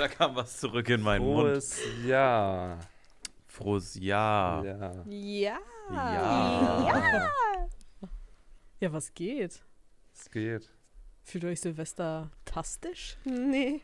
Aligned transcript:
Silvester! 0.00 0.08
Da 0.08 0.08
kam 0.08 0.34
was 0.36 0.58
zurück 0.58 0.88
in 0.88 1.02
meinen 1.02 1.24
Mund. 1.24 1.48
Frohes 1.48 1.78
Jahr. 2.04 2.78
Frohes 3.46 3.94
Jahr. 3.94 4.64
Ja. 4.64 4.92
Ja. 5.08 5.58
Ja. 5.92 7.68
Ja, 8.80 8.92
was 8.92 9.12
geht? 9.12 9.62
Es 10.14 10.30
geht. 10.30 10.70
Fühlt 11.24 11.44
euch 11.44 11.60
Silvester-tastisch? 11.60 13.18
Nee, 13.24 13.82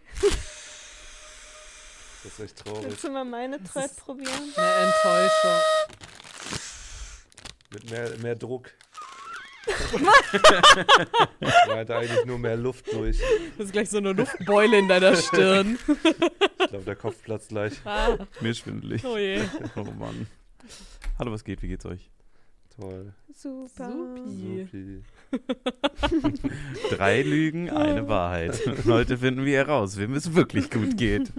Das 2.23 2.33
ist 2.33 2.41
echt 2.41 2.59
traurig. 2.59 2.85
willst 2.87 3.05
du 3.05 3.11
mal 3.11 3.25
meine 3.25 3.63
Thread 3.63 3.95
probieren? 3.97 4.53
Eine 4.57 4.87
Enttäuschung. 4.87 5.61
Mit 7.73 7.91
mehr, 7.91 8.19
mehr 8.19 8.35
Druck. 8.35 8.71
ich 11.41 11.67
meinte 11.69 11.97
eigentlich 11.97 12.25
nur 12.25 12.39
mehr 12.39 12.57
Luft 12.57 12.93
durch. 12.93 13.19
Das 13.59 13.67
ist 13.67 13.73
gleich 13.73 13.91
so 13.91 13.99
eine 13.99 14.13
Luftbeule 14.13 14.79
in 14.79 14.89
deiner 14.89 15.17
Stirn. 15.17 15.79
Ich 16.61 16.69
glaube, 16.69 16.85
der 16.85 16.97
Kopf 16.97 17.23
platzt 17.23 17.49
gleich. 17.51 17.73
Ah, 17.85 18.17
Mir 18.41 18.55
schwindelig. 18.55 19.05
oh 19.05 19.17
je. 19.17 19.41
Oh 19.77 19.83
Mann. 19.99 20.27
Hallo, 21.19 21.33
was 21.33 21.45
geht? 21.45 21.63
Wie 21.63 21.69
geht's 21.69 21.87
euch? 21.87 22.11
Toll. 22.79 23.13
Super. 23.35 23.91
Supi. 23.91 24.69
Supi. 24.71 25.03
Drei 26.91 27.23
Lügen, 27.23 27.71
eine 27.71 28.07
Wahrheit. 28.09 28.61
Heute 28.87 29.19
finden 29.19 29.45
wir 29.45 29.57
heraus, 29.59 29.97
wem 29.97 30.15
es 30.15 30.35
wirklich 30.35 30.71
gut 30.71 30.97
geht. 30.97 31.33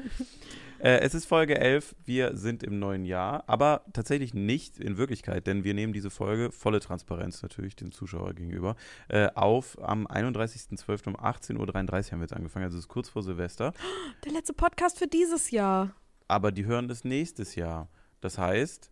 Äh, 0.79 0.99
es 0.99 1.15
ist 1.15 1.25
Folge 1.25 1.57
11, 1.59 1.95
wir 2.05 2.37
sind 2.37 2.61
im 2.61 2.77
neuen 2.77 3.03
Jahr, 3.03 3.43
aber 3.47 3.81
tatsächlich 3.93 4.33
nicht 4.35 4.77
in 4.77 4.97
Wirklichkeit, 4.97 5.47
denn 5.47 5.63
wir 5.63 5.73
nehmen 5.73 5.91
diese 5.91 6.11
Folge, 6.11 6.51
volle 6.51 6.79
Transparenz 6.79 7.41
natürlich 7.41 7.75
dem 7.75 7.91
Zuschauer 7.91 8.33
gegenüber, 8.35 8.75
äh, 9.09 9.27
auf 9.33 9.81
am 9.81 10.05
31.12. 10.05 11.07
um 11.07 11.15
18.33 11.15 11.57
Uhr 11.57 11.67
haben 12.11 12.19
wir 12.19 12.23
jetzt 12.25 12.33
angefangen, 12.33 12.65
also 12.65 12.77
es 12.77 12.83
ist 12.85 12.89
kurz 12.89 13.09
vor 13.09 13.23
Silvester, 13.23 13.73
Der 14.25 14.33
letzte 14.33 14.53
Podcast 14.53 14.99
für 14.99 15.07
dieses 15.07 15.49
Jahr. 15.49 15.95
aber 16.27 16.51
die 16.51 16.65
hören 16.65 16.87
das 16.87 17.03
nächstes 17.03 17.55
Jaar. 17.55 17.89
Das 18.21 18.37
heißt, 18.37 18.91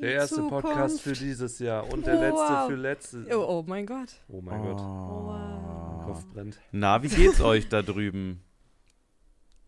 Der 0.00 0.12
erste 0.12 0.42
Podcast 0.42 1.00
für 1.00 1.12
dieses 1.12 1.58
Jahr 1.60 1.90
und 1.92 2.04
der 2.06 2.16
letzte 2.16 2.36
Wow. 2.52 2.66
für 2.68 2.74
letztes. 2.76 3.26
Oh, 3.32 3.44
oh 3.48 3.64
mein 3.66 3.86
Gott. 3.86 4.08
Oh 4.28 4.40
mein 4.40 4.60
Gott. 4.60 4.80
oh. 4.80 6.04
Kopf 6.04 6.26
brennt. 6.26 6.58
Na, 6.72 7.02
wie 7.02 7.08
geht's 7.08 7.40
euch 7.40 7.68
da 7.68 7.82
drüben? 7.82 8.40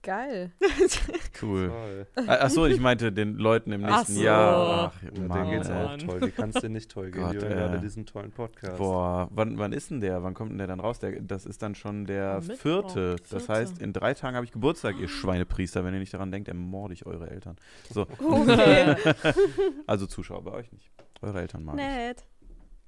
Geil. 0.09 0.53
Cool. 1.41 2.07
Ah, 2.17 2.33
Achso, 2.47 2.67
ich 2.67 2.81
meinte 2.81 3.13
den 3.13 3.37
Leuten 3.37 3.71
im 3.73 3.85
Ach 3.85 3.99
nächsten 3.99 4.15
so. 4.15 4.23
Jahr. 4.23 4.93
Ach, 4.93 5.03
Ja, 5.03 5.23
Mann, 5.23 5.39
denen 5.39 5.51
geht's 5.53 5.71
auch 5.71 5.97
toll. 5.99 6.21
Wie 6.23 6.31
kann's 6.33 6.55
dir 6.61 6.69
nicht 6.71 6.91
toll 6.91 7.11
gehen? 7.13 7.23
Gott, 7.23 7.35
die 7.35 7.39
hören 7.39 7.51
gerade 7.53 7.79
diesen 7.81 8.07
tollen 8.07 8.33
Podcast. 8.33 8.79
Boah, 8.79 9.29
wann, 9.31 9.57
wann 9.59 9.73
ist 9.73 9.91
denn 9.91 10.01
der? 10.01 10.23
Wann 10.25 10.33
kommt 10.35 10.51
denn 10.51 10.59
der 10.59 10.67
dann 10.67 10.81
raus? 10.81 10.99
Der, 10.99 11.21
das 11.21 11.45
ist 11.47 11.63
dann 11.63 11.75
schon 11.77 12.07
der 12.07 12.41
Mittwoch, 12.41 12.57
vierte. 12.57 13.17
Das 13.31 13.45
vierte. 13.45 13.53
heißt, 13.53 13.79
in 13.81 13.93
drei 13.93 14.15
Tagen 14.15 14.35
habe 14.35 14.47
ich 14.47 14.53
Geburtstag, 14.53 14.99
ihr 14.99 15.09
Schweinepriester. 15.09 15.85
Wenn 15.85 15.93
ihr 15.95 16.01
nicht 16.01 16.15
daran 16.15 16.33
denkt, 16.33 16.49
ermorde 16.49 16.95
ich 16.95 17.05
eure 17.07 17.29
Eltern. 17.31 17.57
So, 17.93 18.07
Okay, 18.19 18.97
also 19.87 20.07
Zuschauer 20.07 20.43
bei 20.43 20.53
euch 20.53 20.73
nicht. 20.73 20.91
Eure 21.21 21.41
Eltern 21.41 21.63
mag 21.65 21.75
ich. 21.77 21.83
nett. 21.83 22.25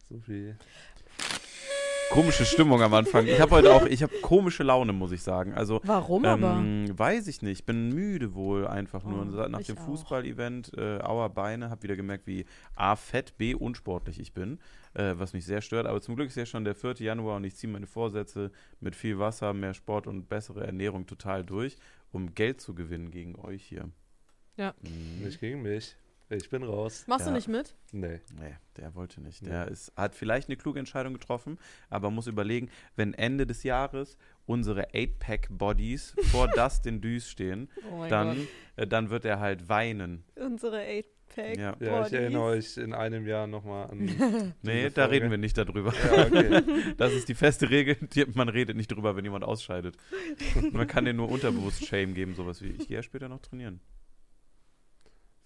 Supi. 0.08 0.54
Komische 2.10 2.44
Stimmung 2.44 2.82
am 2.82 2.92
Anfang. 2.92 3.26
Ich 3.26 3.40
habe 3.40 3.52
heute 3.52 3.72
auch, 3.72 3.86
ich 3.86 4.02
habe 4.02 4.12
komische 4.20 4.64
Laune, 4.64 4.92
muss 4.92 5.12
ich 5.12 5.22
sagen. 5.22 5.54
Also, 5.54 5.80
Warum 5.84 6.24
aber? 6.24 6.56
ähm, 6.58 6.86
weiß 6.96 7.28
ich 7.28 7.40
nicht. 7.40 7.66
Bin 7.66 7.90
müde 7.90 8.34
wohl 8.34 8.66
einfach 8.66 9.04
nur. 9.04 9.22
Oh, 9.22 9.48
Nach 9.48 9.60
ich 9.60 9.68
dem. 9.68 9.76
Fußball-Event, 9.76 10.72
äh, 10.76 10.98
Auer 11.02 11.28
Beine, 11.28 11.70
habe 11.70 11.84
wieder 11.84 11.94
gemerkt, 11.96 12.26
wie 12.26 12.46
A, 12.74 12.96
fett, 12.96 13.38
B, 13.38 13.54
unsportlich 13.54 14.18
ich 14.18 14.32
bin. 14.32 14.58
Äh, 14.94 15.14
was 15.16 15.32
mich 15.32 15.44
sehr 15.44 15.60
stört. 15.60 15.86
Aber 15.86 16.00
zum 16.00 16.16
Glück 16.16 16.28
ist 16.28 16.36
ja 16.36 16.46
schon 16.46 16.64
der 16.64 16.74
4. 16.74 16.94
Januar 16.98 17.36
und 17.36 17.44
ich 17.44 17.54
ziehe 17.54 17.72
meine 17.72 17.86
Vorsätze 17.86 18.50
mit 18.80 18.96
viel 18.96 19.18
Wasser, 19.20 19.52
mehr 19.52 19.74
Sport 19.74 20.08
und 20.08 20.28
bessere 20.28 20.66
Ernährung 20.66 21.06
total 21.06 21.44
durch, 21.44 21.76
um 22.10 22.34
Geld 22.34 22.60
zu 22.60 22.74
gewinnen 22.74 23.12
gegen 23.12 23.36
euch 23.36 23.62
hier. 23.62 23.88
Ja. 24.56 24.74
Mhm. 24.82 25.24
Nicht 25.24 25.38
gegen 25.38 25.62
mich. 25.62 25.96
Ich 26.32 26.48
bin 26.48 26.62
raus. 26.62 27.04
Machst 27.08 27.26
du 27.26 27.30
Ja. 27.30 27.36
nicht 27.36 27.48
mit? 27.48 27.74
Nee. 27.92 28.20
Nee, 28.38 28.54
der 28.76 28.94
wollte 28.94 29.20
nicht. 29.20 29.42
Nee. 29.42 29.48
Der 29.50 29.66
ist, 29.68 29.92
hat 29.96 30.14
vielleicht 30.14 30.48
eine 30.48 30.56
kluge 30.56 30.78
Entscheidung 30.78 31.12
getroffen, 31.12 31.58
aber 31.88 32.10
muss 32.10 32.28
überlegen, 32.28 32.70
wenn 32.94 33.14
Ende 33.14 33.46
des 33.46 33.64
Jahres 33.64 34.16
unsere 34.46 34.90
8-Pack-Bodies 34.90 36.14
vor 36.30 36.48
Dustin 36.48 37.00
Düs 37.00 37.28
stehen, 37.28 37.68
Oh 37.92 38.06
dann, 38.08 38.46
äh, 38.76 38.86
dann 38.86 39.10
wird 39.10 39.24
er 39.24 39.40
halt 39.40 39.68
weinen. 39.68 40.22
Unsere 40.36 40.78
8-Pack. 40.80 41.58
Ja. 41.58 41.76
Ja, 41.80 42.06
ich 42.06 42.12
erinnere 42.12 42.42
euch 42.42 42.76
in 42.76 42.92
einem 42.94 43.26
Jahr 43.26 43.46
nochmal 43.48 43.90
an. 43.90 44.54
Nee, 44.62 44.90
da 44.90 45.02
Folge. 45.02 45.10
reden 45.16 45.30
wir 45.32 45.38
nicht 45.38 45.58
darüber. 45.58 45.92
Ja, 45.92 46.26
okay. 46.26 46.62
Das 46.96 47.12
ist 47.12 47.28
die 47.28 47.34
feste 47.34 47.70
Regel. 47.70 47.96
Die, 48.14 48.24
man 48.34 48.48
redet 48.48 48.76
nicht 48.76 48.92
drüber, 48.92 49.16
wenn 49.16 49.24
jemand 49.24 49.44
ausscheidet. 49.44 49.96
Man 50.72 50.86
kann 50.86 51.04
dir 51.04 51.14
nur 51.14 51.28
unterbewusst 51.28 51.86
Shame 51.86 52.14
geben, 52.14 52.34
sowas 52.34 52.62
wie 52.62 52.68
ich 52.70 52.86
gehe 52.88 52.96
ja 52.98 53.02
später 53.02 53.28
noch 53.28 53.40
trainieren. 53.40 53.80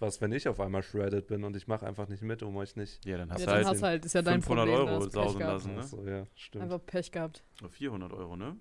Was, 0.00 0.20
wenn 0.20 0.32
ich 0.32 0.48
auf 0.48 0.60
einmal 0.60 0.82
shredded 0.82 1.26
bin 1.28 1.44
und 1.44 1.56
ich 1.56 1.66
mache 1.68 1.86
einfach 1.86 2.08
nicht 2.08 2.22
mit, 2.22 2.42
um 2.42 2.56
euch 2.56 2.74
nicht. 2.76 3.04
Ja, 3.06 3.16
dann 3.16 3.30
hast 3.30 3.40
Ja, 3.40 3.46
du 3.46 3.50
dann 3.52 3.56
halt 3.58 3.66
hast 3.68 3.80
du 3.80 3.86
halt, 3.86 4.04
ist 4.04 4.12
ja 4.14 4.22
dein 4.22 4.42
500 4.42 4.66
Problem. 4.66 4.88
Euro 4.88 5.08
sausen 5.08 5.38
gehabt. 5.38 5.54
lassen. 5.54 5.74
ne? 5.74 5.80
Achso, 5.80 6.04
ja, 6.04 6.24
stimmt. 6.34 6.64
Einfach 6.64 6.84
Pech 6.84 7.12
gehabt. 7.12 7.44
400 7.70 8.12
Euro, 8.12 8.36
ne? 8.36 8.56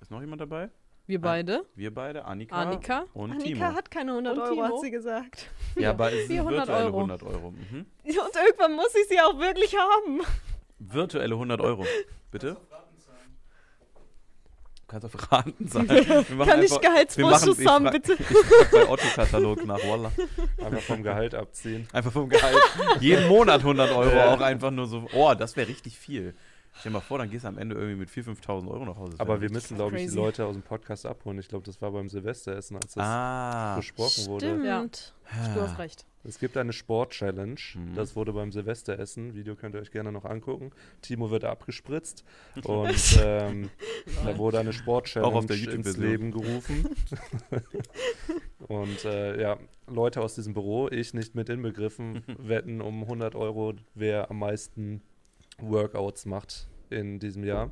Ist 0.00 0.10
noch 0.10 0.20
jemand 0.20 0.40
dabei? 0.40 0.70
Wir 1.06 1.20
beide. 1.20 1.64
Wir 1.74 1.92
beide, 1.92 2.24
Annika, 2.24 2.54
Annika. 2.54 3.04
und 3.14 3.32
Annika 3.32 3.44
Timo. 3.48 3.64
hat 3.74 3.90
keine 3.90 4.12
100 4.12 4.34
Und 4.36 4.42
Euro, 4.42 4.50
Timo? 4.54 4.64
hat 4.64 4.80
sie 4.80 4.90
gesagt. 4.92 5.50
ja, 5.76 5.90
aber 5.90 6.12
es 6.12 6.26
sind 6.28 6.36
400 6.36 6.68
virtuelle 6.68 6.84
Euro. 6.86 6.96
100 6.98 7.22
Euro. 7.24 7.50
Mhm. 7.50 7.86
Und 8.04 8.36
irgendwann 8.36 8.76
muss 8.76 8.94
ich 8.94 9.08
sie 9.08 9.18
auch 9.20 9.36
wirklich 9.38 9.74
haben. 9.76 10.20
Virtuelle 10.78 11.34
100 11.34 11.60
Euro. 11.62 11.84
Bitte? 12.30 12.56
Du 14.90 14.98
kannst 14.98 15.14
auf 15.14 15.32
Raten 15.32 15.68
sein. 15.68 15.88
Wir 15.88 16.24
machen 16.36 16.50
Kann 16.50 16.62
ich 16.64 16.80
Gehaltsvorschuss 16.80 17.58
ich 17.60 17.66
haben, 17.68 17.84
fra- 17.84 17.92
bitte? 17.92 18.14
Ich 18.14 18.70
bei 18.72 18.88
Otto-Katalog 18.88 19.64
nach, 19.64 19.78
Wallah. 19.86 20.10
Einfach 20.64 20.80
vom 20.80 21.04
Gehalt 21.04 21.32
abziehen. 21.36 21.86
Einfach 21.92 22.10
vom 22.10 22.28
Gehalt. 22.28 22.56
Jeden 22.98 23.28
Monat 23.28 23.60
100 23.60 23.92
Euro, 23.92 24.20
auch 24.34 24.40
einfach 24.40 24.72
nur 24.72 24.88
so. 24.88 25.06
Oh, 25.12 25.32
das 25.38 25.54
wäre 25.56 25.68
richtig 25.68 25.96
viel. 25.96 26.34
Stell 26.72 26.92
dir 26.92 26.98
mal 26.98 27.00
vor, 27.00 27.18
dann 27.18 27.28
gehst 27.30 27.44
du 27.44 27.48
am 27.48 27.58
Ende 27.58 27.74
irgendwie 27.74 27.96
mit 27.96 28.08
4.000, 28.08 28.40
5.000 28.42 28.68
Euro 28.70 28.84
nach 28.84 28.96
Hause. 28.96 29.14
Aber 29.18 29.40
wir 29.40 29.50
müssen, 29.50 29.76
glaube 29.76 30.00
ich, 30.00 30.08
die. 30.10 30.14
Leute 30.16 30.46
aus 30.46 30.54
dem 30.54 30.62
Podcast 30.62 31.04
abholen. 31.04 31.38
Ich 31.38 31.48
glaube, 31.48 31.64
das 31.66 31.82
war 31.82 31.90
beim 31.90 32.08
Silvesteressen, 32.08 32.76
als 32.76 32.94
das 32.94 33.04
Ah. 33.04 33.76
besprochen 33.76 34.26
wurde. 34.26 34.46
Stimmt. 34.58 35.14
Du 35.54 35.60
hast 35.60 35.78
recht. 35.78 36.06
Es 36.22 36.38
gibt 36.38 36.56
eine 36.56 36.72
Sport-Challenge. 36.72 37.58
Mhm. 37.74 37.94
Das 37.94 38.14
wurde 38.16 38.32
beim 38.32 38.52
Silvesteressen. 38.52 39.34
Video 39.34 39.54
könnt 39.56 39.74
ihr 39.74 39.80
euch 39.80 39.90
gerne 39.90 40.12
noch 40.12 40.24
angucken. 40.24 40.70
Timo 41.02 41.30
wird 41.30 41.44
abgespritzt. 41.44 42.24
Und 42.64 43.18
ähm, 43.22 43.70
da 44.24 44.36
wurde 44.36 44.58
eine 44.60 44.72
Sport-Challenge 44.72 45.70
ins. 45.70 45.96
Leben 45.96 46.30
gerufen. 46.30 46.88
Und 48.68 49.04
äh, 49.04 49.40
ja, 49.40 49.58
Leute 49.86 50.20
aus 50.20 50.34
diesem 50.34 50.52
Büro, 50.54 50.88
ich 50.88 51.14
nicht 51.14 51.34
mit 51.34 51.48
inbegriffen, 51.48 52.22
wetten 52.38 52.80
um 52.80 53.02
100 53.02 53.34
Euro, 53.34 53.74
wer 53.94 54.30
am 54.30 54.38
meisten 54.40 55.02
Workouts 55.62 56.26
macht 56.26 56.68
in 56.90 57.18
diesem 57.20 57.44
Jahr. 57.44 57.70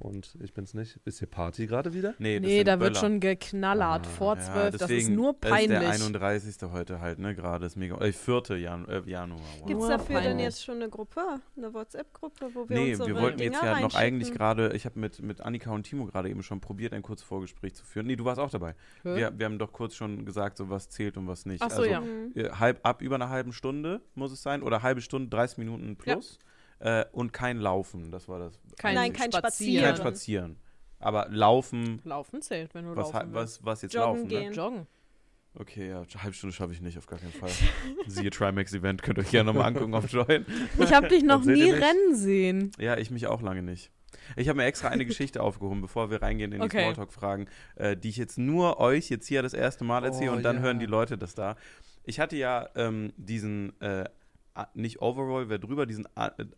Und 0.00 0.36
ich 0.42 0.52
bin's 0.52 0.74
nicht. 0.74 0.98
Ist 1.04 1.20
hier 1.20 1.28
Party 1.28 1.66
gerade 1.66 1.94
wieder? 1.94 2.14
Nee, 2.18 2.38
das 2.40 2.46
Nee, 2.46 2.64
da 2.64 2.72
wird 2.80 2.94
Böller. 2.94 3.00
schon 3.00 3.20
geknallert 3.20 4.06
Ah, 4.06 4.10
vor 4.10 4.36
Ja, 4.36 4.42
zwölf. 4.42 4.76
das 4.76 4.90
ist 4.90 5.08
nur 5.08 5.30
ist 5.34 5.44
der 5.44 5.48
peinlich. 5.50 5.78
31. 5.88 6.56
heute 6.72 7.00
halt, 7.00 7.18
ne? 7.20 7.34
Gerade 7.34 7.64
ist 7.66 7.76
mega. 7.76 7.96
Äh, 7.98 8.12
4. 8.12 8.42
Jan 8.58 8.86
äh, 8.88 9.02
Januar. 9.08 9.40
Wow. 9.60 9.66
Gibt 9.66 9.80
es 9.80 9.88
Nur 9.88 9.96
dafür 9.96 10.14
denn 10.16 10.24
peinlich. 10.24 10.44
jetzt 10.44 10.64
schon 10.64 10.74
eine 10.76 10.88
Gruppe? 10.90 11.20
Eine 11.56 11.72
WhatsApp-Gruppe, 11.72 12.50
wo 12.54 12.68
wir 12.68 12.76
Nee, 12.76 12.90
unsere 12.90 13.08
wir 13.08 13.22
wollten 13.22 13.38
jetzt 13.38 13.60
Dinger 13.62 13.72
ja 13.72 13.80
noch 13.80 13.94
eigentlich 13.94 14.32
gerade, 14.32 14.72
ich 14.74 14.84
habe 14.84 14.98
mit, 14.98 15.22
mit 15.22 15.40
Annika 15.40 15.70
und 15.70 15.84
Timo 15.84 16.06
gerade 16.06 16.28
eben 16.28 16.42
schon 16.42 16.60
probiert, 16.60 16.92
ein 16.92 17.02
kurzes 17.02 17.26
Vorgespräch 17.26 17.74
zu 17.74 17.84
führen. 17.84 18.06
Nee, 18.06 18.16
du 18.16 18.24
warst 18.24 18.40
auch 18.40 18.50
dabei. 18.50 18.74
Hä? 19.04 19.16
Wir, 19.16 19.38
wir 19.38 19.46
haben 19.46 19.58
doch 19.58 19.72
kurz 19.72 19.94
schon 19.94 20.24
gesagt, 20.26 20.56
so 20.58 20.68
was 20.68 20.88
zählt 20.90 21.16
und 21.16 21.28
was 21.28 21.46
nicht. 21.46 21.62
Ach 21.62 21.70
so, 21.70 21.82
also, 21.82 21.90
ja. 22.34 22.58
Halb, 22.58 22.80
ab 22.82 23.00
über 23.00 23.14
einer 23.14 23.30
halben 23.30 23.52
Stunde 23.52 24.00
muss 24.14 24.32
es 24.32 24.42
sein 24.42 24.62
oder 24.62 24.82
halbe 24.82 25.00
Stunde, 25.00 25.28
30 25.30 25.58
Minuten 25.58 25.96
plus. 25.96 26.38
Äh, 26.80 27.04
und 27.12 27.32
kein 27.32 27.58
Laufen, 27.58 28.10
das 28.10 28.28
war 28.28 28.38
das. 28.38 28.58
Kein 28.76 28.94
Nein, 28.94 29.12
kein 29.12 29.30
Kein 29.30 29.40
Spazieren. 29.40 29.96
Spazieren. 29.96 30.56
Aber 30.98 31.28
Laufen, 31.30 32.00
Laufen 32.04 32.40
zählt, 32.42 32.74
wenn 32.74 32.84
du 32.86 32.90
was, 32.96 33.12
laufen 33.12 33.28
ha- 33.30 33.34
was, 33.34 33.64
was 33.64 33.82
jetzt 33.82 33.94
Joggen 33.94 34.08
Laufen, 34.22 34.28
gehen. 34.28 34.50
ne? 34.50 34.54
Joggen. 34.56 34.86
Okay, 35.56 35.88
ja, 35.90 35.98
eine 36.00 36.22
halbe 36.22 36.34
Stunde 36.34 36.54
schaffe 36.54 36.72
ich 36.72 36.80
nicht, 36.80 36.98
auf 36.98 37.06
gar 37.06 37.18
keinen 37.20 37.32
Fall. 37.32 37.50
Siehe 38.08 38.30
Trimax 38.30 38.72
Event, 38.74 39.02
könnt 39.02 39.18
ihr 39.18 39.22
euch 39.22 39.30
gerne 39.30 39.52
nochmal 39.52 39.68
angucken 39.68 39.94
auf 39.94 40.10
Join. 40.10 40.44
Ich 40.78 40.92
habe 40.92 41.06
dich 41.08 41.22
noch 41.22 41.44
nie 41.44 41.70
rennen 41.70 42.14
sehen. 42.16 42.72
Ja, 42.78 42.96
ich 42.98 43.10
mich 43.12 43.26
auch 43.28 43.40
lange 43.40 43.62
nicht. 43.62 43.92
Ich 44.36 44.48
habe 44.48 44.56
mir 44.56 44.64
extra 44.64 44.88
eine 44.88 45.04
Geschichte 45.06 45.42
aufgehoben, 45.44 45.80
bevor 45.80 46.10
wir 46.10 46.22
reingehen 46.22 46.50
in 46.52 46.58
die 46.60 46.64
Okay. 46.64 46.82
Smalltalk-Fragen, 46.82 47.46
äh, 47.76 47.96
die 47.96 48.08
ich 48.08 48.16
jetzt 48.16 48.36
nur 48.38 48.80
euch 48.80 49.10
jetzt 49.10 49.26
hier 49.28 49.42
das 49.42 49.54
erste 49.54 49.84
Mal 49.84 50.04
erzähle 50.04 50.32
Oh, 50.32 50.34
und 50.36 50.42
dann 50.42 50.56
ja. 50.56 50.62
hören 50.62 50.78
die 50.80 50.86
Leute 50.86 51.16
das 51.18 51.34
da. 51.34 51.56
Ich 52.02 52.18
hatte 52.18 52.36
ja 52.36 52.68
ähm, 52.74 53.12
diesen 53.16 53.78
äh, 53.80 54.06
nicht 54.74 55.02
Overall, 55.02 55.48
wer 55.48 55.58
drüber, 55.58 55.84
diesen 55.84 56.06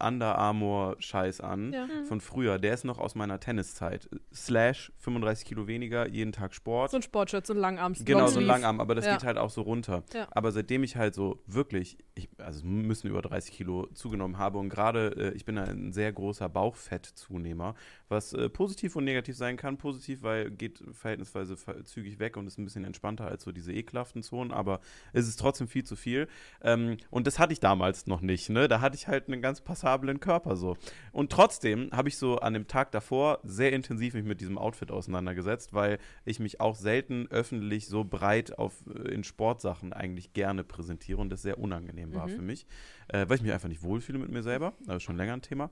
Under 0.03 0.37
Armour 0.37 0.97
Scheiß 0.99 1.41
an. 1.41 1.73
Ja. 1.73 1.89
Von 2.07 2.21
früher, 2.21 2.59
der 2.59 2.75
ist 2.75 2.85
noch 2.85 2.99
aus 2.99 3.15
meiner 3.15 3.41
Tenniszeit. 3.41 4.09
Slash 4.35 4.93
35 4.99 5.47
Kilo 5.47 5.67
weniger, 5.67 6.07
jeden 6.07 6.33
Tag 6.33 6.55
Sport. 6.55 6.91
So 6.91 6.99
ein 6.99 7.03
Sportshirt, 7.03 7.47
so 7.47 7.55
ein 7.55 7.59
Langarm. 7.59 7.95
Genau, 8.05 8.27
so 8.27 8.39
ein. 8.41 8.45
Langarm, 8.47 8.81
aber 8.81 8.95
das 8.95 9.07
Ja. 9.07 9.15
geht 9.15 9.25
halt 9.25 9.39
auch 9.39 9.49
so 9.49 9.63
runter. 9.63 10.03
Ja. 10.13 10.29
Aber 10.31 10.53
seitdem 10.53 10.85
ich 10.85 10.97
halt 10.97 11.15
so 11.15 11.43
wirklich, 11.47 11.97
ich, 12.15 12.29
also 12.37 12.67
müssen 12.67 13.09
über 13.09 13.23
30 13.23 13.55
Kilo 13.55 13.87
zugenommen 13.95 14.37
habe 14.37 14.59
und 14.59 14.69
gerade 14.69 15.33
äh, 15.33 15.35
ich 15.35 15.47
bin 15.47 15.57
ein 15.57 15.93
sehr 15.93 16.13
großer 16.13 16.49
Bauchfettzunehmer, 16.51 17.75
was 18.09 18.33
äh, 18.33 18.49
positiv 18.51 18.97
und 18.97 19.05
negativ 19.05 19.37
sein 19.37 19.57
kann. 19.57 19.79
Positiv, 19.79 20.23
weil 20.23 20.51
geht 20.51 20.83
verhältnisweise 20.93 21.57
ver- 21.57 21.85
zügig 21.85 22.19
weg 22.19 22.37
und 22.37 22.47
ist 22.47 22.59
ein 22.59 22.65
bisschen 22.65 22.85
entspannter 22.85 23.27
als 23.27 23.43
so 23.45 23.53
diese 23.53 23.73
ekelhaften 23.73 24.23
Zonen, 24.23 24.53
aber 24.53 24.81
es 25.13 25.27
ist 25.29 25.37
trotzdem 25.41 25.69
viel 25.69 25.85
zu 25.85 25.97
viel. 25.97 26.29
Ähm, 26.63 26.99
und 27.11 27.27
das 27.27 27.39
hatte 27.39 27.53
ich 27.53 27.61
damals 27.61 27.86
noch 28.07 28.21
nicht, 28.21 28.51
ne? 28.51 28.69
Da 28.69 28.81
hatte 28.81 28.97
ich 28.97 29.09
halt 29.09 29.29
einen 29.29 29.41
ganz 29.43 29.61
passablen 29.61 30.21
Körper 30.21 30.57
so. 30.57 30.77
Und 31.13 31.31
trotzdem 31.33 31.91
habe 31.93 32.09
ich 32.09 32.19
so 32.19 32.39
an 32.39 32.53
dem 32.55 32.67
Tag 32.67 32.91
davor 32.93 33.41
sehr 33.43 33.73
intensiv 33.73 34.15
mich 34.15 34.25
mit 34.25 34.41
diesem 34.41 34.59
Outfit 34.59 34.91
auseinandergesetzt, 34.91 35.73
weil 35.75 35.99
ich 36.25 36.41
mich 36.41 36.61
auch 36.61 36.75
selten 36.75 37.27
öffentlich 37.31 37.87
so 37.87 38.05
breit 38.05 38.59
auf, 38.59 38.85
äh, 38.87 39.09
in 39.13 39.25
Sportsachen 39.25 39.93
eigentlich 39.93 40.33
gerne 40.33 40.65
präsentiere 40.65 41.21
und 41.21 41.31
das 41.31 41.43
sehr 41.43 41.59
unangenehm 41.59 42.13
war 42.15 42.27
Mhm. 42.27 42.31
für 42.33 42.43
mich, 42.43 42.67
äh, 43.09 43.27
weil 43.29 43.37
ich 43.37 43.43
mich 43.43 43.53
einfach 43.53 43.69
nicht 43.69 43.83
wohlfühle 43.83 44.19
mit 44.19 44.31
mir 44.31 44.43
selber. 44.43 44.73
Das 44.87 44.97
ist 44.97 45.03
schon 45.05 45.17
länger 45.17 45.35
ein 45.35 45.43
Thema. 45.43 45.71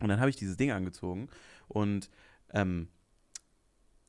Und 0.00 0.08
dann 0.08 0.20
habe 0.20 0.28
ich 0.30 0.36
dieses 0.36 0.56
Ding 0.56 0.72
angezogen 0.72 1.28
und 1.68 2.10
ähm, 2.52 2.88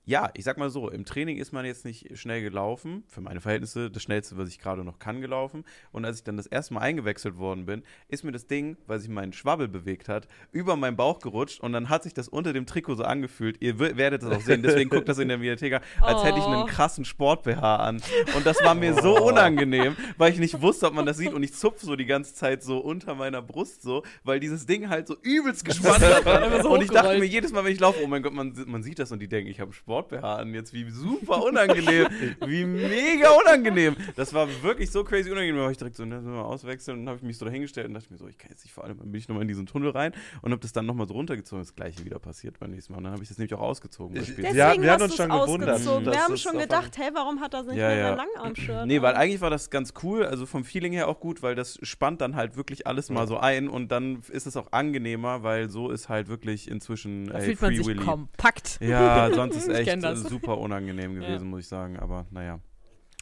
ja, 0.09 0.31
ich 0.35 0.45
sag 0.45 0.57
mal 0.57 0.69
so, 0.69 0.89
im 0.89 1.03
Training 1.03 1.37
ist 1.37 1.51
man 1.51 1.65
jetzt 1.65 1.83
nicht 1.83 2.17
schnell 2.17 2.41
gelaufen, 2.41 3.03
für 3.07 3.19
meine 3.19 3.41
Verhältnisse 3.41 3.91
das 3.91 4.01
schnellste, 4.01 4.37
was 4.37 4.47
ich 4.47 4.57
gerade 4.57 4.85
noch 4.85 4.99
kann, 4.99 5.19
gelaufen. 5.19 5.65
Und 5.91 6.05
als 6.05 6.17
ich 6.19 6.23
dann 6.23 6.37
das 6.37 6.47
erste 6.47 6.73
Mal 6.75 6.79
eingewechselt 6.79 7.37
worden 7.37 7.65
bin, 7.65 7.83
ist 8.07 8.23
mir 8.23 8.31
das 8.31 8.47
Ding, 8.47 8.77
weil 8.87 8.99
sich 8.99 9.09
mein 9.09 9.33
Schwabbel 9.33 9.67
bewegt 9.67 10.07
hat, 10.07 10.29
über 10.53 10.77
meinen 10.77 10.95
Bauch 10.95 11.19
gerutscht 11.19 11.59
und 11.59 11.73
dann 11.73 11.89
hat 11.89 12.03
sich 12.03 12.13
das 12.13 12.29
unter 12.29 12.53
dem 12.53 12.65
Trikot 12.65 12.95
so 12.95 13.03
angefühlt. 13.03 13.57
Ihr 13.59 13.77
wer- 13.79 13.97
werdet 13.97 14.23
das 14.23 14.31
auch 14.31 14.39
sehen, 14.41 14.63
deswegen 14.63 14.89
guckt 14.89 15.09
das 15.09 15.17
in 15.19 15.27
der 15.27 15.37
Mediathek 15.37 15.81
als 16.01 16.23
hätte 16.23 16.39
ich 16.39 16.45
einen 16.45 16.63
Oh. 16.63 16.65
krassen 16.65 17.03
Sport-BH 17.03 17.75
an. 17.75 18.01
Und 18.35 18.45
das 18.45 18.63
war 18.63 18.75
mir 18.75 18.93
so 18.93 19.21
unangenehm, 19.21 19.97
weil 20.17 20.31
ich 20.31 20.39
nicht 20.39 20.61
wusste, 20.61 20.87
ob 20.87 20.93
man 20.93 21.05
das 21.05 21.17
sieht 21.17 21.33
und 21.33 21.43
ich 21.43 21.53
zupfe 21.53 21.85
so 21.85 21.97
die 21.97 22.05
ganze 22.05 22.33
Zeit 22.33 22.63
so 22.63 22.77
unter 22.79 23.13
meiner 23.13 23.41
Brust 23.41 23.81
so, 23.81 24.03
weil 24.23 24.39
dieses 24.39 24.65
Ding 24.65 24.87
halt 24.87 25.07
so 25.07 25.17
übelst 25.21 25.65
gespannt 25.65 25.99
hat. 25.99 26.63
Und 26.65 26.81
ich 26.81 26.89
dachte 26.91 27.19
mir 27.19 27.25
jedes 27.25 27.51
Mal, 27.51 27.65
wenn 27.65 27.73
ich 27.73 27.79
laufe, 27.81 27.99
oh 28.03 28.07
mein 28.07 28.23
Gott, 28.23 28.31
man, 28.33 28.53
man 28.67 28.83
sieht 28.83 28.99
das 28.99 29.11
und 29.11 29.19
die 29.19 29.27
denken, 29.27 29.51
ich 29.51 29.59
habe 29.59 29.73
Sport 29.73 29.96
BH 30.05 30.35
an 30.37 30.53
jetzt, 30.53 30.73
wie 30.73 30.89
super 30.89 31.43
unangenehm, 31.43 32.07
wie 32.45 32.65
mega 32.65 33.29
unangenehm. 33.31 33.95
Das 34.15 34.33
war 34.33 34.47
wirklich 34.63 34.91
so 34.91 35.03
crazy 35.03 35.29
unangenehm, 35.31 35.57
da 35.57 35.63
war 35.63 35.71
ich 35.71 35.77
direkt 35.77 35.95
so, 35.95 36.05
ne, 36.05 36.23
wir 36.23 36.31
mal 36.31 36.41
auswechseln 36.43 36.99
und 36.99 37.05
dann 37.05 37.09
habe 37.13 37.17
ich 37.17 37.23
mich 37.27 37.37
so 37.37 37.45
dahingestellt 37.45 37.87
und 37.87 37.93
dachte 37.93 38.11
mir 38.11 38.17
so, 38.17 38.27
ich 38.27 38.37
kann 38.37 38.51
jetzt 38.51 38.63
nicht 38.63 38.73
vor 38.73 38.83
allem, 38.83 38.97
dann 38.97 39.11
bin 39.11 39.19
ich 39.19 39.27
nochmal 39.27 39.41
in 39.43 39.47
diesen 39.47 39.65
Tunnel 39.65 39.89
rein 39.91 40.13
und 40.41 40.51
habe 40.51 40.61
das 40.61 40.73
dann 40.73 40.85
nochmal 40.85 41.07
so 41.07 41.13
runtergezogen, 41.13 41.63
das 41.63 41.75
gleiche 41.75 42.03
wieder 42.05 42.19
passiert 42.19 42.59
beim 42.59 42.71
nächsten 42.71 42.93
Mal 42.93 42.97
und 42.99 43.03
dann 43.05 43.13
habe 43.13 43.23
ich 43.23 43.29
das 43.29 43.37
nämlich 43.37 43.53
auch 43.53 43.61
ausgezogen. 43.61 44.15
Ich-. 44.17 44.29
Wir 44.37 44.43
Deswegen 44.45 44.55
wir 44.55 44.65
hatten 44.67 44.87
hast 44.89 45.01
uns 45.01 45.15
schon 45.15 45.29
gewundert, 45.29 45.85
Wir 46.05 46.23
haben 46.23 46.37
schon 46.37 46.57
gedacht, 46.57 46.97
hey, 46.97 47.09
warum 47.13 47.41
hat 47.41 47.53
er 47.53 47.63
nicht 47.63 47.75
Ja, 47.77 47.87
mehr 47.89 47.97
ja. 47.97 48.07
sein 48.09 48.17
Langarm-Shirt? 48.35 48.85
Nee, 48.87 49.01
weil 49.01 49.15
eigentlich 49.15 49.41
war 49.41 49.49
das 49.49 49.69
ganz 49.69 49.93
cool, 50.03 50.25
also 50.25 50.45
vom 50.45 50.63
Feeling 50.63 50.93
her 50.93 51.07
auch 51.07 51.19
gut, 51.19 51.41
weil 51.43 51.55
das 51.55 51.79
spannt 51.81 52.21
dann 52.21 52.35
halt 52.35 52.55
wirklich 52.55 52.87
alles 52.87 53.09
mal 53.09 53.27
so 53.27 53.37
ein 53.37 53.67
und 53.67 53.91
dann 53.91 54.19
ist 54.29 54.47
es 54.47 54.57
auch 54.57 54.71
angenehmer, 54.71 55.43
weil 55.43 55.69
so 55.69 55.89
ist 55.89 56.09
halt 56.09 56.27
wirklich 56.27 56.69
inzwischen 56.69 57.27
Da 57.27 57.39
ey, 57.39 57.45
fühlt 57.45 57.61
man 57.61 57.71
Free 57.71 57.77
sich 57.77 57.87
Willy. 57.87 58.05
kompakt. 58.05 58.79
Ja, 58.81 59.29
sonst 59.33 59.55
ist 59.67 59.67
Ich 59.69 59.86
echt 59.87 60.03
äh, 60.03 60.15
super 60.15 60.57
unangenehm 60.57 61.15
gewesen, 61.19 61.45
Ja. 61.45 61.49
muss 61.49 61.61
ich 61.61 61.67
sagen. 61.67 61.97
Aber 61.97 62.25
naja, 62.31 62.59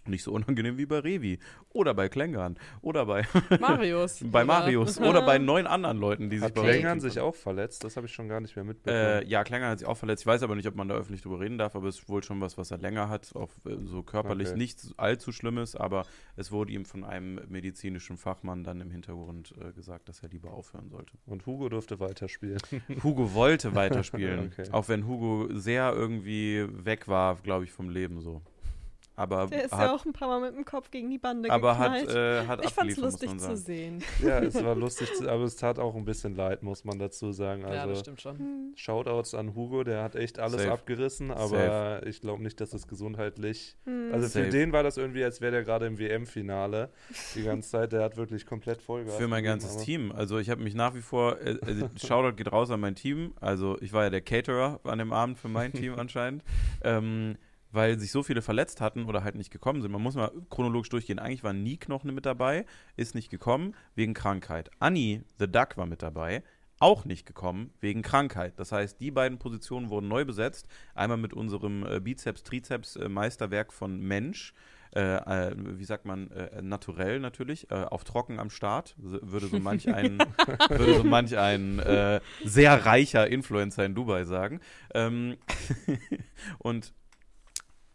nicht 0.08 0.24
so 0.24 0.32
unangenehm 0.32 0.78
wie 0.78 0.86
bei 0.86 1.00
Revi 1.00 1.40
oder 1.70 1.94
bei 1.94 2.10
Klängern 2.10 2.58
oder 2.82 3.06
bei, 3.06 3.24
Marius. 3.60 4.20
bei 4.24 4.40
oder? 4.40 4.46
Marius 4.46 4.98
oder 5.00 5.22
bei 5.26 5.38
neun 5.38 5.68
anderen 5.68 5.98
Leuten, 5.98 6.30
die 6.30 6.38
sich 6.38 6.46
Hat 6.46 6.54
bei 6.54 6.62
uns 6.62 6.70
Klängern 6.72 7.00
sich 7.00 7.20
auch 7.20 7.36
verletzt? 7.36 7.84
Das 7.84 7.96
habe 7.98 8.08
ich 8.08 8.14
schon 8.14 8.28
gar 8.28 8.40
nicht 8.40 8.56
mehr 8.56 8.66
mitbekommen. 8.66 8.98
Äh, 8.98 9.26
ja, 9.28 9.44
Klängern 9.44 9.70
hat 9.72 9.80
sich 9.80 9.88
auch 9.88 9.98
verletzt. 9.98 10.24
Ich 10.24 10.28
weiß 10.28 10.44
aber 10.44 10.56
nicht, 10.56 10.68
ob 10.68 10.76
man 10.76 10.88
da 10.88 10.96
öffentlich 10.96 11.22
drüber 11.22 11.40
reden 11.40 11.58
darf, 11.58 11.76
aber 11.76 11.88
es 11.88 12.00
ist 12.00 12.10
wohl 12.10 12.24
schon 12.24 12.42
was, 12.42 12.58
was 12.58 12.72
er 12.72 12.78
länger 12.78 13.10
hat. 13.10 13.36
Auch 13.36 13.50
äh, 13.66 13.78
so 13.86 14.04
körperlich 14.04 14.50
Okay. 14.50 14.58
nichts 14.58 14.94
allzu 14.98 15.32
Schlimmes, 15.32 15.76
aber 15.76 16.06
es 16.36 16.52
wurde 16.52 16.72
ihm 16.72 16.86
von 16.86 17.04
einem 17.04 17.40
medizinischen 17.50 18.18
Fachmann 18.18 18.64
dann 18.64 18.82
im 18.82 18.92
Hintergrund 18.92 19.54
äh, 19.60 19.72
gesagt, 19.74 20.10
dass 20.10 20.22
er 20.24 20.30
lieber 20.30 20.52
aufhören 20.52 20.90
sollte. 20.90 21.14
Und 21.26 21.46
Hugo 21.46 21.70
durfte 21.70 22.00
weiterspielen. 22.00 22.60
Hugo 23.04 23.34
wollte 23.34 23.76
weiterspielen, 23.76 24.52
Okay. 24.54 24.70
auch 24.72 24.88
wenn 24.88 25.08
Hugo 25.08 25.50
sehr 25.58 25.94
irgendwie 25.94 26.66
weg 26.70 27.08
war, 27.08 27.36
glaube 27.38 27.64
ich, 27.66 27.72
vom 27.72 27.90
Leben 27.90 28.22
so. 28.22 28.42
Aber 29.18 29.48
Der 29.48 29.66
ist 29.66 29.72
hat, 29.72 29.80
ja 29.82 29.94
auch 29.96 30.06
ein 30.06 30.12
paar 30.14 30.28
Mal 30.28 30.42
mit 30.42 30.58
dem 30.58 30.66
Kopf 30.66 30.92
gegen 30.92 31.10
die 31.10 31.18
Bande 31.18 31.50
aber 31.50 31.78
hat, 31.78 32.00
geknallt. 32.08 32.44
äh, 32.44 32.48
hat 32.48 32.66
Ich 32.66 32.72
fand's 32.72 32.98
lustig 32.98 33.38
zu 33.40 33.56
sehen. 33.56 34.04
ja, 34.22 34.40
es 34.40 34.62
war 34.62 34.76
lustig, 34.76 35.14
zu, 35.14 35.30
aber 35.30 35.44
es 35.46 35.56
tat 35.56 35.80
auch 35.80 35.96
ein 35.96 36.04
bisschen 36.04 36.36
leid, 36.36 36.64
muss 36.64 36.84
man 36.84 37.00
dazu 37.00 37.32
sagen. 37.32 37.64
Also, 37.64 37.76
ja, 37.78 37.86
das 37.88 38.00
stimmt 38.02 38.22
schon. 38.22 38.38
Hm. 38.38 38.74
Shoutouts 38.76 39.34
an 39.34 39.56
Hugo, 39.56 39.84
der 39.86 40.04
hat 40.04 40.16
echt 40.18 40.38
alles 40.40 40.62
Safe. 40.62 40.74
abgerissen, 40.74 41.32
aber 41.32 42.06
ich 42.06 42.20
glaube 42.20 42.44
nicht, 42.44 42.60
dass 42.60 42.74
es 42.74 42.88
gesundheitlich. 42.88 43.78
Hm. 43.86 44.10
Also 44.12 44.26
für 44.28 44.40
Safe. 44.40 44.50
den 44.50 44.74
war 44.74 44.84
das 44.84 44.98
irgendwie, 44.98 45.24
als 45.24 45.40
wäre 45.40 45.52
der 45.54 45.64
gerade 45.64 45.86
im 45.86 45.98
WM-Finale 45.98 46.90
die 47.36 47.44
ganze 47.44 47.70
Zeit. 47.70 47.92
Der 47.94 48.04
hat 48.04 48.18
wirklich 48.18 48.46
komplett 48.46 48.82
Vollgas. 48.82 49.16
Für 49.16 49.28
mein 49.30 49.44
ganzes 49.44 49.76
aber- 49.76 49.84
Team. 49.84 50.12
Also 50.12 50.40
ich 50.40 50.50
habe 50.50 50.62
mich 50.62 50.76
nach 50.76 50.94
wie 50.94 51.02
vor, 51.02 51.40
äh, 51.42 51.58
also 51.66 51.88
Shoutout 52.06 52.36
geht 52.36 52.52
raus 52.52 52.70
an 52.70 52.82
mein 52.82 52.96
Team. 52.96 53.34
Also 53.40 53.78
ich 53.82 53.94
war 53.94 54.04
ja 54.04 54.10
der 54.10 54.22
Caterer 54.22 54.80
an 54.84 55.00
dem 55.00 55.14
Abend 55.14 55.38
für 55.38 55.48
mein 55.48 55.72
Team 55.72 55.96
anscheinend. 55.98 56.44
Ähm, 56.84 57.38
weil 57.76 58.00
sich 58.00 58.12
so 58.12 58.24
viele 58.24 58.42
verletzt 58.42 58.82
hatten 58.82 59.06
oder 59.06 59.24
halt 59.24 59.36
nicht 59.36 59.52
gekommen 59.52 59.82
sind. 59.82 59.92
Man 59.92 60.02
muss 60.02 60.16
mal 60.16 60.32
chronologisch 60.50 60.90
durchgehen. 60.90 61.20
Eigentlich 61.20 61.44
war 61.44 61.54
Nick 61.54 61.90
noch 61.90 62.04
mit 62.04 62.26
dabei, 62.26 62.66
ist 62.96 63.16
nicht 63.16 63.30
gekommen 63.30 63.76
wegen 63.96 64.14
Krankheit. 64.14 64.72
Annie, 64.80 65.24
The 65.40 65.52
Duck, 65.52 65.78
war 65.78 65.86
mit 65.86 66.02
dabei, 66.02 66.44
auch 66.80 67.06
nicht 67.06 67.26
gekommen 67.26 67.72
wegen 67.82 68.02
Krankheit. 68.02 68.54
Das 68.58 68.72
heißt, 68.72 69.00
die 69.00 69.12
beiden 69.12 69.40
Positionen 69.40 69.90
wurden 69.90 70.08
neu 70.08 70.26
besetzt. 70.26 70.68
Einmal 70.94 71.18
mit 71.18 71.34
unserem 71.34 71.86
äh, 71.86 72.00
Bizeps-Trizeps-Meisterwerk 72.00 73.74
von 73.74 74.00
Mensch. 74.00 74.54
Äh, 74.94 75.02
äh, 75.02 75.56
wie 75.58 75.84
sagt 75.84 76.06
man, 76.06 76.32
äh, 76.32 76.62
naturell 76.62 77.20
natürlich, 77.20 77.70
äh, 77.70 77.74
auf 77.74 78.06
trocken 78.06 78.40
am 78.40 78.50
Start, 78.50 78.96
würde 78.98 79.48
so 79.48 79.60
manch 79.60 79.94
ein, 79.94 80.20
würde 80.70 80.96
so 80.96 81.04
manch 81.04 81.38
ein 81.38 81.80
äh, 81.80 82.22
sehr 82.46 82.86
reicher 82.86 83.28
Influencer 83.28 83.84
in 83.84 83.94
Dubai 83.94 84.24
sagen. 84.24 84.62
Ähm, 84.94 85.36
und 86.60 86.94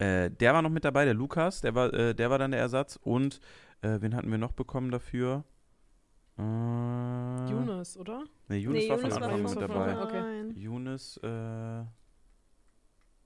äh, 0.01 0.31
der 0.31 0.55
war 0.55 0.63
noch 0.63 0.71
mit 0.71 0.85
dabei, 0.85 1.05
der 1.05 1.13
Lukas, 1.13 1.61
der 1.61 1.75
war, 1.75 1.93
äh, 1.93 2.15
der 2.15 2.31
war 2.31 2.39
dann 2.39 2.53
der 2.53 2.61
Ersatz. 2.61 2.99
Und 3.03 3.41
äh, 3.83 3.99
wen 4.01 4.17
hatten 4.17 4.31
wir 4.31 4.39
noch 4.39 4.53
bekommen 4.53 4.91
dafür? 4.91 5.45
Äh, 6.39 6.43
Yunus, 6.43 7.99
oder? 7.99 8.25
Nee, 8.49 8.59
Yunus 8.59 8.85
nee, 8.85 8.89
war 8.89 8.99
von 8.99 9.11
Jonas 9.11 9.23
Anfang 9.23 9.41
an 9.41 9.49
von 9.49 9.61
mit 9.61 9.71
dabei. 9.71 10.03
Okay. 10.03 10.53
Yunus, 10.55 11.19
äh, 11.19 11.85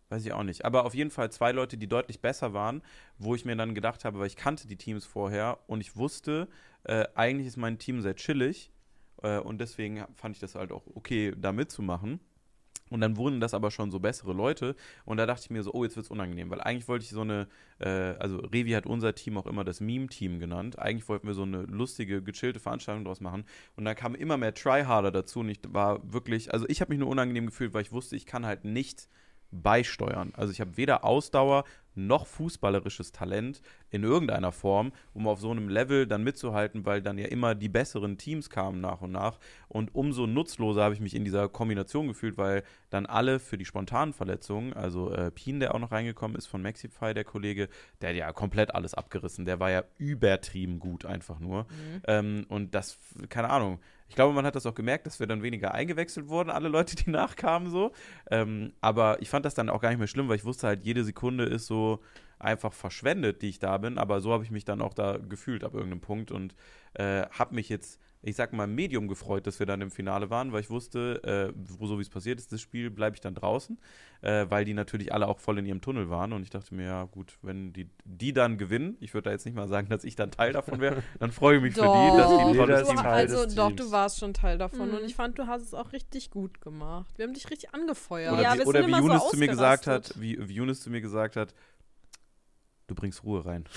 weiß 0.09 0.27
ich 0.27 0.33
auch 0.33 0.43
nicht. 0.43 0.65
Aber 0.65 0.85
auf 0.85 0.95
jeden 0.95 1.13
Fall 1.13 1.31
zwei 1.31 1.53
Leute, 1.53 1.77
die 1.77 1.87
deutlich 1.87 2.21
besser 2.21 2.53
waren, 2.55 2.83
wo 3.19 3.37
ich 3.37 3.45
mir 3.45 3.55
dann 3.55 3.77
gedacht 3.77 4.05
habe, 4.05 4.19
weil 4.19 4.27
ich 4.27 4.37
kannte 4.37 4.67
die 4.67 4.77
Teams 4.77 5.05
vorher 5.05 5.61
und 5.69 5.81
ich 5.81 5.97
wusste, 5.97 6.49
äh, 6.83 7.07
eigentlich 7.15 7.47
ist 7.47 7.57
mein 7.57 7.79
Team 7.79 8.03
sehr 8.03 8.17
chillig 8.17 8.73
äh, 9.23 9.39
und 9.39 9.61
deswegen 9.61 10.05
fand 10.17 10.35
ich 10.35 10.41
das 10.41 10.57
halt 10.57 10.73
auch 10.73 10.89
okay, 10.93 11.33
da 11.37 11.53
mitzumachen. 11.53 12.19
Und 12.91 13.01
dann 13.01 13.17
wurden 13.17 13.41
das 13.41 13.55
aber 13.55 13.71
schon 13.71 13.91
so 13.91 13.99
bessere 13.99 14.33
Leute. 14.33 14.77
Und 15.05 15.17
da 15.17 15.27
dachte 15.27 15.43
ich 15.45 15.51
mir 15.51 15.63
so, 15.63 15.73
oh, 15.73 15.85
jetzt 15.85 15.97
wird 15.97 16.05
es 16.05 16.11
unangenehm. 16.11 16.51
Weil 16.51 16.61
eigentlich 16.61 16.87
wollte 16.87 17.05
ich 17.05 17.11
so 17.11 17.23
eine, 17.23 17.49
äh, 17.81 17.89
also 17.89 18.39
Revi 18.39 18.73
hat 18.73 18.87
unser 18.87 19.15
Team 19.15 19.39
auch 19.39 19.47
immer 19.47 19.65
das 19.65 19.81
Meme-Team 19.81 20.39
genannt. 20.39 20.79
Eigentlich 20.79 21.09
wollten 21.09 21.27
wir 21.27 21.35
so 21.35 21.43
eine 21.43 21.63
lustige, 21.63 22.23
gechillte 22.23 22.61
Veranstaltung 22.61 23.05
draus 23.05 23.21
machen. 23.21 23.45
Und 23.77 23.85
da 23.85 23.95
kamen 23.95 24.15
immer 24.15 24.37
mehr 24.37 24.55
Tryharder 24.55 25.11
dazu. 25.11 25.41
Und 25.41 25.49
ich 25.49 25.61
war 25.69 26.01
wirklich, 26.13 26.53
also 26.53 26.67
ich 26.69 26.81
habe 26.81 26.93
mich 26.93 27.01
nur 27.01 27.09
unangenehm 27.09 27.47
gefühlt, 27.47 27.73
weil 27.73 27.83
ich 27.83 27.93
wusste, 27.93 28.17
ich 28.17 28.27
kann 28.27 28.45
halt 28.45 28.65
nicht 28.65 29.09
beisteuern. 29.51 30.33
Also 30.37 30.53
ich 30.53 30.61
habe 30.61 30.77
weder 30.77 31.05
Ausdauer 31.05 31.65
noch 31.95 32.27
fußballerisches 32.27 33.13
Talent 33.13 33.61
in 33.91 34.03
irgendeiner 34.03 34.53
Form, 34.53 34.93
um 35.13 35.29
auf 35.29 35.41
so 35.41 35.51
einem 35.51 35.69
Level 35.69 36.07
dann 36.07 36.25
mitzuhalten, 36.25 36.85
weil 36.85 37.03
dann 37.03 37.19
ja 37.19 37.27
immer 37.27 37.55
die 37.55 37.69
besseren 37.69 38.19
Teams 38.19 38.51
kamen 38.51 38.81
nach 38.81 39.01
und 39.03 39.13
nach. 39.13 39.39
Und 39.69 39.95
umso 39.95 40.27
nutzloser 40.27 40.83
habe 40.83 40.95
ich 40.95 41.01
mich 41.01 41.15
in 41.15 41.25
dieser 41.25 41.49
Kombination 41.49 42.09
gefühlt, 42.09 42.37
weil 42.37 42.65
dann 42.91 43.07
alle 43.07 43.39
für 43.39 43.59
die 43.59 43.65
spontanen 43.65 44.13
Verletzungen, 44.13 44.73
also 44.73 45.13
äh, 45.13 45.31
Pien, 45.31 45.61
der 45.61 45.75
auch 45.75 45.79
noch 45.79 45.93
reingekommen 45.93 46.37
ist 46.37 46.47
von 46.47 46.63
Maxify, 46.63 47.15
der 47.15 47.25
Kollege, 47.25 47.69
der 48.01 48.11
hat 48.11 48.17
ja 48.17 48.33
komplett 48.33 48.75
alles 48.75 48.95
abgerissen. 48.95 49.45
Der 49.45 49.61
war 49.61 49.71
ja 49.71 49.85
übertrieben 49.99 50.79
gut 50.79 51.07
einfach 51.07 51.39
nur. 51.39 51.63
Mhm. 51.63 52.03
Ähm, 52.07 52.47
und 52.49 52.75
das, 52.75 52.99
keine 53.29 53.51
Ahnung. 53.51 53.81
Ich 54.09 54.17
glaube, 54.17 54.35
man 54.35 54.45
hat 54.45 54.55
das 54.55 54.67
auch 54.67 54.75
gemerkt, 54.75 55.07
dass 55.07 55.19
wir 55.19 55.27
dann 55.27 55.43
weniger 55.43 55.73
eingewechselt 55.73 56.29
wurden, 56.29 56.51
alle 56.51 56.69
Leute, 56.69 56.95
die 56.95 57.11
nachkamen 57.11 57.71
so. 57.71 57.93
Ähm, 58.31 58.73
aber 58.81 59.21
ich 59.23 59.31
fand 59.31 59.45
das 59.45 59.55
dann 59.55 59.71
auch 59.71 59.81
gar 59.81 59.89
nicht 59.89 59.99
mehr 59.99 60.07
schlimm, 60.07 60.29
weil 60.29 60.37
ich 60.37 60.45
wusste 60.45 60.67
halt, 60.67 60.85
jede 60.85 61.05
Sekunde 61.05 61.45
ist 61.45 61.67
so 61.67 61.84
einfach 62.39 62.73
verschwendet, 62.73 63.43
die 63.43 63.49
ich 63.49 63.59
da 63.59 63.79
bin. 63.79 63.99
Aber 63.99 64.21
so 64.21 64.33
habe 64.33 64.45
ich 64.45 64.51
mich 64.51 64.65
dann 64.65 64.83
auch 64.83 64.95
da 64.95 65.19
gefühlt 65.19 65.65
ab 65.65 65.75
irgendeinem 65.75 66.01
Punkt 66.01 66.31
und 66.31 66.55
äh, 66.95 67.23
habe 67.31 67.55
mich 67.55 67.69
jetzt 67.69 68.01
ich 68.27 68.37
sag 68.37 68.53
mal, 68.55 68.67
Medium 68.67 69.07
gefreut, 69.07 69.47
dass 69.47 69.59
wir 69.59 69.67
dann 69.67 69.83
im 69.83 69.91
Finale 69.91 70.31
waren, 70.31 70.51
weil 70.53 70.61
ich 70.63 70.71
wusste, 70.71 71.23
äh, 71.25 71.53
wo 71.79 71.87
so 71.87 71.99
wie 71.99 72.03
es 72.03 72.09
passiert 72.09 72.39
ist, 72.41 72.53
das 72.53 72.61
Spiel 72.61 72.91
bleibe 72.91 73.15
ich 73.17 73.21
dann 73.21 73.35
draußen, 73.35 73.79
äh, 74.23 74.47
weil 74.49 74.65
die 74.65 74.73
natürlich 74.73 75.13
alle 75.13 75.29
auch 75.29 75.39
voll 75.39 75.59
in 75.59 75.67
ihrem 75.67 75.83
Tunnel 75.83 76.09
waren 76.09 76.33
und 76.33 76.43
ich 76.43 76.49
dachte 76.51 76.75
mir, 76.75 76.87
ja 76.87 77.05
gut, 77.05 77.37
wenn 77.43 77.73
die, 77.75 77.91
die 78.05 78.33
dann 78.33 78.57
gewinnen, 78.57 78.97
ich 79.01 79.13
würde 79.13 79.27
da 79.27 79.33
jetzt 79.33 79.45
nicht 79.45 79.55
mal 79.55 79.69
sagen, 79.69 79.89
dass 79.91 80.05
ich 80.05 80.17
dann 80.17 80.31
Teil 80.31 80.55
davon 80.55 80.81
wäre, 80.81 81.03
dann 81.19 81.33
freue 81.33 81.57
ich 81.57 81.63
mich 81.63 81.75
für 81.75 81.83
die, 81.83 82.17
dass 82.17 82.31
die 82.31 82.45
ein 82.45 82.55
tolles 82.57 82.89
Team 82.89 82.99
also 82.99 83.45
des 83.45 83.55
doch, 83.55 83.69
Teams. 83.69 83.81
du 83.81 83.91
warst 83.91 84.19
schon 84.19 84.33
Teil 84.33 84.57
davon 84.57 84.89
Mhm. 84.89 84.97
und 84.97 85.05
ich 85.05 85.15
fand, 85.15 85.39
du 85.39 85.47
hast 85.47 85.63
es 85.63 85.75
auch 85.75 85.93
richtig 85.93 86.31
gut 86.31 86.63
gemacht. 86.63 87.13
Wir 87.19 87.27
haben 87.27 87.35
dich 87.35 87.51
richtig 87.51 87.75
angefeuert. 87.75 88.33
Oder, 88.33 88.43
Ja, 88.43 88.55
wie, 88.55 88.59
wir 88.61 88.67
oder 88.67 88.79
sind 88.81 88.89
wie 88.95 88.99
immer 88.99 89.19
so 89.21 89.29
zu 89.29 89.37
mir 89.37 89.49
gesagt 89.49 89.87
hat, 89.87 90.15
wie, 90.19 90.39
wie 90.49 90.55
Younes 90.55 90.81
zu 90.81 90.89
mir 90.89 91.03
gesagt 91.03 91.37
hat, 91.37 91.55
du 92.87 92.95
bringst 92.95 93.25
Ruhe 93.25 93.45
rein. 93.45 93.65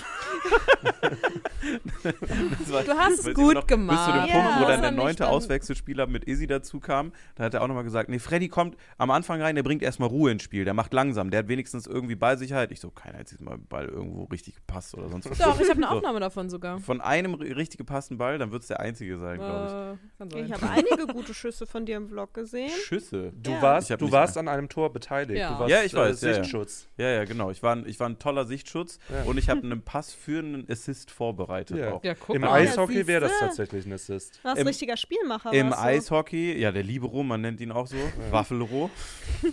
War- 2.68 2.82
Du 2.84 2.92
hast 2.96 3.12
es 3.12 3.18
weiß 3.20 3.26
ich 3.28 3.34
gut 3.34 3.54
noch, 3.54 3.66
gemacht. 3.66 3.96
Bis 3.96 4.04
zu 4.06 4.12
dem 4.20 4.28
Ja, 4.28 4.32
Punkt, 4.42 4.60
wo 4.60 4.68
dann 4.68 4.82
der 4.82 4.90
neunte 4.92 5.28
Auswechselspieler 5.28 6.06
mit 6.06 6.24
Izzy 6.24 6.46
dazu 6.46 6.80
kam, 6.80 7.12
da 7.34 7.44
hat 7.44 7.54
er 7.54 7.62
auch 7.62 7.66
nochmal 7.68 7.84
gesagt, 7.84 8.08
nee, 8.08 8.18
Freddy 8.18 8.48
kommt 8.48 8.76
am 8.96 9.10
Anfang 9.10 9.40
rein, 9.42 9.54
der 9.56 9.62
bringt 9.62 9.82
erstmal 9.82 10.08
Ruhe 10.08 10.30
ins 10.30 10.42
Spiel, 10.42 10.64
der 10.64 10.74
macht 10.74 10.92
langsam, 10.92 11.30
der 11.30 11.40
hat 11.40 11.48
wenigstens 11.48 11.86
irgendwie 11.86 12.14
Ballsicherheit. 12.14 12.70
Ich 12.72 12.80
so, 12.80 12.90
keiner 12.90 13.18
hat 13.18 13.30
jetzt 13.30 13.40
mal 13.40 13.58
Ball 13.58 13.86
irgendwo 13.86 14.24
richtig 14.24 14.54
gepasst 14.56 14.94
oder 14.94 15.08
sonst 15.08 15.28
was. 15.30 15.38
Doch, 15.38 15.60
ich 15.60 15.68
habe 15.68 15.78
eine 15.78 15.86
So. 15.88 15.96
Aufnahme 15.96 16.20
davon 16.20 16.48
sogar. 16.50 16.78
Von 16.80 17.00
einem 17.00 17.34
ri- 17.34 17.54
richtig 17.56 17.78
gepassten 17.78 18.18
Ball, 18.18 18.38
dann 18.38 18.52
wird 18.52 18.62
es 18.62 18.68
der 18.68 18.80
einzige 18.80 19.18
sein, 19.18 19.38
glaube 19.38 19.98
Äh, 20.00 20.18
kann 20.18 20.30
sein. 20.30 20.44
Ich 20.46 20.52
habe 20.52 20.68
einige 20.70 21.06
gute 21.12 21.34
Schüsse 21.34 21.66
von 21.66 21.86
dir 21.86 21.96
im 21.96 22.08
Vlog 22.08 22.34
gesehen. 22.34 22.68
ich. 22.68 22.84
Schüsse. 22.84 23.32
Du 23.34 23.50
Ja. 23.52 23.62
warst, 23.62 23.90
Ich 23.90 23.96
du 23.96 24.12
warst 24.12 24.38
an 24.38 24.48
einem 24.48 24.68
Tor 24.68 24.92
beteiligt. 24.92 25.38
Ja. 25.40 25.54
Du 25.54 25.58
warst 25.60 25.70
Ja, 25.70 25.82
ich 25.82 25.94
weiß, 25.94 26.22
äh, 26.22 26.26
ja, 26.26 26.32
ja. 26.36 26.42
Sichtschutz. 26.42 26.88
Ja, 26.96 27.08
ja, 27.08 27.24
genau. 27.24 27.50
Ich 27.50 27.62
war, 27.62 27.74
ein- 27.74 27.86
ich 27.86 27.98
war 28.00 28.08
ein 28.08 28.18
toller 28.18 28.44
Sichtschutz 28.46 28.97
Ja. 29.08 29.22
und 29.24 29.38
ich 29.38 29.48
habe 29.48 29.62
einen 29.62 29.82
Pass 29.82 30.12
für 30.12 30.38
einen 30.40 30.66
Assist 30.70 31.10
vorbereitet 31.10 31.76
Ja. 31.78 31.92
auch. 31.92 32.04
ja, 32.04 32.14
guck 32.14 32.36
Im 32.36 32.42
mal. 32.42 32.52
Eishockey 32.52 33.06
wäre 33.06 33.22
das 33.22 33.32
tatsächlich 33.38 33.86
ein 33.86 33.92
Assist. 33.92 34.38
Du 34.42 34.44
warst 34.48 34.60
Im- 34.60 34.66
richtiger 34.66 34.96
Spielmacher. 34.96 35.52
Im 35.52 35.70
warst 35.70 35.82
du. 35.82 35.86
Eishockey, 35.86 36.58
ja, 36.60 36.72
der 36.72 36.82
Libero, 36.82 37.22
man 37.22 37.40
nennt 37.40 37.60
ihn 37.60 37.72
auch 37.72 37.86
so, 37.86 37.96
Waffelroh. 38.30 38.90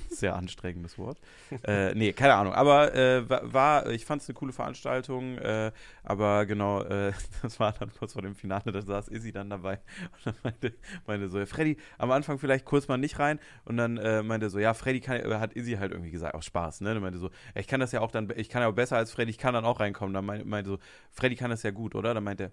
Sehr 0.10 0.36
anstrengendes 0.36 0.98
Wort. 0.98 1.20
Äh, 1.66 1.94
nee, 1.96 2.14
keine 2.14 2.34
Ahnung. 2.36 2.54
Aber 2.54 2.94
äh, 2.96 3.30
wa- 3.30 3.42
war, 3.44 3.90
ich 3.90 4.06
fand 4.06 4.22
es 4.22 4.30
eine 4.30 4.34
coole 4.36 4.52
Veranstaltung. 4.54 5.38
Äh, 5.38 5.72
aber 6.04 6.46
genau, 6.46 6.82
äh, 6.84 7.14
das 7.42 7.60
war 7.60 7.74
dann 7.74 7.92
kurz 7.98 8.14
vor 8.14 8.22
dem 8.22 8.36
Finale, 8.36 8.72
da 8.72 8.82
saß 8.82 9.08
Izzy 9.10 9.32
dann 9.32 9.50
dabei. 9.50 9.80
Und 10.12 10.26
dann 10.26 10.36
meinte, 10.44 10.74
meinte 11.08 11.30
so, 11.30 11.40
ja, 11.40 11.46
Freddy, 11.46 11.78
am 11.98 12.12
Anfang 12.12 12.40
vielleicht 12.40 12.66
kurz 12.66 12.88
mal 12.88 12.98
nicht 12.98 13.20
rein. 13.20 13.40
Und 13.66 13.78
dann 13.78 13.98
äh, 13.98 14.24
meinte 14.24 14.48
er 14.48 14.50
so, 14.50 14.60
ja, 14.60 14.74
Freddy 14.74 15.00
kann, 15.02 15.22
hat 15.40 15.54
Izzy 15.54 15.74
halt 15.74 15.92
irgendwie 15.92 16.12
gesagt, 16.12 16.36
aus 16.36 16.46
Spaß, 16.46 16.82
ne? 16.82 16.94
Dann 16.94 17.02
meinte 17.04 17.20
so, 17.20 17.28
ja, 17.28 17.62
ich 17.62 17.68
kann 17.68 17.80
das 17.80 17.92
ja 17.92 18.02
auch 18.02 18.12
dann, 18.12 18.32
ich 18.36 18.50
kann 18.50 18.62
ja 18.62 18.68
auch 18.68 18.74
besser 18.74 18.98
als 18.98 19.12
Freddy, 19.12 19.32
ich 19.36 19.40
kann 19.40 19.54
dann 19.54 19.66
auch 19.66 19.82
reinkommen. 19.82 20.14
Dann 20.14 20.26
meinte, 20.26 20.46
meinte 20.46 20.70
so, 20.72 20.80
Freddy 21.12 21.36
kann 21.36 21.52
das 21.52 21.64
ja 21.64 21.72
gut, 21.72 21.94
oder? 21.94 22.14
Dann 22.14 22.24
meinte 22.24 22.46
er, 22.46 22.52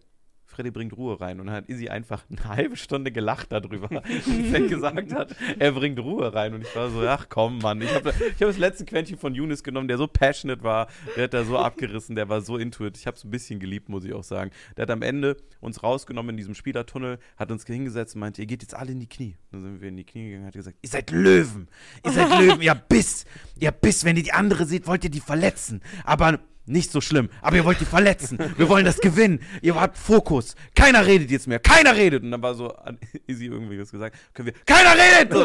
Freddy 0.53 0.71
bringt 0.71 0.97
Ruhe 0.97 1.21
rein. 1.21 1.41
Und 1.41 1.47
dann 1.47 1.57
hat 1.57 1.69
Izzy 1.69 1.89
einfach 1.89 2.25
eine 2.31 2.45
halbe 2.45 2.77
Stunde 2.77 3.11
gelacht 3.11 3.51
darüber, 3.51 3.89
als 4.05 4.53
er 4.53 4.61
gesagt 4.61 5.13
hat, 5.13 5.35
er 5.59 5.73
bringt 5.73 5.99
Ruhe 5.99 6.33
rein. 6.35 6.55
Und 6.55 6.63
ich 6.63 6.77
war 6.77 6.91
so, 6.91 7.01
ach 7.09 7.27
komm, 7.29 7.59
Mann. 7.59 7.81
Ich 7.81 7.95
habe 7.95 8.11
ich 8.11 8.43
hab 8.43 8.49
das 8.49 8.59
letzte 8.59 8.85
Quäntchen 8.85 9.17
von 9.17 9.35
Younes 9.35 9.63
genommen, 9.63 9.89
der 9.89 9.97
so 9.97 10.07
passionate 10.07 10.63
war. 10.63 10.89
Der 11.17 11.25
hat 11.25 11.35
da 11.35 11.45
so 11.45 11.57
abgerissen, 11.57 12.17
der 12.17 12.29
war 12.29 12.41
so 12.43 12.59
into 12.59 12.85
it. 12.85 12.99
Ich 12.99 13.07
habe 13.07 13.17
es 13.17 13.25
ein 13.25 13.31
bisschen 13.31 13.61
geliebt, 13.61 13.89
muss 13.89 14.05
ich 14.05 14.13
auch 14.13 14.25
sagen. 14.25 14.51
Der 14.77 14.83
hat 14.83 14.91
am 14.91 15.03
Ende 15.03 15.37
uns 15.61 15.83
rausgenommen 15.83 16.31
in 16.31 16.37
diesem 16.37 16.55
Spielertunnel, 16.55 17.19
hat 17.37 17.51
uns 17.51 17.65
hingesetzt 17.65 18.15
und 18.15 18.21
meinte, 18.21 18.43
ihr 18.43 18.47
geht 18.47 18.63
jetzt 18.63 18.75
alle 18.75 18.93
in 18.93 19.01
die 19.01 19.09
Knie. 19.09 19.37
Dann 19.51 19.63
sind 19.63 19.81
wir 19.81 19.89
in 19.89 19.97
die 19.97 20.05
Knie 20.05 20.25
gegangen 20.25 20.43
und 20.43 20.49
hat 20.49 20.55
gesagt, 20.55 20.77
ihr 20.83 20.89
seid 20.89 21.11
Löwen. 21.11 21.69
Ihr 22.05 22.13
seid 22.13 22.29
Löwen, 22.39 22.61
ihr 22.61 22.75
Biss. 22.75 23.25
Ihr 23.59 23.71
Biss. 23.71 24.05
Wenn 24.05 24.17
ihr 24.17 24.23
die 24.23 24.33
andere 24.33 24.67
seht, 24.67 24.87
wollt 24.87 25.05
ihr 25.05 25.11
die 25.11 25.21
verletzen. 25.21 25.81
Aber 26.05 26.41
nicht 26.67 26.93
so 26.93 27.01
schlimm, 27.01 27.29
aber 27.41 27.57
ihr 27.57 27.65
wollt 27.65 27.81
die 27.81 27.85
verletzen. 27.85 28.39
Wir 28.57 28.69
wollen 28.69 28.85
das 28.85 28.99
gewinnen. 29.01 29.41
Ihr 29.63 29.75
habt 29.75 29.99
Fokus. 29.99 30.55
Keiner 30.75 31.05
redet 31.07 31.31
jetzt 31.31 31.47
mehr. 31.49 31.59
Keiner 31.59 31.97
redet. 31.97 32.23
Und 32.23 32.31
dann 32.31 32.41
war 32.43 32.55
so 32.55 32.69
an 32.69 32.99
Izzy 33.27 33.47
irgendwie 33.47 33.81
was 33.81 33.91
gesagt. 33.91 34.17
Können 34.33 34.47
wir. 34.47 34.55
Keiner 34.65 34.95
redet! 34.95 35.33
So, 35.33 35.45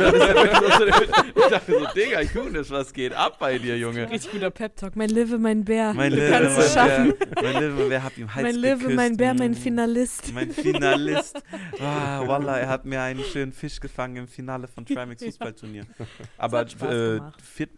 ich 1.41 1.49
dachte 1.49 1.71
so, 1.71 1.85
Digga, 1.95 2.21
Younes, 2.21 2.69
was 2.69 2.93
geht 2.93 3.13
ab 3.13 3.37
bei 3.39 3.57
dir, 3.57 3.77
Junge? 3.77 4.09
Richtig 4.09 4.31
guter 4.31 4.51
Pep-Talk. 4.51 4.95
Mein 4.95 5.09
Live, 5.09 5.29
mein 5.39 5.63
Bär. 5.65 5.93
Mein 5.93 6.11
du 6.11 6.17
Live, 6.17 6.31
kannst 6.31 6.57
mein 6.57 6.65
es 6.65 6.73
schaffen. 6.73 7.13
Bär, 7.17 7.43
mein 7.43 7.53
Live, 7.63 7.89
wer 7.89 8.03
hat 8.03 8.17
ihm 8.17 8.35
Hals 8.35 8.43
Mein 8.43 8.55
Live, 8.55 8.79
geküsst? 8.79 8.95
mein 8.95 9.17
Bär, 9.17 9.33
mein 9.33 9.51
Mm. 9.51 9.55
Finalist. 9.55 10.33
Mein 10.33 10.51
Finalist. 10.51 11.41
Ah, 11.79 12.27
Wallah, 12.27 12.59
er 12.59 12.69
hat 12.69 12.85
mir 12.85 13.01
einen 13.01 13.23
schönen 13.23 13.51
Fisch 13.53 13.79
gefangen 13.79 14.17
im 14.17 14.27
Finale 14.27 14.67
von 14.67 14.85
Trimax 14.85 15.23
Fußballturnier. 15.23 15.85
Aber 16.37 16.65
äh, 16.83 17.17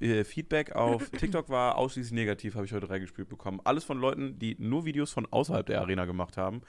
äh, 0.05 0.23
Feedback 0.23 0.73
auf 0.73 1.09
TikTok 1.11 1.49
war 1.49 1.77
ausschließlich 1.77 2.13
negativ, 2.13 2.55
habe 2.55 2.65
ich 2.65 2.73
heute 2.73 2.89
reingespielt 2.89 3.28
bekommen. 3.29 3.61
Alles 3.63 3.83
von 3.83 3.99
Leuten, 3.99 4.37
die 4.39 4.55
nur 4.59 4.85
Videos 4.85 5.11
von 5.11 5.27
außerhalb 5.29 5.65
der 5.65 5.81
Arena 5.81 6.05
gemacht 6.05 6.37
haben. 6.37 6.61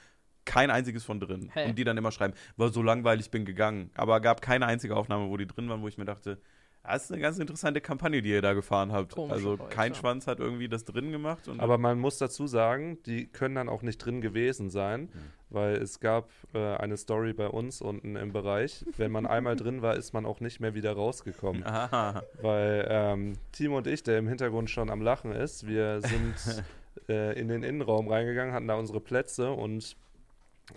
Kein 0.45 0.71
einziges 0.71 1.03
von 1.03 1.19
drin. 1.19 1.51
Hä? 1.53 1.69
Und 1.69 1.77
die 1.77 1.83
dann 1.83 1.97
immer 1.97 2.11
schreiben, 2.11 2.33
war 2.57 2.69
so 2.69 2.81
langweilig, 2.81 3.29
bin 3.29 3.45
gegangen. 3.45 3.91
Aber 3.95 4.21
gab 4.21 4.41
keine 4.41 4.65
einzige 4.65 4.95
Aufnahme, 4.95 5.29
wo 5.29 5.37
die 5.37 5.47
drin 5.47 5.69
waren, 5.69 5.81
wo 5.81 5.87
ich 5.87 5.97
mir 5.97 6.05
dachte, 6.05 6.39
das 6.83 7.03
ist 7.05 7.11
eine 7.11 7.21
ganz 7.21 7.37
interessante 7.37 7.79
Kampagne, 7.81 8.21
die 8.21 8.29
ihr 8.29 8.41
da 8.41 8.53
gefahren 8.53 8.91
habt. 8.91 9.13
Komische 9.13 9.35
also 9.35 9.49
Leute. 9.51 9.63
kein 9.69 9.93
Schwanz 9.95 10.27
hat 10.27 10.39
irgendwie 10.39 10.67
das 10.67 10.83
drin 10.85 11.11
gemacht. 11.11 11.47
Und 11.47 11.59
Aber 11.59 11.77
man 11.77 11.99
muss 11.99 12.17
dazu 12.17 12.47
sagen, 12.47 12.97
die 13.05 13.27
können 13.27 13.55
dann 13.55 13.69
auch 13.69 13.81
nicht 13.81 13.97
drin 13.97 14.21
gewesen 14.21 14.69
sein, 14.69 15.01
Hm. 15.01 15.09
weil 15.49 15.75
es 15.75 15.99
gab 15.99 16.29
äh, 16.53 16.75
eine 16.75 16.97
Story 16.97 17.33
bei 17.33 17.47
uns 17.47 17.81
unten 17.81 18.15
im 18.15 18.31
Bereich. 18.33 18.83
Wenn 18.97 19.11
man 19.11 19.25
einmal 19.25 19.55
drin 19.55 19.81
war, 19.81 19.95
ist 19.95 20.13
man 20.13 20.25
auch 20.25 20.39
nicht 20.39 20.59
mehr 20.59 20.73
wieder 20.73 20.93
rausgekommen. 20.93 21.63
Aha. 21.65 22.23
Weil 22.41 22.87
ähm, 22.89 23.33
Timo 23.51 23.77
und 23.77 23.87
ich, 23.87 24.03
der 24.03 24.17
im 24.17 24.27
Hintergrund 24.27 24.69
schon 24.69 24.89
am 24.89 25.01
Lachen 25.01 25.31
ist, 25.31 25.67
wir 25.67 26.01
sind 26.01 26.63
äh, 27.09 27.39
in 27.39 27.47
den 27.47 27.63
Innenraum 27.63 28.07
reingegangen, 28.07 28.53
hatten 28.53 28.67
da 28.67 28.75
unsere 28.75 28.99
Plätze 29.01 29.51
und 29.51 29.95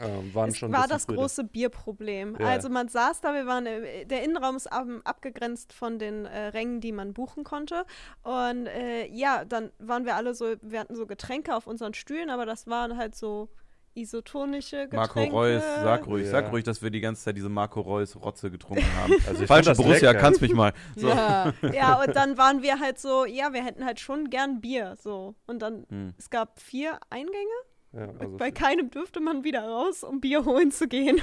ähm, 0.00 0.34
waren 0.34 0.50
Es 0.50 0.58
schon 0.58 0.72
war 0.72 0.86
das 0.88 1.06
große 1.06 1.44
Bierproblem. 1.44 2.36
Ja. 2.38 2.46
Also 2.46 2.68
man 2.68 2.88
saß 2.88 3.20
da, 3.20 3.34
wir 3.34 3.46
waren, 3.46 3.66
äh, 3.66 4.04
der 4.06 4.22
Innenraum 4.24 4.56
ist 4.56 4.66
ab, 4.72 4.86
abgegrenzt 5.04 5.72
von 5.72 5.98
den 5.98 6.24
äh, 6.26 6.46
Rängen, 6.48 6.80
die 6.80 6.92
man 6.92 7.12
buchen 7.14 7.44
konnte. 7.44 7.84
Und 8.22 8.66
äh, 8.66 9.06
ja, 9.08 9.44
dann 9.44 9.70
waren 9.78 10.04
wir 10.04 10.16
alle 10.16 10.34
so, 10.34 10.54
wir 10.62 10.80
hatten 10.80 10.94
so 10.96 11.06
Getränke 11.06 11.54
auf 11.54 11.66
unseren 11.66 11.94
Stühlen, 11.94 12.30
aber 12.30 12.46
das 12.46 12.66
waren 12.66 12.96
halt 12.96 13.14
so 13.14 13.48
isotonische 13.96 14.88
Getränke. 14.88 14.96
Marco 14.96 15.20
Reus, 15.38 15.62
sag 15.82 16.06
ruhig, 16.06 16.24
Ja. 16.24 16.30
sag 16.32 16.52
ruhig, 16.52 16.64
dass 16.64 16.82
wir 16.82 16.90
die 16.90 17.00
ganze 17.00 17.22
Zeit 17.24 17.36
diese 17.36 17.48
Marco 17.48 17.80
Reus 17.80 18.16
Rotze 18.16 18.50
getrunken 18.50 18.84
haben. 18.96 19.12
Also 19.28 19.42
ich 19.42 19.46
Falsche 19.48 19.72
Borussia, 19.74 20.10
lecker. 20.10 20.20
kannst 20.20 20.40
mich 20.40 20.52
mal. 20.52 20.72
So. 20.96 21.08
Ja. 21.08 21.52
Ja, 21.72 22.02
und 22.02 22.14
dann 22.14 22.36
waren 22.36 22.62
wir 22.62 22.80
halt 22.80 22.98
so, 22.98 23.24
ja, 23.24 23.52
wir 23.52 23.64
hätten 23.64 23.84
halt 23.84 24.00
schon 24.00 24.30
gern 24.30 24.60
Bier, 24.60 24.96
so. 25.00 25.34
Und 25.46 25.62
dann, 25.62 25.86
Hm. 25.88 26.14
es 26.18 26.28
gab 26.30 26.60
vier 26.60 26.98
Eingänge. 27.10 27.54
Ja, 27.94 28.12
also 28.18 28.36
Bei 28.36 28.50
keinem 28.50 28.90
dürfte 28.90 29.20
man 29.20 29.44
wieder 29.44 29.62
raus, 29.62 30.02
um 30.02 30.20
Bier 30.20 30.44
holen 30.44 30.70
zu 30.70 30.88
gehen. 30.88 31.20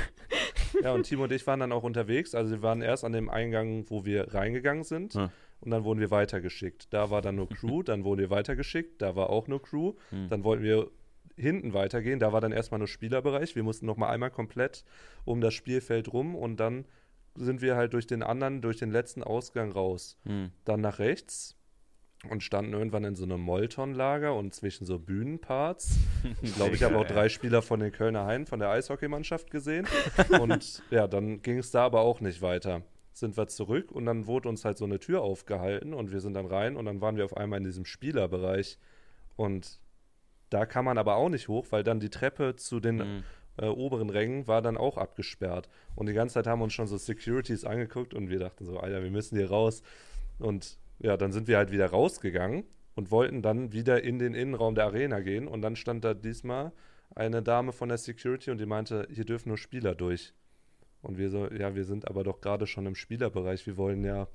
Ja, 0.82 0.94
und 0.94 1.04
Timo 1.04 1.24
und 1.24 1.32
ich 1.32 1.46
waren 1.46 1.60
dann 1.60 1.72
auch 1.72 1.84
unterwegs. 1.84 2.34
Also 2.34 2.52
wir 2.52 2.62
waren 2.62 2.82
erst 2.82 3.04
an 3.04 3.12
dem 3.12 3.30
Eingang, 3.30 3.86
wo 3.90 4.06
wir 4.06 4.34
reingegangen 4.34 4.84
sind. 4.84 5.14
Ja. 5.16 5.32
Und 5.60 5.72
dann 5.72 5.84
wurden 5.84 6.00
wir 6.00 6.12
weitergeschickt. 6.12 6.88
Da 6.92 7.10
war 7.10 7.22
dann 7.22 7.36
nur 7.36 7.50
Crew, 7.50 7.84
dann 7.84 8.04
wurden 8.04 8.20
wir 8.20 8.30
weitergeschickt, 8.30 9.02
da 9.02 9.16
war 9.16 9.30
auch 9.30 9.48
nur 9.48 9.62
Crew. 9.62 9.94
Hm. 10.10 10.30
Dann 10.30 10.44
wollten 10.44 10.64
wir 10.64 10.90
hinten 11.38 11.74
weitergehen, 11.74 12.20
da 12.20 12.34
war 12.34 12.42
dann 12.42 12.52
erstmal 12.52 12.80
nur 12.80 12.88
Spielerbereich. 12.88 13.56
Wir 13.56 13.64
mussten 13.64 13.86
nochmal 13.86 14.14
einmal 14.14 14.32
komplett 14.32 14.84
um 15.26 15.42
das 15.42 15.54
Spielfeld 15.54 16.12
rum 16.12 16.36
und 16.36 16.60
dann 16.60 16.86
sind 17.36 17.62
wir 17.62 17.76
halt 17.76 17.94
durch 17.94 18.08
den 18.08 18.24
anderen, 18.24 18.62
durch 18.62 18.78
den 18.78 18.92
letzten 18.92 19.24
Ausgang 19.24 19.72
raus. 19.72 20.18
Hm. 20.26 20.52
Dann 20.66 20.82
nach 20.82 21.00
rechts 21.00 21.58
und 22.30 22.44
standen 22.44 22.74
irgendwann 22.74 23.04
in 23.04 23.16
so 23.16 23.24
einem 23.24 23.42
Molton-Lager 23.42 24.36
und 24.36 24.54
zwischen 24.54 24.86
so 24.86 25.00
Bühnenparts. 25.00 25.98
Ich 26.42 26.56
glaube, 26.56 26.76
ich 26.76 26.84
habe 26.84 26.98
auch 26.98 27.06
drei 27.08 27.30
Spieler 27.30 27.62
von 27.62 27.80
den 27.80 27.92
Kölner 27.92 28.26
Haien, 28.26 28.46
von 28.46 28.60
der 28.60 28.70
Eishockeymannschaft 28.70 29.50
gesehen. 29.50 29.88
Und 30.40 30.84
ja, 30.92 31.08
dann 31.08 31.42
ging 31.42 31.58
es 31.58 31.72
da 31.72 31.86
aber 31.86 32.02
auch 32.02 32.22
nicht 32.22 32.42
weiter. 32.42 32.84
Sind 33.14 33.38
wir 33.38 33.48
zurück 33.48 33.92
und 33.92 34.06
dann 34.06 34.26
wurde 34.28 34.48
uns 34.48 34.64
halt 34.64 34.78
so 34.78 34.86
eine 34.86 35.00
Tür 35.00 35.22
aufgehalten 35.22 35.94
und 35.94 36.12
wir 36.12 36.22
sind 36.22 36.34
dann 36.34 36.46
rein 36.46 36.78
und 36.78 36.86
dann 36.86 37.02
waren 37.02 37.18
wir 37.18 37.26
auf 37.26 37.36
einmal 37.36 37.58
in 37.58 37.66
diesem 37.66 37.86
Spielerbereich. 37.86 38.78
Und 39.36 39.80
da 40.50 40.66
kann 40.66 40.86
man 40.86 40.98
aber 40.98 41.16
auch 41.16 41.30
nicht 41.30 41.48
hoch, 41.48 41.66
weil 41.72 41.84
dann 41.84 42.00
die 42.00 42.10
Treppe 42.10 42.56
zu 42.56 42.80
den 42.80 43.00
Hm. 43.00 43.24
äh, 43.58 43.66
oberen 43.66 44.10
Rängen 44.10 44.48
war 44.48 44.62
dann 44.62 44.78
auch 44.78 44.98
abgesperrt. 44.98 45.70
Und 45.96 46.06
die 46.08 46.14
ganze 46.14 46.36
Zeit 46.36 46.48
haben 46.48 46.62
uns 46.62 46.74
schon 46.74 46.88
so 46.88 46.98
Securities 46.98 47.66
angeguckt 47.66 48.14
und 48.14 48.30
wir 48.30 48.40
dachten 48.40 48.64
so, 48.66 48.80
Alter, 48.80 49.04
wir 49.04 49.12
müssen 49.12 49.38
hier 49.38 49.50
raus. 49.50 49.82
Und 50.40 50.78
ja, 51.02 51.18
dann 51.18 51.32
sind 51.32 51.48
wir 51.48 51.58
halt 51.58 51.72
wieder 51.72 51.88
rausgegangen 51.88 52.64
und 52.96 53.12
wollten 53.12 53.42
dann 53.42 53.72
wieder 53.74 54.04
in 54.04 54.20
den 54.20 54.34
Innenraum 54.34 54.76
der 54.76 54.86
Arena 54.86 55.20
gehen. 55.22 55.48
Und 55.48 55.62
dann 55.62 55.76
stand 55.76 56.04
da 56.04 56.14
diesmal 56.14 56.72
eine 57.16 57.42
Dame 57.42 57.72
von 57.72 57.90
der 57.90 57.98
Security 57.98 58.52
und 58.52 58.60
die 58.60 58.66
meinte, 58.66 59.08
hier 59.12 59.26
dürfen 59.26 59.50
nur 59.50 59.58
Spieler 59.58 59.96
durch. 59.96 60.34
Und 61.02 61.18
wir 61.18 61.30
so, 61.30 61.50
ja, 61.52 61.74
wir 61.76 61.84
sind 61.84 62.08
aber 62.08 62.24
doch 62.24 62.42
gerade 62.42 62.68
schon 62.68 62.86
im 62.86 62.96
Spielerbereich, 62.96 63.66
wir 63.66 63.76
wollen 63.78 64.04
ja 64.04 64.28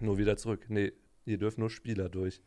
nur 0.00 0.18
wieder 0.18 0.36
zurück. 0.36 0.66
Nee, 0.68 0.92
hier 1.24 1.38
dürfen 1.38 1.60
nur 1.60 1.70
Spieler 1.70 2.08
durch. 2.08 2.42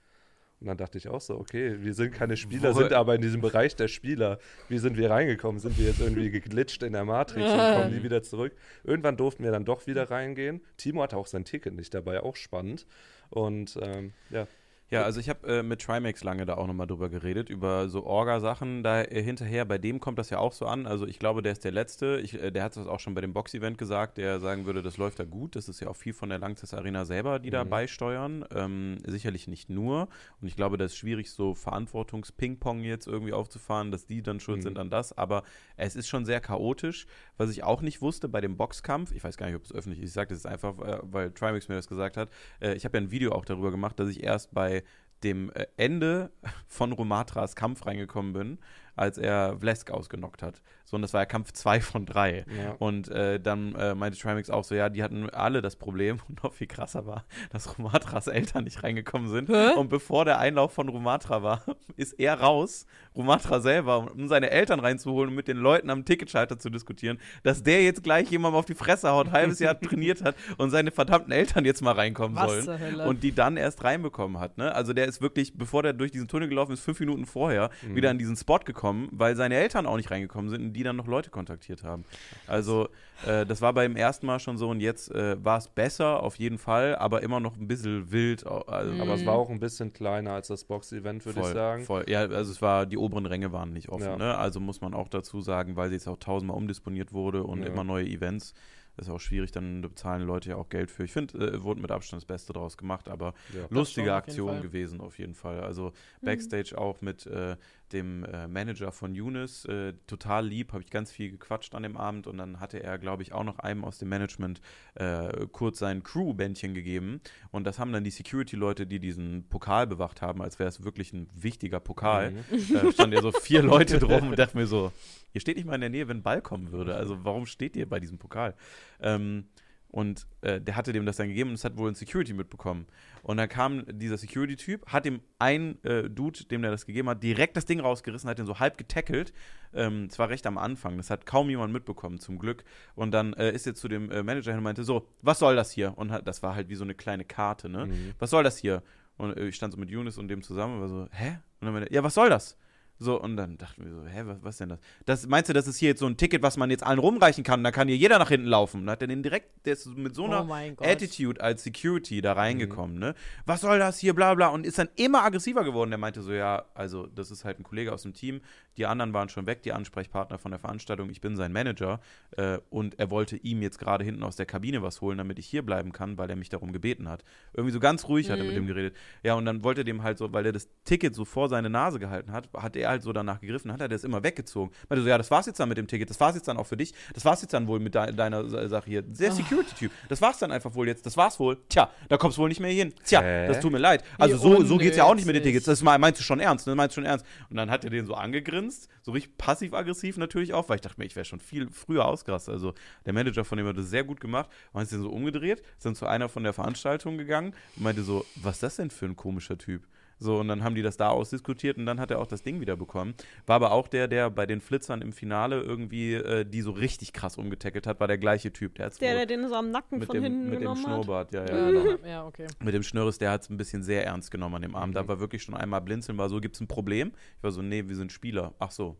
Und 0.61 0.67
dann 0.67 0.77
dachte 0.77 0.97
ich 0.97 1.07
auch 1.07 1.21
so, 1.21 1.35
okay, 1.39 1.77
wir 1.81 1.93
sind 1.93 2.11
keine 2.13 2.35
Spieler, 2.35 2.75
Wo- 2.75 2.79
sind 2.79 2.91
aber 2.91 3.15
in 3.15 3.21
diesem 3.21 3.39
Bereich 3.39 3.77
der 3.77 3.87
Spieler. 3.87 4.39
Wie 4.67 4.77
sind 4.77 4.97
wir 4.97 5.09
reingekommen? 5.09 5.57
Sind 5.59 5.77
wir 5.79 5.85
jetzt 5.87 6.01
irgendwie 6.01 6.29
geglitscht 6.29 6.83
in 6.83 6.91
der 6.93 7.05
Matrix 7.05 7.49
und 7.49 7.57
kommen 7.81 7.95
nie 7.95 8.03
wieder 8.03 8.21
zurück? 8.23 8.53
Irgendwann 8.83 9.15
durften 9.15 9.43
wir 9.45 9.51
dann 9.51 9.63
doch 9.63 9.87
wieder 9.87 10.11
reingehen. 10.11 10.59
Timo 10.75 11.01
hatte 11.01 11.15
auch 11.15 11.27
sein 11.27 11.45
Ticket 11.45 11.73
nicht 11.75 11.93
dabei, 11.93 12.21
auch 12.21 12.35
spannend. 12.35 12.85
Und 13.29 13.77
ähm, 13.81 14.13
ja, 14.29 14.47
Ja, 14.91 15.03
also 15.03 15.19
ich 15.19 15.29
habe 15.29 15.47
äh, 15.47 15.61
mit 15.61 15.81
Trimax 15.83 16.23
lange 16.23 16.47
da 16.47 16.55
auch 16.55 16.65
nochmal 16.65 16.87
drüber 16.87 17.09
geredet, 17.09 17.47
über 17.47 17.89
so 17.89 18.03
Orga-Sachen 18.05 18.81
da 18.81 19.03
äh, 19.03 19.21
hinterher. 19.21 19.63
Bei 19.65 19.77
dem 19.77 19.99
kommt 19.99 20.17
das 20.17 20.31
ja 20.31 20.39
auch 20.39 20.51
so 20.51 20.65
an. 20.65 20.87
Also 20.87 21.05
ich 21.05 21.19
glaube, 21.19 21.43
der 21.43 21.51
ist 21.51 21.63
der 21.63 21.71
Letzte. 21.71 22.19
Ich, 22.23 22.33
äh, 22.33 22.49
der 22.49 22.63
hat 22.63 22.75
das 22.75 22.87
auch 22.87 22.99
schon 22.99 23.13
bei 23.13 23.21
dem 23.21 23.31
Box-Event 23.31 23.77
gesagt, 23.77 24.17
der 24.17 24.39
sagen 24.39 24.65
würde, 24.65 24.81
das 24.81 24.97
läuft 24.97 25.19
da 25.19 25.25
gut. 25.25 25.55
Das 25.55 25.69
ist 25.69 25.79
ja 25.79 25.89
auch 25.89 25.95
viel 25.95 26.13
von 26.13 26.29
der 26.29 26.39
Langzess 26.39 26.73
Arena 26.73 27.05
selber, 27.05 27.37
die 27.37 27.51
da 27.51 27.63
Mhm. 27.65 27.69
beisteuern. 27.69 28.45
Ähm, 28.51 28.97
sicherlich 29.05 29.47
nicht 29.47 29.69
nur. 29.69 30.07
Und 30.41 30.47
ich 30.47 30.55
glaube, 30.55 30.77
das 30.77 30.93
ist 30.93 30.97
schwierig, 30.97 31.29
so 31.29 31.53
Verantwortungs-Ping-Pong 31.53 32.81
jetzt 32.83 33.07
irgendwie 33.07 33.33
aufzufahren, 33.33 33.91
dass 33.91 34.07
die 34.07 34.23
dann 34.23 34.39
schuld 34.39 34.57
Mhm. 34.59 34.63
sind 34.63 34.79
an 34.79 34.89
das. 34.89 35.15
Aber 35.15 35.43
es 35.77 35.95
ist 35.95 36.07
schon 36.07 36.25
sehr 36.25 36.41
chaotisch. 36.41 37.05
Was 37.39 37.51
ich 37.51 37.63
auch 37.63 37.81
nicht 37.81 38.01
wusste 38.01 38.27
bei 38.27 38.41
dem 38.41 38.57
Boxkampf, 38.57 39.13
ich 39.13 39.23
weiß 39.23 39.37
gar 39.37 39.45
nicht, 39.45 39.55
ob 39.55 39.63
es 39.63 39.73
öffentlich 39.73 40.01
ist, 40.01 40.09
ich 40.09 40.13
sage 40.13 40.27
das 40.27 40.43
jetzt 40.43 40.51
einfach, 40.51 40.77
äh, 40.79 40.99
weil 41.03 41.31
Trimax 41.31 41.69
mir 41.69 41.75
das 41.75 41.87
gesagt 41.87 42.17
hat. 42.17 42.29
Äh, 42.59 42.73
ich 42.73 42.83
habe 42.83 42.97
ja 42.97 43.03
ein 43.03 43.11
Video 43.11 43.31
auch 43.31 43.45
darüber 43.45 43.71
gemacht, 43.71 43.97
dass 43.97 44.09
ich 44.09 44.21
erst 44.21 44.53
bei 44.53 44.83
dem 45.23 45.49
äh, 45.51 45.65
Ende 45.77 46.31
von 46.67 46.91
Romatras 46.91 47.55
Kampf 47.55 47.85
reingekommen 47.85 48.33
bin, 48.33 48.59
als 48.97 49.17
er 49.17 49.57
Vlesk 49.57 49.89
ausgenockt 49.89 50.43
hat. 50.43 50.61
So, 50.89 50.95
und 50.95 51.01
das 51.03 51.13
war 51.13 51.21
ja 51.21 51.25
Kampf 51.25 51.51
2 51.51 51.81
von 51.81 52.05
3. 52.05 52.45
Ja. 52.47 52.75
Und 52.79 53.09
äh, 53.09 53.39
dann 53.39 53.75
äh, 53.75 53.93
meinte 53.93 54.17
Trimax 54.17 54.49
auch 54.49 54.63
so, 54.63 54.73
ja, 54.73 54.89
die 54.89 55.03
hatten 55.03 55.29
alle 55.29 55.61
das 55.61 55.75
Problem 55.75 56.19
und 56.27 56.43
noch 56.43 56.53
viel 56.53 56.67
krasser 56.67 57.05
war, 57.05 57.25
dass 57.51 57.77
Romatras 57.77 58.27
Eltern 58.27 58.63
nicht 58.63 58.83
reingekommen 58.83 59.29
sind. 59.29 59.49
Hä? 59.49 59.73
Und 59.75 59.89
bevor 59.89 60.25
der 60.25 60.39
Einlauf 60.39 60.73
von 60.73 60.89
Rumatra 60.89 61.43
war, 61.43 61.63
ist 61.95 62.13
er 62.13 62.39
raus, 62.39 62.85
Rumatra 63.15 63.59
selber, 63.59 64.11
um 64.11 64.27
seine 64.27 64.49
Eltern 64.51 64.79
reinzuholen 64.79 65.29
und 65.29 65.35
mit 65.35 65.47
den 65.47 65.57
Leuten 65.57 65.89
am 65.89 66.05
Ticketschalter 66.05 66.57
zu 66.57 66.69
diskutieren, 66.69 67.19
dass 67.43 67.61
der 67.63 67.83
jetzt 67.83 68.03
gleich 68.03 68.29
jemandem 68.31 68.57
auf 68.59 68.65
die 68.65 68.75
Fresse 68.75 69.09
haut, 69.11 69.27
ein 69.27 69.33
halbes 69.33 69.59
Jahr 69.59 69.79
trainiert 69.81 70.23
hat 70.23 70.35
und 70.57 70.69
seine 70.69 70.91
verdammten 70.91 71.31
Eltern 71.31 71.65
jetzt 71.65 71.81
mal 71.81 71.93
reinkommen 71.93 72.35
Was 72.37 72.65
sollen. 72.65 73.01
Und 73.01 73.23
die 73.23 73.31
dann 73.33 73.57
erst 73.57 73.83
reinbekommen 73.83 74.39
hat. 74.39 74.57
Ne? 74.57 74.73
Also 74.73 74.93
der 74.93 75.05
ist 75.05 75.21
wirklich, 75.21 75.55
bevor 75.55 75.83
der 75.83 75.93
durch 75.93 76.11
diesen 76.11 76.27
Tunnel 76.27 76.47
gelaufen 76.49 76.71
ist, 76.71 76.81
fünf 76.81 76.99
Minuten 76.99 77.25
vorher 77.25 77.69
Mhm. 77.83 77.95
wieder 77.95 78.09
an 78.09 78.17
diesen 78.17 78.35
Spot 78.35 78.59
gekommen, 78.59 79.07
weil 79.11 79.35
seine 79.35 79.55
Eltern 79.55 79.85
auch 79.85 79.97
nicht 79.97 80.09
reingekommen 80.11 80.49
sind 80.49 80.61
und 80.63 80.73
die 80.79 80.83
dann 80.83 80.95
noch 80.95 81.07
Leute 81.07 81.29
kontaktiert 81.29 81.83
haben. 81.83 82.05
Also 82.47 82.87
äh, 83.25 83.45
das 83.45 83.61
war 83.61 83.73
beim 83.73 83.95
ersten 83.97 84.25
Mal 84.25 84.39
schon 84.39 84.57
so 84.57 84.69
und 84.69 84.79
jetzt 84.79 85.11
äh, 85.11 85.43
war 85.43 85.57
es 85.57 85.67
besser 85.67 86.23
auf 86.23 86.35
jeden 86.37 86.57
Fall, 86.57 86.95
aber 86.95 87.21
immer 87.21 87.39
noch 87.41 87.57
ein 87.57 87.67
bisschen 87.67 88.11
wild. 88.11 88.45
Also, 88.47 88.93
Mhm. 88.93 89.01
Aber 89.01 89.13
es 89.13 89.25
war 89.25 89.35
auch 89.35 89.49
ein 89.49 89.59
bisschen 89.59 89.91
kleiner 89.93 90.31
als 90.31 90.47
das 90.47 90.63
Box-Event, 90.63 91.25
würde 91.25 91.41
ich 91.41 91.45
sagen. 91.47 91.83
Voll. 91.83 92.05
Ja, 92.07 92.21
also 92.21 92.51
es 92.51 92.61
war, 92.61 92.85
die 92.85 92.97
oberen 92.97 93.25
Ränge 93.25 93.51
waren 93.51 93.73
nicht 93.73 93.89
offen. 93.89 94.03
Ja. 94.05 94.17
Ne? 94.17 94.37
Also 94.37 94.59
muss 94.59 94.79
man 94.81 94.93
auch 94.93 95.09
dazu 95.09 95.41
sagen, 95.41 95.75
weil 95.75 95.89
sie 95.89 95.95
jetzt 95.95 96.07
auch 96.07 96.17
tausendmal 96.17 96.57
umdisponiert 96.57 97.11
wurde 97.13 97.43
und 97.43 97.61
Ja. 97.61 97.67
immer 97.67 97.83
neue 97.83 98.05
Events. 98.05 98.53
ist 98.97 99.09
auch 99.09 99.19
schwierig, 99.21 99.51
dann 99.53 99.79
bezahlen 99.81 100.23
Leute 100.27 100.49
ja 100.49 100.55
auch 100.57 100.67
Geld 100.67 100.91
für. 100.91 101.05
Ich 101.05 101.13
finde, 101.13 101.37
äh, 101.53 101.63
wurde 101.63 101.79
mit 101.81 101.89
Abstand 101.89 102.21
das 102.21 102.25
Beste 102.27 102.51
draus 102.51 102.77
gemacht, 102.77 103.07
aber 103.07 103.33
Ja. 103.55 103.65
lustige 103.69 104.13
Aktion 104.13 104.61
gewesen 104.61 104.99
auf 104.99 105.17
jeden 105.19 105.35
Fall. 105.35 105.61
Also 105.61 105.93
Mhm. 106.19 106.25
Backstage 106.25 106.77
auch 106.77 106.99
mit 106.99 107.25
äh, 107.25 107.55
dem 107.93 108.23
äh, 108.23 108.47
Manager 108.47 108.91
von 108.91 109.13
Younes, 109.15 109.65
äh, 109.65 109.93
total 110.07 110.47
lieb, 110.47 110.73
habe 110.73 110.83
ich 110.83 110.89
ganz 110.89 111.11
viel 111.11 111.31
gequatscht 111.31 111.75
an 111.75 111.83
dem 111.83 111.97
Abend 111.97 112.27
und 112.27 112.37
dann 112.37 112.59
hatte 112.59 112.81
er, 112.81 112.97
glaube 112.97 113.23
ich, 113.23 113.33
auch 113.33 113.43
noch 113.43 113.59
einem 113.59 113.83
aus 113.83 113.97
dem 113.99 114.09
Management 114.09 114.61
äh, 114.95 115.47
kurz 115.51 115.79
sein 115.79 116.03
Crew-Bändchen 116.03 116.73
gegeben 116.73 117.21
und 117.51 117.65
das 117.65 117.79
haben 117.79 117.91
dann 117.91 118.03
die 118.03 118.11
Security-Leute, 118.11 118.85
die 118.87 118.99
diesen 118.99 119.47
Pokal 119.49 119.87
bewacht 119.87 120.21
haben, 120.21 120.41
als 120.41 120.59
wäre 120.59 120.69
es 120.69 120.83
wirklich 120.83 121.13
ein 121.13 121.27
wichtiger 121.33 121.79
Pokal, 121.79 122.31
Mhm. 122.31 122.73
da 122.73 122.91
standen 122.91 123.15
ja 123.15 123.21
so 123.21 123.31
vier 123.31 123.61
Leute 123.63 123.99
drum 123.99 124.29
und 124.29 124.39
dachte 124.39 124.57
mir 124.57 124.67
so, 124.67 124.91
ihr 125.33 125.41
steht 125.41 125.57
nicht 125.57 125.65
mal 125.65 125.75
in 125.75 125.81
der 125.81 125.89
Nähe, 125.89 126.07
wenn 126.07 126.17
ein 126.17 126.23
Ball 126.23 126.41
kommen 126.41 126.71
würde. 126.71 126.95
Also 126.95 127.23
warum 127.23 127.45
steht 127.45 127.75
ihr 127.75 127.87
bei 127.87 127.99
diesem 127.99 128.17
Pokal? 128.17 128.55
Ähm, 128.99 129.45
und 129.91 130.27
äh, 130.41 130.61
der 130.61 130.75
hatte 130.75 130.93
dem 130.93 131.05
das 131.05 131.17
dann 131.17 131.29
gegeben 131.29 131.49
und 131.49 131.55
das 131.55 131.63
hat 131.63 131.75
wohl 131.75 131.89
ein 131.89 131.95
Security 131.95 132.33
mitbekommen. 132.33 132.85
Und 133.23 133.37
dann 133.37 133.49
kam 133.49 133.85
dieser 133.87 134.17
Security-Typ, 134.17 134.85
hat 134.87 135.05
dem 135.05 135.21
einen 135.39 135.83
äh, 135.83 136.09
Dude, 136.09 136.45
dem 136.45 136.61
der 136.61 136.71
das 136.71 136.85
gegeben 136.85 137.09
hat, 137.09 137.23
direkt 137.23 137.57
das 137.57 137.65
Ding 137.65 137.79
rausgerissen, 137.79 138.29
hat 138.29 138.37
den 138.37 138.45
so 138.45 138.59
halb 138.59 138.77
getackelt. 138.77 139.33
Ähm, 139.73 140.07
es 140.09 140.19
war 140.19 140.29
recht 140.29 140.45
am 140.45 140.57
Anfang, 140.57 140.97
das 140.97 141.09
hat 141.09 141.25
kaum 141.25 141.49
jemand 141.49 141.73
mitbekommen, 141.73 142.19
zum 142.19 142.37
Glück. 142.37 142.63
Und 142.95 143.11
dann 143.11 143.33
äh, 143.33 143.51
ist 143.51 143.65
er 143.65 143.73
zu 143.73 143.87
dem 143.87 144.11
äh, 144.11 144.21
Manager 144.21 144.51
hin 144.51 144.59
und 144.59 144.63
meinte, 144.63 144.83
so, 144.83 145.07
was 145.21 145.39
soll 145.39 145.55
das 145.55 145.71
hier? 145.71 145.97
Und 145.97 146.11
hat, 146.11 146.27
das 146.27 146.43
war 146.43 146.55
halt 146.55 146.69
wie 146.69 146.75
so 146.75 146.83
eine 146.83 146.93
kleine 146.93 147.25
Karte, 147.25 147.67
ne? 147.67 147.87
Mhm. 147.87 148.13
was 148.19 148.29
soll 148.29 148.43
das 148.43 148.57
hier? 148.57 148.83
Und 149.17 149.35
äh, 149.37 149.47
ich 149.47 149.55
stand 149.55 149.73
so 149.73 149.79
mit 149.79 149.89
Younes 149.89 150.17
und 150.17 150.27
dem 150.27 150.43
zusammen 150.43 150.75
und 150.75 150.81
war 150.81 150.87
so, 150.87 151.07
hä? 151.11 151.39
Und 151.59 151.65
dann 151.65 151.73
meinte 151.73 151.89
er, 151.89 151.95
ja, 151.95 152.03
was 152.03 152.13
soll 152.13 152.29
das? 152.29 152.57
So, 153.01 153.19
und 153.19 153.37
dann 153.37 153.57
dachten 153.57 153.85
wir 153.85 153.91
so, 153.91 154.05
hä, 154.05 154.23
was, 154.25 154.37
was 154.41 154.57
denn 154.57 154.69
das? 154.69 154.79
das? 155.05 155.25
Meinst 155.25 155.49
du, 155.49 155.53
das 155.53 155.67
ist 155.67 155.77
hier 155.77 155.89
jetzt 155.89 155.99
so 155.99 156.05
ein 156.05 156.17
Ticket, 156.17 156.43
was 156.43 156.57
man 156.57 156.69
jetzt 156.69 156.83
allen 156.83 156.99
rumreichen 156.99 157.45
kann? 157.45 157.63
Da 157.63 157.71
kann 157.71 157.87
hier 157.87 157.95
jeder 157.95 158.19
nach 158.19 158.27
hinten 158.27 158.47
laufen. 158.47 158.81
Und 158.81 158.87
dann 158.87 158.91
hat 158.91 159.01
er 159.01 159.07
den 159.07 159.23
direkt, 159.23 159.65
der 159.65 159.73
ist 159.73 159.87
mit 159.87 160.15
so 160.15 160.25
einer 160.25 160.41
oh 160.41 160.45
mein 160.45 160.75
Gott. 160.75 160.85
Attitude 160.85 161.39
als 161.39 161.63
Security 161.63 162.19
da 162.21 162.33
reingekommen, 162.33 162.99
ne? 162.99 163.15
Was 163.45 163.61
soll 163.61 163.79
das 163.79 163.99
hier, 163.99 164.13
bla 164.13 164.33
bla. 164.35 164.49
Und 164.49 164.65
ist 164.65 164.79
dann 164.79 164.89
immer 164.97 165.23
aggressiver 165.23 165.63
geworden. 165.63 165.91
Der 165.91 165.97
meinte 165.97 166.21
so, 166.21 166.33
ja, 166.33 166.65
also 166.73 167.07
das 167.07 167.31
ist 167.31 167.45
halt 167.45 167.59
ein 167.59 167.63
Kollege 167.63 167.93
aus 167.93 168.01
dem 168.01 168.13
Team. 168.13 168.41
Die 168.79 168.85
anderen 168.87 169.13
waren 169.13 169.29
schon 169.29 169.45
weg, 169.45 169.61
die 169.61 169.73
Ansprechpartner 169.73 170.39
von 170.39 170.51
der 170.51 170.59
Veranstaltung. 170.59 171.09
Ich 171.11 171.21
bin 171.21 171.35
sein 171.35 171.51
Manager. 171.51 171.99
Äh, 172.37 172.57
und 172.69 172.97
er 172.97 173.11
wollte 173.11 173.35
ihm 173.37 173.61
jetzt 173.61 173.77
gerade 173.77 174.03
hinten 174.05 174.23
aus 174.23 174.35
der 174.37 174.45
Kabine 174.45 174.81
was 174.81 175.01
holen, 175.01 175.17
damit 175.17 175.37
ich 175.37 175.45
hier 175.45 175.63
bleiben 175.63 175.91
kann, 175.91 176.17
weil 176.17 176.29
er 176.29 176.35
mich 176.37 176.49
darum 176.49 176.71
gebeten 176.71 177.09
hat. 177.09 177.23
Irgendwie 177.53 177.73
so 177.73 177.79
ganz 177.79 178.07
ruhig 178.07 178.29
hat 178.31 178.37
er 178.39 178.43
mit 178.45 178.53
Mhm. 178.53 178.59
dem 178.61 178.67
geredet. 178.67 178.95
Ja, 179.21 179.33
und 179.35 179.45
dann 179.45 179.63
wollte 179.63 179.81
er 179.81 179.83
dem 179.83 180.01
halt 180.01 180.17
so, 180.17 180.31
weil 180.31 180.45
er 180.45 180.53
das 180.53 180.69
Ticket 180.85 181.13
so 181.13 181.25
vor 181.25 181.49
seine 181.49 181.69
Nase 181.69 181.99
gehalten 181.99 182.31
hat, 182.31 182.49
hat 182.55 182.75
er 182.77 182.89
halt 182.89 183.03
so 183.03 183.11
danach 183.11 183.41
gegriffen, 183.41 183.71
hat 183.73 183.81
er 183.81 183.89
das 183.89 184.03
immer 184.05 184.23
weggezogen. 184.23 184.71
Meinte 184.87 185.03
so, 185.03 185.09
ja, 185.09 185.17
das 185.17 185.29
war's 185.29 185.45
jetzt 185.45 185.59
dann 185.59 185.67
mit 185.67 185.77
dem 185.77 185.87
Ticket, 185.87 186.09
das 186.09 186.19
war's 186.21 186.35
jetzt 186.35 186.47
dann 186.47 186.55
auch 186.57 186.65
für 186.67 186.77
dich, 186.77 186.93
das 187.13 187.25
war's 187.25 187.41
jetzt 187.41 187.53
dann 187.53 187.67
wohl 187.67 187.79
mit 187.79 187.93
de 187.95 188.13
deiner 188.13 188.47
Sa- 188.47 188.67
Sache 188.69 188.85
hier. 188.89 189.01
Der 189.01 189.31
Security-Typ, 189.33 189.91
das 190.07 190.21
war's 190.21 190.39
dann 190.39 190.51
einfach 190.53 190.73
wohl 190.73 190.87
jetzt, 190.87 191.05
das 191.05 191.17
war's 191.17 191.37
wohl. 191.39 191.57
Tja, 191.67 191.89
da 192.07 192.15
kommst 192.15 192.37
du 192.37 192.43
wohl 192.43 192.49
nicht 192.49 192.61
mehr 192.61 192.71
hin. 192.71 192.93
Tja, 193.03 193.21
Hä? 193.21 193.47
das 193.47 193.59
tut 193.59 193.73
mir 193.73 193.77
leid. 193.79 194.05
Also 194.17 194.37
Wie 194.37 194.39
so, 194.41 194.63
so 194.63 194.77
geht's 194.77 194.95
ja 194.95 195.03
auch 195.03 195.15
nicht 195.15 195.25
mit 195.25 195.35
den. 195.35 195.43
Tickets. 195.43 195.65
Das 195.65 195.83
me- 195.83 195.97
meinst 195.99 196.19
du 196.21 196.23
schon 196.23 196.39
ernst, 196.39 196.65
ne? 196.67 196.75
Meinst 196.75 196.95
du 196.95 197.01
schon 197.01 197.05
ernst? 197.05 197.25
Und 197.49 197.57
dann 197.57 197.69
hat 197.69 197.83
er 197.83 197.89
den 197.89 198.05
so 198.05 198.13
angegrinst, 198.13 198.68
so 199.01 199.11
richtig 199.11 199.37
passiv-aggressiv 199.37 200.17
natürlich 200.17 200.53
auch, 200.53 200.69
weil 200.69 200.75
ich 200.75 200.81
dachte 200.81 200.99
mir, 200.99 201.05
ich 201.05 201.15
wäre 201.15 201.25
schon 201.25 201.39
viel 201.39 201.69
früher 201.69 202.05
ausgerastet. 202.05 202.53
Also 202.53 202.73
der 203.05 203.13
Manager 203.13 203.45
von 203.45 203.57
dem 203.57 203.67
hat 203.67 203.77
das 203.77 203.89
sehr 203.89 204.03
gut 204.03 204.19
gemacht 204.19 204.49
und 204.73 204.81
ist 204.81 204.91
den 204.91 205.01
so 205.01 205.09
umgedreht, 205.09 205.61
ist 205.77 205.85
dann 205.85 205.95
zu 205.95 206.05
einer 206.05 206.29
von 206.29 206.43
der 206.43 206.53
Veranstaltung 206.53 207.17
gegangen 207.17 207.53
und 207.75 207.83
meinte 207.83 208.03
so, 208.03 208.25
was 208.35 208.57
ist 208.57 208.63
das 208.63 208.75
denn 208.77 208.91
für 208.91 209.05
ein 209.05 209.15
komischer 209.15 209.57
Typ? 209.57 209.87
So, 210.21 210.39
und 210.39 210.49
dann 210.49 210.63
haben 210.65 210.75
die 210.75 210.81
das 210.81 210.97
da 210.97 211.09
ausdiskutiert 211.09 211.77
und 211.77 211.85
dann 211.85 211.97
hat 211.99 212.11
er 212.11 212.19
auch 212.19 212.27
das 212.27 212.41
Ding 212.43 212.59
wieder 212.59 212.75
bekommen. 212.75 213.13
War 213.45 213.55
aber 213.55 213.71
auch 213.71 213.87
der, 213.87 214.09
der 214.09 214.29
bei 214.29 214.45
den 214.45 214.59
Flitzern 214.59 215.01
im 215.01 215.13
Finale 215.13 215.61
irgendwie 215.61 216.13
äh, 216.15 216.43
die 216.45 216.61
so 216.61 216.71
richtig 216.71 217.13
krass 217.13 217.37
umgetackelt 217.37 217.87
hat, 217.87 218.01
war 218.01 218.07
der 218.07 218.17
gleiche 218.17 218.51
Typ. 218.51 218.75
Der, 218.75 218.89
Der, 218.89 219.13
der 219.15 219.25
den 219.25 219.47
so 219.47 219.55
am 219.55 219.71
Nacken 219.71 219.99
mit 219.99 220.07
von 220.07 220.15
dem, 220.15 220.23
hinten 220.23 220.45
mit 220.49 220.55
dem 220.55 220.59
genommen 220.59 220.85
hat. 220.85 220.93
Schnurrbart, 220.93 221.31
ja, 221.31 221.45
ja, 221.45 221.57
Ja, 221.57 221.71
genau. 221.71 221.97
da- 221.97 222.07
ja, 222.07 222.25
okay. 222.27 222.47
Mit 222.61 222.73
dem 222.73 222.83
Schnürres, 222.83 223.17
der 223.17 223.31
hat 223.31 223.43
es 223.43 223.49
ein 223.49 223.55
bisschen 223.55 223.81
sehr 223.81 224.05
ernst 224.05 224.29
genommen 224.29 224.55
an 224.55 224.61
dem 224.61 224.75
Abend. 224.75 224.95
Da 224.97 225.03
Mhm. 225.03 225.07
war 225.07 225.19
wirklich 225.21 225.41
schon 225.41 225.55
einmal 225.55 225.79
blinzeln, 225.79 226.17
war 226.17 226.27
so, 226.27 226.41
gibt 226.41 226.55
es 226.55 226.61
ein 226.61 226.67
Problem? 226.67 227.13
Ich 227.37 227.43
war 227.43 227.51
so, 227.51 227.61
nee, 227.61 227.87
wir 227.87 227.95
sind 227.95 228.11
Spieler. 228.11 228.53
Ach 228.59 228.71
so. 228.71 228.97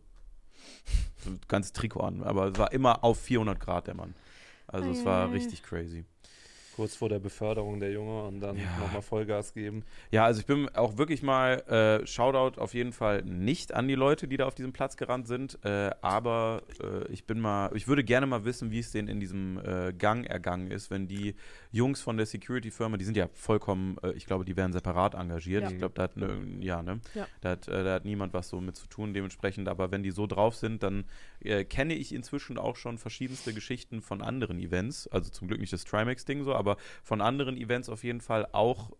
Ganzes 1.48 1.72
Trikot 1.72 2.00
an. 2.00 2.22
Aber 2.22 2.46
es 2.48 2.58
war 2.58 2.72
immer 2.72 3.04
auf 3.04 3.18
400 3.20 3.60
Grad, 3.60 3.86
der 3.86 3.94
Mann. 3.94 4.14
Also 4.66 4.90
es 4.90 5.04
war 5.04 5.32
richtig 5.32 5.62
crazy. 5.62 6.04
Kurz 6.80 6.96
vor 6.96 7.10
der 7.10 7.18
Beförderung 7.18 7.78
der 7.78 7.92
Junge 7.92 8.22
und 8.22 8.40
dann 8.40 8.56
Ja. 8.56 8.62
nochmal 8.80 9.02
Vollgas 9.02 9.52
geben. 9.52 9.84
Ja, 10.10 10.24
also 10.24 10.40
ich 10.40 10.46
bin 10.46 10.66
auch 10.74 10.96
wirklich 10.96 11.22
mal, 11.22 11.58
äh, 11.68 12.06
Shoutout 12.06 12.58
auf 12.58 12.72
jeden 12.72 12.92
Fall 12.94 13.20
nicht 13.22 13.74
an 13.74 13.86
die 13.86 13.94
Leute, 13.94 14.26
die 14.26 14.38
da 14.38 14.46
auf 14.46 14.54
diesem 14.54 14.72
Platz 14.72 14.96
gerannt 14.96 15.26
sind, 15.28 15.58
äh, 15.62 15.90
aber 16.00 16.62
äh, 16.82 17.12
ich 17.12 17.26
bin 17.26 17.38
mal, 17.38 17.70
ich 17.74 17.86
würde 17.86 18.02
gerne 18.02 18.24
mal 18.24 18.46
wissen, 18.46 18.70
wie 18.70 18.78
es 18.78 18.92
denen 18.92 19.08
in 19.08 19.20
diesem 19.20 19.58
äh, 19.62 19.92
Gang 19.92 20.24
ergangen 20.26 20.70
ist, 20.70 20.90
wenn 20.90 21.06
die 21.06 21.34
Jungs 21.70 22.00
von 22.00 22.16
der 22.16 22.24
Security-Firma, 22.24 22.96
die 22.96 23.04
sind 23.04 23.18
ja 23.18 23.28
vollkommen, 23.34 23.98
äh, 24.02 24.12
ich 24.12 24.24
glaube, 24.24 24.46
die 24.46 24.56
werden 24.56 24.72
separat 24.72 25.12
engagiert. 25.14 25.64
Ja. 25.64 25.70
Ich 25.70 25.76
glaube, 25.76 25.92
da 25.94 26.04
hat, 26.04 26.16
ne, 26.16 26.40
ja, 26.60 26.82
ne? 26.82 27.00
Ja. 27.14 27.26
Da, 27.42 27.50
hat, 27.50 27.68
äh, 27.68 27.84
da 27.84 27.92
hat 27.96 28.06
niemand 28.06 28.32
was 28.32 28.48
so 28.48 28.58
mit 28.62 28.76
zu 28.76 28.86
tun, 28.86 29.12
dementsprechend, 29.12 29.68
aber 29.68 29.90
wenn 29.90 30.02
die 30.02 30.12
so 30.12 30.26
drauf 30.26 30.56
sind, 30.56 30.82
dann 30.82 31.04
äh, 31.40 31.64
kenne 31.64 31.94
ich 31.94 32.14
inzwischen 32.14 32.58
auch 32.58 32.76
schon 32.76 32.98
verschiedenste 32.98 33.52
Geschichten 33.52 34.02
von 34.02 34.22
anderen 34.22 34.58
Events, 34.58 35.06
also 35.08 35.30
zum 35.30 35.48
Glück 35.48 35.60
nicht 35.60 35.72
das 35.72 35.84
Trimax-Ding 35.84 36.44
so, 36.44 36.54
aber 36.54 36.76
von 37.02 37.20
anderen 37.20 37.56
Events 37.56 37.88
auf 37.88 38.04
jeden 38.04 38.20
Fall 38.20 38.46
auch 38.52 38.90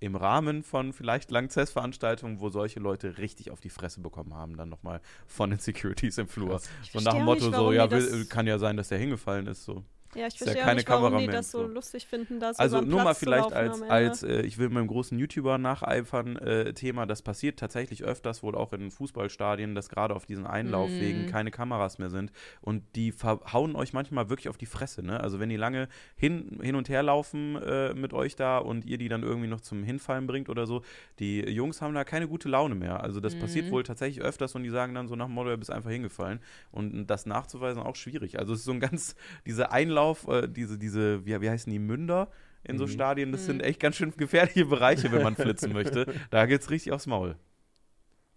im 0.00 0.16
Rahmen 0.16 0.62
von 0.62 0.92
vielleicht 0.92 1.30
Langzess-Veranstaltungen, 1.30 2.40
wo 2.40 2.48
solche 2.48 2.80
Leute 2.80 3.18
richtig 3.18 3.50
auf 3.50 3.60
die 3.60 3.68
Fresse 3.68 4.00
bekommen 4.00 4.34
haben, 4.34 4.56
dann 4.56 4.70
nochmal 4.70 5.00
von 5.26 5.50
den 5.50 5.58
Securities 5.58 6.16
im 6.18 6.26
Flur. 6.26 6.60
So 6.90 7.00
nach 7.00 7.12
dem 7.12 7.24
Motto 7.24 7.46
nicht, 7.46 7.54
so, 7.54 7.72
ja, 7.72 7.90
will, 7.90 8.24
kann 8.26 8.46
ja 8.46 8.58
sein, 8.58 8.76
dass 8.78 8.88
der 8.88 8.98
hingefallen 8.98 9.46
ist, 9.46 9.64
so. 9.64 9.84
Ja, 10.14 10.26
ich 10.26 10.34
ja 10.34 10.38
verstehe 10.38 10.62
auch 10.62 10.66
keine 10.66 10.76
nicht, 10.76 10.88
warum 10.88 11.16
die 11.16 11.28
Kameramen, 11.28 11.30
das 11.30 11.50
so 11.52 11.66
lustig 11.66 12.06
finden, 12.06 12.40
da 12.40 12.52
so 12.52 12.62
Also 12.62 12.80
nur 12.80 13.00
mal 13.00 13.10
Platz 13.10 13.18
zu 13.18 13.24
vielleicht 13.26 13.52
als, 13.52 13.82
als 13.82 14.22
äh, 14.24 14.42
ich 14.42 14.58
will 14.58 14.68
meinem 14.68 14.88
großen 14.88 15.16
YouTuber 15.16 15.56
nacheifern 15.58 16.34
äh, 16.36 16.74
Thema, 16.74 17.06
das 17.06 17.22
passiert 17.22 17.60
tatsächlich 17.60 18.02
öfters, 18.02 18.42
wohl 18.42 18.56
auch 18.56 18.72
in 18.72 18.90
Fußballstadien, 18.90 19.76
dass 19.76 19.88
gerade 19.88 20.16
auf 20.16 20.26
diesen 20.26 20.46
Einlaufwegen 20.46 21.22
Mhm. 21.22 21.26
keine 21.26 21.50
Kameras 21.52 21.98
mehr 21.98 22.10
sind 22.10 22.32
und 22.60 22.82
die 22.96 23.14
hauen 23.22 23.76
euch 23.76 23.92
manchmal 23.92 24.28
wirklich 24.30 24.48
auf 24.48 24.58
die 24.58 24.66
Fresse, 24.66 25.04
ne? 25.04 25.20
Also 25.20 25.38
wenn 25.38 25.48
die 25.48 25.56
lange 25.56 25.88
hin, 26.16 26.58
hin 26.60 26.74
und 26.74 26.88
her 26.88 27.04
laufen 27.04 27.54
äh, 27.62 27.94
mit 27.94 28.12
euch 28.12 28.34
da 28.34 28.58
und 28.58 28.84
ihr 28.86 28.98
die 28.98 29.08
dann 29.08 29.22
irgendwie 29.22 29.48
noch 29.48 29.60
zum 29.60 29.84
Hinfallen 29.84 30.26
bringt 30.26 30.48
oder 30.48 30.66
so, 30.66 30.82
die 31.20 31.40
Jungs 31.48 31.80
haben 31.82 31.94
da 31.94 32.02
keine 32.02 32.26
gute 32.26 32.48
Laune 32.48 32.74
mehr. 32.74 33.00
Also 33.04 33.20
das 33.20 33.36
passiert 33.36 33.66
Mhm. 33.66 33.70
wohl 33.70 33.82
tatsächlich 33.84 34.24
öfters 34.24 34.56
und 34.56 34.64
die 34.64 34.70
sagen 34.70 34.92
dann 34.94 35.06
so 35.06 35.14
nach 35.14 35.26
dem 35.26 35.34
Motto, 35.34 35.50
du 35.50 35.58
bist 35.58 35.70
einfach 35.70 35.90
hingefallen 35.90 36.40
und 36.72 37.06
das 37.06 37.26
nachzuweisen 37.26 37.80
auch 37.80 37.94
schwierig. 37.94 38.40
Also 38.40 38.54
es 38.54 38.60
ist 38.60 38.64
so 38.64 38.72
ein 38.72 38.80
ganz, 38.80 39.14
dieser 39.46 39.70
Einlauf, 39.70 39.99
äh, 40.28 40.48
diese, 40.48 40.78
diese, 40.78 41.24
wie, 41.26 41.40
wie 41.40 41.50
heißen 41.50 41.72
die, 41.72 41.78
Münder? 41.78 42.28
in 42.62 42.76
so 42.76 42.84
Mhm. 42.84 42.88
Stadien. 42.90 43.32
Das 43.32 43.46
sind 43.46 43.56
Mhm. 43.56 43.64
echt 43.64 43.80
ganz 43.80 43.96
schön 43.96 44.12
gefährliche 44.18 44.66
Bereiche, 44.66 45.10
wenn 45.12 45.22
man 45.22 45.34
flitzen 45.34 45.72
möchte. 45.72 46.04
Da 46.30 46.44
geht's 46.44 46.68
richtig 46.68 46.92
aufs 46.92 47.06
Maul. 47.06 47.36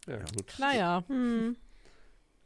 Ja, 0.08 0.20
gut. 0.34 0.54
Naja. 0.60 1.04
Hm. 1.08 1.58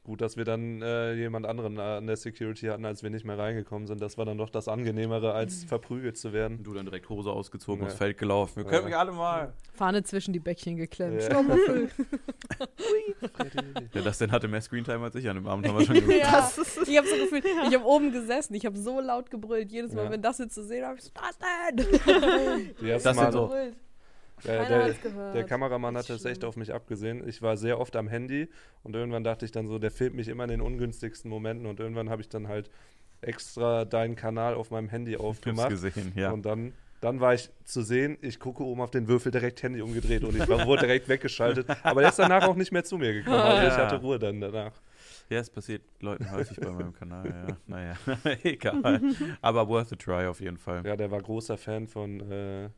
Gut, 0.07 0.21
dass 0.21 0.37
wir 0.37 0.45
dann 0.45 0.81
äh, 0.81 1.15
jemand 1.15 1.45
anderen 1.45 1.77
an 1.79 2.07
der 2.07 2.15
Security 2.15 2.67
hatten, 2.67 2.85
als 2.85 3.03
wir 3.03 3.09
nicht 3.09 3.25
mehr 3.25 3.37
reingekommen 3.37 3.87
sind. 3.87 4.01
Das 4.01 4.17
war 4.17 4.23
dann 4.23 4.37
doch 4.37 4.49
das 4.49 4.69
Angenehmere, 4.69 5.33
als 5.33 5.63
Mhm. 5.63 5.67
verprügelt 5.67 6.17
zu 6.17 6.31
werden. 6.31 6.63
Du 6.63 6.73
dann 6.73 6.85
direkt 6.85 7.09
Hose 7.09 7.29
ausgezogen, 7.29 7.81
Ja. 7.81 7.87
aufs 7.87 7.97
Feld 7.97 8.17
gelaufen. 8.17 8.55
Wir 8.55 8.63
Ja. 8.63 8.69
können 8.69 8.85
mich 8.85 8.95
alle 8.95 9.11
mal. 9.11 9.51
Fahne 9.73 10.03
zwischen 10.03 10.31
die 10.31 10.39
Bäckchen 10.39 10.77
geklemmt. 10.77 11.21
Ja. 11.23 11.41
Ja, 13.93 14.01
das 14.03 14.17
denn 14.17 14.31
hatte 14.31 14.47
mehr 14.47 14.61
Screentime 14.61 15.03
als 15.03 15.15
ich 15.15 15.27
an 15.29 15.35
dem 15.35 15.45
Abend, 15.47 15.67
haben 15.67 15.77
wir 15.77 15.85
schon 15.85 15.95
gesagt. 15.99 16.17
Ja. 16.17 16.51
Das 16.55 16.57
Ich 16.87 16.97
habe 16.97 17.07
so 17.07 17.15
gefühlt, 17.15 17.45
ich 17.45 17.75
habe 17.75 17.85
oben 17.85 18.11
gesessen, 18.11 18.53
ich 18.55 18.65
habe 18.65 18.77
so 18.77 19.01
laut 19.01 19.29
gebrüllt. 19.29 19.71
Jedes 19.71 19.93
Mal, 19.93 20.05
Ja. 20.05 20.11
wenn 20.11 20.21
das 20.21 20.37
jetzt 20.37 20.55
zu 20.55 20.63
sehen 20.65 20.85
habe, 20.85 20.97
ich 20.97 21.03
so, 21.03 21.11
was 21.15 21.37
denn? 21.37 21.85
Das 22.79 23.03
sind 23.03 23.15
Mal, 23.17 23.31
so- 23.31 23.41
Gebrüllt. 23.47 23.75
Äh, 24.43 24.57
Keiner 24.57 24.93
der, 24.93 25.33
der 25.33 25.43
Kameramann 25.43 25.97
hat 25.97 26.09
es 26.09 26.25
echt 26.25 26.43
auf 26.43 26.55
mich 26.55 26.73
abgesehen. 26.73 27.27
Ich 27.27 27.41
war 27.41 27.57
sehr 27.57 27.79
oft 27.79 27.95
am 27.95 28.07
Handy 28.07 28.49
und 28.83 28.95
irgendwann 28.95 29.23
dachte 29.23 29.45
ich 29.45 29.51
dann 29.51 29.67
so, 29.67 29.79
der 29.79 29.91
filmt 29.91 30.15
mich 30.15 30.27
immer 30.27 30.43
in 30.43 30.49
den 30.49 30.61
ungünstigsten 30.61 31.29
Momenten 31.29 31.65
und 31.65 31.79
irgendwann 31.79 32.09
habe 32.09 32.21
ich 32.21 32.29
dann 32.29 32.47
halt 32.47 32.69
extra 33.21 33.85
deinen 33.85 34.15
Kanal 34.15 34.55
auf 34.55 34.71
meinem 34.71 34.89
Handy 34.89 35.17
aufgemacht. 35.17 35.69
gesehen, 35.69 36.13
ja. 36.15 36.31
Und 36.31 36.45
dann, 36.45 36.73
dann 37.01 37.19
war 37.19 37.33
ich 37.33 37.49
zu 37.63 37.81
sehen, 37.81 38.17
ich 38.21 38.39
gucke 38.39 38.63
oben 38.63 38.81
auf 38.81 38.91
den 38.91 39.07
Würfel, 39.07 39.31
direkt 39.31 39.63
Handy 39.63 39.81
umgedreht 39.81 40.23
und 40.23 40.35
ich 40.35 40.47
war, 40.47 40.65
wurde 40.67 40.81
direkt 40.81 41.09
weggeschaltet. 41.09 41.67
Aber 41.83 42.01
der 42.01 42.11
ist 42.11 42.19
danach 42.19 42.47
auch 42.47 42.55
nicht 42.55 42.71
mehr 42.71 42.83
zu 42.83 42.97
mir 42.97 43.13
gekommen. 43.13 43.37
Also 43.37 43.67
ich 43.67 43.73
hatte 43.73 43.95
Ruhe 44.01 44.19
dann 44.19 44.39
danach. 44.39 44.73
Ja, 45.29 45.39
es 45.39 45.49
passiert 45.49 45.81
Leuten 45.99 46.29
häufig 46.31 46.57
bei 46.57 46.71
meinem 46.71 46.93
Kanal, 46.93 47.25
ja. 47.25 47.57
Naja, 47.67 47.95
egal. 48.43 49.01
Aber 49.41 49.67
worth 49.67 49.91
a 49.91 49.95
try 49.95 50.25
auf 50.27 50.39
jeden 50.39 50.57
Fall. 50.57 50.85
Ja, 50.85 50.95
der 50.95 51.11
war 51.11 51.21
großer 51.21 51.57
Fan 51.57 51.87
von, 51.87 52.21
äh, 52.31 52.69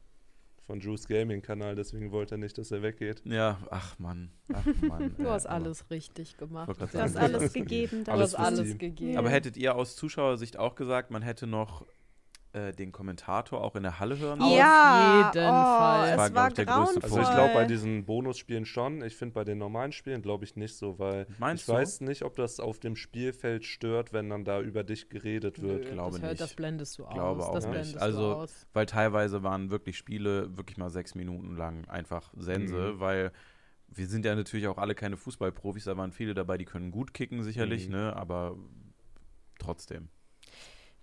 von 0.69 0.79
Juice 0.79 1.08
Gaming 1.08 1.41
Kanal, 1.41 1.73
deswegen 1.73 2.12
wollte 2.12 2.36
er 2.36 2.38
nicht, 2.38 2.55
dass 2.60 2.69
er 2.69 2.84
weggeht. 2.84 3.23
Ja, 3.25 3.58
ach 3.71 3.97
Mann, 3.97 4.29
ach 4.53 4.63
Mann. 4.88 5.15
Du 5.17 5.27
hast 5.27 5.47
alles 5.47 5.89
richtig 5.89 6.38
gemacht. 6.38 6.69
du 6.69 6.99
hast 6.99 7.17
alles 7.17 7.53
gegeben. 7.53 8.03
Du 8.03 8.12
Alles 8.12 8.38
hast 8.38 8.45
alles 8.45 8.77
gegeben. 8.77 9.17
Aber 9.17 9.32
hättet 9.32 9.58
ihr 9.58 9.73
aus 9.75 9.95
Zuschauersicht 9.95 10.58
auch 10.60 10.75
gesagt, 10.75 11.10
man 11.10 11.23
hätte 11.23 11.47
noch 11.47 11.88
äh, 12.51 12.71
den 12.73 12.91
Kommentator 12.91 13.62
auch 13.63 13.75
in 13.75 13.83
der 13.83 13.99
Halle 13.99 14.17
hören 14.17 14.39
ja, 14.41 15.31
jeden 15.33 15.45
oh, 15.45 15.51
Fall. 15.51 16.09
Es 16.09 16.17
War, 16.17 16.33
war 16.33 16.47
ich, 16.47 16.53
der 16.55 16.65
größte 16.65 17.03
Also 17.03 17.21
ich 17.21 17.29
glaube 17.29 17.53
bei 17.53 17.65
diesen 17.65 18.05
Bonusspielen 18.05 18.65
schon. 18.65 19.03
Ich 19.03 19.15
finde 19.15 19.33
bei 19.35 19.43
den 19.43 19.59
normalen 19.59 19.91
Spielen 19.91 20.21
glaube 20.21 20.45
ich 20.45 20.55
nicht 20.55 20.75
so, 20.75 20.97
weil 20.97 21.27
Meinst 21.38 21.63
ich 21.63 21.65
du? 21.67 21.73
weiß 21.73 22.01
nicht, 22.01 22.23
ob 22.23 22.35
das 22.35 22.59
auf 22.59 22.79
dem 22.79 22.95
Spielfeld 22.95 23.65
stört, 23.65 24.13
wenn 24.13 24.29
dann 24.29 24.45
da 24.45 24.62
über 24.62 24.83
dich 24.83 25.09
geredet 25.09 25.62
wird. 25.62 25.85
Nö. 25.85 25.91
glaube 25.91 26.13
das, 26.13 26.21
hört, 26.21 26.31
nicht. 26.31 26.41
das 26.41 26.53
blendest 26.55 26.97
du 26.97 27.05
Glaube 27.05 27.43
aus. 27.43 27.49
auch 27.49 27.53
das 27.53 27.65
nicht. 27.65 27.71
blendest 27.71 27.97
Also, 27.97 28.19
du 28.19 28.35
aus. 28.35 28.67
Weil 28.73 28.85
teilweise 28.88 29.43
waren 29.43 29.69
wirklich 29.69 29.97
Spiele 29.97 30.57
wirklich 30.57 30.77
mal 30.77 30.89
sechs 30.89 31.13
Minuten 31.13 31.55
lang 31.55 31.88
einfach 31.88 32.33
Sense, 32.35 32.73
Mhm. 32.73 32.99
weil 32.99 33.31
wir 33.89 34.07
sind 34.07 34.25
ja 34.25 34.35
natürlich 34.35 34.67
auch 34.67 34.77
alle 34.77 34.95
keine 34.95 35.17
Fußballprofis, 35.17 35.85
da 35.85 35.97
waren 35.97 36.12
viele 36.12 36.33
dabei, 36.33 36.57
die 36.57 36.65
können 36.65 36.91
gut 36.91 37.13
kicken 37.13 37.43
sicherlich, 37.43 37.88
Mhm. 37.88 37.93
ne? 37.95 38.15
Aber 38.15 38.55
trotzdem. 39.59 40.09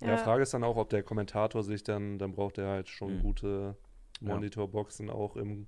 Ja. 0.00 0.16
Frage 0.18 0.42
ist 0.42 0.52
dann 0.54 0.64
auch, 0.64 0.76
ob 0.76 0.90
der 0.90 1.02
Kommentator 1.02 1.62
sich 1.62 1.82
dann, 1.82 2.18
dann 2.18 2.32
braucht 2.32 2.58
er 2.58 2.68
halt 2.68 2.88
schon 2.88 3.18
Mhm. 3.18 3.22
gute 3.22 3.76
Ja. 4.20 4.34
Monitorboxen 4.34 5.10
auch 5.10 5.36
im, 5.36 5.66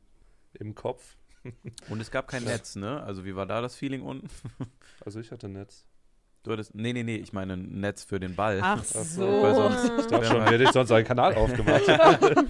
im 0.54 0.74
Kopf. 0.74 1.16
Und 1.90 2.00
es 2.00 2.10
gab 2.10 2.28
kein 2.28 2.44
Ja. 2.44 2.50
Netz, 2.50 2.76
ne? 2.76 3.02
Also 3.02 3.24
wie 3.24 3.34
war 3.36 3.46
da 3.46 3.60
das 3.60 3.74
Feeling 3.76 4.02
unten? 4.02 4.28
Also 5.04 5.20
ich 5.20 5.30
hatte 5.30 5.48
Netz. 5.48 5.86
Du 6.42 6.52
hattest, 6.52 6.74
nee, 6.74 6.92
nee, 6.92 7.02
nee, 7.02 7.16
ich 7.16 7.32
meine 7.32 7.54
ein 7.54 7.80
Netz 7.80 8.04
für 8.04 8.20
den 8.20 8.34
Ball. 8.34 8.60
Ach 8.62 8.82
so. 8.84 9.22
Weil 9.42 9.54
sonst- 9.54 9.92
Ich 10.00 10.06
dachte 10.06 10.24
schon, 10.26 10.36
wer 10.44 10.52
hätte 10.52 10.64
ich 10.64 10.70
sonst 10.70 10.90
einen 10.92 11.06
Kanal 11.06 11.34
aufgemacht? 11.36 11.82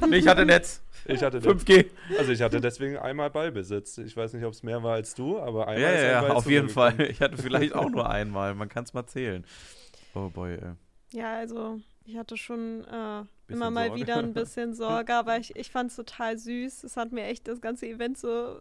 nee, 0.08 0.16
ich 0.16 0.26
hatte 0.28 0.44
Netz. 0.44 0.82
Ich 1.06 1.22
hatte 1.22 1.38
Netz. 1.38 1.46
5G. 1.46 1.86
Also 2.18 2.32
ich 2.32 2.42
hatte 2.42 2.60
deswegen 2.60 2.96
einmal 2.96 3.30
Ballbesitz. 3.30 3.98
Ich 3.98 4.16
weiß 4.16 4.32
nicht, 4.34 4.44
ob 4.44 4.52
es 4.52 4.62
mehr 4.62 4.82
war 4.82 4.94
als 4.94 5.14
du, 5.14 5.38
aber 5.40 5.68
einmal 5.68 5.80
Ja, 5.82 5.90
ist 5.90 6.02
ja, 6.02 6.22
ja, 6.26 6.32
auf 6.34 6.46
jeden 6.50 6.68
Fall. 6.68 7.00
Ich 7.02 7.20
hatte 7.20 7.36
vielleicht 7.38 7.74
auch 7.74 7.88
nur 7.90 8.08
einmal, 8.10 8.54
man 8.54 8.68
kann 8.68 8.84
es 8.84 8.92
mal 8.94 9.06
zählen. 9.06 9.44
Oh 10.14 10.28
boy, 10.28 10.54
ey. 10.54 10.72
Ja, 11.12 11.34
also 11.36 11.80
ich 12.04 12.16
hatte 12.16 12.36
schon 12.36 12.84
äh, 12.84 13.24
immer 13.48 13.70
mal 13.70 13.88
Sorge. 13.88 14.00
wieder 14.00 14.16
ein 14.16 14.34
bisschen 14.34 14.74
Sorge, 14.74 15.14
aber 15.14 15.38
ich, 15.38 15.56
ich 15.56 15.70
fand 15.70 15.90
es 15.90 15.96
total 15.96 16.38
süß. 16.38 16.84
Es 16.84 16.96
hat 16.96 17.12
mir 17.12 17.24
echt 17.24 17.48
das 17.48 17.60
ganze 17.60 17.86
Event 17.86 18.18
so 18.18 18.60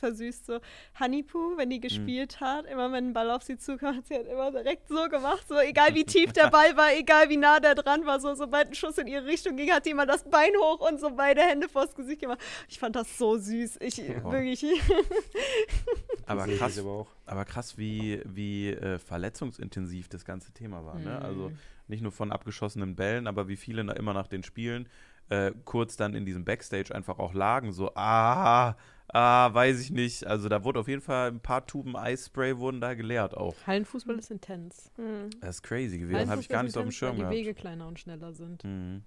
versüßt. 0.00 0.46
So 0.46 0.58
Honeypoo, 0.98 1.56
wenn 1.56 1.68
Mhm. 1.68 1.72
die 1.74 1.80
gespielt 1.80 2.40
hat, 2.40 2.66
immer 2.66 2.90
wenn 2.92 3.10
ein 3.10 3.12
Ball 3.12 3.30
auf 3.30 3.42
sie 3.44 3.56
zukam, 3.56 3.96
hat 3.98 4.06
sie 4.08 4.14
halt 4.14 4.26
immer 4.26 4.50
direkt 4.50 4.88
so 4.88 5.08
gemacht. 5.08 5.46
So 5.48 5.56
egal 5.58 5.94
wie 5.94 6.04
tief 6.04 6.32
der 6.32 6.50
Ball 6.50 6.76
war, 6.76 6.92
egal 6.94 7.28
wie 7.28 7.36
nah 7.36 7.60
der 7.60 7.74
dran 7.76 8.04
war, 8.06 8.18
so 8.20 8.34
sobald 8.34 8.68
ein 8.68 8.74
Schuss 8.74 8.98
in 8.98 9.06
ihre 9.06 9.26
Richtung 9.26 9.56
ging, 9.56 9.70
hat 9.70 9.86
die 9.86 9.90
immer 9.90 10.06
das 10.06 10.24
Bein 10.28 10.50
hoch 10.60 10.80
und 10.90 10.98
so 10.98 11.10
beide 11.14 11.42
Hände 11.42 11.68
vors 11.68 11.94
Gesicht 11.94 12.20
gemacht. 12.22 12.40
Ich 12.68 12.78
fand 12.80 12.96
das 12.96 13.16
so 13.16 13.36
süß. 13.38 13.76
Ich 13.80 14.00
Oh. 14.24 14.32
wirklich. 14.32 14.64
Aber 16.26 16.46
krass, 16.46 16.78
aber 16.78 16.90
auch. 16.90 17.08
aber 17.26 17.44
krass, 17.44 17.76
wie, 17.76 18.20
wie 18.24 18.68
äh, 18.70 18.98
verletzungsintensiv 18.98 20.08
das 20.08 20.24
ganze 20.24 20.52
Thema 20.52 20.84
war. 20.84 20.96
Ne? 20.98 21.16
Mhm. 21.18 21.24
Also 21.24 21.52
nicht 21.88 22.02
nur 22.02 22.12
von 22.12 22.30
abgeschossenen 22.30 22.94
Bällen, 22.94 23.26
aber 23.26 23.48
wie 23.48 23.56
viele 23.56 23.80
immer 23.94 24.12
nach 24.12 24.28
den 24.28 24.42
Spielen 24.44 24.88
äh, 25.28 25.52
kurz 25.64 25.96
dann 25.96 26.14
in 26.14 26.24
diesem 26.24 26.44
Backstage 26.44 26.94
einfach 26.94 27.18
auch 27.18 27.34
lagen, 27.34 27.72
so, 27.72 27.92
ah, 27.94 28.74
ah, 29.12 29.52
weiß 29.52 29.80
ich 29.80 29.90
nicht. 29.90 30.26
Also 30.26 30.48
da 30.48 30.64
wurde 30.64 30.80
auf 30.80 30.88
jeden 30.88 31.00
Fall 31.02 31.30
ein 31.30 31.40
paar 31.40 31.66
Tuben 31.66 31.96
Eisspray 31.96 32.58
wurden 32.58 32.80
da 32.80 32.94
geleert 32.94 33.36
auch. 33.36 33.54
Hallenfußball 33.66 34.18
ist 34.18 34.30
intens. 34.30 34.90
Hm. 34.96 35.30
Das 35.40 35.56
ist 35.56 35.62
crazy 35.62 35.98
gewesen, 35.98 36.28
habe 36.30 36.40
ich 36.40 36.48
gar 36.48 36.62
nicht 36.62 36.72
so 36.72 36.80
auf 36.80 36.86
dem 36.86 36.92
Schirm 36.92 37.10
weil 37.10 37.16
die 37.16 37.20
gehabt. 37.22 37.34
Wege 37.36 37.54
kleiner 37.54 37.86
und 37.86 37.98
schneller 37.98 38.32
sind. 38.32 38.64
Mhm. 38.64 39.02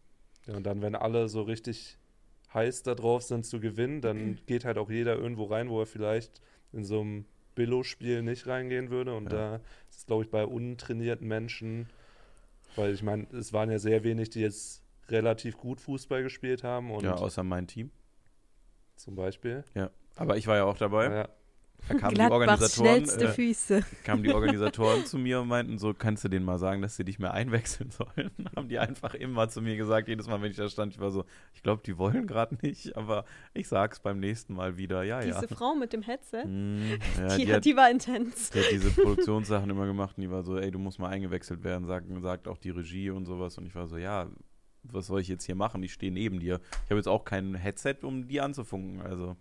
Ja, 0.46 0.56
und 0.56 0.63
dann, 0.63 0.82
wenn 0.82 0.96
alle 0.96 1.30
so 1.30 1.42
richtig 1.44 1.98
heiß 2.54 2.84
da 2.84 2.96
drauf 2.96 3.24
sind 3.24 3.46
zu 3.46 3.60
gewinnen, 3.60 4.02
dann 4.02 4.38
geht 4.46 4.66
halt 4.66 4.78
auch 4.78 4.89
jeder 4.89 5.16
irgendwo 5.16 5.46
rein, 5.46 5.70
wo 5.70 5.80
er 5.80 5.86
vielleicht 5.86 6.42
in 6.72 6.84
so 6.84 7.02
einem 7.02 7.26
Billo-Spiel 7.56 8.24
nicht 8.24 8.48
reingehen 8.48 8.89
würde. 8.89 9.16
Und 9.16 9.32
Ja. 9.32 9.38
da 9.38 9.56
ist 9.89 10.00
es, 10.00 10.06
glaube 10.06 10.24
ich, 10.24 10.30
bei 10.30 10.46
untrainierten 10.46 11.28
Menschen, 11.28 11.88
weil 12.76 12.94
ich 12.94 13.04
meine, 13.04 13.28
es 13.32 13.54
waren 13.54 13.70
ja 13.72 13.80
sehr 13.80 14.04
wenig, 14.04 14.32
die 14.32 14.42
jetzt 14.42 14.84
relativ 15.10 15.58
gut 15.58 15.80
Fußball 15.82 16.24
gespielt 16.24 16.63
haben. 16.63 16.92
Und 16.92 17.04
Ja, 17.04 17.13
außer 17.13 17.44
mein 17.44 17.68
Team. 17.68 17.92
Zum 19.04 19.16
Beispiel. 19.16 19.63
Aber 20.16 20.38
ich 20.38 20.48
war 20.48 20.58
ja 20.58 20.63
auch 20.66 20.78
dabei. 20.78 21.06
Ja, 21.06 21.30
Da 21.89 21.96
kamen 21.96 22.16
die 22.16 22.22
Organisatoren, 22.22 23.06
schnellste 23.06 23.78
äh, 23.80 23.82
kamen 24.06 24.24
die 24.24 24.30
Organisatoren 24.34 25.06
zu 25.06 25.18
mir 25.18 25.42
und 25.42 25.50
meinten 25.50 25.78
so, 25.78 25.94
kannst 25.94 26.24
du 26.24 26.30
denen 26.30 26.46
mal 26.46 26.58
sagen, 26.58 26.82
dass 26.82 26.96
sie 26.96 27.04
dich 27.04 27.20
mehr 27.20 27.34
einwechseln 27.34 27.92
sollen? 27.92 28.32
haben 28.56 28.70
die 28.70 28.80
einfach 28.80 29.16
immer 29.16 29.50
zu 29.50 29.62
mir 29.62 29.76
gesagt, 29.76 30.08
jedes 30.08 30.28
Mal, 30.28 30.42
wenn 30.42 30.52
ich 30.52 30.58
da 30.58 30.70
stand, 30.70 30.94
ich 30.94 31.00
war 31.00 31.12
so, 31.12 31.26
ich 31.54 31.62
glaube, 31.62 31.82
die 31.86 31.98
wollen 31.98 32.26
gerade 32.28 32.56
nicht, 32.62 32.96
aber 32.96 33.26
ich 33.54 33.68
sag's 33.68 34.00
beim 34.00 34.20
nächsten 34.20 34.54
Mal 34.54 34.78
wieder, 34.78 35.04
ja, 35.04 35.22
ja. 35.22 35.42
Diese 35.42 35.54
Frau 35.54 35.76
mit 35.76 35.92
dem 35.92 36.02
Headset, 36.04 36.46
Mm, 36.46 37.00
ja 37.18 37.38
die, 37.38 37.46
die, 37.46 37.54
hat, 37.54 37.66
die 37.66 37.76
war 37.76 37.89
intens. 37.89 38.52
die 38.52 38.60
hat 38.60 38.72
diese 38.72 38.92
Produktionssachen 38.92 39.70
immer 39.70 39.86
gemacht 39.86 40.18
und 40.18 40.22
die 40.22 40.32
war 40.32 40.44
so, 40.44 40.58
ey, 40.58 40.72
du 40.72 40.80
musst 40.80 41.00
mal 41.00 41.10
eingewechselt 41.10 41.63
werden, 41.63 41.86
sagt, 41.86 42.08
sagt 42.22 42.48
auch 42.48 42.58
die 42.58 42.70
Regie 42.70 43.10
und 43.10 43.26
sowas 43.26 43.58
und 43.58 43.66
ich 43.66 43.76
war 43.76 43.88
so, 43.88 43.98
ja, 43.98 44.30
was 44.84 45.08
soll 45.08 45.22
ich 45.22 45.28
jetzt 45.28 45.46
hier 45.46 45.56
machen? 45.56 45.84
Ich 45.84 45.93
stehe 45.93 46.12
neben 46.12 46.39
dir. 46.39 46.60
Ich 46.84 46.89
habe 46.89 46.98
jetzt 46.98 47.08
auch 47.08 47.26
kein 47.26 47.56
Headset, 47.56 47.98
um 48.04 48.28
die 48.28 48.41
anzufunken, 48.41 49.02
also 49.02 49.36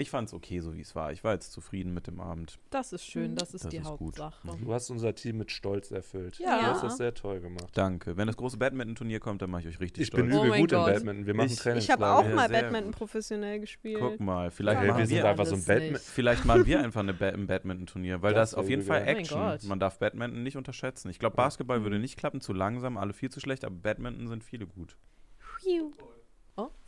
ich 0.00 0.10
fand's 0.10 0.32
okay, 0.34 0.60
so 0.60 0.74
wie 0.74 0.80
es 0.80 0.94
war. 0.94 1.12
Ich 1.12 1.22
war 1.24 1.32
jetzt 1.34 1.52
zufrieden 1.52 1.92
mit 1.94 2.06
dem 2.06 2.20
Abend. 2.20 2.58
Das 2.70 2.92
ist 2.92 3.04
schön, 3.04 3.36
das 3.36 3.54
ist 3.54 3.64
Das 3.64 3.70
die 3.70 3.76
ist 3.78 3.84
gut. 3.84 4.18
Hauptsache. 4.18 4.56
Mhm. 4.56 4.64
du 4.64 4.72
hast 4.74 4.90
unser 4.90 5.14
Team 5.14 5.38
mit 5.38 5.50
Stolz 5.50 5.90
erfüllt. 5.90 6.38
Ja. 6.38 6.58
Du 6.58 6.66
hast 6.66 6.82
das 6.84 6.96
sehr 6.96 7.14
toll 7.14 7.40
gemacht. 7.40 7.68
Danke. 7.74 8.16
Wenn 8.16 8.26
das 8.26 8.36
große 8.36 8.56
Badminton-Turnier 8.56 9.20
kommt, 9.20 9.42
dann 9.42 9.50
mache 9.50 9.62
ich 9.62 9.68
euch 9.68 9.80
richtig 9.80 10.02
Ich 10.02 10.06
stolz. 10.08 10.24
bin 10.26 10.32
Oh 10.34 10.38
übel 10.40 10.50
mein 10.50 10.60
gut 10.62 10.72
im. 10.72 10.78
Badminton. 10.84 11.26
Wir 11.26 11.34
machen 11.34 11.46
Ich- 11.50 11.58
Trainingslager. 11.58 11.78
Ich 11.78 11.90
habe 11.90 12.18
auch 12.20 12.28
Ja, 12.28 12.34
mal 12.34 12.48
Badminton 12.48 12.90
gut. 12.92 12.96
professionell 12.98 13.60
gespielt. 13.60 13.98
Guck 14.00 14.20
mal, 14.20 14.50
vielleicht 14.50 14.80
Ja, 14.82 14.88
machen 14.88 14.98
wir 14.98 15.06
sind 15.06 15.16
wir, 15.18 15.28
einfach 15.28 15.46
so 15.46 15.54
ein 15.56 15.64
Badminton. 15.64 16.00
vielleicht 16.02 16.44
machen 16.44 16.66
wir 16.66 16.80
einfach 16.84 17.00
eine 17.00 17.14
ba 17.14 17.26
ein 17.28 17.46
Badminton-Turnier, 17.46 18.22
weil 18.22 18.34
das, 18.34 18.50
Das 18.50 18.58
auf 18.58 18.68
jeden 18.68 18.82
Fall 18.82 19.04
geil. 19.04 19.14
Oh 19.16 19.18
Action. 19.20 19.38
Gott. 19.40 19.64
Man 19.64 19.78
darf 19.80 19.98
Badminton 19.98 20.42
nicht 20.42 20.56
unterschätzen. 20.56 21.10
Ich 21.10 21.18
glaube. 21.18 21.36
Basketball 21.36 21.82
würde 21.82 21.96
Mhm. 21.96 22.02
nicht 22.02 22.16
klappen, 22.16 22.40
zu 22.40 22.52
langsam, 22.52 22.96
alle 22.98 23.12
viel 23.12 23.30
zu 23.30 23.40
schlecht, 23.40 23.64
aber 23.64 23.74
Badminton 23.76 24.26
sind 24.28 24.42
viele 24.44 24.66
gut. 24.66 24.96
Phew. 25.38 25.92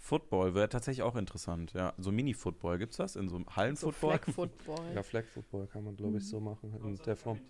Football 0.04 0.54
wäre 0.56 0.68
tatsächlich 0.68 1.04
auch 1.04 1.14
interessant, 1.14 1.74
ja. 1.74 1.92
So 1.96 2.10
Mini-Football, 2.10 2.78
gibt's 2.78 2.96
das? 2.96 3.14
In 3.14 3.28
so 3.28 3.36
einem 3.36 3.44
So 3.48 3.54
Hallenfootball? 3.56 4.18
Flag 4.18 4.24
Football. 4.34 4.94
Ja, 4.96 5.02
Flag 5.04 5.24
Football 5.26 5.68
kann 5.68 5.84
man, 5.84 5.94
glaube 5.96 6.18
ich, 6.18 6.28
so 6.28 6.40
machen 6.40 6.74
in 6.84 6.96
der 7.06 7.14
Form. 7.16 7.38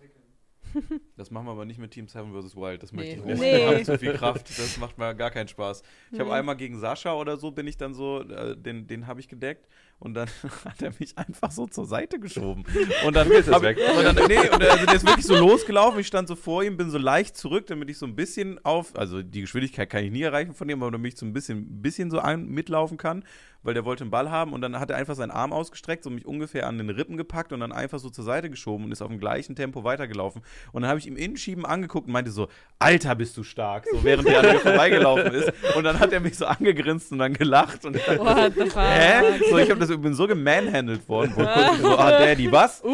Das 1.17 1.31
machen 1.31 1.47
wir 1.47 1.51
aber 1.53 1.65
nicht 1.67 1.79
mit 1.79 1.91
Team 1.91 2.09
7 2.09 2.33
vs. 2.33 2.57
Wild. 2.57 2.83
Das 2.83 2.93
möchte 2.93 3.17
ich 3.17 3.25
Nee. 3.25 3.33
nicht. 3.33 3.41
Nee. 3.41 3.67
Habe 3.67 3.83
zu 3.83 3.99
viel 3.99 4.15
Kraft. 4.15 4.49
Das 4.59 4.79
macht 4.79 4.97
mir 4.97 5.15
gar 5.15 5.31
keinen 5.31 5.49
Spaß. 5.49 5.83
Ich 6.13 6.19
habe 6.19 6.31
Nee. 6.31 6.37
einmal 6.37 6.57
gegen 6.57 6.79
Sascha 6.79 7.13
oder 7.15 7.37
so, 7.37 7.51
bin 7.51 7.67
ich 7.67 7.77
dann 7.77 7.93
so, 7.95 8.21
äh, 8.23 8.57
den, 8.57 8.87
den 8.87 9.07
habe 9.07 9.21
ich 9.21 9.29
gedeckt 9.29 9.69
und 9.99 10.15
dann 10.15 10.29
hat 10.65 10.83
er 10.83 10.93
mich 10.99 11.17
einfach 11.17 11.51
so 11.51 11.67
zur 11.67 11.87
Seite 11.87 12.19
geschoben. 12.19 12.65
Und 13.07 13.15
dann 13.15 13.31
ist 13.31 13.51
hab, 13.51 13.63
weg. 13.63 13.79
Und 13.97 14.05
dann, 14.05 14.17
nee, 14.27 14.49
und 14.49 14.63
also 14.63 14.87
der 14.87 14.95
ist 14.95 15.07
wirklich 15.07 15.27
so 15.27 15.37
losgelaufen. 15.37 16.01
Ich 16.01 16.07
stand 16.07 16.29
so 16.29 16.35
vor 16.35 16.65
ihm, 16.65 16.77
bin 16.77 16.91
so 16.91 16.99
leicht 16.99 17.37
zurück, 17.37 17.67
damit 17.67 17.89
ich 17.91 17.99
so 17.99 18.07
ein 18.07 18.17
bisschen 18.17 18.59
auf, 18.65 18.97
also 18.97 19.23
die 19.23 19.43
Geschwindigkeit 19.43 19.89
kann 19.89 20.05
ich 20.05 20.11
nie 20.11 20.23
erreichen 20.23 20.55
von 20.55 20.69
ihm, 20.69 20.83
aber 20.83 20.91
damit 20.91 21.13
ich 21.13 21.19
so 21.19 21.27
ein 21.27 21.33
bisschen, 21.33 21.83
bisschen 21.83 22.11
so 22.11 22.19
ein, 22.19 22.47
mitlaufen 22.49 22.97
kann. 22.97 23.25
weil 23.63 23.75
der 23.75 23.85
wollte 23.85 24.03
einen 24.03 24.11
Ball 24.11 24.31
haben 24.31 24.53
und 24.53 24.61
dann 24.61 24.79
hat 24.79 24.91
er 24.91 24.97
einfach 24.97 25.15
seinen 25.15 25.31
Arm 25.31 25.53
ausgestreckt, 25.53 26.03
so 26.05 26.11
mich 26.11 26.27
ungefähr 26.27 26.67
an 26.67 26.79
den 26.79 26.91
Rippen 26.91 27.17
gepackt 27.17 27.53
und 27.53 27.61
dann 27.61 27.73
einfach 27.73 27.99
so 27.99 28.11
zur 28.11 28.25
Seite 28.25 28.51
geschoben 28.51 28.85
und 28.85 28.93
ist 28.93 29.03
auf 29.03 29.09
dem 29.09 29.21
gleichen 29.21 29.55
Tempo 29.55 29.85
weitergelaufen. 29.85 30.43
Und 30.73 30.83
dann 30.83 30.89
habe 30.89 30.99
ich 30.99 31.07
ihm 31.07 31.17
Innenschieben 31.17 31.65
angeguckt 31.65 32.07
und 32.07 32.13
meinte 32.13 32.31
so, 32.31 32.49
Alter, 32.79 33.15
bist 33.15 33.37
du 33.37 33.43
stark, 33.43 33.85
so 33.91 34.03
während 34.03 34.27
er 34.29 34.41
an 34.41 34.47
mir 34.47 34.61
vorbeigelaufen 34.61 35.33
ist. 35.33 35.53
Und 35.77 35.85
dann 35.85 36.01
hat 36.01 36.13
er 36.13 36.21
mich 36.21 36.37
so 36.37 36.47
angegrinst 36.47 37.13
und 37.13 37.19
dann 37.19 37.35
gelacht 37.35 37.85
und 37.85 37.97
dachte, 37.97 38.19
What 38.19 38.55
the 38.55 38.61
fuck? 38.71 38.83
Hä? 38.83 39.39
So, 39.49 39.59
ich 39.59 39.71
hab 39.71 39.79
das, 39.79 39.92
ich 39.95 40.01
bin 40.01 40.15
so 40.15 40.27
gemanhandelt 40.27 41.09
worden. 41.09 41.33
Wo 41.37 41.43
kurz 41.45 41.81
so, 41.81 41.99
ah, 41.99 42.11
Daddy, 42.11 42.51
was? 42.51 42.83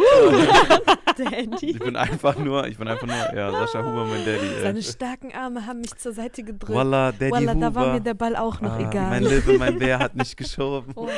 Dandy. 1.19 1.71
Ich 1.71 1.79
bin 1.79 1.97
einfach 1.97 2.39
nur, 2.39 2.67
ich 2.69 2.79
bin 2.79 2.87
einfach 2.87 3.07
nur, 3.07 3.17
ja, 3.17 3.51
Sascha 3.51 3.85
Huber, 3.85 4.05
mein 4.05 4.25
Daddy. 4.25 4.47
Äh. 4.47 4.63
Seine 4.63 4.83
starken 4.83 5.33
Arme 5.33 5.67
haben 5.67 5.81
mich 5.81 5.95
zur 5.97 6.13
Seite 6.13 6.43
gedrückt. 6.43 6.73
Voila, 6.73 7.13
Daddy 7.13 7.31
Huber. 7.31 7.55
da 7.55 7.75
war 7.75 7.93
mir 7.95 8.01
der 8.01 8.15
Ball 8.15 8.37
auch 8.37 8.61
noch 8.61 8.73
ah, 8.73 8.89
egal. 8.89 9.11
Mein 9.11 9.25
Löwe, 9.25 9.59
mein 9.59 9.79
Bär 9.79 9.99
hat 9.99 10.15
nicht 10.15 10.37
geschoben. 10.37 10.93
Oh. 10.95 11.09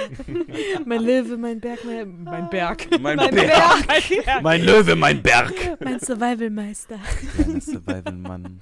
mein 0.87 1.03
Löwe, 1.03 1.37
mein 1.37 1.61
Berg, 1.61 1.81
mein, 1.85 2.25
mein 2.25 2.49
Berg. 2.49 2.87
Mein, 3.01 3.17
Mein 3.17 3.31
Bär. 3.35 3.47
Berg. 3.47 4.43
Mein 4.43 4.63
Löwe, 4.63 4.97
mein 4.97 5.23
Berg. 5.23 5.53
Mein 5.81 6.01
Survival-Meister. 6.01 6.99
Kleiner 7.37 7.61
Survival-Mann. 7.61 8.61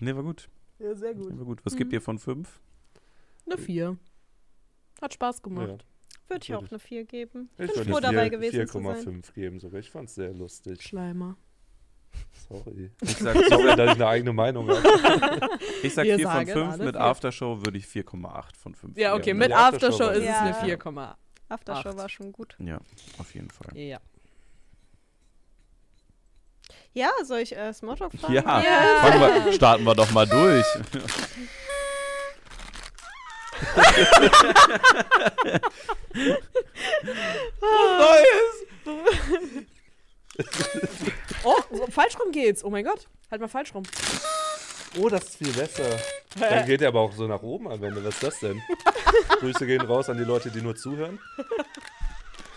Nee, 0.00 0.14
war 0.14 0.22
gut. 0.22 0.48
Ja, 0.78 0.94
sehr 0.94 1.14
gut. 1.14 1.36
War 1.36 1.44
gut. 1.44 1.60
Was 1.64 1.74
gibt 1.74 1.92
ihr 1.92 2.00
von 2.00 2.18
fünf? 2.18 2.60
Eine 3.46 3.58
vier. 3.58 3.96
Hat 5.00 5.14
Spaß 5.14 5.42
gemacht. 5.42 5.84
Würde 6.28 6.44
ich 6.44 6.54
auch 6.54 6.68
eine 6.70 6.78
4 6.78 7.04
geben. 7.04 7.48
Ich 7.58 7.72
Bin 7.72 7.84
froh 7.88 8.00
dabei 8.00 8.28
gewesen 8.28 8.66
zu 8.68 8.80
sein. 8.82 8.96
4,5 9.22 9.32
geben 9.32 9.60
sogar. 9.60 9.80
Ich 9.80 9.90
fand 9.90 10.08
es 10.08 10.14
sehr 10.14 10.32
lustig. 10.34 10.82
Schleimer. 10.82 11.36
Sorry. 12.48 12.90
Ich 13.02 13.16
sag, 13.16 13.36
Sorry, 13.48 13.76
dass 13.76 13.90
ich 13.90 13.96
eine 13.96 14.06
eigene 14.08 14.32
Meinung 14.32 14.68
habe. 14.68 14.80
ich 15.82 15.94
sag 15.94 16.04
Wir 16.04 16.16
4 16.16 16.26
von 16.26 16.34
sagen 16.36 16.52
5. 16.52 16.72
alle 16.72 16.84
Mit 16.84 16.94
vier. 16.96 17.04
Aftershow 17.04 17.64
würde 17.64 17.78
ich 17.78 17.86
4,8 17.86 18.56
von 18.56 18.74
5 18.74 18.98
Ja, 18.98 19.14
okay, 19.14 19.24
geben. 19.26 19.38
mit 19.38 19.52
Aftershow 19.52 20.04
Aftershow 20.04 20.10
ist 20.12 20.18
es 20.18 20.24
Ja. 20.24 20.40
eine 20.40 20.76
4,8. 20.76 21.14
Aftershow 21.48 21.96
war 21.96 22.08
schon 22.08 22.32
gut. 22.32 22.56
Ja, 22.58 22.78
auf 23.18 23.34
jeden 23.34 23.50
Fall. 23.50 23.76
Ja. 23.76 23.98
Ja, 26.92 27.10
soll 27.24 27.38
ich 27.40 27.56
äh, 27.56 27.72
Smalltalk 27.72 28.12
fragen? 28.14 28.34
Ja, 28.34 28.42
Ja. 28.42 29.00
Fangen 29.02 29.44
wir, 29.46 29.52
starten 29.52 29.84
wir 29.84 29.94
doch 29.94 30.10
mal 30.10 30.26
durch. 30.26 30.66
Oh, 41.44 41.56
so, 41.70 41.86
falsch 41.86 42.18
rum 42.18 42.32
geht's. 42.32 42.64
Oh 42.64 42.70
mein 42.70 42.84
Gott. 42.84 43.06
Halt 43.30 43.40
mal 43.40 43.48
falsch 43.48 43.74
rum. 43.74 43.82
Oh, 44.98 45.08
das 45.08 45.24
ist 45.24 45.36
viel 45.36 45.52
besser. 45.52 45.84
Dann 46.38 46.66
geht 46.66 46.80
er 46.82 46.88
aber 46.88 47.00
auch 47.00 47.12
so 47.12 47.26
nach 47.26 47.42
oben 47.42 47.68
am 47.68 47.82
Ende. 47.82 48.04
Was 48.04 48.14
ist 48.14 48.22
das 48.22 48.40
denn? 48.40 48.62
Grüße 49.40 49.66
gehen 49.66 49.82
raus 49.82 50.08
an 50.08 50.16
die 50.16 50.24
Leute, 50.24 50.50
die 50.50 50.62
nur 50.62 50.76
zuhören. 50.76 51.18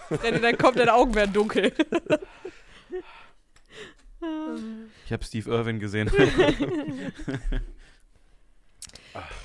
Freddy, 0.08 0.40
dein 0.40 0.58
Kopf, 0.58 0.76
deine 0.76 0.94
Augen 0.94 1.16
werden 1.16 1.34
dunkel. 1.34 1.74
Ich 5.06 5.12
habe 5.12 5.24
Steve 5.24 5.50
Irwin 5.50 5.80
gesehen. 5.80 6.12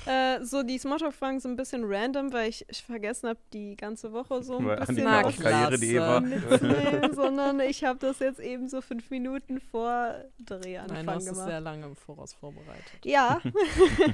Äh, 0.05 0.43
so, 0.43 0.63
die 0.63 0.77
Smalltalk-Fragen 0.77 1.39
sind 1.39 1.51
ein 1.51 1.57
bisschen 1.57 1.83
random, 1.85 2.31
weil 2.33 2.49
ich, 2.49 2.65
ich 2.69 2.83
vergessen 2.83 3.29
habe, 3.29 3.39
die 3.53 3.75
ganze 3.75 4.13
Woche 4.13 4.41
so 4.43 4.57
ein 4.57 4.65
Weil 4.65 4.77
bisschen 4.77 5.07
auf 5.07 5.37
Karriere.de 5.37 5.99
war. 5.99 6.21
mitzunehmen, 6.21 7.13
sondern 7.13 7.59
ich 7.59 7.83
habe 7.83 7.99
das 7.99 8.19
jetzt 8.19 8.39
eben 8.39 8.69
so 8.69 8.81
fünf 8.81 9.09
Minuten 9.09 9.59
vor 9.59 10.15
Drehanfang 10.39 10.95
Nein, 10.95 11.05
du 11.05 11.11
hast 11.11 11.23
es 11.23 11.29
gemacht. 11.31 11.47
sehr 11.47 11.59
lange 11.61 11.85
im 11.85 11.95
Voraus 11.95 12.33
vorbereitet. 12.33 13.03
Ja. 13.03 13.41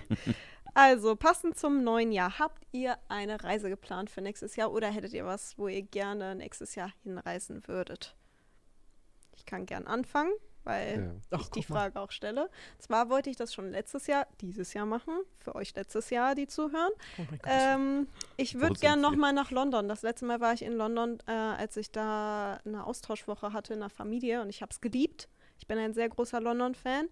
also, 0.74 1.16
passend 1.16 1.58
zum 1.58 1.84
neuen 1.84 2.12
Jahr, 2.12 2.40
habt 2.40 2.66
ihr 2.72 2.98
eine 3.08 3.44
Reise 3.44 3.70
geplant 3.70 4.10
für 4.10 4.22
nächstes 4.22 4.56
Jahr 4.56 4.72
oder 4.72 4.90
hättet 4.90 5.14
ihr 5.14 5.26
was, 5.26 5.58
wo 5.58 5.68
ihr 5.68 5.84
gerne 5.84 6.36
nächstes 6.36 6.76
Jahr 6.76 6.92
hinreisen 7.04 7.68
würdet? 7.68 8.16
Ich 9.36 9.46
kann 9.46 9.66
gern 9.66 9.88
anfangen, 9.88 10.32
weil 10.64 11.14
Ja. 11.32 11.40
ich 11.40 11.50
die 11.52 11.64
Frage 11.64 12.00
auch 12.00 12.12
stelle. 12.12 12.50
Zwar 12.80 13.10
wollte 13.10 13.30
ich 13.30 13.36
das 13.36 13.54
schon 13.54 13.70
letztes 13.72 14.08
Jahr, 14.08 14.28
dieses 14.42 14.74
Jahr 14.74 14.86
machen, 14.86 15.14
für 15.40 15.56
euch 15.56 15.76
letztes 15.76 16.10
Jahr, 16.10 16.36
die 16.36 16.48
zuhören. 16.48 16.92
Oh 17.18 17.22
mein 17.30 17.40
Gott. 17.40 17.52
Ähm, 17.52 18.08
ich 18.38 18.56
würde 18.56 18.68
sind 18.68 18.82
gern 18.82 19.00
wir? 19.02 19.10
noch 19.10 19.16
mal 19.18 19.34
nach 19.34 19.52
London. 19.52 19.88
Das 19.88 20.02
letzte 20.02 20.26
Mal 20.26 20.40
war 20.40 20.54
ich 20.54 20.62
in 20.64 20.74
London, 20.74 21.20
äh, 21.28 21.32
als 21.32 21.78
ich 21.78 21.92
da 21.92 22.60
eine 22.66 22.86
Austauschwoche 22.86 23.54
hatte 23.54 23.74
in 23.74 23.80
der 23.82 23.90
Familie 23.90 24.42
und 24.42 24.50
ich 24.50 24.62
habe 24.62 24.72
es 24.72 24.82
geliebt. 24.82 25.28
Ich 25.60 25.68
bin 25.68 25.78
ein 25.78 25.94
sehr 25.94 26.10
großer 26.10 26.42
London-Fan. 26.42 27.08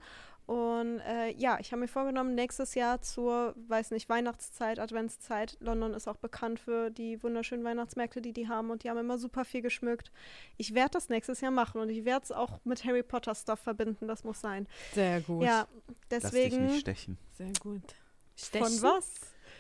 Und 0.52 1.00
äh, 1.08 1.32
ja, 1.38 1.60
ich 1.62 1.72
habe 1.72 1.80
mir 1.80 1.88
vorgenommen, 1.88 2.36
nächstes 2.36 2.76
Jahr 2.76 3.02
zur, 3.02 3.56
weiß 3.70 3.92
nicht, 3.92 4.10
Weihnachtszeit, 4.10 4.80
Adventszeit. 4.80 5.56
London 5.62 5.94
ist 5.94 6.10
auch 6.10 6.18
bekannt 6.18 6.60
für 6.60 6.90
die 6.90 7.24
wunderschönen 7.24 7.64
Weihnachtsmärkte, 7.64 8.22
die 8.22 8.34
die 8.34 8.50
haben 8.50 8.70
und 8.70 8.84
die 8.84 8.90
haben 8.90 8.98
immer 8.98 9.18
super 9.18 9.46
viel 9.46 9.62
geschmückt. 9.62 10.12
Ich 10.58 10.74
werde 10.74 10.90
das 10.92 11.08
nächstes 11.08 11.40
Jahr 11.40 11.52
machen 11.52 11.80
und 11.80 11.88
ich 11.88 12.04
werde 12.04 12.26
es 12.26 12.34
auch 12.34 12.60
mit 12.66 12.84
Harry 12.84 13.02
Potter 13.02 13.34
Stuff 13.34 13.62
verbinden. 13.62 14.10
Das 14.10 14.26
muss 14.26 14.42
sein. 14.42 14.68
Sehr 14.94 15.22
gut. 15.22 15.42
Ja, 15.44 15.70
Lass 15.88 16.22
dich 16.24 16.32
deswegen. 16.50 16.66
nicht 16.66 16.82
stechen. 16.82 17.18
Sehr 17.38 17.54
gut. 17.62 17.96
Von 18.36 18.82
was? 18.82 19.10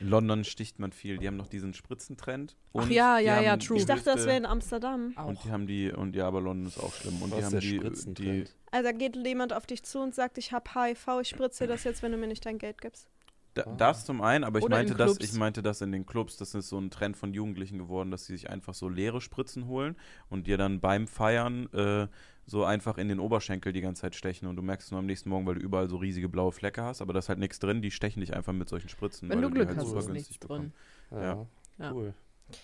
In 0.01 0.09
London 0.09 0.43
sticht 0.43 0.79
man 0.79 0.91
viel. 0.91 1.17
Die 1.19 1.27
haben 1.27 1.37
noch 1.37 1.47
diesen 1.47 1.73
Spritzentrend. 1.73 2.57
Ach 2.73 2.83
und 2.83 2.91
ja, 2.91 3.19
die 3.19 3.25
ja, 3.25 3.39
ja, 3.39 3.55
die 3.55 3.65
true. 3.65 3.77
Ich 3.77 3.85
dachte, 3.85 4.05
das 4.05 4.25
wäre 4.25 4.37
in 4.37 4.45
Amsterdam. 4.45 5.13
Auch. 5.15 5.27
Und 5.27 5.43
die 5.43 5.51
haben 5.51 5.67
die, 5.67 5.91
und 5.91 6.15
ja, 6.15 6.27
aber 6.27 6.41
London 6.41 6.67
ist 6.67 6.79
auch 6.79 6.93
schlimm. 6.93 7.21
Und 7.21 7.31
Was 7.31 7.37
die 7.37 7.39
ist 7.39 7.45
haben 7.45 7.51
der 7.51 7.61
die, 7.61 7.69
die, 7.69 7.77
Spritzentrend? 7.77 8.55
Also 8.71 8.89
da 8.89 8.91
geht 8.93 9.15
jemand 9.15 9.53
auf 9.53 9.67
dich 9.67 9.83
zu 9.83 9.99
und 9.99 10.15
sagt, 10.15 10.37
ich 10.37 10.51
habe 10.51 10.69
HIV, 10.73 11.07
ich 11.21 11.29
spritze 11.29 11.65
dir 11.65 11.73
das 11.73 11.83
jetzt, 11.83 12.01
wenn 12.01 12.11
du 12.11 12.17
mir 12.17 12.27
nicht 12.27 12.45
dein 12.45 12.57
Geld 12.57 12.81
gibst. 12.81 13.07
Da, 13.53 13.63
Ah. 13.63 13.75
das 13.77 14.05
zum 14.05 14.21
einen, 14.21 14.43
aber 14.45 14.59
ich 14.59 14.65
Oder 14.65 14.77
meinte, 14.77 14.95
das, 14.95 15.17
ich 15.19 15.33
meinte 15.33 15.61
das 15.61 15.81
in 15.81 15.91
den 15.91 16.05
Clubs, 16.05 16.37
das 16.37 16.53
ist 16.55 16.69
so 16.69 16.77
ein 16.77 16.89
Trend 16.89 17.17
von 17.17 17.33
Jugendlichen 17.33 17.77
geworden, 17.79 18.09
dass 18.09 18.25
sie 18.25 18.33
sich 18.33 18.49
einfach 18.49 18.73
so 18.73 18.87
leere 18.87 19.19
Spritzen 19.19 19.67
holen 19.67 19.97
und 20.29 20.47
dir 20.47 20.57
dann 20.57 20.79
beim 20.79 21.05
Feiern 21.07 21.67
äh, 21.73 22.07
so 22.45 22.63
einfach 22.63 22.97
in 22.97 23.09
den 23.09 23.19
Oberschenkel 23.19 23.73
die 23.73 23.81
ganze 23.81 24.03
Zeit 24.03 24.15
stechen 24.15 24.47
und 24.47 24.55
du 24.55 24.61
merkst 24.61 24.87
es 24.87 24.91
nur 24.91 24.99
am 24.99 25.05
nächsten 25.05 25.29
Morgen, 25.29 25.45
weil 25.45 25.55
du 25.55 25.61
überall 25.61 25.89
so 25.89 25.97
riesige 25.97 26.29
blaue 26.29 26.51
Flecke 26.53 26.81
hast, 26.81 27.01
aber 27.01 27.11
da 27.13 27.19
ist 27.19 27.27
halt 27.29 27.39
nichts 27.39 27.59
drin, 27.59 27.81
die 27.81 27.91
stechen 27.91 28.21
dich 28.21 28.33
einfach 28.33 28.53
mit 28.53 28.69
solchen 28.69 28.87
Spritzen. 28.89 29.27
Wenn 29.29 29.37
weil 29.37 29.43
du 29.43 29.47
die 29.49 29.53
Glück 29.55 29.67
halt 29.69 29.77
hast, 29.79 29.87
super 29.87 29.99
ist 29.99 30.07
günstig 30.07 30.29
nichts 30.29 30.37
bekommen. 30.39 30.73
drin. 31.09 31.21
Ja. 31.21 31.45
Ja. 31.79 31.91
Cool. 31.91 32.13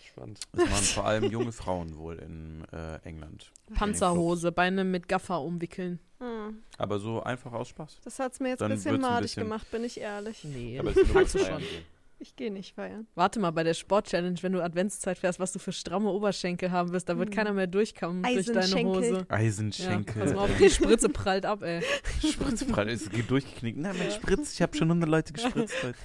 Spannend. 0.05 0.39
Das 0.53 0.69
machen 0.69 0.83
vor 0.83 1.05
allem 1.05 1.31
junge 1.31 1.51
Frauen 1.51 1.97
wohl 1.97 2.15
in 2.19 2.63
äh, 2.73 2.97
England. 3.03 3.51
Panzerhose, 3.73 4.51
Beine 4.51 4.83
mit 4.83 5.07
Gaffer 5.07 5.41
umwickeln. 5.41 5.99
Hm. 6.19 6.63
Aber 6.77 6.99
so 6.99 7.21
einfach 7.21 7.51
aus 7.53 7.69
Spaß. 7.69 7.99
Das 8.03 8.17
hat 8.19 8.33
es 8.33 8.39
mir 8.39 8.49
jetzt 8.49 8.61
Dann 8.61 8.71
ein 8.71 8.77
bisschen 8.77 8.99
madig 9.01 9.21
bisschen- 9.23 9.43
gemacht, 9.43 9.69
bin 9.71 9.83
ich 9.83 9.99
ehrlich. 9.99 10.43
Nee, 10.43 10.79
Aber 10.79 10.91
nur 10.91 11.05
magst 11.13 11.35
du 11.35 11.39
schon. 11.39 11.61
Ich 12.19 12.35
gehe 12.35 12.51
nicht 12.51 12.73
feiern. 12.73 13.05
Warte 13.13 13.39
mal, 13.39 13.51
bei 13.51 13.63
der 13.63 13.75
Sport-Challenge, 13.75 14.41
wenn 14.41 14.51
du 14.53 14.63
Adventszeit 14.63 15.19
fährst, 15.19 15.39
was 15.39 15.51
du 15.53 15.59
für 15.59 15.71
stramme 15.71 16.09
Oberschenkel 16.09 16.71
haben 16.71 16.91
wirst, 16.91 17.07
da 17.09 17.17
wird 17.19 17.29
Hm. 17.29 17.35
keiner 17.35 17.53
mehr 17.53 17.67
durchkommen 17.67 18.23
durch 18.23 18.47
deine 18.47 18.59
Eisenschenkel. 18.61 18.95
Hose. 18.95 19.17
Ja, 19.29 19.35
Eisenschenkel. 19.35 20.21
pass 20.23 20.33
mal 20.33 20.45
auf, 20.45 20.57
die 20.57 20.69
Spritze 20.71 21.09
prallt 21.09 21.45
ab, 21.45 21.61
ey. 21.61 21.83
Spritzbrand, 22.27 22.89
es 22.89 23.11
geht 23.11 23.29
durchgeknickt. 23.29 23.77
Na, 23.77 23.93
mein 23.93 24.09
Spritz, 24.09 24.53
ich 24.53 24.63
habe 24.63 24.75
schon 24.75 24.87
100 24.89 25.07
Leute 25.07 25.33
gespritzt 25.33 25.75
heute. 25.83 25.97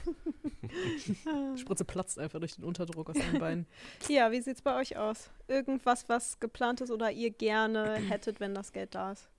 Die 1.57 1.59
Spritze 1.61 1.87
platzt 1.87 2.19
einfach 2.19 2.41
durch 2.41 2.57
den 2.57 2.65
Unterdruck 2.65 3.09
aus 3.09 3.17
deinen 3.17 3.39
Beinen. 3.39 3.67
Ja, 4.09 4.31
wie 4.33 4.43
sieht's 4.43 4.61
bei 4.61 4.79
euch 4.79 4.99
aus? 4.99 5.31
Irgendwas, 5.49 6.11
was 6.11 6.39
geplant 6.41 6.83
ist 6.83 6.91
oder 6.91 7.11
ihr 7.11 7.31
gerne 7.31 7.95
hättet, 7.95 8.39
wenn 8.39 8.55
das 8.55 8.73
Geld 8.73 8.95
da 8.95 9.13
ist? 9.13 9.31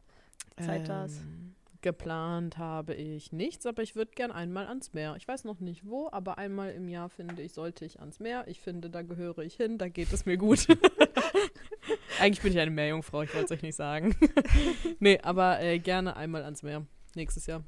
Zeit 0.55 0.89
da 0.89 1.05
ist. 1.05 1.21
Ähm, 1.21 1.43
Geplant 1.83 2.57
habe 2.57 2.95
ich 2.95 3.33
nichts, 3.33 3.65
aber 3.65 3.83
ich 3.83 3.95
würde 3.95 4.11
gern 4.15 4.31
einmal 4.31 4.67
ans 4.67 4.93
Meer. 4.93 5.15
Ich 5.17 5.27
weiß 5.27 5.43
noch 5.43 5.59
nicht 5.59 5.85
wo, 5.85 6.07
aber 6.11 6.37
einmal 6.37 6.71
im 6.71 6.87
Jahr 6.87 7.09
finde 7.09 7.41
ich, 7.41 7.53
sollte 7.53 7.83
ich 7.83 7.99
ans 7.99 8.19
Meer. 8.19 8.45
Ich 8.47 8.61
finde, 8.61 8.89
da 8.89 9.01
gehöre 9.01 9.39
ich 9.39 9.55
hin, 9.55 9.77
da 9.77 9.89
geht 9.89 10.11
es 10.13 10.25
mir 10.25 10.37
gut. 10.37 10.65
Eigentlich 12.19 12.41
bin 12.41 12.53
ich 12.53 12.59
eine 12.59 12.71
Meerjungfrau, 12.71 13.23
ich 13.23 13.33
wollte 13.35 13.45
es 13.45 13.51
euch 13.51 13.61
nicht 13.61 13.75
sagen. 13.75 14.15
nee, 14.99 15.19
aber 15.21 15.61
äh, 15.61 15.77
gerne 15.77 16.15
einmal 16.15 16.43
ans 16.43 16.63
Meer. 16.63 16.85
Nächstes 17.15 17.45
Jahr. 17.47 17.63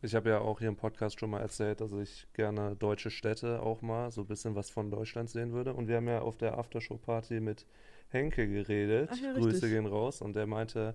Ich 0.00 0.14
habe 0.14 0.28
ja 0.28 0.38
auch 0.38 0.60
hier 0.60 0.68
im 0.68 0.76
Podcast 0.76 1.18
schon 1.18 1.30
mal 1.30 1.40
erzählt, 1.40 1.80
dass 1.80 1.90
ich 1.90 2.28
gerne 2.34 2.76
deutsche 2.76 3.10
Städte 3.10 3.60
auch 3.62 3.82
mal 3.82 4.12
so 4.12 4.20
ein 4.20 4.26
bisschen 4.26 4.54
was 4.54 4.70
von 4.70 4.90
Deutschland 4.90 5.28
sehen 5.28 5.52
würde. 5.52 5.74
Und 5.74 5.88
wir 5.88 5.96
haben 5.96 6.06
ja 6.06 6.20
auf 6.20 6.36
der 6.36 6.56
Aftershow-Party 6.56 7.40
mit 7.40 7.66
Henke 8.10 8.46
geredet. 8.46 9.10
Ach 9.12 9.16
ja, 9.16 9.32
Grüße 9.32 9.48
richtig. 9.48 9.70
gehen 9.70 9.86
raus. 9.86 10.22
Und 10.22 10.36
der 10.36 10.46
meinte, 10.46 10.94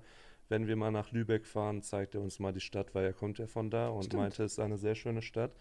wenn 0.50 0.68
wir 0.68 0.76
mal 0.76 0.92
nach 0.92 1.12
Lübeck 1.12 1.46
fahren, 1.46 1.82
zeigt 1.82 2.16
er 2.16 2.22
uns 2.22 2.40
mal 2.40 2.52
die 2.54 2.60
Stadt, 2.60 2.94
weil 2.94 3.06
er 3.06 3.14
kommt 3.14 3.38
ja 3.40 3.48
von 3.48 3.70
da 3.70 3.88
und 3.90 4.06
Stimmt. 4.06 4.22
meinte, 4.24 4.44
es 4.44 4.54
ist 4.54 4.60
eine 4.60 4.78
sehr 4.78 4.96
schöne 4.96 5.22
Stadt. 5.22 5.52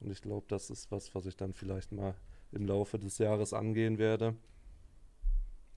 Und 0.00 0.10
ich 0.10 0.20
glaube, 0.22 0.46
das 0.48 0.70
ist 0.70 0.90
was, 0.92 1.14
was 1.14 1.26
ich 1.26 1.36
dann 1.36 1.52
vielleicht 1.52 1.90
mal 1.92 2.14
im 2.52 2.66
Laufe 2.66 2.98
des 2.98 3.18
Jahres 3.18 3.52
angehen 3.52 3.98
werde. 3.98 4.34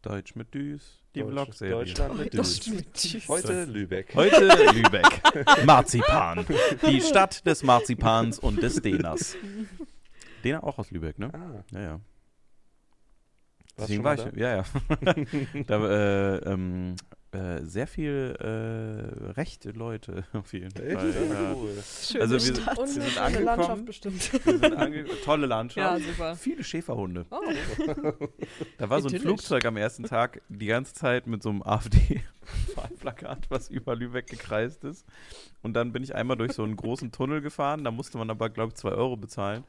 Deutsch 0.02 0.36
mit 0.36 0.54
Düs, 0.54 1.00
die 1.14 1.20
Deutsch- 1.22 1.32
Vlogserie. 1.32 1.72
Deutschland 1.72 2.18
mit 2.20 2.34
Das 2.38 2.60
Düs. 2.60 2.86
stimmt. 3.02 3.28
Heute 3.28 3.66
Lübeck. 3.66 4.16
Heute 4.16 4.46
Lübeck. 4.74 5.66
Marzipan. 5.66 6.46
Die 6.88 7.02
Stadt 7.02 7.46
des 7.46 7.64
Marzipans 7.64 8.40
und 8.40 8.62
des 8.62 8.82
Deners. 8.82 9.36
Dena 10.44 10.64
auch 10.64 10.78
aus 10.80 10.90
Lübeck, 10.92 11.20
ne? 11.20 11.30
Ah, 11.34 11.64
Ja, 11.74 11.82
ja. 11.82 11.92
warst 13.76 13.90
Deswegen 13.90 13.96
schon 13.98 14.04
war 14.06 14.14
ich, 14.14 14.38
ja, 14.40 14.56
ja. 14.58 15.64
da, 15.68 15.90
äh, 15.90 16.38
ähm, 16.54 16.96
äh, 17.32 17.62
sehr 17.64 17.86
viel 17.86 18.36
äh, 18.40 19.32
rechte 19.34 19.70
Leute 19.72 20.24
auf 20.34 20.52
jeden? 20.54 20.72
Fall. 20.72 20.90
Ja, 20.90 21.04
Ja. 21.04 21.54
cool. 21.56 21.76
Schöne 21.84 22.22
Also 22.24 22.34
wir- 22.36 22.40
Stadt. 22.56 22.90
Sind 22.90 23.02
eine 23.02 23.10
schöne 23.12 23.22
angekommen. 23.22 23.46
Landschaft 23.46 23.86
bestimmt. 23.86 24.34
Wir 24.46 24.58
sind 24.58 24.76
ange 24.78 25.06
tolle 25.24 25.44
Ja, 25.44 25.48
Landschaft. 25.48 26.06
super. 26.06 26.36
Viele 26.36 26.64
Schäferhunde. 26.64 27.26
Oh, 27.30 27.40
Da 28.78 28.90
war 28.90 29.02
so 29.02 29.08
ein 29.08 29.14
Idyllisch. 29.16 29.22
Flugzeug 29.22 29.66
am 29.66 29.78
ersten 29.78 30.04
Tag 30.04 30.42
die 30.50 30.66
ganze 30.66 30.94
Zeit 30.94 31.28
mit 31.28 31.44
so 31.44 31.50
einem 31.50 31.62
AfD-Wahlplakat, 31.64 33.46
was 33.50 33.70
über 33.70 33.96
Lübeck 33.96 34.28
gekreist 34.28 34.84
ist. 34.84 35.06
Und 35.62 35.74
dann 35.74 35.92
bin 35.92 36.04
ich 36.04 36.16
einmal 36.16 36.38
durch 36.38 36.54
so 36.54 36.64
einen 36.64 36.76
großen 36.76 37.12
Tunnel 37.12 37.42
gefahren. 37.42 37.84
Da 37.84 37.92
musste 37.92 38.18
man 38.18 38.30
aber, 38.30 38.50
glaube 38.50 38.70
ich, 38.70 38.76
zwei 38.76 38.92
Euro 38.92 39.18
bezahlen. 39.18 39.64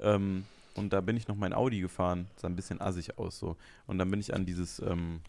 Ähm, 0.00 0.44
und 0.74 0.92
da 0.92 1.00
bin 1.00 1.16
ich 1.16 1.28
noch 1.28 1.36
mein 1.36 1.52
Audi 1.52 1.80
gefahren. 1.80 2.26
Sah 2.36 2.48
ein 2.48 2.56
bisschen 2.56 2.80
assig 2.80 3.18
aus 3.18 3.38
so. 3.38 3.56
Und 3.86 3.98
dann 3.98 4.10
bin 4.10 4.20
ich 4.20 4.34
an 4.34 4.46
dieses, 4.46 4.78
ähm, 4.80 5.20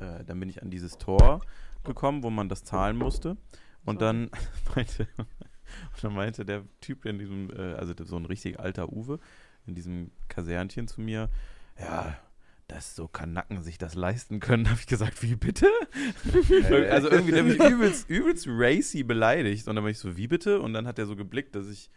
äh, 0.00 0.24
dann 0.24 0.40
bin 0.40 0.48
ich 0.48 0.62
an 0.62 0.70
dieses 0.70 0.98
Tor 0.98 1.40
gekommen, 1.84 2.22
wo 2.22 2.30
man 2.30 2.48
das 2.48 2.64
zahlen 2.64 2.96
musste. 2.96 3.36
Und 3.84 4.00
dann 4.00 4.30
meinte, 4.74 5.08
und 5.18 6.04
dann 6.04 6.14
meinte 6.14 6.44
der 6.44 6.64
Typ 6.80 7.04
in 7.04 7.18
diesem, 7.18 7.50
äh, 7.50 7.74
also 7.74 7.94
so 8.04 8.16
ein 8.16 8.26
richtig 8.26 8.58
alter 8.58 8.92
Uwe, 8.92 9.18
in 9.66 9.74
diesem 9.74 10.10
Kasernchen 10.28 10.88
zu 10.88 11.00
mir, 11.00 11.30
ja, 11.78 12.16
dass 12.68 12.96
so 12.96 13.08
Kanacken 13.08 13.62
sich 13.62 13.78
das 13.78 13.94
leisten 13.94 14.40
können, 14.40 14.68
habe 14.70 14.80
ich 14.80 14.86
gesagt, 14.86 15.22
wie 15.22 15.36
bitte? 15.36 15.66
also 16.90 17.10
irgendwie, 17.10 17.32
der 17.32 17.44
mich 17.44 17.62
übelst, 17.62 18.08
übelst 18.08 18.46
racy 18.48 19.02
beleidigt. 19.02 19.68
Und 19.68 19.76
dann 19.76 19.84
war 19.84 19.90
ich 19.90 19.98
so, 19.98 20.16
wie 20.16 20.28
bitte? 20.28 20.60
Und 20.60 20.72
dann 20.72 20.86
hat 20.86 20.98
er 20.98 21.06
so 21.06 21.16
geblickt, 21.16 21.54
dass 21.54 21.68
ich, 21.68 21.90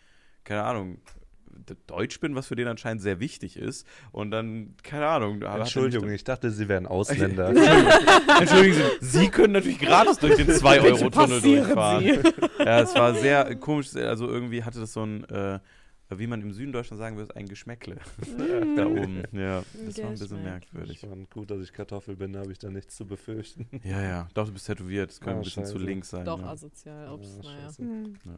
keine 0.44 0.64
Ahnung, 0.64 1.00
Deutsch 1.88 2.20
bin, 2.20 2.36
was 2.36 2.48
für 2.48 2.56
den 2.56 2.68
anscheinend 2.68 3.02
sehr 3.02 3.20
wichtig 3.20 3.58
ist. 3.58 3.86
Und 4.12 4.32
dann, 4.32 4.76
keine 4.84 5.08
Ahnung. 5.08 5.42
Entschuldigung, 5.42 6.10
ich 6.12 6.24
dachte, 6.24 6.52
Sie 6.52 6.68
wären 6.68 6.86
Ausländer. 6.88 7.50
Entschuldigen 8.40 8.76
Sie, 9.02 9.06
Sie 9.22 9.28
können 9.30 9.54
natürlich 9.54 9.80
gratis 9.80 10.18
durch 10.20 10.36
den 10.38 10.48
2-Euro-Tunnel 10.48 11.12
passieren 11.12 11.64
durchfahren. 11.66 12.04
Sie. 12.04 12.64
Ja, 12.64 12.80
es 12.82 12.96
war 12.96 13.14
sehr 13.16 13.56
komisch. 13.56 13.96
Also 13.96 14.28
irgendwie 14.28 14.64
hatte 14.64 14.80
das 14.80 14.94
so 14.94 15.04
ein, 15.06 15.24
äh, 15.30 15.60
wie 16.10 16.28
man 16.28 16.42
im 16.42 16.54
Süden 16.54 16.72
Deutschlands 16.72 17.00
sagen 17.02 17.18
würde, 17.18 17.36
ein 17.36 17.48
Geschmäckle 17.48 17.98
da 18.78 18.86
oben. 18.86 19.24
Ja, 19.34 19.64
das 19.86 19.98
war 19.98 20.06
ein 20.06 20.12
bisschen 20.18 20.44
merkwürdig. 20.44 21.00
Schon 21.00 21.28
gut, 21.30 21.52
dass 21.52 21.62
ich 21.62 21.74
Kartoffel 21.74 22.16
bin, 22.16 22.32
da 22.34 22.40
habe 22.40 22.52
ich 22.52 22.60
da 22.60 22.70
nichts 22.70 22.96
zu 22.96 23.06
befürchten. 23.06 23.68
Ja, 23.84 24.02
ja. 24.02 24.28
Doch, 24.34 24.46
du 24.48 24.54
bist 24.54 24.68
tätowiert. 24.68 25.10
Das 25.10 25.20
könnte 25.20 25.36
Ah, 25.36 25.40
ein 25.40 25.44
bisschen 25.44 25.66
zu 25.66 25.74
scheiße. 25.74 25.86
links 25.86 26.10
sein. 26.10 26.26
Doch, 26.26 26.40
ja. 26.40 26.46
asozial. 26.48 27.10
Ups, 27.14 27.40
Ah, 27.44 27.72
naja. 27.84 28.38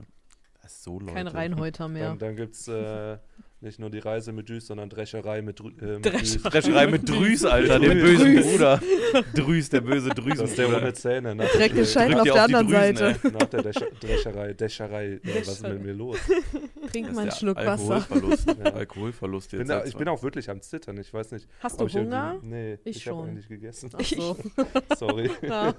Das 0.69 0.77
ist 0.77 0.83
so 0.83 0.99
Leute. 0.99 1.13
Kein 1.13 1.27
Reinhäuter 1.27 1.87
mehr. 1.87 2.09
Dann, 2.09 2.19
dann 2.19 2.35
gibt 2.35 2.53
es 2.53 2.67
äh, 2.67 3.17
nicht 3.59 3.79
nur 3.79 3.89
die 3.89 3.97
Reise 3.97 4.31
mit 4.33 4.49
Düs, 4.49 4.67
sondern 4.67 4.87
Drescherei 4.87 5.41
mit, 5.41 5.59
Drü 5.59 5.69
äh, 5.81 5.95
mit 5.95 6.05
Drescherei. 6.05 6.19
Düs. 6.21 6.43
Drescherei 6.43 6.87
mit 6.87 7.09
Drüs, 7.09 7.43
Alter, 7.43 7.79
Mit 7.79 7.89
den 7.89 7.99
bösen 7.99 8.35
Drüs. 8.35 8.45
Bruder. 8.51 8.81
Drüs, 9.33 9.69
der 9.69 9.81
böse 9.81 10.09
Das 10.09 10.39
ist 10.51 10.57
der 10.59 10.67
ohne 10.69 10.93
Zähne. 10.93 11.33
Nach, 11.33 11.51
Direkt 11.51 11.73
äh, 11.73 11.79
gescheitert 11.79 12.17
Drückt 12.19 12.29
auf 12.29 12.35
der 12.35 12.43
anderen 12.43 12.67
Drüsen, 12.67 12.95
Seite. 12.97 13.31
nach 13.31 13.47
der 13.47 13.61
Drescher- 13.63 13.91
Drescherei, 13.99 14.53
Drescherei, 14.53 15.05
äh, 15.07 15.19
was 15.41 15.47
ist 15.47 15.63
mit 15.63 15.81
mir 15.83 15.93
los? 15.93 16.17
Trink 16.91 17.13
mal 17.15 17.21
einen 17.21 17.31
Schluck 17.31 17.57
der 17.57 17.65
Wasser. 17.65 17.93
Alkoholverlust. 17.95 18.47
Ja. 18.63 18.71
Alkoholverlust 18.73 19.49
Bin 19.51 19.59
jetzt. 19.61 19.69
da, 19.69 19.79
seit 19.79 19.87
ich 19.87 19.95
bin 19.97 20.07
auch 20.07 20.21
wirklich 20.21 20.49
am 20.51 20.61
Zittern. 20.61 20.97
Ich 20.99 21.11
weiß 21.11 21.31
nicht. 21.31 21.47
Hast 21.61 21.81
du 21.81 21.87
Hunger? 21.89 22.37
Nee, 22.43 22.77
Ich 22.83 22.97
ich, 22.97 23.07
habe 23.07 23.17
schon. 23.21 23.29
eigentlich 23.29 23.47
gegessen. 23.47 23.89
Ach 23.97 24.03
so. 24.05 24.37
Sorry. 24.95 25.31
Ja. 25.41 25.73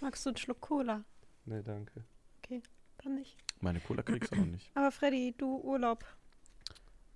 Magst 0.00 0.24
du 0.24 0.30
einen 0.30 0.36
Schluck 0.36 0.60
Cola? 0.60 1.04
Nee, 1.46 1.62
danke. 1.64 2.04
Dann 3.04 3.16
nicht. 3.16 3.36
Meine 3.60 3.80
Cola 3.80 4.02
kriegst 4.02 4.32
du 4.32 4.36
noch 4.36 4.46
nicht. 4.46 4.70
Aber 4.74 4.90
Freddy, 4.90 5.34
du 5.36 5.58
Urlaub. 5.58 6.04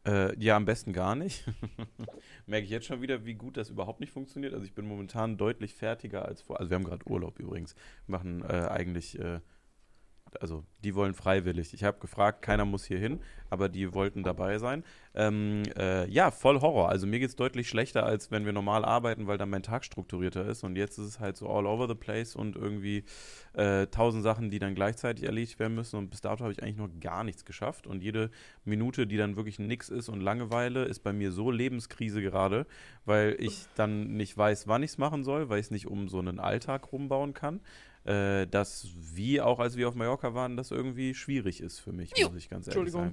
Äh, 0.06 0.38
ja, 0.38 0.56
am 0.56 0.66
besten 0.66 0.92
gar 0.92 1.14
nicht. 1.14 1.44
Merke 2.46 2.64
ich 2.64 2.70
jetzt 2.70 2.86
schon 2.86 3.00
wieder, 3.00 3.24
wie 3.24 3.34
gut 3.34 3.56
das 3.56 3.70
überhaupt 3.70 4.00
nicht 4.00 4.12
funktioniert. 4.12 4.52
Also 4.52 4.66
ich 4.66 4.74
bin 4.74 4.86
momentan 4.86 5.38
deutlich 5.38 5.74
fertiger 5.74 6.26
als 6.26 6.42
vor. 6.42 6.60
Also 6.60 6.70
wir 6.70 6.74
haben 6.74 6.84
gerade 6.84 7.08
Urlaub 7.08 7.38
übrigens. 7.38 7.74
Wir 8.06 8.18
machen 8.18 8.42
äh, 8.42 8.68
eigentlich, 8.68 9.18
äh, 9.18 9.40
also 10.40 10.64
die 10.84 10.94
wollen 10.94 11.14
freiwillig. 11.14 11.74
Ich 11.74 11.84
habe 11.84 11.98
gefragt, 11.98 12.42
keiner 12.42 12.64
muss 12.64 12.84
hier 12.84 12.98
hin, 12.98 13.20
aber 13.50 13.68
die 13.68 13.94
wollten 13.94 14.22
dabei 14.22 14.58
sein. 14.58 14.84
Ähm, 15.14 15.62
äh, 15.76 16.08
ja, 16.08 16.30
voll 16.30 16.60
Horror. 16.60 16.88
Also 16.88 17.06
mir 17.06 17.18
geht 17.18 17.30
es 17.30 17.36
deutlich 17.36 17.68
schlechter, 17.68 18.04
als 18.04 18.30
wenn 18.30 18.44
wir 18.44 18.52
normal 18.52 18.84
arbeiten, 18.84 19.26
weil 19.26 19.38
dann 19.38 19.50
mein 19.50 19.62
Tag 19.62 19.84
strukturierter 19.84 20.46
ist. 20.46 20.64
Und 20.64 20.76
jetzt 20.76 20.98
ist 20.98 21.06
es 21.06 21.20
halt 21.20 21.36
so 21.36 21.48
all 21.48 21.66
over 21.66 21.88
the 21.88 21.94
place 21.94 22.36
und 22.36 22.56
irgendwie 22.56 23.04
äh, 23.54 23.86
tausend 23.88 24.22
Sachen, 24.22 24.50
die 24.50 24.58
dann 24.58 24.74
gleichzeitig 24.74 25.24
erledigt 25.24 25.58
werden 25.58 25.74
müssen. 25.74 25.96
Und 25.96 26.10
bis 26.10 26.20
dato 26.20 26.44
habe 26.44 26.52
ich 26.52 26.62
eigentlich 26.62 26.76
noch 26.76 26.90
gar 27.00 27.24
nichts 27.24 27.44
geschafft. 27.44 27.86
Und 27.86 28.02
jede 28.02 28.30
Minute, 28.64 29.06
die 29.06 29.16
dann 29.16 29.36
wirklich 29.36 29.58
nix 29.58 29.88
ist 29.88 30.08
und 30.08 30.20
Langeweile, 30.20 30.84
ist 30.84 31.00
bei 31.00 31.12
mir 31.12 31.32
so 31.32 31.50
Lebenskrise 31.50 32.20
gerade, 32.22 32.66
weil 33.04 33.36
ich 33.38 33.66
dann 33.74 34.16
nicht 34.16 34.36
weiß, 34.36 34.68
wann 34.68 34.82
ich 34.82 34.92
es 34.92 34.98
machen 34.98 35.24
soll, 35.24 35.48
weil 35.48 35.58
ich 35.58 35.66
es 35.66 35.70
nicht 35.70 35.86
um 35.86 36.08
so 36.08 36.18
einen 36.18 36.38
Alltag 36.38 36.92
rumbauen 36.92 37.34
kann. 37.34 37.60
Äh, 38.04 38.46
dass, 38.46 38.88
wie 38.96 39.40
auch 39.40 39.58
als 39.58 39.76
wir 39.76 39.88
auf 39.88 39.94
Mallorca 39.94 40.32
waren, 40.32 40.56
das 40.56 40.70
irgendwie 40.70 41.14
schwierig 41.14 41.60
ist 41.60 41.78
für 41.78 41.92
mich, 41.92 42.12
muss 42.22 42.36
ich 42.36 42.48
ganz 42.48 42.66
ehrlich 42.66 42.94
Entschuldigung. 42.94 43.12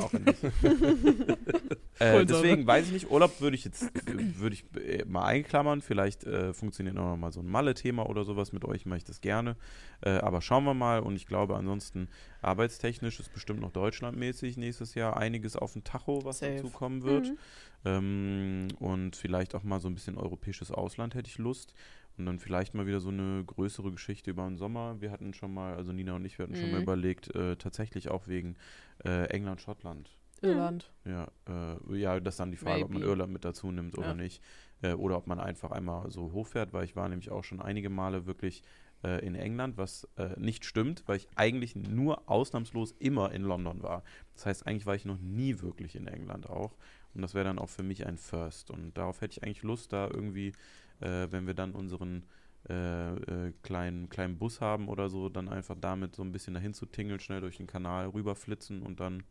sagen. 0.00 0.24
Nicht. 0.24 1.38
äh, 2.00 2.26
deswegen 2.26 2.66
weiß 2.66 2.86
ich 2.86 2.92
nicht, 2.92 3.10
Urlaub 3.10 3.40
würde 3.40 3.56
ich 3.56 3.64
jetzt 3.64 3.90
würde 4.06 4.54
ich 4.54 4.64
äh, 4.76 5.04
mal 5.06 5.24
einklammern. 5.24 5.80
Vielleicht 5.80 6.24
äh, 6.24 6.52
funktioniert 6.52 6.96
auch 6.98 7.04
noch 7.04 7.16
mal 7.16 7.32
so 7.32 7.40
ein 7.40 7.48
Malle-Thema 7.48 8.06
oder 8.06 8.24
sowas 8.24 8.52
mit 8.52 8.64
euch, 8.64 8.84
mache 8.84 8.98
ich 8.98 9.04
das 9.04 9.20
gerne. 9.20 9.56
Äh, 10.02 10.10
aber 10.18 10.42
schauen 10.42 10.64
wir 10.64 10.74
mal. 10.74 11.00
Und 11.00 11.16
ich 11.16 11.26
glaube, 11.26 11.56
ansonsten 11.56 12.08
arbeitstechnisch 12.42 13.20
ist 13.20 13.32
bestimmt 13.32 13.60
noch 13.60 13.70
deutschlandmäßig 13.70 14.56
nächstes 14.56 14.94
Jahr 14.94 15.16
einiges 15.16 15.56
auf 15.56 15.72
dem 15.72 15.84
Tacho, 15.84 16.24
was 16.24 16.40
Safe. 16.40 16.56
dazu 16.56 16.70
kommen 16.70 17.02
wird. 17.04 17.28
Mhm. 17.28 17.38
Ähm, 17.84 18.68
und 18.78 19.16
vielleicht 19.16 19.54
auch 19.54 19.62
mal 19.62 19.80
so 19.80 19.88
ein 19.88 19.94
bisschen 19.94 20.18
europäisches 20.18 20.70
Ausland 20.70 21.14
hätte 21.14 21.28
ich 21.28 21.38
Lust. 21.38 21.74
Und 22.18 22.26
dann 22.26 22.38
vielleicht 22.38 22.74
mal 22.74 22.86
wieder 22.86 23.00
so 23.00 23.10
eine 23.10 23.44
größere 23.44 23.90
Geschichte 23.92 24.30
über 24.30 24.44
den 24.46 24.56
Sommer. 24.56 25.00
Wir 25.00 25.10
hatten 25.10 25.34
schon 25.34 25.52
mal, 25.52 25.74
also 25.74 25.92
Nina 25.92 26.14
und 26.16 26.24
ich, 26.24 26.38
wir 26.38 26.44
hatten 26.44 26.56
schon 26.56 26.70
mal 26.70 26.78
Mhm. 26.78 26.82
überlegt, 26.84 27.34
äh, 27.34 27.56
tatsächlich 27.56 28.08
auch 28.10 28.26
wegen 28.26 28.56
äh, 29.04 29.26
England, 29.26 29.60
Schottland. 29.60 30.10
Irland. 30.42 30.92
Ja, 31.04 31.28
äh, 31.48 31.96
ja, 31.96 32.20
das 32.20 32.34
ist 32.34 32.40
dann 32.40 32.50
die 32.50 32.56
Frage, 32.56 32.84
ob 32.84 32.90
man 32.90 33.00
Maybe. 33.00 33.10
Irland 33.10 33.32
mit 33.32 33.44
dazu 33.44 33.70
nimmt 33.70 33.96
oder 33.98 34.08
Ja. 34.08 34.14
nicht. 34.14 34.42
Äh, 34.82 34.92
oder 34.92 35.16
ob 35.18 35.26
man 35.26 35.40
einfach 35.40 35.70
einmal 35.72 36.10
so 36.10 36.32
hochfährt, 36.32 36.72
weil 36.72 36.84
ich 36.84 36.96
war 36.96 37.08
nämlich 37.08 37.30
auch 37.30 37.44
schon 37.44 37.60
einige 37.60 37.88
Male 37.90 38.26
wirklich 38.26 38.62
äh, 39.04 39.24
in 39.26 39.34
England, 39.34 39.76
was 39.76 40.08
äh, 40.16 40.38
nicht 40.38 40.64
stimmt, 40.64 41.02
weil 41.06 41.16
ich 41.16 41.28
eigentlich 41.36 41.74
nur 41.76 42.28
ausnahmslos 42.30 42.92
immer 42.98 43.32
in 43.32 43.42
London 43.42 43.82
war. 43.82 44.02
Das 44.34 44.46
heißt, 44.46 44.66
eigentlich 44.66 44.86
war 44.86 44.94
ich 44.94 45.04
noch 45.04 45.18
nie 45.18 45.60
wirklich 45.60 45.96
in 45.96 46.06
England 46.06 46.48
auch. 46.48 46.76
Und 47.14 47.22
das 47.22 47.32
wäre 47.32 47.44
dann 47.46 47.58
auch 47.58 47.70
für 47.70 47.82
mich 47.82 48.06
ein 48.06 48.18
First. 48.18 48.70
Und 48.70 48.96
darauf 48.98 49.22
hätte 49.22 49.32
ich 49.32 49.42
eigentlich 49.42 49.62
Lust, 49.62 49.92
da 49.94 50.06
irgendwie, 50.06 50.52
äh, 51.00 51.28
wenn 51.30 51.46
wir 51.46 51.54
dann 51.54 51.72
unseren 51.72 52.24
äh, 52.68 53.14
äh, 53.14 53.52
kleinen, 53.62 54.08
kleinen 54.08 54.38
Bus 54.38 54.60
haben 54.60 54.88
oder 54.88 55.08
so, 55.08 55.28
dann 55.28 55.48
einfach 55.48 55.76
damit 55.80 56.16
so 56.16 56.22
ein 56.22 56.32
bisschen 56.32 56.54
dahin 56.54 56.74
zu 56.74 56.86
tingeln, 56.86 57.20
schnell 57.20 57.40
durch 57.40 57.58
den 57.58 57.66
Kanal 57.66 58.08
rüberflitzen 58.08 58.82
und 58.82 59.00
dann 59.00 59.22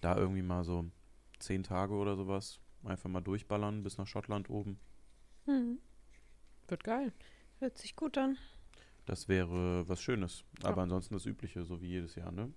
da 0.00 0.16
irgendwie 0.16 0.42
mal 0.42 0.64
so 0.64 0.84
zehn 1.38 1.62
Tage 1.62 1.94
oder 1.94 2.16
sowas 2.16 2.60
einfach 2.84 3.08
mal 3.08 3.22
durchballern 3.22 3.82
bis 3.82 3.96
nach 3.96 4.06
Schottland 4.06 4.50
oben. 4.50 4.78
Hm. 5.46 5.78
Wird 6.68 6.84
geil. 6.84 7.12
Hört 7.58 7.78
sich 7.78 7.96
gut 7.96 8.18
an. 8.18 8.36
Das 9.06 9.28
wäre 9.28 9.88
was 9.88 10.00
Schönes. 10.00 10.44
Ja. 10.62 10.70
Aber 10.70 10.82
ansonsten 10.82 11.14
das 11.14 11.26
Übliche, 11.26 11.64
so 11.64 11.80
wie 11.80 11.88
jedes 11.88 12.14
Jahr, 12.14 12.32
ne? 12.32 12.52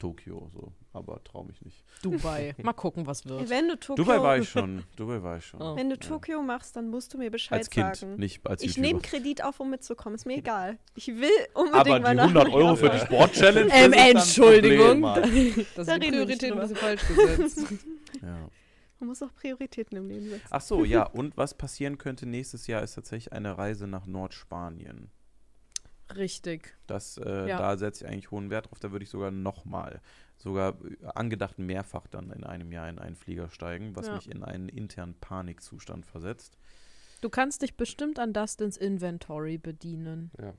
Tokio, 0.00 0.50
so. 0.52 0.72
Aber 0.92 1.22
trau 1.22 1.44
mich 1.44 1.62
nicht. 1.62 1.84
Dubai. 2.02 2.56
Mal 2.62 2.72
gucken, 2.72 3.06
was 3.06 3.24
wird. 3.24 3.48
Wenn 3.48 3.68
du 3.68 3.78
Tokio, 3.78 4.02
Dubai 4.02 4.20
war 4.20 4.36
ich 4.38 4.48
schon. 4.48 4.82
Dubai 4.96 5.22
war 5.22 5.36
ich 5.36 5.46
schon. 5.46 5.62
Oh. 5.62 5.76
wenn 5.76 5.88
du 5.88 5.94
Ja. 5.94 6.00
Tokio 6.00 6.42
machst, 6.42 6.74
dann 6.74 6.88
musst 6.90 7.14
du 7.14 7.18
mir 7.18 7.30
Bescheid 7.30 7.58
Als 7.58 7.70
Kind, 7.70 7.94
sagen. 7.94 8.16
nicht 8.16 8.44
als 8.44 8.62
ich 8.62 8.70
YouTuber. 8.70 8.86
nehme 8.88 9.00
Kredit 9.00 9.44
auf, 9.44 9.60
um 9.60 9.70
mitzukommen. 9.70 10.16
Ist 10.16 10.26
mir 10.26 10.38
egal. 10.38 10.78
Ich 10.96 11.06
will 11.06 11.30
unbedingt 11.54 11.86
Aber 11.86 12.00
mal 12.00 12.10
die 12.10 12.16
nach 12.16 12.22
100 12.24 12.48
Euro 12.52 12.74
für 12.74 12.88
die. 12.90 12.98
Sport-Challenge, 12.98 13.68
das 13.68 13.78
Ähm, 13.84 13.92
ist 13.92 13.98
Entschuldigung. 14.16 15.02
Problem, 15.02 15.54
Mann. 15.54 15.66
Da 15.76 15.84
sind 15.84 16.02
die 16.02 16.08
reden 16.08 16.18
wir 16.18 16.26
nicht 16.26 16.40
Prioritäten 16.40 16.52
ein 16.52 16.60
bisschen 16.60 16.76
falsch 16.76 17.06
gesetzt. 17.06 17.66
Ja. 18.22 18.48
Man 18.98 19.08
muss 19.08 19.22
auch 19.22 19.32
Prioritäten 19.34 19.96
im 19.96 20.08
Leben 20.08 20.28
setzen. 20.28 20.46
Ach 20.50 20.60
so, 20.60 20.84
ja. 20.84 21.04
Und 21.04 21.36
was 21.36 21.54
passieren 21.54 21.96
könnte 21.96 22.26
nächstes 22.26 22.66
Jahr, 22.66 22.82
ist 22.82 22.94
tatsächlich 22.96 23.32
eine 23.32 23.56
Reise 23.56 23.86
nach 23.86 24.04
Nordspanien. 24.06 25.10
Richtig. 26.16 26.76
Das, 26.86 27.16
äh, 27.18 27.48
Ja. 27.48 27.58
Da 27.58 27.76
setze 27.76 28.04
ich 28.04 28.10
eigentlich 28.10 28.30
hohen 28.30 28.50
Wert 28.50 28.70
drauf. 28.70 28.80
Da 28.80 28.92
würde 28.92 29.02
ich 29.04 29.10
sogar 29.10 29.30
nochmal, 29.30 30.00
sogar 30.36 30.76
äh, 30.84 31.06
angedacht 31.14 31.58
mehrfach 31.58 32.06
dann 32.08 32.30
in 32.30 32.44
einem 32.44 32.72
Jahr 32.72 32.88
in 32.88 32.98
einen 32.98 33.16
Flieger 33.16 33.50
steigen, 33.50 33.94
was 33.96 34.06
Ja. 34.06 34.14
mich 34.14 34.30
in 34.30 34.42
einen 34.44 34.68
internen 34.68 35.14
Panikzustand 35.20 36.06
versetzt. 36.06 36.58
Du 37.20 37.28
kannst 37.28 37.62
dich 37.62 37.76
bestimmt 37.76 38.18
an 38.18 38.32
Dustins 38.32 38.76
Inventory 38.76 39.58
bedienen. 39.58 40.30
Ja. 40.40 40.54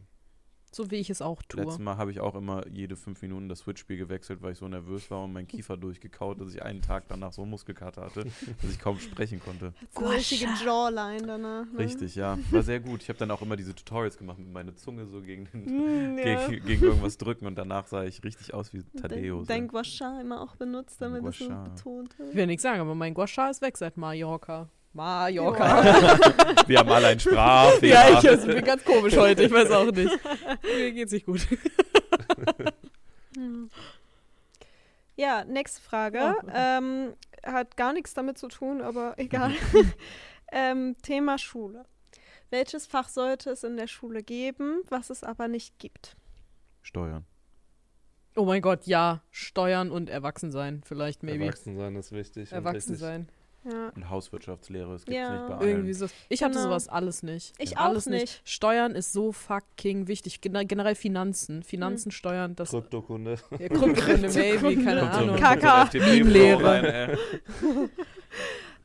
So 0.73 0.89
wie 0.89 0.95
ich 0.95 1.09
es 1.09 1.21
auch 1.21 1.41
tue. 1.43 1.61
Letztes 1.61 1.79
Mal 1.79 1.97
habe 1.97 2.11
ich 2.11 2.21
auch 2.21 2.33
immer 2.35 2.65
jede 2.67 2.95
fünf 2.95 3.21
Minuten 3.21 3.49
das 3.49 3.59
Switch-Spiel 3.59 3.97
gewechselt, 3.97 4.41
weil 4.41 4.53
ich 4.53 4.57
so 4.57 4.67
nervös 4.67 5.11
war 5.11 5.23
und 5.23 5.33
mein 5.33 5.45
Kiefer 5.47 5.75
durchgekaut, 5.75 6.39
dass 6.39 6.53
ich 6.53 6.63
einen 6.63 6.81
Tag 6.81 7.03
danach 7.09 7.33
so 7.33 7.45
Muskelkater 7.45 8.03
hatte, 8.03 8.25
dass 8.61 8.71
ich 8.71 8.79
kaum 8.79 8.97
sprechen 8.99 9.39
konnte. 9.41 9.73
So 9.91 10.05
eine 10.05 10.15
richtige 10.15 10.45
Jawline 10.63 11.27
danach. 11.27 11.65
Ne? 11.65 11.77
Richtig, 11.79 12.15
ja. 12.15 12.37
War 12.51 12.63
sehr 12.63 12.79
gut. 12.79 13.01
Ich 13.03 13.09
habe 13.09 13.19
dann 13.19 13.31
auch 13.31 13.41
immer 13.41 13.57
diese 13.57 13.75
Tutorials 13.75 14.17
gemacht 14.17 14.39
mit 14.39 14.51
meiner 14.51 14.75
Zunge 14.75 15.05
so 15.05 15.21
gegen, 15.21 15.45
den, 15.51 15.65
Mm, 15.65 16.17
ja. 16.25 16.47
gegen, 16.47 16.65
gegen 16.65 16.83
irgendwas 16.85 17.17
drücken 17.17 17.45
und 17.47 17.55
danach 17.57 17.87
sah 17.87 18.03
ich 18.05 18.23
richtig 18.23 18.53
aus 18.53 18.73
wie 18.73 18.83
Tadeo. 18.83 19.39
Dein, 19.39 19.47
dein 19.47 19.67
Gua 19.67 19.83
Sha 19.83 20.21
immer 20.21 20.41
auch 20.41 20.55
benutzt, 20.55 21.01
damit 21.01 21.25
es 21.25 21.37
so 21.39 21.49
betont 21.49 22.13
Ich 22.13 22.19
wird. 22.19 22.35
will 22.35 22.47
nichts 22.47 22.63
sagen, 22.63 22.79
aber 22.79 22.95
mein 22.95 23.13
Guasha 23.13 23.49
ist 23.49 23.61
weg 23.61 23.77
seit 23.77 23.97
Mallorca. 23.97 24.69
Mallorca. 24.93 25.83
Wir 26.67 26.79
haben 26.79 26.89
alle 26.89 27.07
einen 27.07 27.19
Sprachfehler. 27.19 28.09
ja, 28.09 28.19
ich 28.19 28.29
also, 28.29 28.47
bin 28.47 28.63
ganz 28.63 28.83
komisch 28.83 29.15
heute, 29.15 29.43
ich 29.43 29.51
weiß 29.51 29.71
auch 29.71 29.91
nicht. 29.91 30.19
Mir 30.63 30.91
geht's 30.91 31.11
nicht 31.11 31.25
gut. 31.25 31.47
Ja, 35.21 35.43
nächste 35.45 35.81
Frage. 35.81 36.35
Oh. 36.41 36.47
Ähm, 36.51 37.13
hat 37.43 37.77
gar 37.77 37.93
nichts 37.93 38.15
damit 38.15 38.39
zu 38.39 38.47
tun, 38.47 38.81
aber 38.81 39.13
egal. 39.17 39.51
ähm, 40.51 40.95
Thema 41.03 41.37
Schule. 41.37 41.85
Welches 42.49 42.87
Fach 42.87 43.07
sollte 43.07 43.51
es 43.51 43.63
in 43.63 43.77
der 43.77 43.85
Schule 43.85 44.23
geben, 44.23 44.81
was 44.89 45.11
es 45.11 45.23
aber 45.23 45.47
nicht 45.47 45.77
gibt? 45.77 46.15
Steuern. 46.81 47.25
Oh 48.35 48.45
mein 48.45 48.63
Gott, 48.63 48.87
ja. 48.87 49.21
Steuern 49.29 49.91
und 49.91 50.09
Erwachsensein, 50.09 50.81
vielleicht, 50.83 51.21
maybe. 51.21 51.43
Erwachsen 51.45 51.75
sein 51.75 51.95
ist 51.95 52.11
wichtig. 52.11 52.51
und 52.51 52.57
Erwachsen 52.57 52.93
richtig. 52.93 52.97
sein. 52.97 53.29
Ja. 53.63 53.89
Und 53.95 54.09
Hauswirtschaftslehre, 54.09 54.91
das 54.93 55.05
gibt 55.05 55.15
es 55.15 55.21
Ja. 55.21 55.31
nicht 55.33 55.47
bei 55.47 55.55
allen. 55.57 55.69
Irgendwie 55.69 55.93
so. 55.93 56.07
Ich 56.29 56.41
hatte 56.41 56.53
Genau. 56.53 56.63
sowas 56.65 56.87
alles 56.87 57.21
nicht. 57.21 57.53
Ich 57.59 57.77
alles 57.77 58.07
auch 58.07 58.11
nicht. 58.11 58.41
Steuern 58.43 58.95
ist 58.95 59.13
so 59.13 59.31
fucking 59.31 60.07
wichtig. 60.07 60.41
Gen- 60.41 60.67
Generell 60.67 60.95
Finanzen. 60.95 61.61
Finanzen, 61.61 62.05
Hm. 62.05 62.11
Steuern, 62.11 62.55
das. 62.55 62.69
Kryptokunde. 62.71 63.35
Ja, 63.51 63.67
Kryptokunde, 63.69 64.29
maybe, 64.29 64.83
keine 64.83 65.09
Ahnung. 65.11 65.39
kommt 65.39 65.61
so 65.61 65.67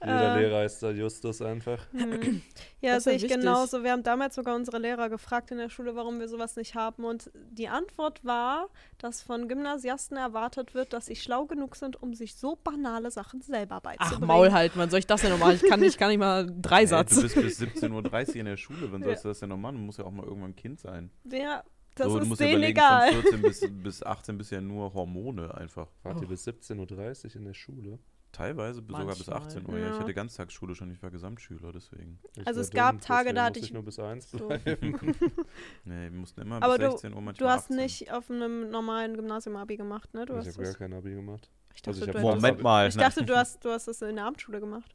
ein. 0.00 0.08
Jeder 0.08 0.36
Äh. 0.36 0.40
Lehrer 0.40 0.64
ist 0.64 0.82
da 0.82 0.90
Justus 0.90 1.40
einfach. 1.42 1.78
Hm. 1.92 2.42
Ja, 2.80 2.94
Das 2.94 3.04
ja 3.06 3.10
sehe 3.10 3.12
ich 3.16 3.22
wichtig. 3.22 3.38
genauso. 3.40 3.82
Wir 3.82 3.92
haben 3.92 4.02
damals 4.02 4.34
sogar 4.34 4.54
unsere 4.54 4.78
Lehrer 4.78 5.08
gefragt 5.08 5.50
in 5.50 5.58
der 5.58 5.68
Schule, 5.70 5.96
warum 5.96 6.20
wir 6.20 6.28
sowas 6.28 6.56
nicht 6.56 6.74
haben. 6.74 7.04
Und 7.04 7.30
die 7.50 7.68
Antwort 7.68 8.24
war, 8.24 8.68
dass 8.98 9.22
von 9.22 9.48
Gymnasiasten 9.48 10.16
erwartet 10.16 10.74
wird, 10.74 10.92
dass 10.92 11.06
sie 11.06 11.16
schlau 11.16 11.46
genug 11.46 11.76
sind, 11.76 12.00
um 12.02 12.14
sich 12.14 12.36
so 12.36 12.56
banale 12.62 13.10
Sachen 13.10 13.40
selber 13.40 13.76
Ach, 13.76 13.80
beizubringen. 13.96 14.26
Maul 14.26 14.52
halten, 14.52 14.78
wann 14.78 14.90
soll 14.90 14.98
ich 15.00 15.06
das 15.06 15.22
denn 15.22 15.30
nochmal? 15.30 15.54
Ich 15.54 15.62
kann 15.62 15.80
nicht, 15.80 15.98
kann 15.98 16.08
nicht 16.10 16.18
mal 16.18 16.46
drei 16.60 16.86
Satz. 16.86 17.14
du 17.14 17.22
bist 17.22 17.34
bis 17.34 17.60
17.30 17.60 18.28
Uhr 18.30 18.36
in 18.36 18.44
der 18.46 18.56
Schule, 18.56 18.92
wann 18.92 19.00
Ja. 19.00 19.08
sollst 19.08 19.24
du 19.24 19.28
das 19.28 19.40
denn 19.40 19.48
noch 19.48 19.56
machen? 19.56 19.76
Du 19.76 19.82
musst 19.82 19.98
ja 19.98 20.04
auch 20.04 20.10
mal 20.12 20.24
irgendwann 20.24 20.54
Kind 20.54 20.78
sein. 20.80 21.10
Ja, 21.30 21.62
das 21.94 22.06
so, 22.08 22.16
du 22.16 22.22
ist 22.22 22.28
musst 22.28 22.40
ja 22.42 22.46
denen 22.48 22.58
überlegen, 22.58 22.78
egal. 22.78 23.12
von 23.12 23.22
14 23.22 23.42
bis, 23.42 23.60
bis 23.82 24.02
18 24.02 24.36
bist 24.38 24.50
ja 24.52 24.60
nur 24.60 24.92
Hormone 24.94 25.54
einfach. 25.54 25.88
Wart 26.02 26.20
ihr 26.20 26.26
Oh. 26.26 26.30
bis 26.30 26.46
17.30 26.46 27.24
Uhr 27.30 27.36
in 27.36 27.44
der 27.46 27.54
Schule? 27.54 27.98
Teilweise 28.36 28.82
bis 28.82 28.94
sogar 28.96 29.14
bis 29.14 29.26
Manchmal, 29.26 29.46
18 29.48 29.66
Uhr. 29.66 29.78
Ja. 29.78 29.92
ich 29.94 29.98
hatte 29.98 30.12
Ganztagsschule 30.12 30.74
schon, 30.74 30.90
ich 30.90 31.02
war 31.02 31.10
Gesamtschüler, 31.10 31.72
deswegen. 31.72 32.18
Ich 32.36 32.46
Also 32.46 32.60
es 32.60 32.70
gab 32.70 32.92
dumm, 32.92 33.00
Tage, 33.00 33.32
da 33.32 33.44
hatte 33.44 33.60
ich- 33.60 33.72
nur 33.72 33.82
bis 33.82 33.98
1 33.98 34.30
so. 34.30 34.46
bleiben. 34.48 34.60
Nee, 35.84 36.10
wir 36.10 36.18
mussten 36.18 36.42
immer 36.42 36.62
Aber 36.62 36.76
bis 36.76 36.84
du- 36.86 36.90
16 36.92 37.14
Uhr, 37.14 37.22
manchmal 37.22 37.48
Du 37.48 37.50
hast 37.50 37.64
18. 37.70 37.76
nicht 37.76 38.12
auf 38.12 38.30
einem 38.30 38.70
normalen 38.70 39.16
Gymnasium-Abi 39.16 39.78
gemacht, 39.78 40.12
ne? 40.12 40.26
Du 40.26 40.38
ich 40.38 40.48
habe 40.48 40.62
gar 40.64 40.74
kein 40.74 40.92
Abi 40.92 41.14
gemacht. 41.14 41.50
ich 41.74 41.80
dachte, 41.80 42.00
also 42.00 42.06
ich 42.10 42.12
du 42.14 42.20
Moment 42.20 42.62
mal. 42.62 42.88
Ich 42.88 42.96
dachte, 42.96 43.24
du 43.24 43.34
hast, 43.34 43.64
du 43.64 43.70
hast 43.70 43.88
das 43.88 44.02
in 44.02 44.16
der 44.16 44.26
Abendschule 44.26 44.60
gemacht. 44.60 44.94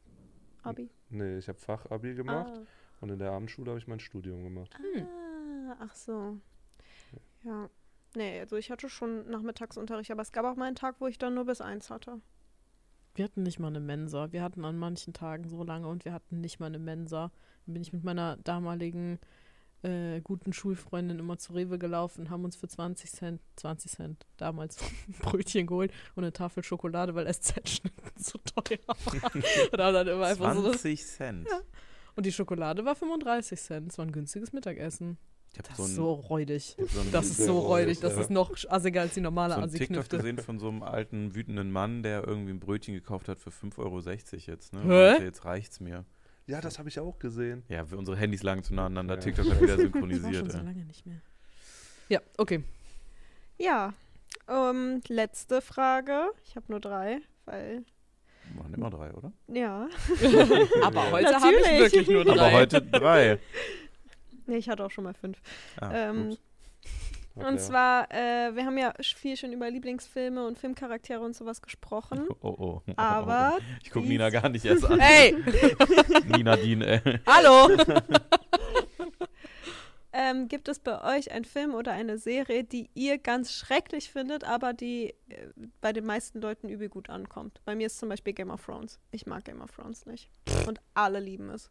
Abi. 0.62 0.88
Nee, 1.10 1.38
ich 1.38 1.48
habe 1.48 1.58
Fachabi 1.58 2.14
gemacht 2.14 2.52
Ah. 2.56 2.62
und 3.00 3.10
in 3.10 3.18
der 3.18 3.32
Abendschule 3.32 3.70
habe 3.72 3.80
ich 3.80 3.88
mein 3.88 3.98
Studium 3.98 4.44
gemacht. 4.44 4.72
Ah, 5.68 5.76
ach 5.80 5.94
so. 5.96 6.38
Ja. 7.42 7.68
Nee, 8.14 8.38
also 8.40 8.54
ich 8.56 8.70
hatte 8.70 8.88
schon 8.88 9.28
Nachmittagsunterricht, 9.28 10.12
aber 10.12 10.22
es 10.22 10.30
gab 10.30 10.44
auch 10.44 10.54
mal 10.54 10.66
einen 10.66 10.76
Tag, 10.76 10.96
wo 11.00 11.08
ich 11.08 11.18
dann 11.18 11.34
nur 11.34 11.46
bis 11.46 11.60
eins 11.60 11.90
hatte. 11.90 12.20
Wir 13.14 13.24
hatten 13.24 13.42
nicht 13.42 13.58
mal 13.58 13.68
eine 13.68 13.80
Mensa. 13.80 14.32
Wir 14.32 14.42
hatten 14.42 14.64
an 14.64 14.78
manchen 14.78 15.12
Tagen 15.12 15.48
so 15.48 15.62
lange 15.62 15.88
und 15.88 16.04
wir 16.04 16.12
hatten 16.12 16.40
nicht 16.40 16.60
mal 16.60 16.66
eine 16.66 16.78
Mensa. 16.78 17.30
Dann 17.66 17.74
bin 17.74 17.82
ich 17.82 17.92
mit 17.92 18.04
meiner 18.04 18.36
damaligen 18.38 19.18
äh, 19.82 20.20
guten 20.20 20.52
Schulfreundin 20.52 21.18
immer 21.18 21.38
zu 21.38 21.52
Rewe 21.52 21.78
gelaufen, 21.78 22.30
haben 22.30 22.44
uns 22.44 22.56
für 22.56 22.68
20 22.68 23.10
Cent, 23.10 23.40
20 23.56 23.90
Cent 23.90 24.26
damals 24.36 24.78
Brötchen 25.20 25.66
geholt 25.66 25.92
und 26.14 26.22
eine 26.24 26.32
Tafel 26.32 26.62
Schokolade, 26.62 27.14
weil 27.14 27.26
SZ-Schnitten 27.32 28.10
so 28.16 28.38
teuer 28.38 28.78
war. 28.86 28.96
und 29.34 29.80
haben 29.80 29.94
dann 29.94 30.08
immer 30.08 30.26
einfach 30.26 30.54
so 30.54 30.62
das, 30.62 30.82
20 30.82 31.06
Cent. 31.06 31.48
Und 32.14 32.26
die 32.26 32.32
Schokolade 32.32 32.84
war 32.84 32.94
35 32.94 33.60
Cent. 33.60 33.88
Das 33.88 33.98
war 33.98 34.06
ein 34.06 34.12
günstiges 34.12 34.52
Mittagessen. 34.52 35.18
Das 35.54 35.76
so, 35.76 35.84
ist 35.84 35.94
so 35.94 36.12
räudig. 36.12 36.76
so 36.78 37.02
Das 37.12 37.26
ist 37.26 37.44
so 37.44 37.58
räudig. 37.58 38.00
Das 38.00 38.14
ja. 38.14 38.22
ist 38.22 38.30
noch 38.30 38.52
assiger 38.68 39.02
als 39.02 39.14
die 39.14 39.20
normale 39.20 39.54
so 39.54 39.60
ein 39.60 39.70
TikTok 39.70 40.08
gesehen 40.08 40.38
von 40.38 40.58
so 40.58 40.68
einem 40.68 40.82
alten, 40.82 41.34
wütenden 41.34 41.70
Mann, 41.70 42.02
der 42.02 42.26
irgendwie 42.26 42.52
ein 42.52 42.60
Brötchen 42.60 42.94
gekauft 42.94 43.28
hat 43.28 43.38
für 43.38 43.50
5,60 43.50 43.78
Euro 43.78 43.98
jetzt. 43.98 44.72
Ne? 44.72 44.80
Meinte, 44.80 45.24
Jetzt 45.24 45.44
reicht's 45.44 45.80
mir. 45.80 46.06
Ja, 46.46 46.60
das 46.60 46.78
habe 46.78 46.88
ich 46.88 46.98
auch 46.98 47.18
gesehen. 47.18 47.64
Ja, 47.68 47.84
unsere 47.94 48.16
Handys 48.16 48.42
lagen 48.42 48.62
zu 48.62 48.74
nah 48.74 48.86
aneinander. 48.86 49.14
Ja. 49.16 49.20
TikTok 49.20 49.50
hat 49.50 49.60
wieder 49.60 49.76
Das 49.76 49.84
war 49.84 49.92
schon 49.92 49.92
synchronisiert. 49.92 50.52
so 50.52 50.58
lange 50.58 50.84
nicht 50.84 51.06
mehr. 51.06 51.20
Ja, 52.08 52.20
okay. 52.38 52.64
Ja. 53.58 53.94
Ähm, 54.48 55.00
letzte 55.08 55.60
Frage. 55.60 56.30
Ich 56.44 56.56
habe 56.56 56.66
nur 56.68 56.80
drei, 56.80 57.20
weil. 57.44 57.84
Wir 58.48 58.56
machen 58.62 58.74
immer 58.74 58.90
drei, 58.90 59.12
oder? 59.12 59.32
Ja. 59.48 59.88
Aber 60.82 61.10
heute 61.12 61.36
habe 61.36 61.54
ich 61.54 61.80
wirklich 61.80 62.08
nur 62.08 62.24
drei. 62.24 62.32
Aber 62.32 62.52
heute 62.52 62.82
drei. 62.82 63.38
Nee, 64.46 64.56
ich 64.56 64.68
hatte 64.68 64.84
auch 64.84 64.90
schon 64.90 65.04
mal 65.04 65.14
fünf. 65.14 65.40
Ah, 65.80 65.90
Ähm. 65.92 66.36
Hat 67.36 67.46
Und 67.46 67.60
zwar, 67.60 68.12
äh, 68.12 68.54
wir 68.54 68.66
haben 68.66 68.76
ja 68.76 68.92
viel 69.00 69.38
schon 69.38 69.52
über 69.54 69.70
Lieblingsfilme 69.70 70.46
und 70.46 70.58
Filmcharaktere 70.58 71.20
und 71.20 71.34
sowas 71.34 71.62
gesprochen. 71.62 72.26
Oh, 72.42 72.48
oh, 72.58 72.82
oh. 72.86 72.92
Aber. 72.96 73.58
Ich 73.82 73.90
gucke 73.90 74.06
Nina 74.06 74.30
gar 74.30 74.48
nicht 74.48 74.64
erst 74.64 74.84
an. 74.84 75.00
Hey, 75.00 75.34
Nina 76.36 76.56
Dien, 76.56 76.82
ey. 76.82 77.00
hallo. 77.26 77.70
Ähm, 80.14 80.48
gibt 80.48 80.68
es 80.68 80.78
bei 80.78 81.16
euch 81.16 81.32
einen 81.32 81.46
Film 81.46 81.74
oder 81.74 81.92
eine 81.92 82.18
Serie, 82.18 82.64
die 82.64 82.90
ihr 82.94 83.16
ganz 83.16 83.52
schrecklich 83.52 84.10
findet, 84.10 84.44
aber 84.44 84.74
die 84.74 85.14
äh, 85.28 85.48
bei 85.80 85.94
den 85.94 86.04
meisten 86.04 86.40
Leuten 86.40 86.68
übel 86.68 86.90
gut 86.90 87.08
ankommt? 87.08 87.60
Bei 87.64 87.74
mir 87.74 87.86
ist 87.86 87.98
zum 87.98 88.10
Beispiel 88.10 88.34
Game 88.34 88.50
of 88.50 88.64
Thrones. 88.64 88.98
Ich 89.10 89.24
mag 89.24 89.44
Game 89.44 89.62
of 89.62 89.72
Thrones 89.72 90.04
nicht. 90.04 90.28
Und 90.66 90.80
alle 90.92 91.18
lieben 91.18 91.48
es. 91.48 91.70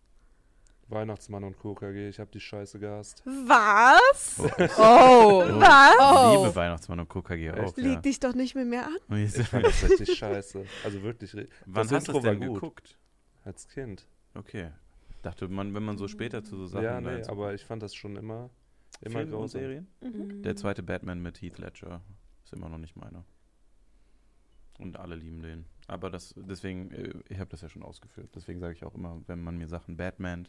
Weihnachtsmann 0.91 1.43
und 1.43 1.57
KKG, 1.59 2.09
ich 2.09 2.19
habe 2.19 2.29
die 2.31 2.39
Scheiße 2.39 2.79
gehasst. 2.79 3.23
Was? 3.25 4.39
Oh. 4.77 5.43
Was? 5.59 5.95
Oh. 5.99 6.43
Liebe 6.43 6.55
Weihnachtsmann 6.55 6.99
und 6.99 7.09
KKG 7.09 7.51
auch. 7.51 7.75
Lieg 7.77 7.93
Ja. 7.95 8.01
dich 8.01 8.19
doch 8.19 8.33
nicht 8.33 8.55
mit 8.55 8.67
mir 8.67 8.85
an. 8.85 9.17
Ich 9.17 9.33
fand 9.47 9.65
das 9.65 9.83
richtig 9.89 10.17
scheiße. 10.17 10.65
Also 10.83 11.01
wirklich. 11.01 11.33
Wann 11.65 11.83
das 11.87 11.91
hast 11.91 12.07
du 12.09 12.13
war 12.13 12.21
denn 12.21 12.39
gut. 12.39 12.55
geguckt? 12.55 12.97
Als 13.43 13.67
Kind. 13.67 14.05
Okay. 14.33 14.69
Dachte 15.21 15.47
man, 15.47 15.73
wenn 15.73 15.83
man 15.83 15.97
so 15.97 16.07
später 16.07 16.43
zu 16.43 16.57
so 16.57 16.65
Sachen 16.67 16.83
ja, 16.83 16.99
nee, 17.01 17.23
aber 17.27 17.53
ich 17.53 17.63
fand 17.63 17.83
das 17.83 17.93
schon 17.93 18.15
immer, 18.15 18.49
immer 19.01 19.19
Filme 19.19 19.37
und. 19.37 19.47
Serien? 19.49 19.87
Mhm. 20.01 20.41
Der 20.43 20.55
zweite 20.55 20.83
Batman 20.83 21.21
mit 21.21 21.41
Heath 21.41 21.57
Ledger 21.59 22.01
ist 22.43 22.53
immer 22.53 22.69
noch 22.69 22.77
nicht 22.79 22.95
meiner. 22.95 23.23
Und 24.79 24.97
alle 24.97 25.15
lieben 25.15 25.41
den. 25.43 25.65
Aber 25.87 26.09
das, 26.09 26.33
deswegen, 26.37 26.89
äh, 26.91 27.13
ich 27.29 27.37
habe 27.39 27.49
das 27.51 27.61
ja 27.61 27.69
schon 27.69 27.83
ausgeführt. 27.83 28.29
Deswegen 28.33 28.59
sage 28.59 28.73
ich 28.73 28.83
auch 28.83 28.95
immer, 28.95 29.21
wenn 29.27 29.43
man 29.43 29.57
mir 29.57 29.67
Sachen 29.67 29.97
Batman, 29.97 30.47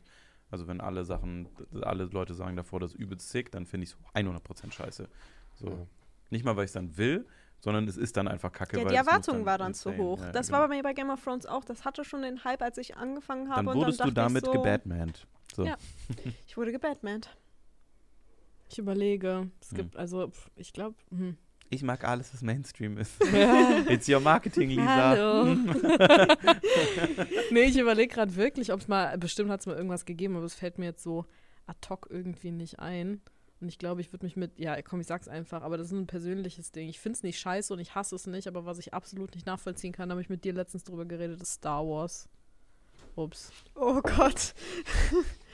also 0.53 0.69
wenn 0.69 0.81
alle 0.81 1.05
Sachen, 1.05 1.49
alle 1.81 2.05
Leute 2.05 2.35
sagen 2.35 2.57
davor, 2.57 2.79
das 2.79 2.93
ist 2.93 3.01
übelst 3.01 3.31
sick, 3.31 3.51
dann 3.51 3.67
finde 3.67 3.85
ich 3.85 3.91
es 3.91 3.97
100% 4.15 4.71
scheiße. 4.71 5.09
So. 5.55 5.67
Ja. 5.67 5.87
Nicht 6.31 6.45
mal, 6.45 6.55
weil 6.57 6.65
ich 6.65 6.69
es 6.69 6.75
dann 6.75 6.97
will, 6.97 7.27
sondern 7.59 7.89
es 7.89 7.97
ist 7.97 8.17
dann 8.17 8.29
einfach 8.29 8.53
kacke. 8.53 8.77
Ja, 8.77 8.85
weil 8.85 8.91
die 8.91 8.97
Erwartung 8.97 9.47
war 9.47 9.57
dann 9.57 9.73
zu 9.73 9.89
insane. 9.91 10.07
hoch. 10.09 10.21
Ja, 10.21 10.33
das 10.33 10.49
genau. 10.49 10.59
war 10.59 10.69
bei 10.69 10.77
mir 10.77 10.83
bei 10.83 10.93
Game 10.93 11.11
of 11.11 11.25
Thrones 11.25 11.47
auch. 11.47 11.65
Das 11.65 11.85
hatte 11.85 12.05
schon 12.05 12.23
den 12.23 12.45
Hype, 12.45 12.61
als 12.61 12.77
ich 12.77 12.97
angefangen 12.97 13.49
habe. 13.49 13.65
Dann 13.65 13.69
und 13.69 13.77
wurdest 13.77 14.01
dann 14.01 14.09
du 14.09 14.15
damit 14.15 14.43
ich 14.43 14.47
so, 14.47 14.53
gebatmant. 14.53 15.27
So. 15.55 15.65
Ja. 15.65 15.77
Ich 16.47 16.57
wurde 16.57 16.73
gebatmant. 16.73 17.35
Ich 18.71 18.79
überlege. 18.79 19.51
Es 19.61 19.69
Hm. 19.73 19.77
gibt, 19.77 19.97
also, 19.97 20.33
ich 20.57 20.73
glaube. 20.73 20.95
Hm. 21.11 21.37
Ich 21.73 21.83
mag 21.83 22.05
alles, 22.05 22.35
was 22.35 22.43
Mainstream 22.43 22.99
ist. 22.99 23.13
Ja. 23.33 23.79
It's 23.89 24.07
your 24.07 24.21
marketing, 24.21 24.69
Lisa. 24.69 24.85
Hallo. 24.85 25.45
nee, 27.51 27.63
ich 27.63 27.79
überlege 27.79 28.13
gerade 28.13 28.37
wirklich, 28.37 28.75
ob 28.75 28.81
es 28.81 28.89
mal, 28.89 29.17
bestimmt 29.17 29.51
hat 29.51 29.61
es 29.61 29.67
mal 29.67 29.77
irgendwas 29.77 30.05
gegeben, 30.05 30.37
aber 30.37 30.45
es 30.45 30.55
fällt 30.55 30.77
mir 30.77 30.85
jetzt 30.85 31.03
so 31.03 31.25
ad 31.67 31.79
hoc 31.89 32.09
irgendwie 32.11 32.51
nicht 32.51 32.79
ein. 32.79 33.23
Und 33.63 33.69
ich 33.69 33.79
glaube, 33.79 34.03
ich 34.03 34.13
würde 34.13 34.27
mich 34.27 34.37
mit, 34.37 34.59
ja, 34.59 34.83
komm, 34.83 35.01
ich 35.01 35.07
sag's 35.07 35.29
einfach, 35.29 35.63
aber 35.63 35.79
das 35.79 35.87
ist 35.87 35.95
ein 35.95 36.07
persönliches 36.07 36.73
Ding. 36.73 36.91
Ich 36.91 37.01
finde 37.01 37.17
es 37.17 37.23
nicht 37.23 37.41
scheiße 37.41 37.73
und 37.73 37.79
ich 37.79 37.95
hasse 37.95 38.17
es 38.17 38.27
nicht, 38.27 38.49
aber 38.49 38.67
was 38.67 38.79
ich 38.79 38.93
absolut 38.93 39.35
nicht 39.35 39.47
nachvollziehen 39.47 39.93
kann, 39.93 40.11
da 40.11 40.13
habe 40.13 40.21
ich 40.21 40.29
mit 40.29 40.45
dir 40.45 40.53
letztens 40.53 40.85
drüber 40.85 41.07
geredet, 41.07 41.41
ist 41.41 41.55
Star 41.55 41.87
Wars. 41.87 42.29
Ups. 43.15 43.51
Oh 43.75 44.03
Gott. 44.03 44.55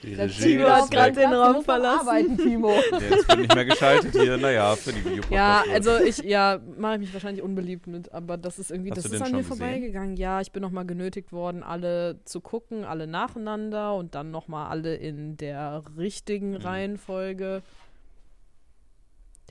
Die 0.03 0.15
Regie 0.15 0.43
Timo 0.59 0.69
hat 0.69 0.93
weg. 0.93 1.15
den 1.15 1.33
Raum 1.33 1.65
verlassen. 1.65 2.37
Timo. 2.37 2.73
Jetzt 3.01 3.29
wird 3.29 3.39
nicht 3.41 3.55
mehr 3.55 3.65
geschaltet 3.65 4.13
hier. 4.15 4.37
Naja, 4.37 4.77
für 4.77 4.93
die 4.93 5.05
Videopodcast. 5.05 5.33
Ja, 5.33 5.65
also 5.73 5.97
ich, 5.99 6.19
ja, 6.19 6.61
mache 6.77 6.95
ich 6.95 7.01
mich 7.01 7.13
wahrscheinlich 7.13 7.43
unbeliebt 7.43 7.87
mit, 7.89 8.13
aber 8.13 8.37
das 8.37 8.59
ist 8.61 8.71
irgendwie, 8.71 8.91
Hast 8.93 9.05
das 9.05 9.13
ist 9.13 9.21
an 9.23 9.33
mir 9.33 9.43
vorbeigegangen. 9.43 10.17
Ja, 10.17 10.41
ich 10.41 10.53
bin 10.53 10.63
nochmal 10.63 10.87
genötigt 10.87 11.33
worden, 11.33 11.63
alle 11.65 12.21
zu 12.25 12.41
gucken, 12.41 12.85
alle 12.85 13.07
nacheinander 13.09 13.95
und 13.97 14.15
dann 14.15 14.31
nochmal 14.31 14.69
alle 14.71 14.95
in 14.95 15.37
der 15.37 15.83
richtigen 15.97 16.51
Mhm. 16.51 16.57
Reihenfolge. 16.57 17.63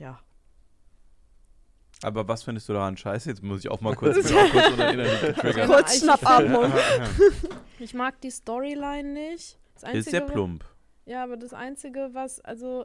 Ja. 0.00 0.18
Aber 2.02 2.28
was 2.28 2.44
findest 2.44 2.68
du 2.68 2.72
daran 2.74 2.96
scheiße? 2.96 3.28
Jetzt 3.28 3.42
muss 3.42 3.60
ich 3.60 3.70
auch 3.70 3.80
mal 3.80 3.94
kurz, 3.96 4.26
bin 4.26 4.36
auch 4.36 4.50
kurz 4.50 4.68
unter. 4.70 5.66
Kurz 5.66 5.94
ich- 5.96 6.02
Schnappatmung. 6.02 6.72
Ich 7.80 7.94
mag 7.94 8.20
die 8.22 8.30
Storyline 8.32 9.04
nicht. 9.12 9.56
Das 9.80 9.84
Einzige, 9.84 9.98
Ist 9.98 10.10
sehr 10.10 10.20
plump. 10.22 10.64
Ja, 11.06 11.22
aber 11.24 11.36
das 11.36 11.54
Einzige, 11.54 12.10
was, 12.12 12.40
also, 12.40 12.84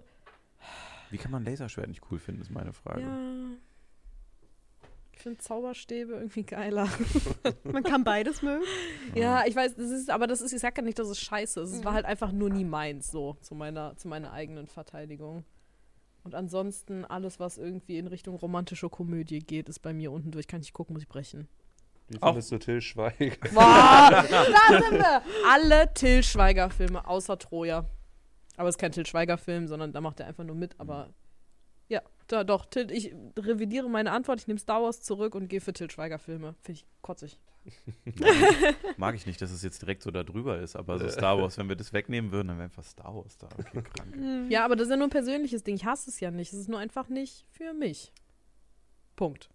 Wie 1.09 1.17
kann 1.17 1.31
man 1.31 1.43
Laserschwert 1.43 1.87
nicht 1.87 2.03
cool 2.11 2.19
finden, 2.19 2.41
ist 2.41 2.51
meine 2.51 2.73
Frage. 2.73 3.01
ja. 3.01 3.17
finde 5.15 5.39
Zauberstäbe 5.39 6.13
irgendwie 6.13 6.43
geiler. 6.43 6.87
Man 7.63 7.83
kann 7.83 8.03
beides 8.03 8.41
mögen. 8.41 8.65
Ja, 9.15 9.45
ich 9.45 9.55
weiß, 9.55 9.75
das 9.75 9.89
ist, 9.89 10.09
aber 10.09 10.27
das 10.27 10.41
ist, 10.41 10.51
ich 10.51 10.59
sag 10.59 10.75
ja 10.77 10.83
nicht, 10.83 10.99
dass 10.99 11.07
es 11.07 11.17
scheiße 11.19 11.61
ist. 11.61 11.71
Es 11.71 11.79
Mhm. 11.79 11.85
war 11.85 11.93
halt 11.93 12.05
einfach 12.05 12.33
nur 12.33 12.49
nie 12.49 12.65
meins, 12.65 13.09
so, 13.09 13.37
zu 13.39 13.55
meiner, 13.55 13.95
zu 13.95 14.09
meiner 14.09 14.33
eigenen 14.33 14.67
Verteidigung. 14.67 15.45
Und 16.23 16.35
ansonsten, 16.35 17.05
alles, 17.05 17.39
was 17.39 17.57
irgendwie 17.57 17.97
in 17.97 18.07
Richtung 18.07 18.35
romantische 18.35 18.89
Komödie 18.89 19.39
geht, 19.39 19.69
ist 19.69 19.79
bei 19.79 19.93
mir 19.93 20.11
unten 20.11 20.31
durch. 20.31 20.47
Kann 20.47 20.59
ich 20.59 20.67
nicht 20.67 20.73
gucken, 20.73 20.93
muss 20.93 21.03
ich 21.03 21.09
brechen. 21.09 21.47
Wie 22.09 22.17
findest 22.17 22.51
du 22.51 22.57
Till 22.59 22.81
Schweiger? 22.81 23.35
Boah, 23.53 24.09
da 24.11 24.23
sind 24.23 24.91
wir! 24.99 25.21
Alle 25.49 25.93
Till 25.93 26.23
Schweiger-Filme, 26.23 27.07
außer 27.07 27.39
Troja. 27.39 27.85
Aber 28.57 28.69
es 28.69 28.75
ist 28.75 28.79
kein 28.79 28.91
Till 28.91 29.05
Schweiger-Film, 29.05 29.67
sondern 29.67 29.93
da 29.93 30.01
macht 30.01 30.19
er 30.19 30.27
einfach 30.27 30.43
nur 30.43 30.55
mit. 30.55 30.79
Aber 30.79 31.09
ja, 31.87 32.01
da, 32.27 32.43
doch, 32.43 32.65
Till, 32.65 32.91
ich 32.91 33.15
revidiere 33.37 33.89
meine 33.89 34.11
Antwort. 34.11 34.39
Ich 34.41 34.47
nehme 34.47 34.59
Star 34.59 34.81
Wars 34.81 35.01
zurück 35.01 35.35
und 35.35 35.47
gehe 35.47 35.61
für 35.61 35.73
Till 35.73 35.89
Schweiger-Filme. 35.89 36.55
Finde 36.61 36.79
ich 36.79 36.85
kotzig. 37.01 37.39
Mag 38.97 39.15
ich 39.15 39.25
nicht, 39.25 39.41
dass 39.41 39.51
es 39.51 39.63
jetzt 39.63 39.81
direkt 39.81 40.03
so 40.03 40.11
da 40.11 40.23
drüber 40.23 40.59
ist, 40.59 40.75
aber 40.75 40.99
so 40.99 41.07
Star 41.09 41.39
Wars, 41.41 41.57
wenn 41.57 41.69
wir 41.69 41.75
das 41.75 41.93
wegnehmen 41.93 42.31
würden, 42.31 42.49
dann 42.49 42.57
wäre 42.57 42.65
einfach 42.65 42.83
Star 42.83 43.15
Wars 43.15 43.37
da. 43.37 43.47
Okay, 43.57 43.81
krank. 43.81 44.51
Ja, 44.51 44.65
aber 44.65 44.75
das 44.75 44.87
ist 44.87 44.91
ja 44.91 44.97
nur 44.97 45.07
ein 45.07 45.11
persönliches 45.11 45.63
Ding. 45.63 45.75
Ich 45.75 45.85
hasse 45.85 46.09
es 46.09 46.19
ja 46.19 46.31
nicht. 46.31 46.51
Es 46.51 46.59
ist 46.59 46.69
nur 46.69 46.79
einfach 46.79 47.07
nicht 47.09 47.45
für 47.51 47.73
mich. 47.73 48.11
Punkt. 49.15 49.49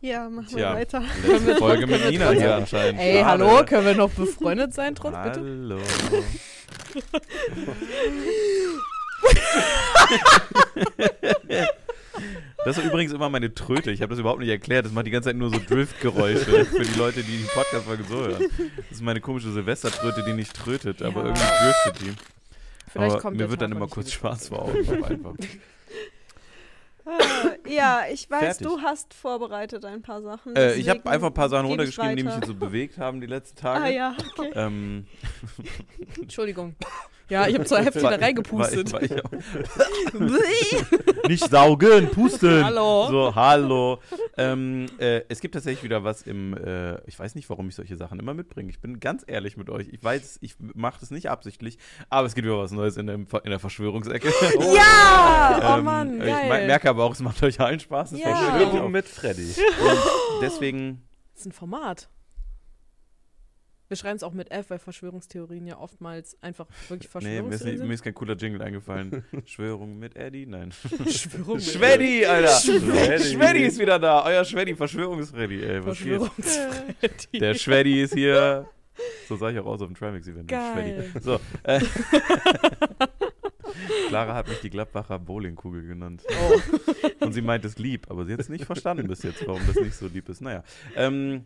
Ja, 0.00 0.28
machen 0.28 0.54
wir 0.56 0.64
weiter. 0.66 1.02
Letzte 1.26 1.56
Folge 1.56 1.86
mit 1.86 2.08
Nina 2.08 2.30
hier 2.30 2.54
anscheinend. 2.54 3.00
Ey, 3.00 3.14
Schade. 3.20 3.26
hallo, 3.26 3.64
können 3.66 3.84
wir 3.86 3.94
noch 3.96 4.10
befreundet 4.10 4.72
sein, 4.72 4.94
trotz 4.94 5.16
bitte? 5.24 5.40
Hallo. 5.40 5.80
Das 12.64 12.76
ist 12.76 12.84
übrigens 12.84 13.12
immer 13.12 13.28
meine 13.30 13.54
Tröte. 13.54 13.90
Ich 13.90 14.02
habe 14.02 14.10
das 14.10 14.18
überhaupt 14.18 14.40
nicht 14.40 14.48
erklärt. 14.48 14.84
Das 14.84 14.92
macht 14.92 15.06
die 15.06 15.10
ganze 15.10 15.28
Zeit 15.28 15.36
nur 15.36 15.50
so 15.50 15.60
Driftgeräusche 15.66 16.64
für 16.66 16.82
die 16.82 16.98
Leute, 16.98 17.22
die 17.22 17.38
die 17.38 17.48
Podcast-Folge 17.54 18.04
so 18.04 18.16
hören. 18.16 18.46
Das 18.76 18.90
ist 18.98 19.02
meine 19.02 19.20
komische 19.20 19.50
Silvestertröte, 19.52 20.24
die 20.26 20.32
nicht 20.32 20.54
trötet, 20.54 21.00
aber 21.02 21.20
Ja. 21.22 21.28
irgendwie 21.28 21.44
driftet 21.62 22.00
die. 22.00 22.14
Vielleicht 22.90 23.12
aber 23.12 23.20
kommt 23.22 23.36
mir 23.36 23.50
wird 23.50 23.62
dann 23.62 23.72
immer 23.72 23.86
kurz 23.86 24.12
schwarz 24.12 24.48
vor 24.48 24.62
Augen. 24.62 25.04
einfach. 25.04 25.34
Äh, 27.08 27.74
ja, 27.74 28.02
ich 28.12 28.30
weiß, 28.30 28.58
Fertig. 28.58 28.66
du 28.66 28.80
hast 28.80 29.14
vorbereitet 29.14 29.84
ein 29.84 30.02
paar 30.02 30.20
Sachen. 30.22 30.54
Äh, 30.54 30.74
ich 30.74 30.88
habe 30.88 31.08
einfach 31.08 31.28
ein 31.28 31.34
paar 31.34 31.48
Sachen 31.48 31.66
runtergeschrieben, 31.66 32.16
die 32.16 32.22
mich 32.22 32.34
jetzt 32.34 32.46
so 32.46 32.54
bewegt 32.54 32.98
haben 32.98 33.20
die 33.20 33.26
letzten 33.26 33.56
Tage. 33.56 33.84
Ah 33.84 33.88
ja, 33.88 34.16
okay. 34.36 34.52
Ähm, 34.54 35.06
Entschuldigung. 36.20 36.76
Ja, 37.30 37.46
ich 37.46 37.54
habe 37.58 37.64
Hälfte 37.84 38.02
war- 38.02 38.12
wieder 38.14 38.22
reingepustet. 38.22 38.92
war 38.92 39.02
ich- 39.02 39.10
war 39.10 40.40
ich 40.60 41.28
Nicht 41.28 41.50
saugen, 41.50 42.08
pusten. 42.10 42.64
Hallo. 42.64 43.06
So, 43.10 43.34
hallo. 43.34 43.98
Ähm, 44.36 44.86
äh, 44.98 45.22
es 45.28 45.40
gibt 45.40 45.54
tatsächlich 45.54 45.82
wieder 45.84 46.04
was 46.04 46.22
im, 46.22 46.54
äh, 46.56 46.98
ich 47.06 47.18
weiß 47.18 47.34
nicht, 47.34 47.48
warum 47.50 47.68
ich 47.68 47.74
solche 47.74 47.96
Sachen 47.96 48.18
immer 48.18 48.32
mitbringe. 48.34 48.70
Ich 48.70 48.80
bin 48.80 48.98
ganz 48.98 49.24
ehrlich 49.26 49.56
mit 49.58 49.68
euch. 49.68 49.88
Ich 49.92 50.02
weiß, 50.02 50.38
ich 50.40 50.54
mache 50.74 51.00
das 51.00 51.10
nicht 51.10 51.28
absichtlich, 51.30 51.78
aber 52.08 52.26
es 52.26 52.34
gibt 52.34 52.46
wieder 52.46 52.58
was 52.58 52.70
Neues 52.72 52.96
in, 52.96 53.06
dem, 53.06 53.26
in 53.44 53.50
der 53.50 53.58
Verschwörungsecke. 53.60 54.32
Ja! 54.74 55.60
Oh 55.68 55.78
Ähm, 55.78 55.84
Mann, 55.84 56.20
Ich 56.20 56.26
geil. 56.26 56.48
mer- 56.48 56.66
merke 56.66 56.88
aber 56.90 57.04
auch, 57.04 57.12
es 57.12 57.20
macht 57.20 57.42
euch 57.42 57.58
allen 57.60 57.80
Spaß. 57.80 58.12
Es 58.12 58.20
Ja. 58.20 58.30
ich 58.30 58.36
Verschwörung 58.62 58.90
mit 58.92 59.06
Freddy. 59.06 59.42
Und 59.46 59.98
deswegen, 60.42 61.02
Das 61.34 61.40
ist 61.42 61.46
ein 61.46 61.52
Format. 61.52 62.08
Wir 63.88 63.96
schreiben 63.96 64.16
es 64.16 64.22
auch 64.22 64.34
mit 64.34 64.50
F, 64.50 64.68
weil 64.68 64.78
Verschwörungstheorien 64.78 65.66
ja 65.66 65.78
oftmals 65.78 66.36
einfach 66.42 66.66
wirklich 66.88 67.12
nee, 67.14 67.40
mir 67.40 67.54
ist, 67.54 67.62
Verschwörungstheorien 67.62 67.88
mir 67.88 67.94
ist 67.94 68.02
kein 68.02 68.14
cooler 68.14 68.36
Jingle 68.36 68.62
eingefallen. 68.62 69.24
Schwörung 69.46 69.98
mit 69.98 70.14
Eddie? 70.14 70.44
Nein. 70.44 70.72
Verschwörung 70.72 71.56
mit 71.56 71.64
Schweddy, 71.64 72.26
Alter. 72.26 72.60
Schweddy. 72.60 73.24
Schweddy 73.24 73.64
ist 73.64 73.78
wieder 73.78 73.98
da. 73.98 74.24
Euer 74.26 74.44
Schweddy, 74.44 74.76
Verschwörungsfreddy. 74.76 75.62
Ey, 75.62 75.78
was? 75.78 75.96
Verschwörungsfreddy. 75.96 77.38
Der 77.38 77.54
Schweddy 77.54 78.02
ist 78.02 78.14
hier. 78.14 78.68
So 79.26 79.36
sah 79.36 79.50
ich 79.50 79.58
auch 79.58 79.66
aus 79.66 79.80
auf 79.80 79.86
dem 79.86 79.96
Trimix-Event. 79.96 80.50
Schweddy. 80.50 81.20
So. 81.20 81.40
Äh, 81.62 81.80
Clara 84.08 84.34
hat 84.34 84.48
mich 84.48 84.60
die 84.60 84.70
Gladbacher 84.70 85.18
Bowlingkugel 85.18 85.86
genannt. 85.86 86.22
Oh. 86.28 87.24
Und 87.24 87.32
sie 87.32 87.42
meint 87.42 87.64
es 87.64 87.78
lieb, 87.78 88.10
aber 88.10 88.24
sie 88.24 88.32
hat 88.32 88.40
es 88.40 88.48
nicht 88.48 88.64
verstanden 88.64 89.06
bis 89.06 89.22
jetzt, 89.22 89.46
warum 89.46 89.64
das 89.66 89.76
nicht 89.76 89.94
so 89.94 90.08
lieb 90.08 90.28
ist. 90.28 90.40
Naja. 90.40 90.64
Ähm, 90.96 91.44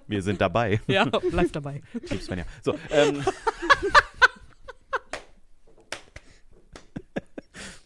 Wir 0.07 0.23
sind 0.23 0.41
dabei. 0.41 0.81
Ja, 0.87 1.05
bleib 1.05 1.53
dabei. 1.53 1.83
Typ 2.07 2.19
Svenja. 2.21 2.45
So, 2.63 2.75
ähm, 2.89 3.23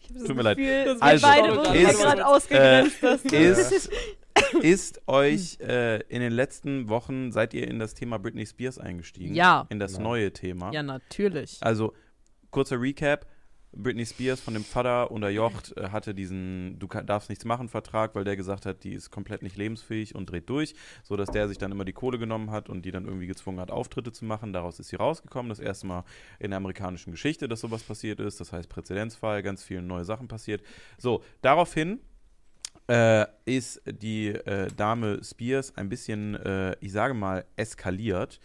das 0.00 0.03
Tut 0.26 0.36
mir 0.36 0.42
leid. 0.42 0.56
Gefühl, 0.58 0.96
Also, 1.00 1.26
beide 1.26 1.56
wurden 1.56 1.74
ist- 1.74 1.98
gerade 2.00 2.26
ausgegrenzt. 2.26 3.02
dass- 3.02 3.24
ist, 3.24 3.90
ist 4.62 5.00
euch 5.08 5.58
äh, 5.60 6.00
in 6.08 6.20
den 6.20 6.32
letzten 6.32 6.88
Wochen, 6.88 7.32
seid 7.32 7.54
ihr 7.54 7.66
in 7.68 7.78
das 7.78 7.94
Thema 7.94 8.18
Britney 8.18 8.46
Spears 8.46 8.78
eingestiegen? 8.78 9.34
Ja. 9.34 9.66
In 9.70 9.78
das 9.78 9.94
Nein. 9.94 10.02
neue 10.02 10.32
Thema? 10.32 10.72
Ja, 10.72 10.82
natürlich. 10.82 11.58
Also, 11.60 11.92
kurzer 12.50 12.80
Recap. 12.80 13.26
Britney 13.76 14.06
Spears 14.06 14.40
von 14.40 14.54
dem 14.54 14.64
Vater 14.64 15.10
unterjocht 15.10 15.76
äh, 15.76 15.88
hatte 15.90 16.14
diesen 16.14 16.78
Du 16.78 16.86
darfst 16.86 17.28
nichts 17.28 17.44
machen 17.44 17.68
Vertrag, 17.68 18.14
weil 18.14 18.24
der 18.24 18.36
gesagt 18.36 18.66
hat, 18.66 18.84
die 18.84 18.92
ist 18.92 19.10
komplett 19.10 19.42
nicht 19.42 19.56
lebensfähig 19.56 20.14
und 20.14 20.30
dreht 20.30 20.48
durch, 20.48 20.74
so 21.02 21.16
dass 21.16 21.30
der 21.30 21.48
sich 21.48 21.58
dann 21.58 21.72
immer 21.72 21.84
die 21.84 21.92
Kohle 21.92 22.18
genommen 22.18 22.50
hat 22.50 22.68
und 22.68 22.84
die 22.84 22.90
dann 22.90 23.06
irgendwie 23.06 23.26
gezwungen 23.26 23.60
hat, 23.60 23.70
Auftritte 23.70 24.12
zu 24.12 24.24
machen. 24.24 24.52
Daraus 24.52 24.78
ist 24.80 24.88
sie 24.88 24.96
rausgekommen. 24.96 25.48
Das 25.48 25.60
erste 25.60 25.86
Mal 25.86 26.04
in 26.38 26.50
der 26.50 26.58
amerikanischen 26.58 27.10
Geschichte, 27.10 27.48
dass 27.48 27.60
sowas 27.60 27.82
passiert 27.82 28.20
ist. 28.20 28.40
Das 28.40 28.52
heißt 28.52 28.68
Präzedenzfall, 28.68 29.42
ganz 29.42 29.62
viele 29.62 29.82
neue 29.82 30.04
Sachen 30.04 30.28
passiert. 30.28 30.62
So, 30.98 31.22
daraufhin 31.42 32.00
äh, 32.88 33.26
ist 33.44 33.82
die 33.86 34.28
äh, 34.28 34.68
Dame 34.76 35.22
Spears 35.22 35.76
ein 35.76 35.88
bisschen, 35.88 36.34
äh, 36.34 36.76
ich 36.80 36.92
sage 36.92 37.14
mal, 37.14 37.44
eskaliert 37.56 38.40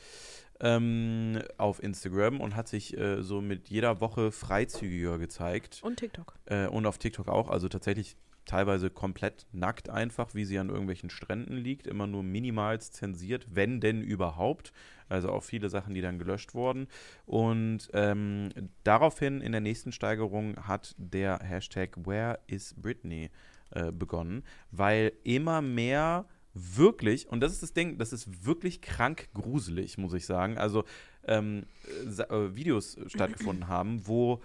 ähm, 0.59 1.41
auf 1.57 1.81
Instagram 1.81 2.41
und 2.41 2.55
hat 2.55 2.67
sich 2.67 2.97
äh, 2.97 3.21
so 3.21 3.41
mit 3.41 3.69
jeder 3.69 4.01
Woche 4.01 4.31
freizügiger 4.31 5.17
gezeigt. 5.17 5.79
Und 5.81 5.97
TikTok. 5.97 6.35
Äh, 6.45 6.67
und 6.67 6.85
auf 6.85 6.97
TikTok 6.97 7.27
auch, 7.29 7.49
also 7.49 7.69
tatsächlich 7.69 8.17
teilweise 8.49 8.89
komplett 8.89 9.45
nackt 9.51 9.89
einfach, 9.89 10.33
wie 10.33 10.43
sie 10.43 10.57
an 10.57 10.69
irgendwelchen 10.69 11.11
Stränden 11.11 11.55
liegt, 11.55 11.85
immer 11.85 12.07
nur 12.07 12.23
minimals 12.23 12.91
zensiert, 12.91 13.45
wenn 13.51 13.79
denn 13.79 14.01
überhaupt. 14.01 14.73
Also 15.07 15.29
auch 15.29 15.43
viele 15.43 15.69
Sachen, 15.69 15.93
die 15.93 16.01
dann 16.01 16.17
gelöscht 16.17 16.55
wurden. 16.55 16.87
Und 17.25 17.89
ähm, 17.93 18.49
daraufhin 18.83 19.41
in 19.41 19.51
der 19.51 19.61
nächsten 19.61 19.91
Steigerung 19.91 20.55
hat 20.67 20.95
der 20.97 21.39
Hashtag 21.39 21.95
Where 22.05 22.39
is 22.47 22.73
Britney 22.75 23.29
äh, 23.71 23.91
begonnen, 23.91 24.43
weil 24.71 25.13
immer 25.23 25.61
mehr 25.61 26.25
wirklich, 26.53 27.27
und 27.27 27.41
das 27.41 27.51
ist 27.53 27.63
das 27.63 27.73
Ding, 27.73 27.97
das 27.97 28.13
ist 28.13 28.45
wirklich 28.45 28.81
krank 28.81 29.29
gruselig, 29.33 29.97
muss 29.97 30.13
ich 30.13 30.25
sagen. 30.25 30.57
Also 30.57 30.83
ähm, 31.27 31.65
äh, 32.05 32.55
Videos 32.55 32.97
stattgefunden 33.07 33.67
haben, 33.67 34.07
wo 34.07 34.41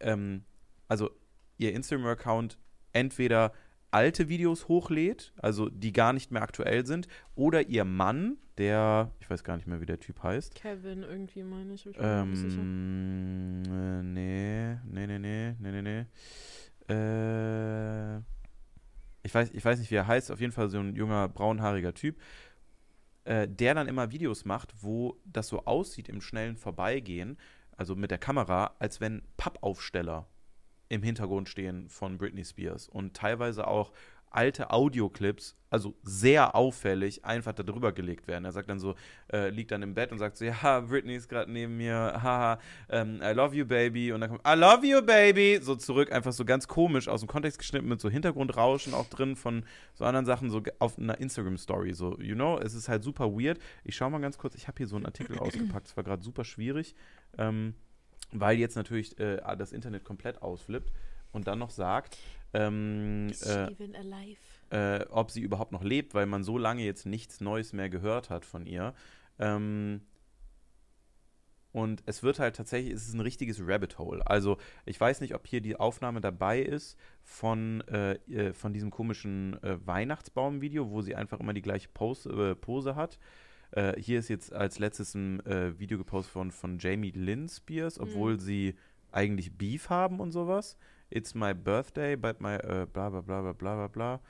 ähm, 0.00 0.44
also 0.88 1.10
ihr 1.58 1.72
Instagram-Account 1.72 2.58
entweder 2.92 3.52
alte 3.90 4.28
Videos 4.28 4.66
hochlädt, 4.66 5.32
also 5.36 5.68
die 5.68 5.92
gar 5.92 6.12
nicht 6.12 6.32
mehr 6.32 6.42
aktuell 6.42 6.84
sind, 6.84 7.06
oder 7.36 7.68
ihr 7.68 7.84
Mann, 7.84 8.38
der, 8.58 9.12
ich 9.20 9.30
weiß 9.30 9.44
gar 9.44 9.56
nicht 9.56 9.66
mehr, 9.66 9.80
wie 9.80 9.86
der 9.86 10.00
Typ 10.00 10.22
heißt. 10.22 10.54
Kevin 10.56 11.02
irgendwie, 11.02 11.42
meine 11.44 11.74
ich. 11.74 11.86
ich 11.86 11.96
bin 11.96 12.04
mir 12.04 12.26
nicht 12.26 12.40
sicher. 12.40 12.60
Ähm, 12.60 13.62
äh, 13.70 14.02
nee, 14.02 14.78
nee, 14.84 15.06
nee, 15.06 15.18
nee, 15.18 15.54
nee, 15.60 15.82
nee, 15.82 16.04
nee. 16.88 16.92
Äh, 16.92 18.20
ich 19.24 19.34
weiß, 19.34 19.50
ich 19.52 19.64
weiß 19.64 19.78
nicht, 19.78 19.90
wie 19.90 19.96
er 19.96 20.06
heißt, 20.06 20.30
auf 20.30 20.40
jeden 20.40 20.52
Fall 20.52 20.68
so 20.68 20.78
ein 20.78 20.94
junger, 20.94 21.28
braunhaariger 21.28 21.94
Typ, 21.94 22.20
äh, 23.24 23.48
der 23.48 23.74
dann 23.74 23.88
immer 23.88 24.12
Videos 24.12 24.44
macht, 24.44 24.72
wo 24.82 25.18
das 25.24 25.48
so 25.48 25.64
aussieht 25.64 26.08
im 26.08 26.20
schnellen 26.20 26.56
Vorbeigehen, 26.56 27.38
also 27.76 27.96
mit 27.96 28.10
der 28.10 28.18
Kamera, 28.18 28.76
als 28.78 29.00
wenn 29.00 29.22
Pappaufsteller 29.36 30.28
im 30.90 31.02
Hintergrund 31.02 31.48
stehen 31.48 31.88
von 31.88 32.18
Britney 32.18 32.44
Spears. 32.44 32.86
Und 32.88 33.16
teilweise 33.16 33.66
auch 33.66 33.92
alte 34.34 34.70
Audioclips, 34.70 35.56
also 35.70 35.94
sehr 36.02 36.54
auffällig, 36.54 37.24
einfach 37.24 37.52
da 37.52 37.62
drüber 37.62 37.92
gelegt 37.92 38.26
werden. 38.26 38.44
Er 38.44 38.52
sagt 38.52 38.68
dann 38.68 38.78
so, 38.78 38.94
äh, 39.32 39.50
liegt 39.50 39.70
dann 39.70 39.82
im 39.82 39.94
Bett 39.94 40.12
und 40.12 40.18
sagt 40.18 40.36
so, 40.36 40.44
ja, 40.44 40.80
Britney 40.80 41.14
ist 41.14 41.28
gerade 41.28 41.50
neben 41.50 41.76
mir, 41.76 41.94
haha, 41.94 42.58
ähm, 42.88 43.20
I 43.22 43.32
love 43.32 43.54
you, 43.54 43.64
baby. 43.64 44.12
Und 44.12 44.20
dann 44.20 44.30
kommt, 44.30 44.42
I 44.46 44.54
love 44.54 44.86
you, 44.86 45.02
baby, 45.02 45.58
so 45.62 45.74
zurück, 45.76 46.12
einfach 46.12 46.32
so 46.32 46.44
ganz 46.44 46.68
komisch 46.68 47.08
aus 47.08 47.20
dem 47.20 47.28
Kontext 47.28 47.58
geschnitten 47.58 47.88
mit 47.88 48.00
so 48.00 48.08
Hintergrundrauschen 48.08 48.94
auch 48.94 49.08
drin 49.08 49.36
von 49.36 49.64
so 49.94 50.04
anderen 50.04 50.26
Sachen, 50.26 50.50
so 50.50 50.62
auf 50.78 50.98
einer 50.98 51.18
Instagram-Story, 51.18 51.92
so, 51.94 52.18
you 52.20 52.34
know, 52.34 52.58
es 52.58 52.74
ist 52.74 52.88
halt 52.88 53.02
super 53.02 53.32
weird. 53.32 53.58
Ich 53.84 53.96
schau 53.96 54.10
mal 54.10 54.20
ganz 54.20 54.38
kurz, 54.38 54.54
ich 54.54 54.68
habe 54.68 54.78
hier 54.78 54.86
so 54.86 54.96
einen 54.96 55.06
Artikel 55.06 55.38
ausgepackt, 55.38 55.88
es 55.88 55.96
war 55.96 56.04
gerade 56.04 56.22
super 56.22 56.44
schwierig. 56.44 56.94
Ähm, 57.38 57.74
weil 58.32 58.58
jetzt 58.58 58.76
natürlich 58.76 59.18
äh, 59.18 59.40
das 59.56 59.72
Internet 59.72 60.04
komplett 60.04 60.42
ausflippt 60.42 60.92
und 61.32 61.46
dann 61.46 61.58
noch 61.58 61.70
sagt, 61.70 62.18
ähm, 62.54 63.30
äh, 64.70 64.98
äh, 65.00 65.06
ob 65.10 65.30
sie 65.30 65.40
überhaupt 65.42 65.72
noch 65.72 65.82
lebt, 65.84 66.14
weil 66.14 66.26
man 66.26 66.44
so 66.44 66.56
lange 66.58 66.82
jetzt 66.84 67.06
nichts 67.06 67.40
Neues 67.40 67.72
mehr 67.72 67.90
gehört 67.90 68.30
hat 68.30 68.44
von 68.44 68.66
ihr. 68.66 68.94
Ähm, 69.38 70.00
und 71.72 72.04
es 72.06 72.22
wird 72.22 72.38
halt 72.38 72.54
tatsächlich, 72.54 72.94
es 72.94 73.08
ist 73.08 73.14
ein 73.14 73.20
richtiges 73.20 73.58
Rabbit 73.60 73.98
Hole. 73.98 74.24
Also 74.24 74.58
ich 74.86 75.00
weiß 75.00 75.20
nicht, 75.20 75.34
ob 75.34 75.44
hier 75.46 75.60
die 75.60 75.74
Aufnahme 75.74 76.20
dabei 76.20 76.60
ist 76.62 76.96
von, 77.24 77.80
äh, 77.88 78.12
äh, 78.30 78.52
von 78.52 78.72
diesem 78.72 78.92
komischen 78.92 79.60
äh, 79.64 79.84
Weihnachtsbaum-Video, 79.84 80.90
wo 80.90 81.02
sie 81.02 81.16
einfach 81.16 81.40
immer 81.40 81.52
die 81.52 81.62
gleiche 81.62 81.88
Pose, 81.88 82.30
äh, 82.30 82.54
Pose 82.54 82.94
hat. 82.96 83.18
Hier 83.98 84.20
ist 84.20 84.28
jetzt 84.28 84.52
als 84.52 84.78
letztes 84.78 85.16
ein 85.16 85.42
Video 85.80 85.98
gepostet 85.98 86.32
von, 86.32 86.52
von 86.52 86.78
Jamie 86.78 87.10
Lynn 87.10 87.48
Spears, 87.48 87.98
obwohl 87.98 88.34
Mhm. 88.34 88.38
sie 88.38 88.74
eigentlich 89.10 89.58
Beef 89.58 89.90
haben 89.90 90.20
und 90.20 90.30
sowas. 90.30 90.76
It's 91.14 91.34
my 91.34 91.54
birthday, 91.54 92.16
but 92.16 92.40
my 92.40 92.56
äh, 92.56 92.86
bla 92.92 93.08
bla 93.08 93.20
bla 93.20 93.40
bla 93.40 93.52
bla 93.52 93.74
bla 93.76 93.88
bla. 93.88 94.20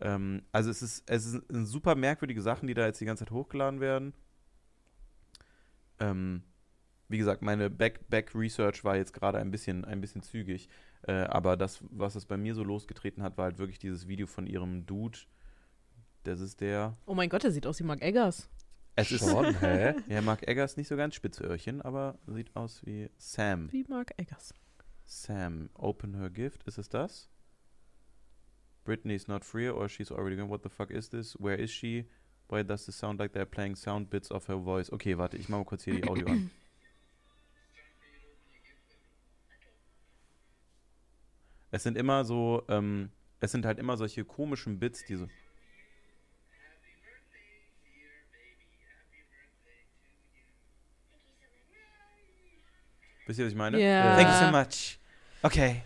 Ähm, 0.00 0.42
also 0.50 0.70
es 0.70 0.82
ist, 0.82 1.08
es 1.08 1.24
sind 1.24 1.66
super 1.66 1.94
merkwürdige 1.94 2.42
Sachen, 2.42 2.66
die 2.66 2.74
da 2.74 2.84
jetzt 2.84 3.00
die 3.00 3.04
ganze 3.04 3.24
Zeit 3.24 3.30
hochgeladen 3.30 3.78
werden. 3.78 4.12
Ähm, 6.00 6.42
wie 7.08 7.18
gesagt, 7.18 7.42
meine 7.42 7.70
Back-Back-Research 7.70 8.82
war 8.82 8.96
jetzt 8.96 9.12
gerade 9.12 9.38
ein 9.38 9.52
bisschen, 9.52 9.84
ein 9.84 10.00
bisschen 10.00 10.22
zügig. 10.22 10.68
Äh, 11.02 11.12
aber 11.12 11.56
das, 11.56 11.84
was 11.90 12.16
es 12.16 12.26
bei 12.26 12.36
mir 12.36 12.56
so 12.56 12.64
losgetreten 12.64 13.22
hat, 13.22 13.36
war 13.38 13.44
halt 13.44 13.58
wirklich 13.58 13.78
dieses 13.78 14.08
Video 14.08 14.26
von 14.26 14.48
ihrem 14.48 14.84
Dude. 14.84 15.18
Das 16.24 16.40
ist 16.40 16.60
der. 16.60 16.96
Oh 17.06 17.14
mein 17.14 17.28
Gott, 17.28 17.44
der 17.44 17.52
sieht 17.52 17.66
aus 17.66 17.78
wie 17.78 17.84
Mark 17.84 18.02
Eggers. 18.02 18.48
Es 18.96 19.12
ist. 19.12 19.28
Schon, 19.28 19.58
hä? 19.60 19.94
Ja, 20.08 20.22
Mark 20.22 20.48
Eggers 20.48 20.76
nicht 20.76 20.88
so 20.88 20.96
ganz 20.96 21.14
spitze 21.14 21.44
Öhrchen, 21.44 21.82
aber 21.82 22.18
sieht 22.26 22.54
aus 22.56 22.84
wie 22.84 23.10
Sam. 23.16 23.70
Wie 23.70 23.84
Mark 23.88 24.12
Eggers. 24.16 24.54
Sam, 25.12 25.68
open 25.76 26.14
her 26.14 26.30
gift. 26.30 26.62
Ist 26.66 26.78
es 26.78 26.88
das? 26.88 27.28
Britney's 28.84 29.28
not 29.28 29.44
free 29.44 29.68
or 29.68 29.88
she's 29.88 30.10
already 30.10 30.36
gone. 30.36 30.48
What 30.48 30.62
the 30.62 30.70
fuck 30.70 30.90
is 30.90 31.10
this? 31.10 31.34
Where 31.38 31.54
is 31.54 31.70
she? 31.70 32.06
Why 32.48 32.62
does 32.62 32.86
this 32.86 32.96
sound 32.96 33.20
like 33.20 33.32
they're 33.32 33.46
playing 33.46 33.76
sound 33.76 34.08
bits 34.10 34.30
of 34.30 34.46
her 34.46 34.56
voice? 34.56 34.90
Okay, 34.90 35.16
warte, 35.16 35.36
ich 35.36 35.48
mache 35.48 35.60
mal 35.60 35.64
kurz 35.64 35.84
hier 35.84 36.00
die 36.00 36.08
Audio 36.08 36.26
an. 36.26 36.50
Es 41.74 41.84
sind 41.84 41.96
immer 41.96 42.22
so, 42.26 42.64
ähm, 42.68 43.10
es 43.40 43.50
sind 43.50 43.64
halt 43.64 43.78
immer 43.78 43.96
solche 43.96 44.26
komischen 44.26 44.78
Bits, 44.78 45.06
die 45.06 45.16
so. 45.16 45.26
Wisst 53.26 53.38
ihr, 53.38 53.46
was 53.46 53.52
ich 53.52 53.58
meine? 53.58 53.80
Ja. 53.80 54.16
Thank 54.16 54.28
you 54.28 54.34
so 54.34 54.50
much. 54.50 54.98
Okay. 55.42 55.82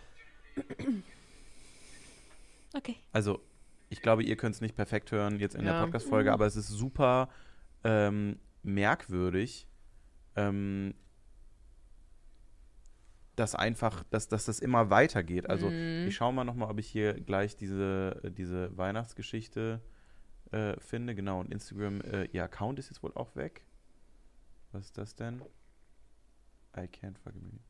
Okay. 2.75 2.97
Also, 3.13 3.41
ich 3.89 4.03
glaube, 4.03 4.23
ihr 4.23 4.37
könnt 4.37 4.55
es 4.55 4.61
nicht 4.61 4.77
perfekt 4.77 5.11
hören 5.13 5.39
jetzt 5.41 5.55
in 5.55 5.65
der 5.65 5.75
Ja. 5.75 5.85
Podcast-Folge, 5.85 6.31
Mhm. 6.31 6.35
aber 6.35 6.47
es 6.47 6.57
ist 6.57 6.69
super 6.69 7.29
ähm, 7.85 8.39
merkwürdig, 8.63 9.67
ähm, 10.35 10.95
dass 13.37 13.55
einfach, 13.55 14.03
dass, 14.11 14.29
dass 14.29 14.47
das 14.47 14.59
immer 14.61 14.91
weitergeht. 14.91 15.49
Also, 15.49 15.71
Mhm. 15.71 16.07
ich 16.09 16.17
schaue 16.17 16.33
mal 16.33 16.45
nochmal, 16.45 16.71
ob 16.71 16.79
ich 16.79 16.89
hier 16.89 17.13
gleich 17.15 17.57
diese, 17.57 18.21
äh, 18.25 18.31
diese 18.31 18.77
Weihnachtsgeschichte 18.77 19.81
äh, 20.53 20.79
finde. 20.81 21.15
Genau, 21.15 21.41
und 21.41 21.53
Instagram, 21.53 22.01
äh, 22.03 22.25
ihr 22.27 22.45
Account 22.45 22.79
ist 22.79 22.89
jetzt 22.89 23.03
wohl 23.03 23.13
auch 23.15 23.35
weg. 23.37 23.65
Was 24.73 24.87
ist 24.87 24.99
das 24.99 25.15
denn? 25.17 25.43
I 26.77 26.81
can't 26.83 27.19
fucking 27.19 27.41
believe. 27.43 27.65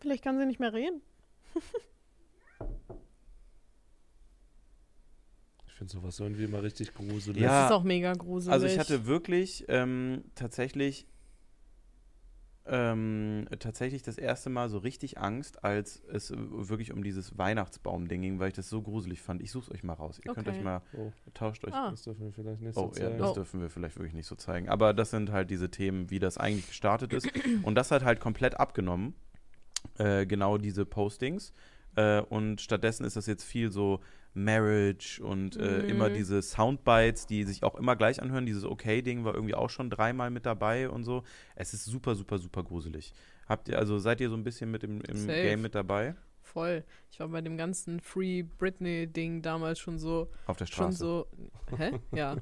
Vielleicht 0.00 0.24
kann 0.24 0.38
sie 0.38 0.46
nicht 0.46 0.60
mehr 0.60 0.72
reden. 0.72 1.02
Ich 5.66 5.72
finde 5.74 5.92
sowas 5.92 6.18
irgendwie 6.20 6.44
immer 6.44 6.62
richtig 6.62 6.94
gruselig. 6.94 7.42
Ja. 7.42 7.62
Das 7.62 7.70
ist 7.70 7.76
auch 7.76 7.84
mega 7.84 8.12
gruselig. 8.12 8.52
Also 8.52 8.66
ich 8.66 8.78
hatte 8.78 9.06
wirklich 9.06 9.64
ähm, 9.68 10.24
tatsächlich 10.34 11.06
ähm, 12.66 13.48
tatsächlich 13.58 14.02
das 14.02 14.16
erste 14.18 14.48
Mal 14.50 14.68
so 14.68 14.78
richtig 14.78 15.18
Angst, 15.18 15.64
als 15.64 16.02
es 16.12 16.30
wirklich 16.36 16.92
um 16.92 17.02
dieses 17.02 17.36
Weihnachtsbaum-Ding 17.36 18.20
ging, 18.20 18.38
weil 18.38 18.48
ich 18.48 18.54
das 18.54 18.68
so 18.68 18.80
gruselig 18.82 19.20
fand. 19.22 19.42
Ich 19.42 19.50
such's 19.50 19.70
euch 19.70 19.82
mal 19.82 19.94
raus. 19.94 20.20
Ihr 20.24 20.32
könnt 20.34 20.46
Okay. 20.46 20.58
euch 20.58 20.62
mal, 20.64 20.82
Oh, 20.96 21.10
tauscht 21.34 21.64
euch. 21.64 21.72
Ah. 21.74 21.90
das 21.90 22.02
dürfen 22.02 22.22
wir 22.26 22.32
vielleicht 22.32 22.60
nicht 22.60 22.76
Oh 22.76 22.92
so 22.94 23.00
ja, 23.00 23.06
zeigen. 23.08 23.18
das 23.18 23.30
Oh. 23.30 23.34
dürfen 23.34 23.60
wir 23.60 23.70
vielleicht 23.70 23.96
wirklich 23.96 24.14
nicht 24.14 24.26
so 24.26 24.36
zeigen. 24.36 24.68
Aber 24.68 24.92
das 24.94 25.10
sind 25.10 25.32
halt 25.32 25.50
diese 25.50 25.70
Themen, 25.70 26.10
wie 26.10 26.18
das 26.20 26.36
eigentlich 26.38 26.68
gestartet 26.68 27.12
ist. 27.12 27.28
Und 27.62 27.74
das 27.74 27.90
hat 27.90 28.04
halt 28.04 28.20
komplett 28.20 28.60
abgenommen. 28.60 29.14
Äh, 30.00 30.26
genau 30.26 30.58
diese 30.58 30.84
Postings. 30.86 31.52
Äh, 31.96 32.20
und 32.22 32.60
stattdessen 32.60 33.04
ist 33.04 33.16
das 33.16 33.26
jetzt 33.26 33.44
viel 33.44 33.70
so 33.72 34.00
Marriage 34.32 35.20
und 35.22 35.56
äh, 35.56 35.82
Mhm. 35.82 35.88
immer 35.88 36.08
diese 36.10 36.40
Soundbites, 36.40 37.26
die 37.26 37.42
sich 37.44 37.62
auch 37.64 37.74
immer 37.74 37.96
gleich 37.96 38.22
anhören. 38.22 38.46
Dieses 38.46 38.64
Okay-Ding 38.64 39.24
war 39.24 39.34
irgendwie 39.34 39.54
auch 39.56 39.70
schon 39.70 39.90
dreimal 39.90 40.30
mit 40.30 40.46
dabei 40.46 40.88
und 40.88 41.02
so. 41.04 41.24
Es 41.56 41.74
ist 41.74 41.84
super, 41.84 42.14
super, 42.14 42.38
super 42.38 42.62
gruselig. 42.62 43.12
Habt 43.48 43.68
ihr, 43.68 43.78
also 43.78 43.98
seid 43.98 44.20
ihr 44.20 44.28
so 44.30 44.36
ein 44.36 44.44
bisschen 44.44 44.70
mit 44.70 44.84
im, 44.84 45.00
im. 45.02 45.26
Game 45.26 45.62
mit 45.62 45.74
dabei? 45.74 46.14
Voll. 46.42 46.84
Ich 47.10 47.18
war 47.20 47.28
bei 47.28 47.40
dem 47.40 47.56
ganzen 47.56 48.00
Free 48.00 48.42
Britney-Ding 48.44 49.42
damals 49.42 49.78
schon 49.80 49.98
so, 49.98 50.30
Auf 50.46 50.56
der 50.56 50.66
schon 50.66 50.92
Straße. 50.92 50.96
so, 50.98 51.26
hä? 51.76 51.98
Ja. 52.12 52.36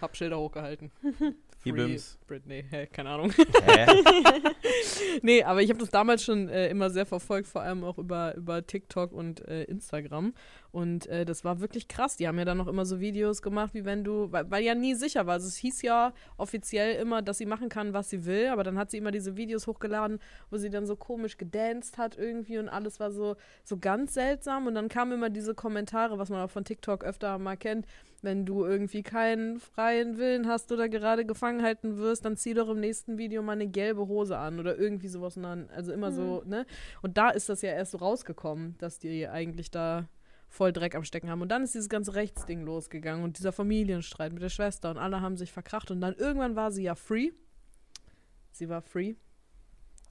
Hab 0.00 0.16
Schilder 0.16 0.38
hochgehalten. 0.38 0.90
Free 1.62 1.70
Ibims. 1.70 2.18
Britney, 2.26 2.64
hä? 2.68 2.86
Keine 2.86 3.10
Ahnung. 3.10 3.32
Hä? 3.32 3.86
nee, 5.22 5.42
aber 5.42 5.62
ich 5.62 5.70
habe 5.70 5.78
das 5.78 5.90
damals 5.90 6.24
schon 6.24 6.48
äh, 6.48 6.68
immer 6.68 6.90
sehr 6.90 7.06
verfolgt, 7.06 7.46
vor 7.46 7.62
allem 7.62 7.84
auch 7.84 7.98
über, 7.98 8.34
über 8.34 8.66
TikTok 8.66 9.12
und 9.12 9.46
äh, 9.46 9.64
Instagram. 9.64 10.34
Und 10.72 11.06
äh, 11.08 11.26
das 11.26 11.44
war 11.44 11.60
wirklich 11.60 11.86
krass. 11.86 12.16
Die 12.16 12.26
haben 12.26 12.38
ja 12.38 12.46
dann 12.46 12.56
noch 12.56 12.66
immer 12.66 12.86
so 12.86 12.98
Videos 12.98 13.42
gemacht, 13.42 13.74
wie 13.74 13.84
wenn 13.84 14.04
du, 14.04 14.32
weil, 14.32 14.50
weil 14.50 14.64
ja 14.64 14.74
nie 14.74 14.94
sicher 14.94 15.26
war. 15.26 15.34
Also 15.34 15.46
es 15.46 15.56
hieß 15.56 15.82
ja 15.82 16.14
offiziell 16.38 17.00
immer, 17.00 17.20
dass 17.20 17.36
sie 17.36 17.44
machen 17.44 17.68
kann, 17.68 17.92
was 17.92 18.08
sie 18.08 18.24
will, 18.24 18.48
aber 18.48 18.64
dann 18.64 18.78
hat 18.78 18.90
sie 18.90 18.96
immer 18.96 19.10
diese 19.10 19.36
Videos 19.36 19.66
hochgeladen, 19.66 20.18
wo 20.50 20.56
sie 20.56 20.70
dann 20.70 20.86
so 20.86 20.96
komisch 20.96 21.36
gedanced 21.36 21.98
hat 21.98 22.16
irgendwie 22.16 22.56
und 22.56 22.70
alles 22.70 23.00
war 23.00 23.10
so, 23.10 23.36
so 23.64 23.76
ganz 23.76 24.14
seltsam. 24.14 24.66
Und 24.66 24.74
dann 24.74 24.88
kamen 24.88 25.12
immer 25.12 25.28
diese 25.28 25.54
Kommentare, 25.54 26.18
was 26.18 26.30
man 26.30 26.40
auch 26.40 26.50
von 26.50 26.64
TikTok 26.64 27.04
öfter 27.04 27.38
mal 27.38 27.58
kennt, 27.58 27.86
wenn 28.22 28.46
du 28.46 28.64
irgendwie 28.64 29.02
keinen 29.02 29.60
freien 29.60 30.16
Willen 30.16 30.48
hast 30.48 30.72
oder 30.72 30.88
gerade 30.88 31.26
gefangen 31.26 31.62
halten 31.62 31.98
wirst, 31.98 32.24
dann 32.24 32.38
zieh 32.38 32.54
doch 32.54 32.70
im 32.70 32.80
nächsten 32.80 33.18
Video 33.18 33.42
mal 33.42 33.52
eine 33.52 33.66
gelbe 33.66 34.08
Hose 34.08 34.38
an 34.38 34.58
oder 34.58 34.78
irgendwie 34.78 35.08
sowas. 35.08 35.36
Und 35.36 35.42
dann, 35.42 35.68
also 35.76 35.92
immer 35.92 36.12
so, 36.12 36.42
ne? 36.46 36.64
Und 37.02 37.18
da 37.18 37.28
ist 37.28 37.50
das 37.50 37.60
ja 37.60 37.72
erst 37.72 37.92
so 37.92 37.98
rausgekommen, 37.98 38.76
dass 38.78 38.98
die 38.98 39.28
eigentlich 39.28 39.70
da 39.70 40.08
voll 40.52 40.72
Dreck 40.72 40.94
am 40.94 41.02
Stecken 41.02 41.30
haben. 41.30 41.40
Und 41.40 41.48
dann 41.48 41.64
ist 41.64 41.74
dieses 41.74 41.88
ganze 41.88 42.14
Rechtsding 42.14 42.62
losgegangen 42.62 43.24
und 43.24 43.38
dieser 43.38 43.52
Familienstreit 43.52 44.32
mit 44.32 44.42
der 44.42 44.50
Schwester 44.50 44.90
und 44.90 44.98
alle 44.98 45.20
haben 45.20 45.36
sich 45.36 45.50
verkracht. 45.50 45.90
Und 45.90 46.00
dann 46.00 46.14
irgendwann 46.14 46.54
war 46.56 46.70
sie 46.70 46.82
ja 46.84 46.94
free. 46.94 47.30
Sie 48.52 48.68
war 48.68 48.82
free. 48.82 49.14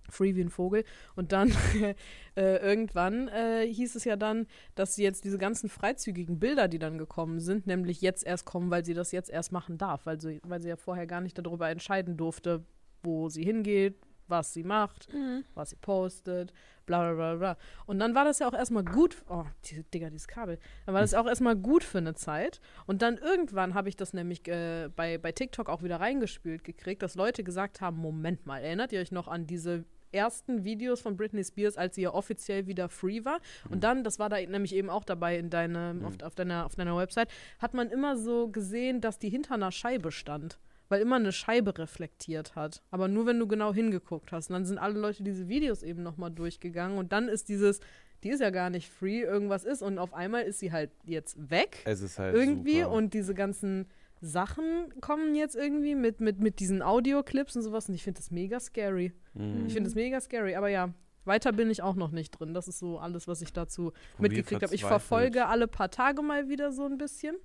Free 0.10 0.36
wie 0.36 0.42
ein 0.42 0.50
Vogel. 0.50 0.84
Und 1.16 1.32
dann 1.32 1.54
äh, 2.36 2.58
irgendwann 2.58 3.28
äh, 3.28 3.68
hieß 3.68 3.96
es 3.96 4.04
ja 4.04 4.16
dann, 4.16 4.48
dass 4.74 4.96
sie 4.96 5.04
jetzt 5.04 5.24
diese 5.24 5.38
ganzen 5.38 5.70
freizügigen 5.70 6.40
Bilder, 6.40 6.68
die 6.68 6.80
dann 6.80 6.98
gekommen 6.98 7.40
sind, 7.40 7.68
nämlich 7.68 8.02
jetzt 8.02 8.26
erst 8.26 8.46
kommen, 8.46 8.72
weil 8.72 8.84
sie 8.84 8.96
das 8.96 9.12
jetzt 9.12 9.30
erst 9.30 9.52
machen 9.52 9.78
darf, 9.78 10.08
weil 10.08 10.20
sie, 10.20 10.42
weil 10.44 10.60
sie 10.60 10.70
ja 10.70 10.76
vorher 10.76 11.06
gar 11.06 11.22
nicht 11.22 11.38
darüber 11.38 11.70
entscheiden 11.70 12.18
durfte, 12.18 12.66
wo 13.04 13.30
sie 13.30 13.44
hingeht, 13.44 13.96
was 14.28 14.54
sie 14.54 14.64
macht, 14.64 15.14
Mhm. 15.14 15.44
was 15.54 15.70
sie 15.70 15.76
postet, 15.76 16.52
bla 17.00 17.14
bla 17.14 17.36
bla 17.36 17.36
bla. 17.36 17.58
Und 17.86 18.00
dann 18.00 18.16
war 18.16 18.26
das 18.26 18.40
ja 18.40 18.48
auch 18.48 18.54
erstmal 18.54 18.84
gut, 18.84 19.24
oh, 19.30 19.46
diese, 19.66 19.84
Digga, 19.84 20.10
dieses 20.10 20.28
Kabel. 20.28 20.60
Dann 20.86 20.94
war 20.94 21.02
das 21.02 21.14
auch 21.14 21.28
erstmal 21.28 21.56
gut 21.56 21.84
für 21.84 22.00
eine 22.00 22.14
Zeit. 22.14 22.60
Und 22.86 23.02
dann 23.02 23.18
irgendwann 23.18 23.74
habe 23.74 23.90
ich 23.90 23.96
das 23.96 24.14
nämlich 24.14 24.48
äh, 24.48 24.90
bei, 24.96 25.18
bei 25.18 25.32
TikTok 25.32 25.70
auch 25.70 25.84
wieder 25.84 26.00
reingespült 26.00 26.64
gekriegt, 26.64 27.02
dass 27.02 27.16
Leute 27.16 27.44
gesagt 27.44 27.82
haben, 27.82 27.98
Moment 27.98 28.46
mal, 28.46 28.62
erinnert 28.62 28.92
ihr 28.92 29.00
euch 29.00 29.12
noch 29.12 29.28
an 29.28 29.48
diese 29.48 29.86
ersten 30.12 30.64
Videos 30.64 31.02
von 31.02 31.16
Britney 31.16 31.44
Spears, 31.44 31.78
als 31.78 31.96
sie 31.96 32.02
ja 32.02 32.14
offiziell 32.14 32.68
wieder 32.68 32.90
free 32.90 33.24
war. 33.24 33.40
Und 33.70 33.84
dann, 33.84 34.04
das 34.04 34.20
war 34.20 34.30
da 34.30 34.38
nämlich 34.40 34.76
eben 34.76 34.90
auch 34.90 35.04
dabei 35.04 35.38
in 35.38 35.50
deinem, 35.50 36.06
auf, 36.06 36.22
auf, 36.22 36.36
deiner, 36.36 36.66
auf 36.66 36.76
deiner 36.76 36.98
Website, 36.98 37.30
hat 37.60 37.74
man 37.74 37.90
immer 37.90 38.18
so 38.18 38.50
gesehen, 38.50 39.02
dass 39.02 39.20
die 39.20 39.30
hinter 39.30 39.56
einer 39.56 39.72
Scheibe 39.72 40.12
stand. 40.12 40.60
Weil 40.92 41.02
immer 41.02 41.16
eine 41.16 41.32
Scheibe 41.32 41.78
reflektiert 41.78 42.56
hat. 42.56 42.84
Aber 42.92 43.08
nur, 43.08 43.26
wenn 43.26 43.40
du 43.40 43.48
genau 43.48 43.74
hingeguckt 43.74 44.32
hast. 44.32 44.50
Und 44.50 44.56
dann 44.56 44.66
sind 44.66 44.78
alle 44.78 45.00
Leute 45.00 45.24
diese 45.24 45.48
Videos 45.48 45.84
eben 45.84 46.04
nochmal 46.04 46.32
durchgegangen. 46.32 46.98
Und 46.98 47.14
dann 47.14 47.30
ist 47.30 47.48
dieses, 47.48 47.80
die 48.24 48.30
ist 48.30 48.42
ja 48.42 48.50
gar 48.50 48.70
nicht 48.70 48.90
free, 48.90 49.22
irgendwas 49.22 49.64
ist. 49.64 49.82
Und 49.82 49.98
auf 50.00 50.14
einmal 50.14 50.44
ist 50.44 50.60
sie 50.60 50.72
halt 50.72 50.92
jetzt 51.06 51.50
weg 51.50 51.80
Es 51.86 52.02
ist 52.02 52.20
halt 52.20 52.36
irgendwie 52.36 52.82
super. 52.82 52.92
und 52.92 53.14
diese 53.14 53.34
ganzen 53.34 53.88
Sachen 54.22 54.94
kommen 55.02 55.34
jetzt 55.34 55.56
irgendwie 55.56 55.96
mit, 55.96 56.20
mit, 56.20 56.40
mit 56.40 56.60
diesen 56.60 56.82
Audioclips 56.82 57.56
und 57.56 57.64
sowas 57.64 57.90
und 57.90 57.96
ich 57.96 58.04
finde 58.04 58.20
das 58.20 58.30
mega 58.30 58.60
scary. 58.60 59.14
Mhm. 59.34 59.66
Ich 59.66 59.74
finde 59.74 59.90
das 59.90 59.96
mega 59.96 60.22
scary, 60.22 60.56
aber 60.56 60.70
ja, 60.70 60.94
weiter 61.26 61.52
bin 61.52 61.70
ich 61.70 61.82
auch 61.82 61.96
noch 61.96 62.12
nicht 62.12 62.32
drin. 62.32 62.54
Das 62.54 62.68
ist 62.68 62.80
so 62.80 63.00
alles, 63.00 63.28
was 63.28 63.42
ich 63.42 63.54
dazu 63.54 63.94
mitgekriegt 64.20 64.62
habe. 64.62 64.76
Ich 64.76 64.86
verfolge 64.86 65.48
alle 65.48 65.68
paar 65.68 65.90
Tage 65.90 66.22
mal 66.22 66.50
wieder 66.50 66.72
so 66.72 66.86
ein 66.86 66.98
bisschen. 66.98 67.36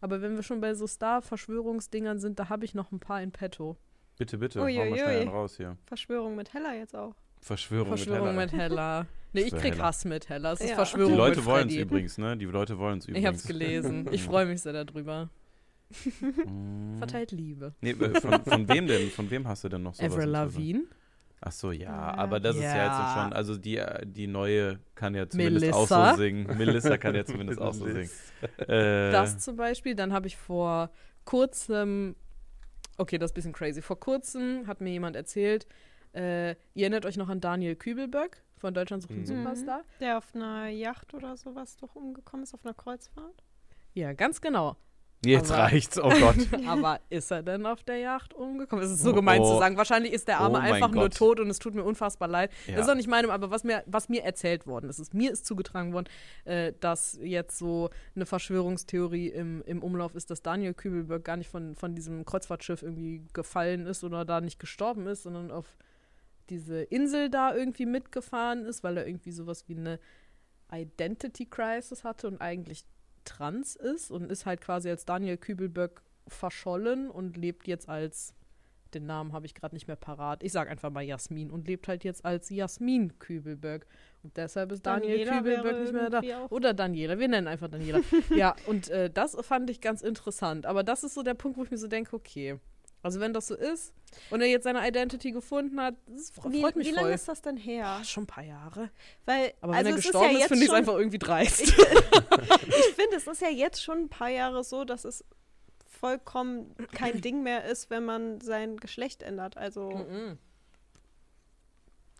Aber 0.00 0.22
wenn 0.22 0.36
wir 0.36 0.42
schon 0.42 0.60
bei 0.60 0.74
so 0.74 0.86
Star-Verschwörungsdingern 0.86 2.18
sind, 2.18 2.38
da 2.38 2.48
habe 2.48 2.64
ich 2.64 2.74
noch 2.74 2.90
ein 2.92 3.00
paar 3.00 3.22
in 3.22 3.32
petto. 3.32 3.76
Bitte, 4.18 4.38
bitte, 4.38 4.60
hau 4.60 4.64
Uiuiui. 4.64 4.90
mal 4.90 4.98
schnell 4.98 5.20
einen 5.20 5.30
raus 5.30 5.56
hier. 5.56 5.76
Verschwörung 5.86 6.36
mit 6.36 6.52
Hella 6.52 6.74
jetzt 6.74 6.94
auch. 6.94 7.14
Verschwörung, 7.40 7.88
Verschwörung 7.88 8.36
mit 8.36 8.52
mit 8.52 8.60
Hella. 8.60 9.06
Nee, 9.32 9.42
ich 9.42 9.54
krieg 9.54 9.74
Hella. 9.74 9.84
Hass 9.84 10.04
mit 10.04 10.28
Hella. 10.28 10.52
Es 10.52 10.60
ist 10.60 10.70
Ja. 10.70 10.74
Verschwörung 10.76 11.12
Die 11.12 11.16
Leute 11.16 11.36
mit 11.36 11.46
wollen 11.46 11.68
es 11.68 11.74
übrigens, 11.76 12.18
ne? 12.18 12.36
Die 12.36 12.44
Leute 12.44 12.78
wollen 12.78 12.98
es 12.98 13.06
übrigens. 13.06 13.22
Ich 13.22 13.26
hab's 13.26 13.46
gelesen. 13.46 14.08
Ich 14.12 14.22
freue 14.22 14.46
mich 14.46 14.60
sehr 14.60 14.72
darüber. 14.72 15.30
Verteilt 16.98 17.32
Liebe. 17.32 17.74
Nee, 17.80 17.90
äh, 17.92 18.20
von, 18.20 18.44
von 18.44 18.68
wem 18.68 18.86
denn? 18.86 19.10
Von 19.10 19.30
wem 19.30 19.46
hast 19.48 19.64
du 19.64 19.68
denn 19.68 19.82
noch 19.82 19.94
sowas? 19.94 20.12
Avril? 20.12 20.28
Lavigne. 20.28 20.82
Ach 21.42 21.52
so, 21.52 21.72
ja, 21.72 21.84
Ja. 21.90 22.14
aber 22.16 22.38
das 22.38 22.54
ist 22.56 22.62
ja 22.62 22.68
jetzt 22.84 22.98
Ja. 22.98 23.14
schon, 23.14 23.32
also 23.32 23.56
die, 23.56 23.78
äh, 23.78 24.04
die 24.06 24.26
neue 24.26 24.78
kann 24.94 25.14
ja 25.14 25.26
zumindest 25.28 25.72
auch 25.72 25.88
Melissa. 25.90 26.10
so 26.14 26.16
singen. 26.20 26.56
Melissa 26.58 26.98
kann 26.98 27.14
ja 27.14 27.24
zumindest 27.24 27.60
auch 27.60 27.72
so 27.72 27.86
singen. 27.86 28.10
Äh, 28.68 29.10
Das 29.12 29.38
zum 29.38 29.56
Beispiel. 29.56 29.94
Dann 29.94 30.12
habe 30.12 30.26
ich 30.26 30.36
vor 30.36 30.90
kurzem, 31.24 32.14
okay, 32.98 33.16
das 33.18 33.30
ist 33.30 33.32
ein 33.32 33.34
bisschen 33.36 33.52
crazy. 33.52 33.80
Vor 33.82 33.98
kurzem 33.98 34.66
hat 34.66 34.80
mir 34.82 34.90
jemand 34.90 35.16
erzählt, 35.16 35.66
äh, 36.14 36.50
ihr 36.50 36.56
erinnert 36.82 37.06
euch 37.06 37.16
noch 37.16 37.28
an 37.28 37.40
Daniel 37.40 37.74
Kübelböck 37.76 38.42
von 38.58 38.74
Deutschland 38.74 39.02
sucht 39.02 39.12
den 39.14 39.20
Mhm. 39.20 39.26
Superstar? 39.26 39.82
Der 40.00 40.18
auf 40.18 40.34
einer 40.34 40.68
Yacht 40.68 41.14
oder 41.14 41.36
sowas 41.38 41.76
doch 41.78 41.94
umgekommen 41.94 42.42
ist, 42.42 42.52
auf 42.52 42.64
einer 42.64 42.74
Kreuzfahrt. 42.74 43.42
Ja, 43.94 44.12
ganz 44.12 44.40
genau. 44.42 44.76
Jetzt 45.24 45.50
aber- 45.50 45.62
reicht's, 45.64 45.98
oh 45.98 46.08
Gott. 46.08 46.36
Aber 46.66 47.00
ist 47.10 47.30
er 47.30 47.42
denn 47.42 47.66
auf 47.66 47.82
der 47.82 47.98
Yacht 47.98 48.32
umgekommen? 48.34 48.84
Es 48.84 48.90
ist 48.90 49.02
so 49.02 49.10
Oh, 49.10 49.14
gemein 49.14 49.42
zu 49.44 49.50
oh. 49.50 49.58
sagen. 49.58 49.76
Wahrscheinlich 49.76 50.12
ist 50.12 50.28
der 50.28 50.38
Arme 50.40 50.58
Oh 50.58 50.60
einfach 50.60 50.90
nur 50.90 51.04
Gott. 51.04 51.16
tot 51.16 51.40
und 51.40 51.50
es 51.50 51.58
tut 51.58 51.74
mir 51.74 51.84
unfassbar 51.84 52.28
leid. 52.28 52.50
Ja. 52.66 52.76
Das 52.76 52.86
ist 52.86 52.90
auch 52.90 52.96
nicht 52.96 53.08
meinem, 53.08 53.30
aber 53.30 53.50
was 53.50 53.64
mir, 53.64 53.82
was 53.86 54.08
mir 54.08 54.22
erzählt 54.22 54.66
worden 54.66 54.88
ist, 54.88 54.98
ist, 54.98 55.12
mir 55.14 55.30
ist 55.32 55.44
zugetragen 55.46 55.92
worden, 55.92 56.06
äh, 56.44 56.72
dass 56.80 57.18
jetzt 57.22 57.58
so 57.58 57.90
eine 58.16 58.24
Verschwörungstheorie 58.26 59.28
im, 59.28 59.62
im 59.66 59.82
Umlauf 59.82 60.14
ist, 60.14 60.30
dass 60.30 60.42
Daniel 60.42 60.74
Kübelberg 60.74 61.24
gar 61.24 61.36
nicht 61.36 61.50
von, 61.50 61.74
von 61.76 61.94
diesem 61.94 62.24
Kreuzfahrtschiff 62.24 62.82
irgendwie 62.82 63.24
gefallen 63.32 63.86
ist 63.86 64.04
oder 64.04 64.24
da 64.24 64.40
nicht 64.40 64.58
gestorben 64.58 65.06
ist, 65.06 65.24
sondern 65.24 65.50
auf 65.50 65.76
diese 66.48 66.82
Insel 66.82 67.30
da 67.30 67.54
irgendwie 67.54 67.86
mitgefahren 67.86 68.64
ist, 68.64 68.82
weil 68.82 68.96
er 68.96 69.06
irgendwie 69.06 69.32
sowas 69.32 69.68
wie 69.68 69.76
eine 69.76 70.00
Identity 70.72 71.46
Crisis 71.46 72.04
hatte 72.04 72.26
und 72.28 72.40
eigentlich 72.40 72.84
trans 73.24 73.76
ist 73.76 74.10
und 74.10 74.30
ist 74.30 74.46
halt 74.46 74.60
quasi 74.60 74.88
als 74.90 75.04
Daniel 75.04 75.36
Kübelböck 75.36 76.02
verschollen 76.28 77.10
und 77.10 77.36
lebt 77.36 77.66
jetzt 77.66 77.88
als, 77.88 78.34
den 78.94 79.06
Namen 79.06 79.32
habe 79.32 79.46
ich 79.46 79.54
gerade 79.54 79.74
nicht 79.74 79.86
mehr 79.86 79.96
parat, 79.96 80.42
ich 80.42 80.52
sage 80.52 80.70
einfach 80.70 80.90
mal 80.90 81.02
Jasmin 81.02 81.50
und 81.50 81.66
lebt 81.68 81.86
halt 81.88 82.02
jetzt 82.04 82.24
als 82.24 82.50
Jasmin 82.50 83.18
Kübelböck. 83.18 83.86
Und 84.22 84.36
deshalb 84.36 84.72
ist 84.72 84.84
Daniel 84.84 85.24
Daniela 85.24 85.38
Kübelböck 85.38 85.80
nicht 85.82 85.92
mehr 85.92 86.10
da. 86.10 86.20
auch- 86.44 86.50
Oder 86.50 86.74
Daniela, 86.74 87.18
wir 87.18 87.28
nennen 87.28 87.46
einfach 87.48 87.68
Daniela. 87.68 88.00
ja, 88.34 88.54
und 88.66 88.88
äh, 88.90 89.10
das 89.10 89.36
fand 89.42 89.70
ich 89.70 89.80
ganz 89.80 90.02
interessant. 90.02 90.66
Aber 90.66 90.82
das 90.82 91.04
ist 91.04 91.14
so 91.14 91.22
der 91.22 91.34
Punkt, 91.34 91.56
wo 91.58 91.64
ich 91.64 91.70
mir 91.70 91.78
so 91.78 91.88
denke, 91.88 92.14
okay, 92.16 92.58
also 93.02 93.20
wenn 93.20 93.32
das 93.32 93.46
so 93.46 93.54
ist 93.56 93.92
und 94.30 94.40
er 94.40 94.46
jetzt 94.48 94.64
seine 94.64 94.86
Identity 94.86 95.30
gefunden 95.32 95.80
hat, 95.80 95.94
das 96.06 96.32
fre- 96.32 96.52
Wie, 96.52 96.60
freut 96.60 96.76
mich 96.76 96.88
wie 96.88 96.92
voll. 96.92 97.02
lange 97.02 97.14
ist 97.14 97.28
das 97.28 97.40
denn 97.42 97.56
her? 97.56 97.86
Ah, 97.86 98.04
schon 98.04 98.24
ein 98.24 98.26
paar 98.26 98.44
Jahre. 98.44 98.90
Weil, 99.24 99.54
Aber 99.60 99.74
also 99.74 99.86
wenn 99.86 99.94
er 99.94 99.98
es 99.98 100.04
gestorben 100.04 100.26
ist, 100.30 100.34
ist, 100.36 100.40
ja 100.42 100.48
finde 100.48 100.64
ich 100.64 100.70
es 100.70 100.74
einfach 100.74 100.94
irgendwie 100.94 101.18
dreist. 101.18 101.66
schon, 101.66 101.84
ich 102.68 102.94
finde, 102.94 103.16
es 103.16 103.26
ist 103.26 103.40
ja 103.40 103.48
jetzt 103.50 103.82
schon 103.82 103.98
ein 103.98 104.08
paar 104.08 104.28
Jahre 104.30 104.62
so, 104.64 104.84
dass 104.84 105.04
es 105.04 105.24
vollkommen 105.86 106.74
kein 106.92 107.20
Ding 107.20 107.42
mehr 107.42 107.64
ist, 107.64 107.90
wenn 107.90 108.04
man 108.04 108.40
sein 108.40 108.76
Geschlecht 108.78 109.22
ändert. 109.22 109.56
Also 109.56 109.90
Mhm. 109.90 110.38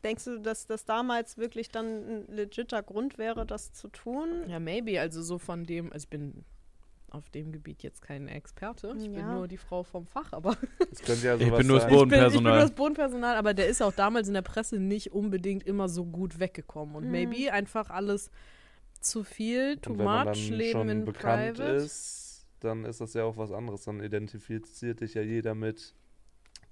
denkst 0.02 0.24
du, 0.24 0.38
dass 0.40 0.66
das 0.66 0.84
damals 0.84 1.36
wirklich 1.38 1.68
dann 1.70 1.86
ein 1.86 2.26
legitter 2.28 2.82
Grund 2.82 3.18
wäre, 3.18 3.44
das 3.46 3.72
zu 3.72 3.88
tun? 3.88 4.48
Ja, 4.48 4.58
maybe. 4.58 5.00
Also 5.00 5.22
so 5.22 5.38
von 5.38 5.64
dem, 5.64 5.92
also 5.92 6.04
ich 6.04 6.10
bin 6.10 6.44
auf 7.10 7.28
dem 7.30 7.52
Gebiet 7.52 7.82
jetzt 7.82 8.02
kein 8.02 8.28
Experte. 8.28 8.94
Ich 8.98 9.06
bin 9.08 9.18
Ja. 9.18 9.34
nur 9.34 9.48
die 9.48 9.56
Frau 9.56 9.82
vom 9.82 10.06
Fach, 10.06 10.32
aber 10.32 10.56
Das 10.90 11.02
könnte 11.02 11.26
ja 11.26 11.36
Ich 11.36 11.44
sowas 11.44 11.58
bin 11.58 11.66
nur 11.66 11.76
das 11.78 11.84
sein. 11.84 11.92
ich 11.92 11.98
bin, 11.98 12.04
ich 12.04 12.08
bin 12.08 12.08
Bodenpersonal. 12.08 12.52
nur 12.52 12.62
das 12.62 12.70
Bodenpersonal, 12.72 13.36
aber 13.36 13.54
der 13.54 13.68
ist 13.68 13.82
auch 13.82 13.92
damals 13.92 14.28
in 14.28 14.34
der 14.34 14.42
Presse 14.42 14.78
nicht 14.78 15.12
unbedingt 15.12 15.64
immer 15.64 15.88
so 15.88 16.04
gut 16.04 16.38
weggekommen. 16.38 16.94
Und 16.96 17.04
Mhm. 17.06 17.10
maybe 17.12 17.52
einfach 17.52 17.90
alles 17.90 18.30
zu 19.00 19.24
viel, 19.24 19.76
too 19.78 19.92
Und 19.92 19.98
wenn 19.98 20.04
man 20.04 20.26
dann 20.26 20.38
much, 20.38 20.50
Leben 20.50 20.70
schon 20.72 20.88
in 20.88 21.04
bekannt 21.04 21.54
private. 21.56 21.72
ist, 21.72 22.46
dann 22.60 22.84
ist 22.84 23.00
das 23.00 23.14
ja 23.14 23.24
auch 23.24 23.36
was 23.36 23.50
anderes. 23.52 23.84
Dann 23.84 24.00
identifiziert 24.02 25.00
dich 25.00 25.14
ja 25.14 25.22
jeder 25.22 25.54
mit 25.54 25.94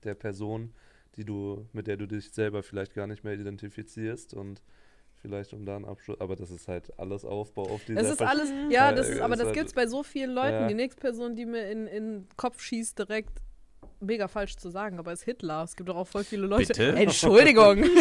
der 0.04 0.14
Person, 0.14 0.72
die 1.16 1.24
du, 1.24 1.66
mit 1.72 1.86
der 1.86 1.96
du 1.96 2.06
dich 2.06 2.30
selber 2.30 2.62
vielleicht 2.62 2.94
gar 2.94 3.06
nicht 3.06 3.24
mehr 3.24 3.34
identifizierst 3.34 4.34
und 4.34 4.62
vielleicht 5.20 5.52
um 5.52 5.64
da 5.64 5.76
einen 5.76 5.84
Abschluss. 5.84 6.20
Aber 6.20 6.36
das 6.36 6.50
ist 6.50 6.68
halt 6.68 6.92
alles 6.98 7.24
Aufbau 7.24 7.62
auf 7.62 7.84
dieser 7.84 8.00
Es 8.00 8.10
ist 8.10 8.20
Versch- 8.20 8.26
alles, 8.26 8.52
ja, 8.70 8.92
das 8.92 9.08
ist, 9.08 9.20
aber 9.20 9.34
ist 9.34 9.40
das 9.40 9.46
halt- 9.48 9.56
gibt 9.56 9.66
es 9.68 9.74
bei 9.74 9.86
so 9.86 10.02
vielen 10.02 10.30
Leuten. 10.32 10.52
Ja. 10.62 10.68
Die 10.68 10.74
nächste 10.74 11.00
Person, 11.00 11.36
die 11.36 11.46
mir 11.46 11.70
in, 11.70 11.86
in 11.86 12.04
den 12.22 12.28
Kopf 12.36 12.60
schießt, 12.60 12.98
direkt 12.98 13.40
mega 14.00 14.28
falsch 14.28 14.56
zu 14.56 14.70
sagen, 14.70 14.98
aber 14.98 15.12
ist 15.12 15.24
Hitler. 15.24 15.62
Es 15.64 15.74
gibt 15.76 15.88
doch 15.88 15.96
auch 15.96 16.06
voll 16.06 16.24
viele 16.24 16.46
Leute. 16.46 16.68
Bitte? 16.68 16.92
Entschuldigung. 16.94 17.84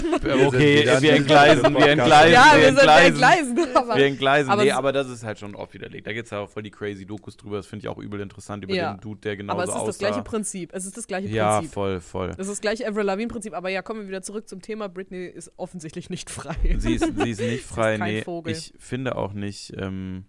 Okay, 0.48 0.86
wir 1.02 1.14
entgleisen, 1.14 1.74
wir 1.76 1.88
entgleisen, 1.88 2.34
ja, 2.34 2.52
wir 2.56 2.62
wir 2.62 2.68
sind 2.76 2.86
bei 2.86 3.06
entgleisen. 3.06 3.56
Gleisen. 3.56 3.76
Aber, 3.76 3.96
Wir 3.96 4.06
entgleisen, 4.06 4.52
aber 4.52 4.64
nee, 4.64 4.70
es- 4.70 4.76
aber 4.76 4.92
das 4.92 5.10
ist 5.10 5.24
halt 5.24 5.40
schon 5.40 5.56
oft 5.56 5.74
widerlegt. 5.74 6.06
Da 6.08 6.14
gibt 6.14 6.26
es 6.26 6.32
ja 6.32 6.40
auch 6.40 6.50
voll 6.50 6.64
die 6.64 6.72
crazy 6.72 7.06
Dokus 7.06 7.38
drüber, 7.38 7.58
das 7.58 7.68
finde 7.68 7.84
ich 7.86 7.88
auch 7.90 7.98
übel 7.98 8.20
interessant 8.20 8.64
über 8.64 8.74
Ja. 8.74 8.94
den 8.94 9.00
Dude, 9.00 9.22
der 9.22 9.38
genauso 9.38 9.54
aber 9.58 9.64
es 9.64 9.70
ist 9.70 9.76
das 9.76 9.84
aussah. 9.90 9.98
gleiche 10.08 10.24
Prinzip. 10.24 10.72
Es 10.74 10.86
ist 10.86 10.98
das 10.98 11.08
gleiche 11.08 11.28
ja, 11.30 11.58
Prinzip. 11.58 11.74
voll, 11.74 12.02
voll. 12.02 12.30
Es 12.32 12.40
ist 12.40 12.50
das 12.50 12.62
gleiche 12.62 12.88
Avril 12.88 13.04
Lavigne-Prinzip, 13.06 13.54
aber 13.54 13.70
ja, 13.70 13.82
kommen 13.82 14.02
wir 14.02 14.08
wieder 14.08 14.22
zurück 14.22 14.48
zum 14.50 14.62
Thema. 14.62 14.90
Britney 14.90 15.26
ist 15.28 15.52
offensichtlich 15.58 16.10
nicht 16.10 16.30
frei. 16.30 16.56
Sie 16.78 16.96
ist, 16.96 17.06
sie 17.16 17.30
ist 17.32 17.42
nicht 17.42 17.64
frei, 17.66 17.98
kein 17.98 18.14
nee. 18.14 18.22
Vogel. 18.24 18.54
Ich 18.54 18.74
finde 18.78 19.16
auch 19.16 19.34
nicht, 19.34 19.74
ähm, 19.78 20.26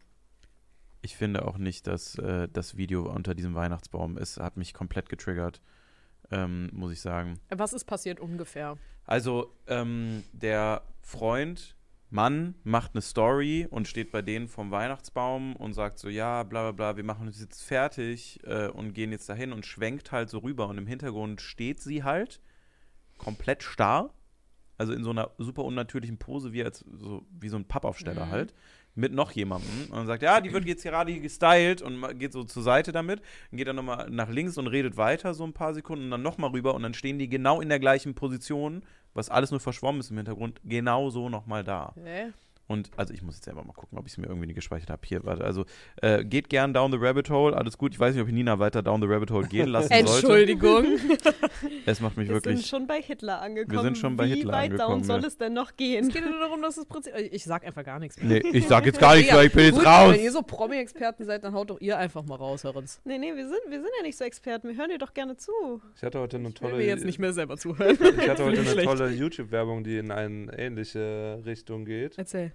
ich 1.01 1.17
finde 1.17 1.47
auch 1.47 1.59
nicht, 1.59 1.87
dass 1.87 2.17
äh, 2.19 2.49
das 2.53 2.77
Video 2.77 3.11
unter 3.11 3.35
diesem 3.35 3.55
Weihnachtsbaum 3.55 4.19
ist, 4.19 4.39
hat 4.39 4.57
mich 4.57 4.75
komplett 4.75 5.09
getriggert, 5.09 5.61
ähm, 6.31 6.71
muss 6.73 6.93
ich 6.93 7.01
sagen. 7.01 7.39
Was 7.51 7.73
ist 7.73 7.85
passiert 7.85 8.21
ungefähr? 8.21 8.77
Also, 9.05 9.55
ähm, 9.67 10.25
der 10.33 10.83
Freund, 11.01 11.77
Mann, 12.11 12.55
macht 12.65 12.95
eine 12.95 13.03
Story 13.03 13.67
und 13.71 13.87
steht 13.87 14.11
bei 14.13 14.23
denen 14.23 14.49
vom 14.49 14.71
Weihnachtsbaum 14.71 15.57
und 15.57 15.75
sagt 15.75 15.99
so, 15.99 16.09
ja, 16.09 16.43
bla 16.43 16.63
bla 16.63 16.73
bla, 16.73 16.97
wir 16.97 17.05
machen 17.05 17.27
uns 17.27 17.41
jetzt 17.41 17.63
fertig 17.63 18.41
äh, 18.45 18.69
und 18.69 18.95
gehen 18.95 19.13
jetzt 19.13 19.29
dahin 19.29 19.53
und 19.53 19.67
schwenkt 19.67 20.11
halt 20.11 20.31
so 20.31 20.39
rüber 20.39 20.69
und 20.69 20.79
im 20.79 20.87
Hintergrund 20.87 21.41
steht 21.41 21.81
sie 21.81 22.03
halt 22.05 22.41
komplett 23.19 23.63
starr, 23.63 24.15
also 24.79 24.93
in 24.93 25.05
so 25.05 25.11
einer 25.11 25.31
super 25.39 25.65
unnatürlichen 25.65 26.19
Pose, 26.19 26.53
wie, 26.53 26.65
als, 26.65 26.79
so, 26.81 27.27
wie 27.31 27.49
so 27.49 27.57
ein 27.57 27.67
Pappaufsteller 27.67 28.27
Mhm. 28.27 28.31
halt, 28.31 28.55
mit 28.99 29.13
noch 29.13 29.31
jemandem 29.31 29.87
und 29.91 30.07
sagt, 30.07 30.23
ja, 30.23 30.41
die 30.41 30.53
wird 30.53 30.65
jetzt 30.67 30.83
gerade 30.83 31.19
gestylt 31.21 31.83
und 31.83 32.19
geht 32.19 32.33
so 32.33 32.43
zur 32.45 32.63
Seite 32.63 32.91
damit, 32.91 33.21
und 33.51 33.59
geht 33.59 33.69
dann 33.69 33.77
nochmal 33.77 34.11
nach 34.11 34.29
links 34.29 34.59
und 34.59 34.67
redet 34.67 34.97
weiter 34.97 35.35
so 35.35 35.45
ein 35.45 35.53
paar 35.53 35.73
Sekunden 35.73 36.07
und 36.07 36.11
dann 36.11 36.23
nochmal 36.23 36.51
rüber 36.51 36.75
und 36.75 36.83
dann 36.83 36.95
stehen 36.95 37.19
die 37.19 37.29
genau 37.29 37.61
in 37.61 37.69
der 37.69 37.79
gleichen 37.79 38.15
Position, 38.15 38.83
was 39.15 39.31
alles 39.31 39.53
nur 39.53 39.61
verschwommen 39.61 40.01
ist 40.01 40.11
im 40.11 40.17
Hintergrund, 40.17 40.61
genau 40.65 41.11
so 41.11 41.29
nochmal 41.29 41.63
da. 41.63 41.95
Hä? 42.03 42.33
Und 42.69 42.91
also 42.99 43.15
ich 43.15 43.23
muss 43.23 43.37
jetzt 43.37 43.47
selber 43.47 43.65
mal 43.65 43.73
gucken, 43.73 43.99
ob 43.99 44.05
ich 44.07 44.13
es 44.13 44.19
mir 44.19 44.27
irgendwie 44.27 44.47
nicht 44.47 44.57
gespeichert 44.57 44.91
habe. 44.91 45.01
Hier, 45.07 45.25
warte, 45.25 45.43
also 45.43 45.65
äh, 46.03 46.23
geht 46.23 46.51
gern 46.51 46.75
down 46.75 46.93
the 46.93 46.99
rabbit 47.01 47.31
hole, 47.31 47.57
alles 47.57 47.79
gut. 47.79 47.95
Ich 47.95 47.99
weiß 48.01 48.15
nicht, 48.15 48.23
ob 48.23 48.29
ich 48.29 48.35
Nina 48.35 48.59
weiter 48.59 48.83
down 48.83 49.01
the 49.01 49.09
rabbit 49.09 49.31
hole 49.31 49.49
gehen 49.49 49.69
lassen 49.71 49.89
sollte. 49.89 50.11
Entschuldigung. 50.13 50.85
Es 51.87 52.01
macht 52.01 52.17
mich 52.17 52.29
Wir 52.29 52.35
sind 52.37 52.45
wirklich. 52.45 52.67
schon 52.67 52.87
bei 52.87 53.01
Hitler 53.01 53.41
angekommen. 53.41 53.83
sind 53.83 53.99
schon 53.99 54.17
bei 54.17 54.27
Wie 54.27 54.35
Hitler 54.35 54.53
weit 54.53 54.71
angekommen, 54.73 55.01
down 55.01 55.05
soll 55.05 55.25
es 55.25 55.39
denn 55.39 55.55
noch 55.55 55.71
Es 55.71 55.77
gehen? 55.77 56.09
geht 56.11 56.23
nur 56.23 56.39
darum, 56.39 56.61
dass 56.63 56.77
das 56.77 56.85
Prinzip. 56.87 57.13
Ich 57.33 57.45
sag 57.45 57.65
einfach 57.67 57.83
gar 57.85 57.99
nichts 57.99 58.17
Nee, 58.21 58.41
mehr. 58.41 58.55
ich 58.55 58.67
sag 58.69 58.85
jetzt 58.87 59.01
gar 59.01 59.17
nichts, 59.17 59.33
weil 59.35 59.47
ich 59.47 59.53
bin 59.53 59.65
jetzt 59.65 59.77
Gut, 59.79 59.87
raus. 59.87 60.13
Wenn 60.13 60.21
ihr 60.23 60.31
so 60.31 60.43
Promi-Experten 60.43 61.25
seid, 61.25 61.43
dann 61.45 61.55
haut 61.55 61.71
doch 61.71 61.81
ihr 61.81 61.97
einfach 61.99 62.23
mal 62.25 62.37
raus, 62.37 62.63
Herr 62.65 62.77
Rins. 62.77 63.01
Nee, 63.05 63.19
nee, 63.19 63.35
wir 63.35 63.49
sind, 63.49 63.59
wir 63.69 63.81
sind 63.81 63.91
ja 63.97 64.03
nicht 64.03 64.19
so 64.19 64.25
Experten. 64.25 64.69
Wir 64.69 64.77
hören 64.77 64.91
dir 64.91 64.99
doch 64.99 65.15
gerne 65.15 65.37
zu. 65.37 65.51
Ich 65.97 66.03
hatte 66.03 66.21
heute 66.21 66.37
eine 66.37 66.49
Ich 66.51 66.61
will 66.61 66.69
tolle, 66.71 66.77
mir 66.83 66.87
jetzt 66.87 67.05
nicht 67.07 67.19
mehr 67.19 67.33
selber 67.33 67.57
zuhören. 67.57 67.97
ich 68.21 68.29
hatte 68.29 68.45
heute 68.45 68.61
eine 68.61 68.83
tolle 68.85 69.11
YouTube-Werbung, 69.11 69.83
die 69.83 69.97
in 69.99 70.11
eine 70.13 70.57
ähnliche 70.59 71.43
Richtung 71.47 71.85
geht. 71.87 72.19
Erzähl. 72.19 72.53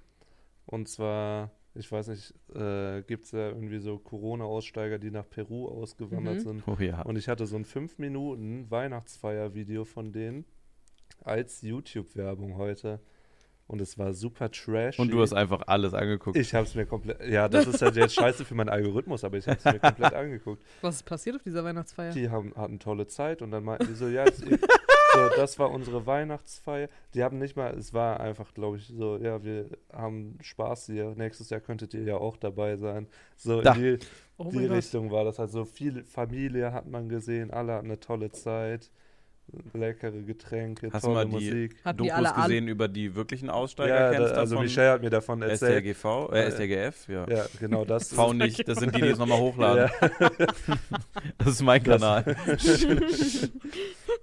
Und 0.66 0.88
zwar, 0.88 1.51
ich 1.76 1.91
weiß 1.91 2.07
nicht, 2.07 2.34
äh, 2.55 3.01
gibt 3.03 3.26
es 3.26 3.32
ja 3.32 3.49
irgendwie 3.49 3.80
so 3.80 3.97
Corona-Aussteiger, 3.99 4.99
die 4.99 5.11
nach 5.11 5.30
Peru 5.30 5.68
ausgewandert 5.68 6.36
Mhm. 6.36 6.39
sind. 6.39 6.64
Oh 6.68 6.78
ja. 6.80 7.01
Und 7.01 7.18
ich 7.18 7.28
hatte 7.28 7.45
so 7.45 7.55
ein 7.55 7.66
5 7.66 7.97
Minuten 7.99 8.70
Weihnachtsfeier-Video 8.72 9.86
von 9.86 10.11
denen 10.14 10.45
als 11.22 11.61
YouTube-Werbung 11.61 12.57
heute. 12.57 12.99
Und 13.66 13.80
es 13.80 13.97
war 13.97 14.14
super 14.14 14.51
trash. 14.51 14.99
Und 14.99 15.09
du 15.11 15.22
hast 15.22 15.32
einfach 15.34 15.64
alles 15.68 15.93
angeguckt. 15.93 16.38
Ich 16.38 16.53
habe 16.53 16.66
es 16.66 16.76
mir 16.76 16.86
komplett. 16.86 17.26
Ja, 17.26 17.47
das 17.47 17.66
ist 17.66 17.82
halt 17.82 17.95
jetzt 17.95 18.14
scheiße 18.14 18.43
für 18.43 18.55
meinen 18.55 18.68
Algorithmus, 18.70 19.24
aber 19.24 19.38
ich 19.38 19.47
habe 19.47 19.57
es 19.57 19.64
mir 19.66 19.80
komplett 19.80 20.14
angeguckt. 20.14 20.61
Was 20.82 20.95
ist 20.97 21.03
passiert 21.03 21.38
auf 21.38 21.43
dieser 21.43 21.64
Weihnachtsfeier? 21.64 22.11
Die 22.11 22.30
haben, 22.30 22.53
hatten 22.55 22.78
tolle 22.80 23.07
Zeit 23.07 23.41
und 23.41 23.51
dann 23.51 23.64
meinten 23.64 23.88
die 23.88 23.93
so, 23.95 24.09
ja, 24.09 24.26
jetzt, 24.26 24.43
so, 25.14 25.30
das 25.36 25.59
war 25.59 25.72
unsere 25.72 26.05
Weihnachtsfeier. 26.05 26.89
Die 27.14 27.24
haben 27.24 27.38
nicht 27.39 27.55
mal, 27.55 27.74
es 27.78 27.93
war 27.93 28.20
einfach, 28.20 28.53
glaube 28.53 28.78
ich, 28.78 28.88
so, 28.88 29.18
ja, 29.18 29.43
wir 29.43 29.66
haben 29.91 30.38
Spaß 30.41 30.88
hier. 30.88 31.14
Nächstes 31.16 31.49
Jahr 31.49 31.59
könntet 31.61 31.93
ihr 31.93 32.03
ja 32.03 32.18
auch 32.18 32.38
dabei 32.38 32.78
sein. 32.78 33.07
So 33.36 33.61
Da. 33.61 33.74
in 33.74 33.82
die, 33.82 33.97
oh 34.38 34.49
die 34.49 34.55
mein 34.57 34.68
Gott. 34.70 34.78
Richtung 34.78 35.11
war 35.11 35.24
das 35.24 35.39
halt 35.39 35.51
so. 35.51 35.66
Viel 35.66 36.03
Familie 36.03 36.72
hat 36.74 36.88
man 36.88 37.09
gesehen, 37.09 37.51
alle 37.51 37.74
hatten 37.74 37.86
eine 37.88 37.99
tolle 37.99 38.32
Zeit. 38.32 38.89
leckere 39.74 40.22
Getränke, 40.22 40.89
Hast 40.93 41.03
du 41.03 41.07
tolle 41.09 41.26
mal 41.26 41.26
die 41.39 41.45
Musik. 41.45 41.76
Die 41.86 41.97
Dokus 41.97 42.14
alle 42.14 42.34
an? 42.34 42.41
gesehen 42.43 42.68
über 42.70 42.88
die 42.88 43.14
wirklichen 43.14 43.47
Ja, 43.47 43.53
Aussteigercamps 43.53 44.32
da, 44.32 44.38
also 44.38 44.55
davon? 44.55 44.66
Michelle 44.66 44.91
hat 44.93 45.01
mir 45.01 45.09
davon 45.09 45.41
erzählt. 45.41 45.84
STRGV, 45.84 46.32
äh, 46.32 46.49
STRGF, 46.51 47.09
ja. 47.09 47.28
Ja, 47.30 47.45
genau 47.59 47.84
das. 47.84 48.14
V 48.14 48.32
nicht, 48.34 48.66
das 48.68 48.78
sind 48.80 48.95
die, 48.95 49.01
die 49.01 49.09
es 49.09 49.18
nochmal 49.20 49.39
hochladen. 49.45 49.89
Ja. 50.01 50.30
Das 51.38 51.47
ist 51.55 51.61
mein 51.61 51.84
Das- 51.84 51.99
Kanal. 51.99 52.24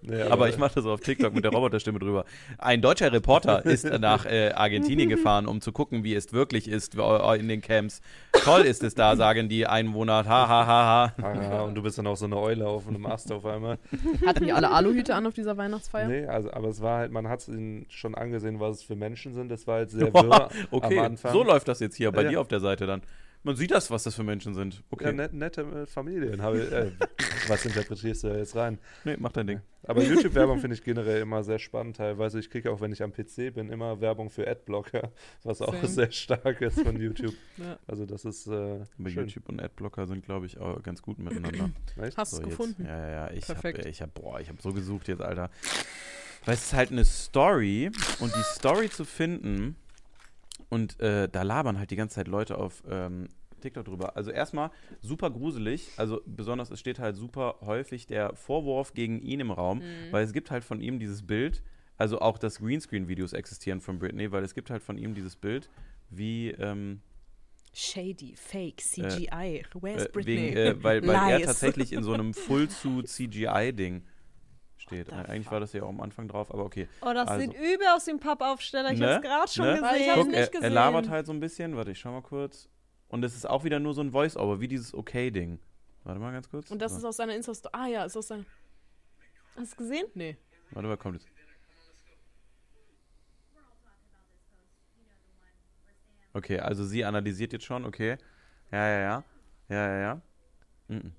Nee, 0.02 0.22
Aber 0.30 0.48
ich 0.48 0.58
mache 0.58 0.74
das 0.76 0.86
auf 0.86 1.00
TikTok 1.00 1.34
mit 1.34 1.44
der 1.44 1.52
Roboterstimme 1.52 1.98
drüber. 1.98 2.24
Ein 2.58 2.80
deutscher 2.82 3.12
Reporter 3.12 3.64
ist 3.66 3.84
nach 3.84 4.26
äh, 4.26 4.50
Argentinien 4.52 5.08
gefahren, 5.10 5.46
um 5.46 5.60
zu 5.60 5.72
gucken, 5.72 6.04
wie 6.04 6.14
es 6.14 6.32
wirklich 6.32 6.68
ist 6.68 6.96
äh, 6.96 7.36
in 7.36 7.48
den 7.48 7.60
Camps. 7.60 8.00
Toll 8.32 8.62
ist 8.62 8.82
es 8.82 8.94
da, 8.94 9.16
sagen 9.16 9.48
die 9.48 9.66
Einwohner. 9.66 10.24
Ha, 10.26 10.48
ha, 10.48 10.66
ha, 10.66 11.12
ha. 11.18 11.22
Ah, 11.22 11.62
und 11.62 11.74
du 11.74 11.82
bist 11.82 11.98
dann 11.98 12.06
auch 12.06 12.16
so 12.16 12.26
eine 12.26 12.36
Eule 12.38 12.66
auf 12.66 12.88
einem 12.88 13.04
Ast 13.06 13.30
auf 13.32 13.44
einmal. 13.44 13.78
Hatten 14.24 14.44
die 14.44 14.52
alle 14.52 14.70
Aluhüte 14.70 15.14
an 15.14 15.26
auf 15.26 15.34
dieser 15.34 15.56
Weihnachtsfeier? 15.56 16.08
Nee, 16.08 16.26
also, 16.26 16.52
aber 16.52 16.68
es 16.68 16.80
war 16.80 16.98
halt, 16.98 17.12
man 17.12 17.28
hat 17.28 17.40
es 17.40 17.48
ihnen 17.48 17.86
schon 17.88 18.14
angesehen, 18.14 18.60
was 18.60 18.78
es 18.78 18.82
für 18.82 18.96
Menschen 18.96 19.34
sind. 19.34 19.50
Das 19.50 19.66
war 19.66 19.76
halt 19.76 19.90
sehr 19.90 20.12
wirr 20.12 20.48
Okay, 20.70 20.98
am 20.98 21.04
Anfang. 21.04 21.32
so 21.32 21.42
läuft 21.42 21.68
das 21.68 21.80
jetzt 21.80 21.96
hier 21.96 22.10
bei 22.12 22.22
Ja. 22.22 22.28
dir 22.30 22.40
auf 22.40 22.48
der 22.48 22.60
Seite 22.60 22.86
dann. 22.86 23.02
Man 23.42 23.56
sieht 23.56 23.70
das, 23.70 23.90
was 23.90 24.02
das 24.02 24.14
für 24.14 24.22
Menschen 24.22 24.52
sind. 24.54 24.82
Okay, 24.90 25.04
Ja, 25.06 25.12
net, 25.12 25.32
nette 25.32 25.62
äh, 25.62 25.86
Familien. 25.86 26.42
Habe, 26.42 26.60
ich- 26.62 26.70
äh, 26.72 26.92
was 27.48 27.64
interpretierst 27.64 28.22
du 28.24 28.28
da 28.28 28.36
jetzt 28.36 28.54
rein? 28.54 28.78
nee, 29.04 29.16
mach 29.18 29.32
dein 29.32 29.46
Ding. 29.46 29.60
Aber 29.84 30.02
YouTube-Werbung 30.04 30.58
finde 30.60 30.74
ich 30.76 30.84
generell 30.84 31.22
immer 31.22 31.42
sehr 31.42 31.58
spannend 31.58 31.96
teilweise. 31.96 32.38
Ich 32.38 32.50
kriege 32.50 32.70
auch, 32.70 32.82
wenn 32.82 32.92
ich 32.92 33.02
am 33.02 33.12
PC 33.12 33.54
bin, 33.54 33.70
immer 33.70 34.00
Werbung 34.02 34.28
für 34.28 34.46
Adblocker, 34.46 35.10
was 35.42 35.62
auch 35.62 35.72
Same. 35.74 35.88
sehr 35.88 36.12
stark 36.12 36.60
ist 36.60 36.80
von 36.80 37.00
YouTube. 37.00 37.34
Ja. 37.56 37.78
Also 37.86 38.04
das 38.06 38.24
ist 38.24 38.46
äh, 38.46 38.50
Aber 38.52 39.10
schön. 39.10 39.26
YouTube 39.26 39.48
und 39.48 39.60
Adblocker 39.60 40.06
sind, 40.06 40.24
glaube 40.24 40.46
ich, 40.46 40.58
auch 40.58 40.82
ganz 40.82 41.00
gut 41.02 41.18
miteinander. 41.18 41.70
Echt? 42.02 42.16
Hast 42.18 42.32
du 42.32 42.36
So, 42.36 42.42
es 42.42 42.48
jetzt- 42.48 42.58
gefunden? 42.58 42.84
Ja, 42.86 42.98
ja, 42.98 43.10
ja. 43.10 43.30
Ich 43.32 43.48
habe, 43.48 43.60
Perfekt. 43.60 43.86
ich 43.86 44.00
hab, 44.02 44.14
boah, 44.14 44.38
ich 44.40 44.48
habe 44.48 44.60
so 44.62 44.72
gesucht 44.72 45.08
jetzt, 45.08 45.20
Alter. 45.22 45.50
Weil 46.44 46.54
es 46.54 46.64
ist 46.64 46.72
halt 46.72 46.90
eine 46.90 47.04
Story 47.04 47.90
und 48.20 48.34
die 48.34 48.42
Story 48.54 48.88
zu 48.88 49.04
finden 49.04 49.76
und 50.70 50.98
äh, 51.00 51.28
da 51.28 51.42
labern 51.42 51.78
halt 51.78 51.90
die 51.90 51.96
ganze 51.96 52.14
Zeit 52.14 52.28
Leute 52.28 52.56
auf 52.56 52.82
ähm, 52.88 53.28
TikTok 53.60 53.84
drüber. 53.84 54.16
Also 54.16 54.30
erstmal 54.30 54.70
super 55.02 55.28
gruselig, 55.30 55.90
also 55.98 56.22
besonders 56.24 56.70
es 56.70 56.80
steht 56.80 56.98
halt 56.98 57.16
super 57.16 57.56
häufig 57.60 58.06
der 58.06 58.34
Vorwurf 58.34 58.94
gegen 58.94 59.20
ihn 59.20 59.40
im 59.40 59.50
Raum, 59.50 59.80
Mhm. 59.80 60.12
weil 60.12 60.24
es 60.24 60.32
gibt 60.32 60.50
halt 60.50 60.64
von 60.64 60.80
ihm 60.80 60.98
dieses 60.98 61.26
Bild, 61.26 61.62
also 61.98 62.20
auch 62.20 62.38
dass 62.38 62.60
Greenscreen-Videos 62.60 63.34
existieren 63.34 63.82
von 63.82 63.98
Britney, 63.98 64.32
weil 64.32 64.42
es 64.44 64.54
gibt 64.54 64.70
halt 64.70 64.82
von 64.82 64.96
ihm 64.96 65.14
dieses 65.14 65.36
Bild, 65.36 65.68
wie 66.08 66.48
ähm, 66.52 67.02
Shady, 67.74 68.34
Fake, 68.34 68.80
CGI. 68.80 69.62
Where's 69.80 70.06
äh, 70.06 70.08
Britney? 70.10 70.36
wegen, 70.36 70.56
äh, 70.56 70.82
weil, 70.82 71.06
weil 71.06 71.30
er 71.30 71.38
Lies. 71.38 71.46
tatsächlich 71.46 71.92
in 71.92 72.02
so 72.02 72.12
einem 72.14 72.32
Full-Suit-CGI-Ding 72.34 74.02
steht. 74.80 75.12
Eigentlich 75.12 75.50
war 75.50 75.60
das 75.60 75.72
ja 75.72 75.82
auch 75.82 75.88
am 75.88 76.00
Anfang 76.00 76.28
drauf, 76.28 76.52
aber 76.52 76.64
okay. 76.64 76.88
Oh, 77.02 77.12
das 77.12 77.28
Also. 77.28 77.40
sieht 77.42 77.54
übel 77.54 77.86
aus 77.94 78.04
dem 78.04 78.18
Pappaufsteller. 78.18 78.92
Ich 78.92 78.98
Ne? 78.98 79.14
hab's 79.14 79.22
gerade 79.26 79.48
schon 79.50 79.64
Ne? 79.66 79.82
Weil 79.82 79.96
ich 80.00 80.06
gesehen. 80.06 80.10
hab's 80.10 80.18
Guck, 80.22 80.28
nicht 80.30 80.54
er, 80.54 80.62
er 80.62 80.70
labert 80.70 81.02
gesehen. 81.02 81.12
halt 81.14 81.26
so 81.26 81.32
ein 81.32 81.40
bisschen. 81.40 81.76
Warte, 81.76 81.90
ich 81.92 81.98
schau 81.98 82.12
mal 82.12 82.22
kurz. 82.22 82.68
Und 83.08 83.24
es 83.24 83.34
ist 83.34 83.48
auch 83.48 83.64
wieder 83.64 83.78
nur 83.80 83.92
so 83.94 84.00
ein 84.02 84.12
Voice-Over, 84.12 84.60
wie 84.60 84.68
dieses 84.68 84.94
Okay-Ding. 84.94 85.58
Warte 86.04 86.20
mal 86.20 86.32
ganz 86.32 86.48
kurz. 86.48 86.70
Und 86.70 86.80
das 86.80 86.92
so. 86.92 86.98
ist 86.98 87.04
aus 87.04 87.16
seiner 87.16 87.34
Insta-Story. 87.34 87.72
Ah 87.76 87.86
ja, 87.86 88.04
ist 88.04 88.16
aus 88.16 88.28
seiner. 88.28 88.44
Hast 89.56 89.72
du 89.72 89.76
gesehen? 89.76 90.06
Nee. 90.14 90.36
Warte 90.70 90.88
mal, 90.88 90.96
kommt 90.96 91.16
jetzt. 91.20 91.28
Okay, 96.32 96.60
also 96.60 96.84
sie 96.84 97.04
analysiert 97.04 97.52
jetzt 97.52 97.64
schon, 97.64 97.84
okay. 97.84 98.16
Ja, 98.70 98.86
ja, 98.88 99.00
ja. 99.00 99.24
Ja, 99.68 99.86
ja, 99.88 100.00
ja. 100.00 100.20
Mhm. 100.88 101.12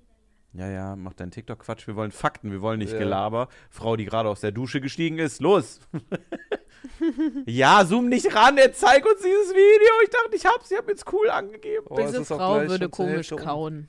Ja, 0.54 0.68
ja, 0.68 0.96
mach 0.96 1.14
deinen 1.14 1.30
TikTok-Quatsch. 1.30 1.86
Wir 1.86 1.96
wollen 1.96 2.12
Fakten, 2.12 2.50
wir 2.50 2.60
wollen 2.60 2.78
nicht 2.78 2.92
Ja. 2.92 2.98
Gelaber. 2.98 3.48
Frau, 3.70 3.96
die 3.96 4.04
gerade 4.04 4.28
aus 4.28 4.40
der 4.40 4.52
Dusche 4.52 4.80
gestiegen 4.82 5.18
ist, 5.18 5.40
los! 5.40 5.80
ja, 7.46 7.84
zoom 7.86 8.08
nicht 8.08 8.34
ran, 8.34 8.58
er 8.58 8.72
zeig 8.72 9.04
uns 9.06 9.22
dieses 9.22 9.50
Video. 9.50 9.92
Ich 10.04 10.10
dachte, 10.10 10.36
ich 10.36 10.44
hab's, 10.44 10.70
ich 10.70 10.76
hab 10.76 10.88
jetzt 10.88 11.10
cool 11.12 11.30
angegeben. 11.30 11.86
Oh, 11.88 11.98
es 11.98 12.10
Diese 12.10 12.24
Frau 12.26 12.60
würde 12.68 12.90
komisch 12.90 13.30
Hälfte 13.30 13.36
kauen. 13.36 13.88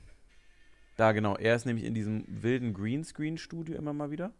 Da, 0.96 1.12
genau. 1.12 1.36
Er 1.36 1.54
ist 1.54 1.66
nämlich 1.66 1.84
in 1.84 1.92
diesem 1.92 2.24
wilden 2.28 2.72
Greenscreen-Studio 2.72 3.76
immer 3.76 3.92
mal 3.92 4.10
wieder. 4.10 4.32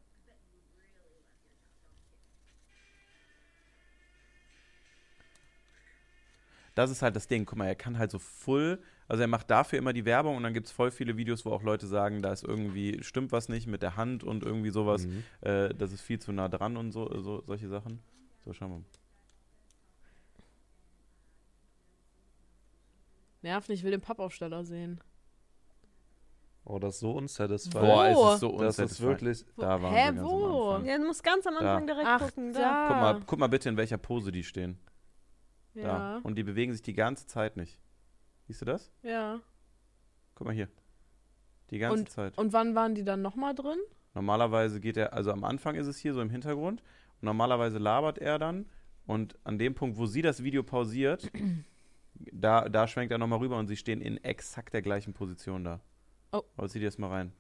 Das 6.75 6.91
ist 6.91 7.03
halt 7.03 7.17
das 7.17 7.29
Ding. 7.29 7.45
Guck 7.45 7.59
mal, 7.59 7.67
er 7.67 7.75
kann 7.75 7.99
halt 7.99 8.11
so 8.11 8.19
full, 8.19 8.83
also 9.09 9.21
er 9.23 9.27
macht 9.29 9.51
dafür 9.51 9.79
immer 9.79 9.93
die 9.93 10.05
Werbung 10.05 10.37
und 10.37 10.43
dann 10.43 10.55
gibt 10.55 10.67
es 10.67 10.73
voll 10.73 10.91
viele 10.91 11.17
Videos, 11.17 11.45
wo 11.45 11.53
auch 11.53 11.63
Leute 11.63 11.87
sagen, 11.87 12.23
da 12.23 12.33
ist 12.33 12.43
irgendwie, 12.45 13.03
stimmt 13.03 13.33
was 13.33 13.49
nicht 13.49 13.67
mit 13.67 13.83
der 13.83 13.97
Hand 13.97 14.25
und 14.25 14.43
irgendwie 14.43 14.71
sowas, 14.71 15.07
Mhm. 15.07 15.25
äh, 15.43 15.69
das 15.75 15.93
ist 15.93 16.01
viel 16.01 16.19
zu 16.19 16.33
nah 16.33 16.49
dran 16.49 16.77
und 16.77 16.93
so, 16.93 17.09
so 17.21 17.43
solche 17.47 17.69
Sachen. 17.69 18.01
So, 18.45 18.53
schauen 18.53 18.71
wir 18.71 18.77
mal. 18.79 18.85
Nerv 23.43 23.69
nicht, 23.69 23.81
ich 23.81 23.85
will 23.85 23.91
den 23.91 24.01
Pappaufsteller 24.01 24.65
sehen. 24.65 25.01
Oh, 26.67 26.79
das 26.79 26.95
ist 26.95 27.01
so 27.01 27.13
unsatisfying. 27.13 27.85
Boah, 27.85 28.15
Wo? 28.15 28.29
es 28.29 28.35
ist 28.35 28.41
so 28.41 28.49
das 28.59 28.79
ist 28.79 29.01
unsatisfying. 29.01 29.09
wirklich. 29.11 29.45
Da 29.59 29.83
waren 29.83 29.93
Hä, 29.93 29.97
wir 29.97 30.05
ganz 30.13 30.19
am 30.21 30.25
wo? 30.25 30.69
Anfang. 30.71 30.87
Ja, 30.89 30.97
du 30.99 31.05
musst 31.05 31.23
ganz 31.25 31.47
am 31.47 31.57
Anfang 31.59 31.87
direkt 31.87 32.07
Ach, 32.09 32.21
gucken. 32.23 32.53
da. 32.55 32.87
Guck 32.89 32.97
mal, 32.97 33.21
guck 33.27 33.39
mal 33.39 33.47
bitte, 33.49 33.69
in 33.69 33.77
welcher 33.77 33.99
Pose 33.99 34.33
die 34.33 34.43
stehen. 34.43 34.79
Da. 35.75 35.81
Ja. 35.83 36.21
Und 36.23 36.37
die 36.37 36.43
bewegen 36.43 36.73
sich 36.73 36.81
die 36.81 36.95
ganze 36.95 37.27
Zeit 37.27 37.59
nicht. 37.59 37.79
Siehst 38.47 38.61
du 38.61 38.65
das? 38.67 38.93
Ja. 39.03 39.41
Guck 40.35 40.47
mal 40.47 40.55
hier. 40.55 40.69
Die 41.71 41.79
ganze 41.79 42.05
Zeit. 42.05 42.37
Und 42.37 42.53
wann 42.53 42.75
waren 42.75 42.95
die 42.95 43.05
dann 43.05 43.23
nochmal 43.23 43.55
drin? 43.55 43.79
Normalerweise 44.15 44.81
geht 44.81 44.97
er, 44.97 45.13
also 45.13 45.33
am 45.33 45.45
Anfang 45.45 45.75
ist 45.75 45.87
es 45.87 45.99
hier 45.99 46.15
so 46.15 46.21
im 46.21 46.31
Hintergrund. 46.31 46.83
Und 47.21 47.25
normalerweise 47.25 47.79
labert 47.79 48.19
er 48.19 48.39
dann. 48.39 48.67
Und 49.07 49.39
an 49.45 49.59
dem 49.59 49.75
Punkt, 49.75 49.99
wo 49.99 50.07
sie 50.07 50.23
das 50.23 50.43
Video 50.43 50.63
pausiert, 50.63 51.31
da, 52.33 52.69
da 52.69 52.87
schwenkt 52.87 53.13
er 53.13 53.19
nochmal 53.19 53.39
rüber 53.39 53.59
und 53.59 53.67
sie 53.67 53.77
stehen 53.77 54.01
in 54.01 54.23
exakt 54.23 54.75
der 54.75 54.83
gleichen 54.83 55.15
Position 55.15 55.65
da. 55.65 55.81
Oh. 56.33 56.43
Aber 56.57 56.69
zieh 56.69 56.79
dir 56.81 56.87
das 56.87 56.99
mal 56.99 57.09
rein. 57.09 57.33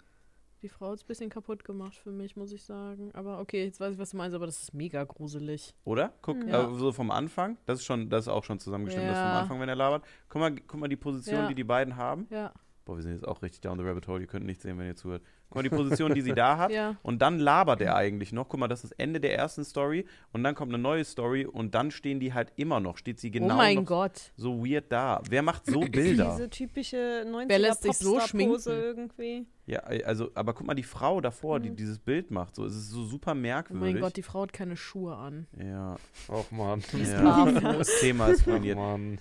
Die 0.65 0.71
Frau 0.71 0.89
hat 0.89 0.95
es 0.97 1.05
ein 1.05 1.09
bisschen 1.09 1.29
kaputt 1.29 1.63
gemacht 1.63 1.95
für 1.95 2.11
mich, 2.11 2.37
muss 2.37 2.51
ich 2.51 2.63
sagen. 2.65 3.11
Aber 3.13 3.39
okay, 3.39 3.65
jetzt 3.65 3.81
weiß 3.81 3.93
ich, 3.93 3.99
was 3.99 4.11
du 4.13 4.17
meinst, 4.17 4.35
aber 4.35 4.47
das 4.47 4.63
ist 4.63 4.73
mega 4.73 5.05
gruselig. 5.05 5.75
Oder? 5.85 6.15
Guck, 6.23 6.39
Mhm. 6.39 6.49
äh, 6.49 6.53
Ja. 6.53 6.71
so 6.73 6.91
vom 6.91 7.11
Anfang, 7.11 7.59
das 7.67 7.81
ist 7.81 7.85
schon, 7.85 8.09
das 8.09 8.23
ist 8.25 8.29
auch 8.29 8.45
schon 8.45 8.59
zusammengeschnitten, 8.59 9.09
das 9.11 9.19
Ja. 9.19 9.29
vom 9.29 9.43
Anfang, 9.43 9.61
wenn 9.61 9.69
er 9.69 9.77
labert. 9.77 10.05
Guck 10.31 10.41
mal, 10.41 10.55
guck 10.55 10.81
mal 10.81 10.89
die 10.89 10.97
Position, 10.97 11.41
Ja. 11.43 11.49
die 11.49 11.55
die 11.55 11.65
beiden 11.65 11.97
haben. 11.97 12.27
Ja. 12.31 12.51
Boah, 12.87 12.97
wir 12.97 13.03
sind 13.03 13.13
jetzt 13.13 13.29
auch 13.29 13.43
richtig 13.43 13.61
down 13.61 13.79
the 13.79 13.85
rabbit 13.85 14.09
hole, 14.09 14.21
ihr 14.23 14.27
könnt 14.27 14.47
nichts 14.47 14.63
sehen, 14.63 14.79
wenn 14.79 14.87
ihr 14.87 14.97
zuhört. 14.97 15.23
Guck 15.49 15.57
mal, 15.57 15.63
die 15.63 15.71
Position, 15.71 16.15
die 16.15 16.21
sie 16.21 16.33
da 16.33 16.59
hat. 16.59 16.71
Ja. 16.75 16.97
Und 17.03 17.23
dann 17.23 17.39
labert 17.39 17.81
er 17.81 17.95
eigentlich 17.95 18.33
noch. 18.33 18.49
Guck 18.49 18.59
mal, 18.61 18.67
das 18.69 18.83
ist 18.83 18.91
das 18.93 18.99
Ende 18.99 19.21
der 19.21 19.37
ersten 19.37 19.65
Story. 19.65 20.07
Und 20.33 20.43
dann 20.43 20.55
kommt 20.57 20.73
eine 20.75 20.83
neue 20.83 21.05
Story. 21.05 21.45
Und 21.47 21.75
dann 21.75 21.91
stehen 21.93 22.19
die 22.19 22.33
halt 22.35 22.53
immer 22.57 22.81
noch. 22.81 22.97
Steht 22.97 23.21
sie 23.21 23.31
genau 23.31 23.55
oh 23.55 23.59
mein 23.59 23.77
noch 23.77 23.85
Gott. 23.85 24.33
so 24.37 24.65
weird 24.67 24.91
da. 24.91 25.23
Wer 25.29 25.43
macht 25.43 25.67
so 25.67 25.81
Bilder? 25.93 26.33
Diese 26.37 26.51
typische 26.51 27.25
90er 27.27 27.45
Wer 27.49 27.59
lässt 27.61 27.83
sich 27.83 27.97
so 27.99 28.15
Popstar-Pose 28.15 28.71
schminken? 28.71 28.85
irgendwie. 28.85 29.47
ja, 29.67 29.79
also, 29.81 30.31
aber 30.35 30.55
guck 30.55 30.67
mal, 30.67 30.75
die 30.75 30.83
Frau 30.83 31.21
davor, 31.21 31.61
die 31.61 31.71
Mhm. 31.71 31.77
dieses 31.77 31.99
Bild 32.01 32.31
macht. 32.33 32.57
So, 32.57 32.65
es 32.65 32.75
ist 32.75 32.91
so 32.91 33.05
super 33.05 33.33
Oh 33.33 33.35
merkwürdig. 33.37 33.95
mein 33.95 34.01
Gott, 34.03 34.17
die 34.17 34.23
Frau 34.23 34.43
hat 34.43 34.53
keine 34.53 34.77
Schuhe 34.77 35.15
an. 35.15 35.47
ja, 35.63 35.97
Och 36.29 36.51
Mann. 36.51 36.81
ist 36.81 37.13
ja. 37.13 37.45
Das 37.75 38.01
Thema 38.01 38.29
ist 38.29 38.47
ruiniert. 38.49 38.79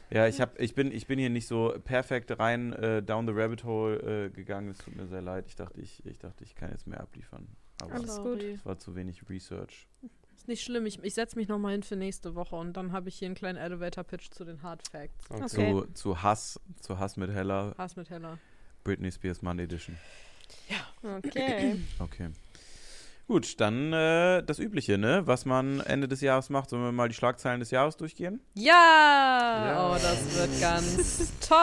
Ja, 0.09 0.27
ich, 0.27 0.41
hab, 0.41 0.59
ich, 0.59 0.73
bin, 0.73 0.91
ich 0.91 1.05
bin 1.05 1.19
hier 1.19 1.29
nicht 1.29 1.47
so 1.47 1.73
perfekt 1.83 2.39
rein 2.39 2.73
äh, 2.73 3.03
down 3.03 3.27
the 3.27 3.33
rabbit 3.35 3.63
hole 3.65 4.25
äh, 4.25 4.29
gegangen. 4.29 4.69
Es 4.71 4.77
tut 4.79 4.95
mir 4.95 5.05
sehr 5.07 5.21
leid. 5.21 5.45
Ich 5.47 5.55
dachte, 5.55 5.79
ich, 5.81 6.03
ich 6.05 6.17
dachte, 6.23 6.43
ich 6.43 6.55
kann 6.55 6.71
jetzt 6.71 6.87
mehr 6.87 6.99
abliefern. 6.99 7.47
Aber 7.81 7.93
Alles 7.93 8.11
es 8.11 8.17
gut. 8.17 8.41
Sorry. 8.41 8.59
war 8.63 8.77
zu 8.79 8.95
wenig 8.95 9.29
Research. 9.29 9.87
Ist 10.35 10.47
nicht 10.47 10.63
schlimm, 10.63 10.85
ich, 10.85 11.03
ich 11.03 11.13
setze 11.13 11.37
mich 11.37 11.47
nochmal 11.47 11.73
hin 11.73 11.83
für 11.83 11.95
nächste 11.95 12.35
Woche 12.35 12.55
und 12.55 12.73
dann 12.73 12.91
habe 12.91 13.09
ich 13.09 13.15
hier 13.15 13.27
einen 13.27 13.35
kleinen 13.35 13.57
Elevator-Pitch 13.57 14.31
zu 14.31 14.43
den 14.45 14.61
Hard 14.63 14.87
Facts. 14.87 15.29
Okay. 15.29 15.71
Zu, 15.71 15.93
zu 15.93 16.21
Hass, 16.23 16.59
zu 16.81 16.99
Hass 16.99 17.17
mit 17.17 17.29
Hella, 17.31 17.73
Hass 17.77 17.95
mit 17.95 18.09
Heller. 18.09 18.39
Britney 18.83 19.11
Spears 19.11 19.41
Monday 19.41 19.63
Edition. 19.65 19.97
Okay. 21.03 21.79
Okay. 21.99 22.29
Gut, 23.27 23.59
dann 23.61 23.93
äh, 23.93 24.43
das 24.43 24.59
Übliche, 24.59 24.97
ne? 24.97 25.21
Was 25.25 25.45
man 25.45 25.79
Ende 25.79 26.07
des 26.09 26.19
Jahres 26.21 26.49
macht. 26.49 26.69
Sollen 26.69 26.83
wir 26.83 26.91
mal 26.91 27.07
die 27.07 27.15
Schlagzeilen 27.15 27.61
des 27.61 27.71
Jahres 27.71 27.95
durchgehen? 27.95 28.41
Ja! 28.53 28.73
Ja. 28.73 29.89
Oh, 29.89 29.93
das 29.93 30.37
wird 30.37 30.61
ganz 30.61 31.31
toll. 31.39 31.57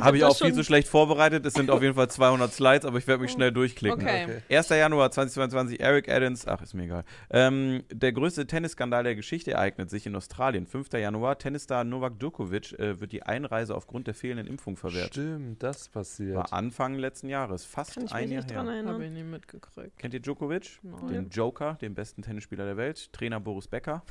Habe 0.00 0.16
ich 0.16 0.24
auch 0.24 0.36
viel 0.36 0.54
zu 0.54 0.64
schlecht 0.64 0.88
vorbereitet. 0.88 1.44
Es 1.44 1.54
sind 1.54 1.70
auf 1.70 1.82
jeden 1.82 1.94
Fall 1.94 2.08
200 2.08 2.52
Slides, 2.52 2.84
aber 2.86 2.98
ich 2.98 3.06
werde 3.06 3.22
mich 3.22 3.32
schnell 3.32 3.52
durchklicken. 3.52 4.00
Okay. 4.00 4.40
Okay. 4.48 4.56
1. 4.56 4.68
Januar 4.70 5.10
2022, 5.10 5.80
Eric 5.80 6.08
Adams, 6.08 6.46
ach, 6.46 6.62
ist 6.62 6.74
mir 6.74 6.84
egal. 6.84 7.04
Ähm, 7.30 7.84
der 7.92 8.12
größte 8.12 8.46
Tennisskandal 8.46 9.04
der 9.04 9.14
Geschichte 9.14 9.52
ereignet 9.52 9.90
sich 9.90 10.06
in 10.06 10.16
Australien. 10.16 10.66
5. 10.66 10.92
Januar, 10.94 11.38
Tennisstar 11.38 11.84
Novak 11.84 12.18
Djokovic 12.18 12.72
äh, 12.78 12.98
wird 13.00 13.12
die 13.12 13.22
Einreise 13.22 13.74
aufgrund 13.74 14.06
der 14.06 14.14
fehlenden 14.14 14.46
Impfung 14.46 14.76
verwehrt. 14.76 15.10
Stimmt, 15.10 15.62
das 15.62 15.88
passiert. 15.88 16.34
War 16.34 16.52
Anfang 16.52 16.94
letzten 16.94 17.28
Jahres, 17.28 17.64
fast 17.64 17.94
Kann 17.94 18.04
ich 18.06 18.12
ein 18.12 18.22
mich 18.24 18.32
Jahr 18.32 18.42
nicht 18.42 18.54
dran 18.54 18.66
her. 18.68 18.76
Habe 18.78 18.88
erinnern. 18.88 19.02
ich 19.02 19.10
nie 19.10 19.22
mitgekriegt. 19.28 19.98
Kennt 19.98 20.14
ihr 20.14 20.20
Djokovic? 20.20 20.77
Nein. 20.82 21.08
Den 21.08 21.28
Joker, 21.30 21.74
den 21.74 21.94
besten 21.94 22.22
Tennisspieler 22.22 22.64
der 22.64 22.76
Welt. 22.76 23.12
Trainer 23.12 23.40
Boris 23.40 23.68
Becker. 23.68 24.02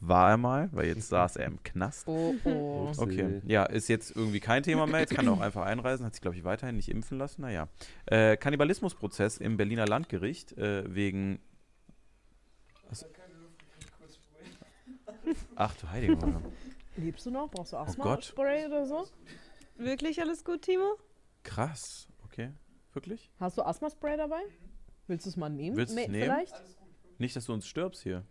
War 0.00 0.30
er 0.30 0.36
mal, 0.36 0.68
weil 0.72 0.86
jetzt 0.86 1.08
saß 1.08 1.36
er 1.36 1.46
im 1.46 1.62
Knast. 1.62 2.06
Oh, 2.06 2.34
oh. 2.44 2.92
Okay, 2.96 3.42
ja, 3.46 3.64
ist 3.64 3.88
jetzt 3.88 4.14
irgendwie 4.14 4.40
kein 4.40 4.62
Thema 4.62 4.86
mehr. 4.86 5.00
Jetzt 5.00 5.14
kann 5.14 5.26
er 5.26 5.32
auch 5.32 5.40
einfach 5.40 5.64
einreisen. 5.64 6.06
Hat 6.06 6.14
sich, 6.14 6.22
glaube 6.22 6.36
ich, 6.36 6.44
weiterhin 6.44 6.76
nicht 6.76 6.88
impfen 6.88 7.18
lassen. 7.18 7.42
Naja. 7.42 7.68
Äh, 8.06 8.36
Kannibalismusprozess 8.36 9.38
im 9.38 9.56
Berliner 9.56 9.86
Landgericht 9.86 10.56
äh, 10.56 10.84
wegen 10.94 11.40
Ach 15.56 15.74
du 15.74 15.90
Heilige. 15.90 16.16
Mann. 16.16 16.42
Lebst 16.96 17.26
du 17.26 17.30
noch? 17.30 17.50
Brauchst 17.50 17.72
du 17.72 17.76
Gott. 17.76 17.88
Asthma-Spray 17.88 18.66
oder 18.66 18.86
so? 18.86 19.06
Wirklich 19.76 20.20
alles 20.20 20.44
gut, 20.44 20.62
Timo? 20.62 20.98
Krass. 21.42 22.08
Okay. 22.24 22.50
Wirklich? 22.92 23.30
Hast 23.38 23.58
du 23.58 23.62
Asthma-Spray 23.62 24.16
dabei? 24.16 24.40
Willst 25.08 25.26
du 25.26 25.30
es 25.30 25.36
mal 25.36 25.48
nehmen? 25.50 25.76
Willst 25.76 25.90
du's 25.96 26.06
Me- 26.06 26.10
nehmen? 26.12 26.22
Vielleicht? 26.24 26.54
Nicht, 27.18 27.34
dass 27.34 27.46
du 27.46 27.52
uns 27.52 27.66
stirbst 27.66 28.02
hier. 28.02 28.24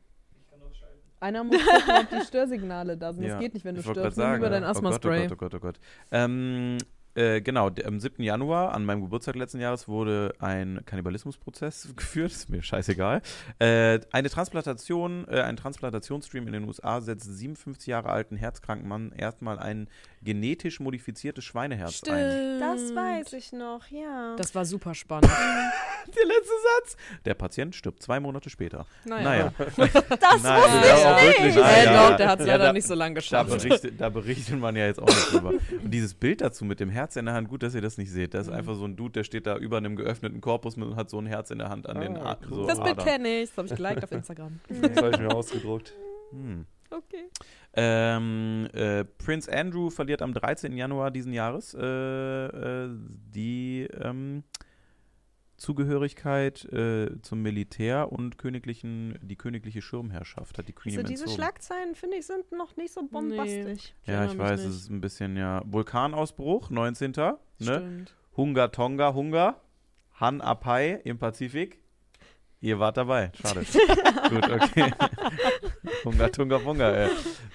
Einer 1.20 1.44
muss 1.44 1.58
gucken, 1.58 1.96
ob 2.00 2.10
die 2.12 2.22
Störsignale 2.28 2.96
da 2.96 3.12
sind. 3.12 3.24
Ja, 3.24 3.30
Das 3.32 3.40
geht 3.40 3.54
nicht, 3.56 3.66
wenn 3.66 3.74
du 3.76 3.82
ich 3.82 3.86
stirbst. 3.88 4.16
gerade 4.16 4.34
Nimm 4.34 4.36
lieber 4.36 4.50
sagen. 4.52 4.62
dein 4.62 4.64
oh 4.64 4.74
Gott, 4.74 4.84
oh 4.84 4.88
Asthma-Spray. 4.88 5.28
Gott, 5.28 5.32
oh 5.32 5.36
Gott, 5.38 5.56
oh 5.56 5.60
Gott. 5.60 5.80
Ähm, 6.12 6.78
äh, 7.18 7.42
genau, 7.42 7.70
am 7.86 8.00
7. 8.00 8.22
Januar, 8.24 8.74
an 8.74 8.86
meinem 8.86 9.02
Geburtstag 9.02 9.36
letzten 9.36 9.60
Jahres, 9.60 9.88
wurde 9.88 10.34
ein 10.40 10.82
Kannibalismusprozess 10.86 11.90
geführt. 11.96 12.32
Ist 12.32 12.50
mir 12.50 12.62
scheißegal. 12.62 13.22
Äh, 13.60 14.00
eine 14.12 14.30
Transplantation, 14.30 15.28
äh, 15.30 15.42
ein 15.42 15.58
Transplantationsstream 15.58 16.48
in 16.48 16.54
den 16.54 16.64
USA 16.66 17.02
setzt 17.02 17.26
57 17.38 17.88
Jahre 17.88 18.10
alten 18.10 18.36
herzkranken 18.38 18.88
Mann 18.88 19.12
erstmal 19.12 19.60
ein 19.60 19.88
genetisch 20.24 20.80
modifiziertes 20.80 21.44
Schweineherz 21.44 22.02
ein. 22.10 22.60
Das 22.60 22.94
weiß 22.96 23.34
ich 23.34 23.52
noch, 23.54 23.88
ja. 23.90 24.36
Das 24.38 24.54
war 24.56 24.66
super 24.66 24.94
spannend. 24.96 25.30
Der 26.08 26.26
letzte 26.26 26.54
Satz. 26.80 26.98
Der 27.26 27.34
Patient 27.34 27.76
stirbt 27.76 28.02
zwei 28.02 28.20
Monate 28.20 28.50
später. 28.50 28.86
Naja. 29.06 29.54
das 29.58 29.78
Nein, 29.78 29.92
wusste 29.92 30.88
ja, 30.88 31.18
ich 31.20 31.28
nicht. 31.28 31.38
wirklich. 31.38 31.56
Nein, 31.56 31.86
ja. 31.86 32.10
doch, 32.10 32.18
der 32.18 32.28
hat 32.30 32.40
es 32.40 32.46
Ja, 32.48 32.54
leider 32.54 32.66
da- 32.66 32.74
nicht 32.74 32.88
so 32.88 32.94
lange 32.96 33.16
Da 33.16 33.20
geschafft. 33.20 33.50
berichtet, 33.50 34.00
da 34.02 34.10
berichtet 34.10 34.60
man 34.60 34.76
ja 34.76 34.86
jetzt 34.86 35.00
auch 35.02 35.08
nicht 35.08 35.32
drüber. 35.34 35.50
Und 35.84 35.92
dieses 35.92 36.14
Bild 36.14 36.42
dazu 36.42 36.66
mit 36.66 36.80
dem 36.80 36.90
Herz 36.90 37.07
in 37.16 37.26
der 37.26 37.34
Hand, 37.36 37.48
gut, 37.48 37.64
dass 37.64 37.74
ihr 37.76 37.82
das 37.82 37.98
nicht 37.98 38.12
seht. 38.12 38.34
Da 38.34 38.40
ist 38.42 38.48
Mhm. 38.48 38.54
einfach 38.56 38.76
so 38.76 38.86
ein 38.86 38.96
Dude, 38.96 39.14
der 39.14 39.24
steht 39.24 39.48
da 39.48 39.56
über 39.58 39.78
einem 39.78 39.96
geöffneten 39.96 40.42
Korpus 40.42 40.76
mit, 40.76 40.88
und 40.90 40.96
hat 40.96 41.10
so 41.10 41.18
ein 41.20 41.26
Herz 41.28 41.52
in 41.52 41.60
der 41.60 41.70
Hand 41.70 41.88
an 41.88 42.02
den 42.02 42.18
Ah, 42.18 42.32
A 42.34 42.38
cool. 42.50 42.56
so 42.58 42.68
Das 42.68 42.82
Bild 42.84 42.98
kenne 42.98 43.42
ich. 43.44 43.50
Das 43.50 43.58
habe 43.60 43.68
ich 43.70 43.76
geliked 43.76 44.04
auf 44.04 44.12
Instagram. 44.12 44.60
Das 44.82 44.98
habe 44.98 45.12
ich 45.12 45.20
mir 45.20 45.34
ausgedruckt. 45.34 45.94
Hm. 46.32 46.66
Okay. 46.90 47.30
Ähm, 47.74 48.68
äh, 48.74 49.04
Prince 49.04 49.52
Andrew 49.52 49.90
verliert 49.90 50.22
am 50.22 50.34
13. 50.34 50.76
Januar 50.78 51.12
diesen 51.12 51.34
Jahres 51.34 51.74
äh, 51.74 51.86
äh, 51.86 52.90
die 53.34 53.88
ähm, 54.02 54.44
Zugehörigkeit 55.58 56.66
äh, 56.66 57.20
zum 57.22 57.42
Militär 57.42 58.12
und 58.12 58.38
königlichen, 58.38 59.18
die 59.22 59.36
königliche 59.36 59.82
Schirmherrschaft 59.82 60.58
hat 60.58 60.68
die 60.68 60.74
Queen 60.74 60.96
Also 60.96 61.08
diese 61.08 61.24
entzogen. 61.24 61.42
Schlagzeilen, 61.42 61.96
finde 61.96 62.18
ich, 62.18 62.28
sind 62.28 62.52
noch 62.52 62.78
nicht 62.78 62.94
so 62.94 63.02
bombastisch. 63.04 63.94
Ja, 64.06 64.26
ich 64.26 64.38
weiß, 64.38 64.62
nicht. 64.62 64.70
es 64.70 64.76
ist 64.76 64.90
ein 64.90 65.02
bisschen 65.02 65.36
ja 65.36 65.64
Vulkanausbruch, 65.66 66.70
19. 66.70 67.12
Ne? 67.18 67.38
Stimmt. 67.60 68.14
Hunga 68.36 68.68
Tonga 68.68 69.14
Hunga, 69.16 69.60
Han 70.20 70.42
Apai 70.42 71.02
im 71.04 71.18
Pazifik. 71.18 71.80
Ihr 72.62 72.80
wart 72.80 72.98
dabei, 72.98 73.32
schade. 73.42 73.62
Gut, 74.30 74.50
okay. 74.50 74.92
Hunga 76.06 76.30
Tunga 76.30 76.58
Bunga, 76.60 76.92
ey. 76.92 77.10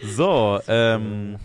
So, 0.05 0.61
ähm, 0.69 1.37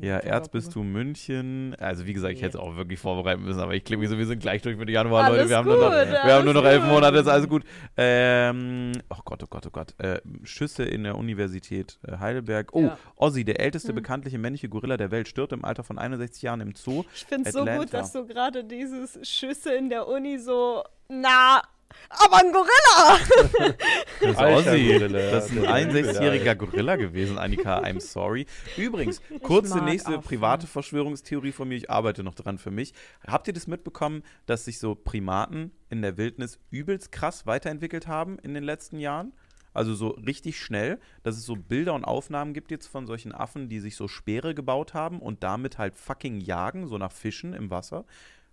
ja, 0.00 0.18
Erzbistum 0.18 0.90
München. 0.92 1.74
Also 1.78 2.06
wie 2.06 2.12
gesagt, 2.12 2.34
ich 2.34 2.42
hätte 2.42 2.56
es 2.58 2.62
auch 2.62 2.76
wirklich 2.76 2.98
vorbereiten 2.98 3.42
müssen, 3.42 3.60
aber 3.60 3.74
ich 3.74 3.84
klinge 3.84 4.06
so, 4.08 4.16
wir 4.18 4.26
sind 4.26 4.40
gleich 4.40 4.62
durch 4.62 4.76
mit 4.76 4.88
Januar, 4.90 5.24
Leute. 5.28 5.40
Alles 5.40 5.50
Wir 5.50 5.56
haben, 5.56 5.66
nur 5.68 5.76
noch, 5.76 5.90
gut, 5.90 6.08
wir 6.08 6.34
haben 6.34 6.44
nur 6.44 6.54
noch 6.54 6.64
elf 6.64 6.82
gut. 6.82 6.90
Monate, 6.92 7.18
ist 7.18 7.26
alles 7.28 7.48
gut. 7.48 7.64
Ähm, 7.96 8.92
oh 9.10 9.18
Gott, 9.24 9.42
oh 9.42 9.46
Gott, 9.48 9.66
oh 9.66 9.70
Gott. 9.70 9.94
Äh, 9.98 10.20
Schüsse 10.42 10.84
in 10.84 11.04
der 11.04 11.16
Universität 11.16 11.98
äh, 12.06 12.18
Heidelberg. 12.18 12.70
Oh, 12.74 12.82
Ja. 12.82 12.98
Ozzy, 13.16 13.44
der 13.44 13.60
älteste 13.60 13.88
Hm. 13.88 13.94
bekanntliche 13.96 14.38
männliche 14.38 14.68
Gorilla 14.68 14.96
der 14.96 15.10
Welt, 15.10 15.28
stirbt 15.28 15.52
im 15.52 15.64
Alter 15.64 15.84
von 15.84 15.98
61 15.98 16.42
Jahren 16.42 16.60
im 16.60 16.74
Zoo. 16.74 17.04
Ich 17.14 17.24
finde 17.24 17.48
es 17.48 17.54
so 17.54 17.64
gut, 17.64 17.92
dass 17.92 18.12
du 18.12 18.26
gerade 18.26 18.64
dieses 18.64 19.18
Schüsse 19.28 19.74
in 19.74 19.88
der 19.90 20.06
Uni 20.08 20.38
so, 20.38 20.82
na, 21.08 21.62
aber 22.08 22.36
ein 22.38 22.52
Gorilla! 22.52 23.74
Das 24.20 24.30
ist 24.30 24.38
Alter 24.38 24.70
Ozzy. 24.72 24.86
Gorilla, 24.86 25.30
Das 25.30 25.50
ist 25.50 25.58
ein 25.66 25.92
der 25.92 26.00
Übel, 26.00 26.10
61-jähriger 26.10 26.54
Gorilla 26.54 26.96
gewesen, 26.96 27.38
Annika. 27.38 27.80
I'm 27.80 28.00
sorry. 28.00 28.46
Übrigens, 28.76 29.20
kurze 29.42 29.82
nächste 29.82 30.18
Affen. 30.18 30.22
private 30.22 30.66
Verschwörungstheorie 30.66 31.52
von 31.52 31.68
mir. 31.68 31.76
Ich 31.76 31.90
arbeite 31.90 32.22
noch 32.22 32.34
dran 32.34 32.58
für 32.58 32.70
mich. 32.70 32.94
Habt 33.26 33.48
ihr 33.48 33.52
das 33.54 33.66
mitbekommen, 33.66 34.22
dass 34.46 34.64
sich 34.64 34.78
so 34.78 34.94
Primaten 34.94 35.72
in 35.90 36.02
der 36.02 36.16
Wildnis 36.16 36.58
übelst 36.70 37.12
krass 37.12 37.46
weiterentwickelt 37.46 38.06
haben 38.06 38.38
in 38.38 38.54
den 38.54 38.64
letzten 38.64 38.98
Jahren? 38.98 39.32
Also 39.74 39.94
so 39.94 40.10
richtig 40.10 40.58
schnell, 40.58 41.00
dass 41.24 41.36
es 41.36 41.44
so 41.44 41.56
Bilder 41.56 41.94
und 41.94 42.04
Aufnahmen 42.04 42.54
gibt 42.54 42.70
jetzt 42.70 42.86
von 42.86 43.06
solchen 43.06 43.32
Affen, 43.32 43.68
die 43.68 43.80
sich 43.80 43.96
so 43.96 44.06
Speere 44.06 44.54
gebaut 44.54 44.94
haben 44.94 45.18
und 45.18 45.42
damit 45.42 45.78
halt 45.78 45.96
fucking 45.96 46.40
jagen, 46.40 46.86
so 46.86 46.96
nach 46.96 47.10
Fischen 47.12 47.52
im 47.52 47.70
Wasser. 47.70 48.04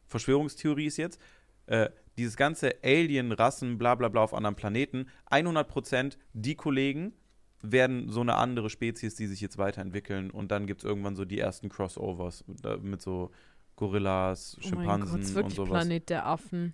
Verschwörungstheorie 0.08 0.88
ist 0.88 0.98
jetzt, 0.98 1.22
äh, 1.68 1.90
dieses 2.22 2.38
ganze 2.38 2.76
Alien-Rassen, 2.84 3.78
bla 3.78 3.96
bla 3.96 4.08
bla 4.10 4.22
auf 4.22 4.34
anderen 4.34 4.56
Planeten, 4.56 5.08
100% 5.30 6.18
die 6.34 6.56
Kollegen 6.56 7.14
werden 7.64 8.10
so 8.10 8.22
eine 8.22 8.36
andere 8.36 8.70
Spezies, 8.70 9.16
die 9.16 9.28
sich 9.28 9.42
jetzt 9.42 9.58
weiterentwickeln 9.58 10.32
und 10.32 10.52
dann 10.52 10.66
gibt 10.68 10.82
es 10.82 10.86
irgendwann 10.86 11.16
so 11.16 11.26
die 11.26 11.40
ersten 11.40 11.70
Crossovers 11.70 12.44
da- 12.48 12.78
mit 12.78 13.02
so 13.02 13.32
Gorillas, 13.76 14.58
Oh 14.58 14.76
mein 14.76 15.02
Gott, 15.02 15.10
Schimpansen 15.10 15.44
und 15.44 15.54
sowas. 15.56 15.70
Planet 15.70 16.10
der 16.10 16.26
Affen. 16.26 16.74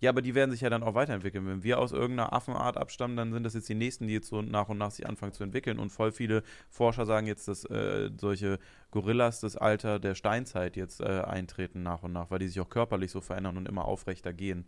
Ja, 0.00 0.10
aber 0.10 0.20
die 0.20 0.34
werden 0.34 0.50
sich 0.50 0.60
ja 0.60 0.68
dann 0.68 0.82
auch 0.82 0.94
weiterentwickeln. 0.94 1.46
Wenn 1.46 1.62
wir 1.62 1.78
aus 1.78 1.92
irgendeiner 1.92 2.32
Affenart 2.32 2.76
abstammen, 2.76 3.16
dann 3.16 3.32
sind 3.32 3.44
das 3.44 3.54
jetzt 3.54 3.68
die 3.68 3.74
nächsten, 3.74 4.06
die 4.06 4.12
jetzt 4.12 4.28
so 4.28 4.42
nach 4.42 4.68
und 4.68 4.76
nach 4.76 4.90
sich 4.90 5.06
anfangen 5.06 5.32
zu 5.32 5.42
entwickeln. 5.42 5.78
Und 5.78 5.90
voll 5.90 6.12
viele 6.12 6.42
Forscher 6.68 7.06
sagen 7.06 7.26
jetzt, 7.26 7.48
dass 7.48 7.64
äh, 7.64 8.10
solche 8.18 8.58
Gorillas 8.90 9.40
das 9.40 9.56
Alter 9.56 9.98
der 9.98 10.14
Steinzeit 10.14 10.76
jetzt 10.76 11.00
äh, 11.00 11.22
eintreten 11.22 11.82
nach 11.82 12.02
und 12.02 12.12
nach, 12.12 12.30
weil 12.30 12.40
die 12.40 12.48
sich 12.48 12.60
auch 12.60 12.68
körperlich 12.68 13.10
so 13.10 13.22
verändern 13.22 13.56
und 13.56 13.68
immer 13.68 13.86
aufrechter 13.86 14.34
gehen. 14.34 14.66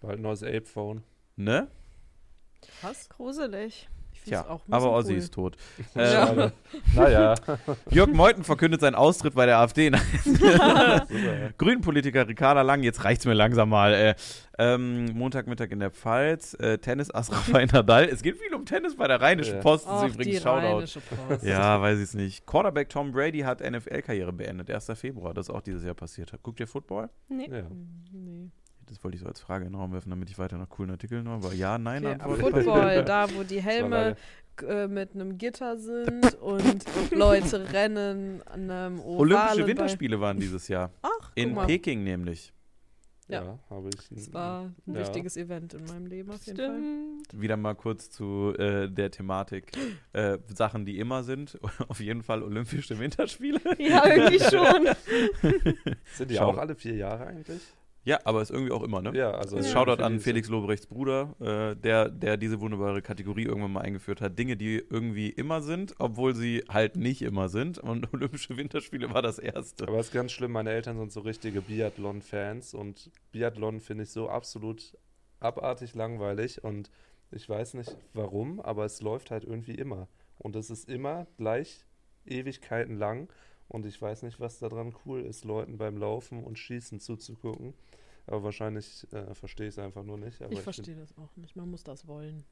Bald 0.00 0.18
ein 0.18 0.22
neues 0.22 0.42
Ape-Phone. 0.42 1.04
Ne? 1.36 1.68
Was? 2.82 3.08
Gruselig. 3.08 3.88
Ein 4.30 4.44
aber 4.70 4.92
Ozzy 4.92 5.12
cool. 5.12 5.18
ist 5.18 5.34
tot. 5.34 5.56
Schade. 5.94 6.52
naja. 6.94 7.34
Jörg 7.90 8.12
Meuthen 8.12 8.44
verkündet 8.44 8.80
seinen 8.80 8.94
Austritt 8.94 9.34
bei 9.34 9.46
der 9.46 9.58
AfD. 9.58 9.90
Super. 10.24 11.06
Grünen-Politiker 11.58 12.26
Ricarda 12.26 12.62
Lang, 12.62 12.82
jetzt 12.82 13.04
reicht's 13.04 13.26
mir 13.26 13.34
langsam 13.34 13.68
mal. 13.68 13.92
Äh, 13.92 14.14
ähm, 14.56 15.06
Montagmittag 15.14 15.70
in 15.70 15.80
der 15.80 15.90
Pfalz. 15.90 16.54
Äh, 16.54 16.78
Tennis-Ass 16.78 17.32
Rafael 17.32 17.66
Nadal. 17.66 18.04
Es 18.04 18.22
geht 18.22 18.38
viel 18.38 18.54
um 18.54 18.64
Tennis 18.64 18.96
bei 18.96 19.08
der 19.08 19.20
Rheinischen 19.20 19.56
Ja. 19.56 19.60
Post. 19.60 19.86
Das 19.86 20.04
ist 20.04 20.14
übrigens 20.14 20.42
Shoutout. 20.42 21.00
Ja, 21.42 21.80
weiß 21.80 21.98
ich 21.98 22.14
nicht. 22.14 22.46
Quarterback 22.46 22.88
Tom 22.88 23.12
Brady 23.12 23.40
hat 23.40 23.60
NFL-Karriere 23.60 24.32
beendet. 24.32 24.70
1. 24.70 24.92
Februar. 24.94 25.34
Das 25.34 25.48
ist 25.48 25.54
auch 25.54 25.60
dieses 25.62 25.84
Jahr 25.84 25.94
passiert. 25.94 26.32
Guckt 26.42 26.60
ihr 26.60 26.66
Football? 26.68 27.10
Nee. 27.28 27.48
Ja. 27.50 27.62
Nee. 28.12 28.50
Das 28.86 29.02
wollte 29.02 29.16
ich 29.16 29.22
so 29.22 29.26
als 29.28 29.40
Frage 29.40 29.64
in 29.64 29.72
den 29.72 29.80
Raum 29.80 29.92
werfen, 29.92 30.10
damit 30.10 30.28
ich 30.30 30.38
weiter 30.38 30.56
nach 30.58 30.68
coolen 30.68 30.90
Artikeln 30.90 31.28
habe. 31.28 31.46
Aber 31.46 31.54
ja, 31.54 31.78
nein, 31.78 32.04
Okay, 32.04 32.16
aber 32.20 32.36
Football, 32.36 33.04
da 33.04 33.26
wo 33.34 33.42
die 33.42 33.62
Helme 33.62 34.16
äh, 34.66 34.86
mit 34.86 35.14
einem 35.14 35.36
Gitter 35.38 35.76
sind 35.78 36.34
und 36.40 36.84
Leute 37.12 37.72
rennen 37.72 38.42
an 38.46 38.70
einem 38.70 39.00
ovalen 39.00 39.32
Olympische. 39.32 39.66
Winterspiele 39.66 40.20
waren 40.20 40.38
dieses 40.38 40.68
Jahr. 40.68 40.90
Ach, 41.02 41.32
In. 41.34 41.54
Peking 41.56 42.04
nämlich. 42.04 42.52
Ja. 43.26 43.42
Ja, 43.42 43.58
habe 43.70 43.88
ich. 43.88 44.06
Das 44.10 44.32
war 44.34 44.64
ein 44.86 44.94
Ja. 44.94 45.00
wichtiges 45.00 45.38
Event 45.38 45.72
in 45.72 45.86
meinem 45.86 46.04
Leben 46.06 46.30
auf 46.30 46.44
jeden 46.44 46.58
Fall. 46.58 46.68
Stimmt. 46.68 47.40
Wieder 47.42 47.56
mal 47.56 47.74
kurz 47.74 48.10
zu 48.10 48.52
äh, 48.58 48.86
der 48.90 49.10
Thematik. 49.10 49.72
Äh, 50.12 50.36
Sachen, 50.54 50.84
die 50.84 50.98
immer 50.98 51.22
sind. 51.24 51.58
Auf 51.88 52.00
jeden 52.00 52.22
Fall 52.22 52.42
Olympische 52.42 52.98
Winterspiele. 52.98 53.60
Ja, 53.78 54.06
irgendwie 54.06 54.38
schon. 54.40 54.88
Sind 56.12 56.30
die 56.30 56.34
Schau. 56.36 56.50
auch 56.50 56.58
alle 56.58 56.74
vier 56.74 56.96
Jahre 56.96 57.26
eigentlich? 57.28 57.62
Ja, 58.04 58.18
aber 58.24 58.42
ist 58.42 58.50
irgendwie 58.50 58.72
auch 58.72 58.82
immer, 58.82 59.00
ne? 59.00 59.12
Ja, 59.14 59.30
also. 59.30 59.56
Ja. 59.56 59.62
Shoutout 59.62 60.02
an 60.02 60.20
Felix 60.20 60.48
Lobrechts 60.48 60.86
Bruder, 60.86 61.34
äh, 61.40 61.74
der, 61.74 62.10
der 62.10 62.36
diese 62.36 62.60
wunderbare 62.60 63.00
Kategorie 63.00 63.44
irgendwann 63.44 63.72
mal 63.72 63.80
eingeführt 63.80 64.20
hat. 64.20 64.38
Dinge, 64.38 64.56
die 64.56 64.76
irgendwie 64.76 65.30
immer 65.30 65.62
sind, 65.62 65.94
obwohl 65.98 66.34
sie 66.34 66.64
halt 66.68 66.96
nicht 66.96 67.22
immer 67.22 67.48
sind. 67.48 67.78
Und 67.78 68.12
Olympische 68.12 68.56
Winterspiele 68.56 69.12
war 69.14 69.22
das 69.22 69.38
erste. 69.38 69.88
Aber 69.88 69.98
es 69.98 70.06
ist 70.06 70.12
ganz 70.12 70.32
schlimm, 70.32 70.52
meine 70.52 70.70
Eltern 70.70 70.98
sind 70.98 71.12
so 71.12 71.20
richtige 71.20 71.62
Biathlon-Fans 71.62 72.74
und 72.74 73.10
Biathlon 73.32 73.80
finde 73.80 74.04
ich 74.04 74.10
so 74.10 74.28
absolut 74.28 74.96
abartig 75.40 75.94
langweilig 75.94 76.62
und 76.62 76.90
ich 77.30 77.48
weiß 77.48 77.74
nicht 77.74 77.96
warum, 78.12 78.60
aber 78.60 78.84
es 78.84 79.00
läuft 79.00 79.30
halt 79.30 79.44
irgendwie 79.44 79.74
immer. 79.74 80.08
Und 80.38 80.56
es 80.56 80.70
ist 80.70 80.88
immer 80.88 81.26
gleich 81.36 81.84
Ewigkeiten 82.26 82.96
lang 82.96 83.28
und 83.68 83.86
ich 83.86 84.00
weiß 84.00 84.22
nicht, 84.22 84.40
was 84.40 84.58
daran 84.58 84.94
cool 85.04 85.22
ist, 85.22 85.44
Leuten 85.44 85.78
beim 85.78 85.96
Laufen 85.96 86.42
und 86.44 86.58
Schießen 86.58 87.00
zuzugucken. 87.00 87.74
Aber 88.26 88.42
wahrscheinlich 88.44 89.06
äh, 89.12 89.34
verstehe 89.34 89.68
ich 89.68 89.74
es 89.74 89.78
einfach 89.78 90.02
nur 90.02 90.16
nicht. 90.18 90.40
Aber 90.42 90.52
Ich 90.52 90.60
verstehe 90.60 90.96
das 90.96 91.16
auch 91.18 91.36
nicht. 91.36 91.56
Man 91.56 91.70
muss 91.70 91.84
das 91.84 92.06
wollen. 92.06 92.44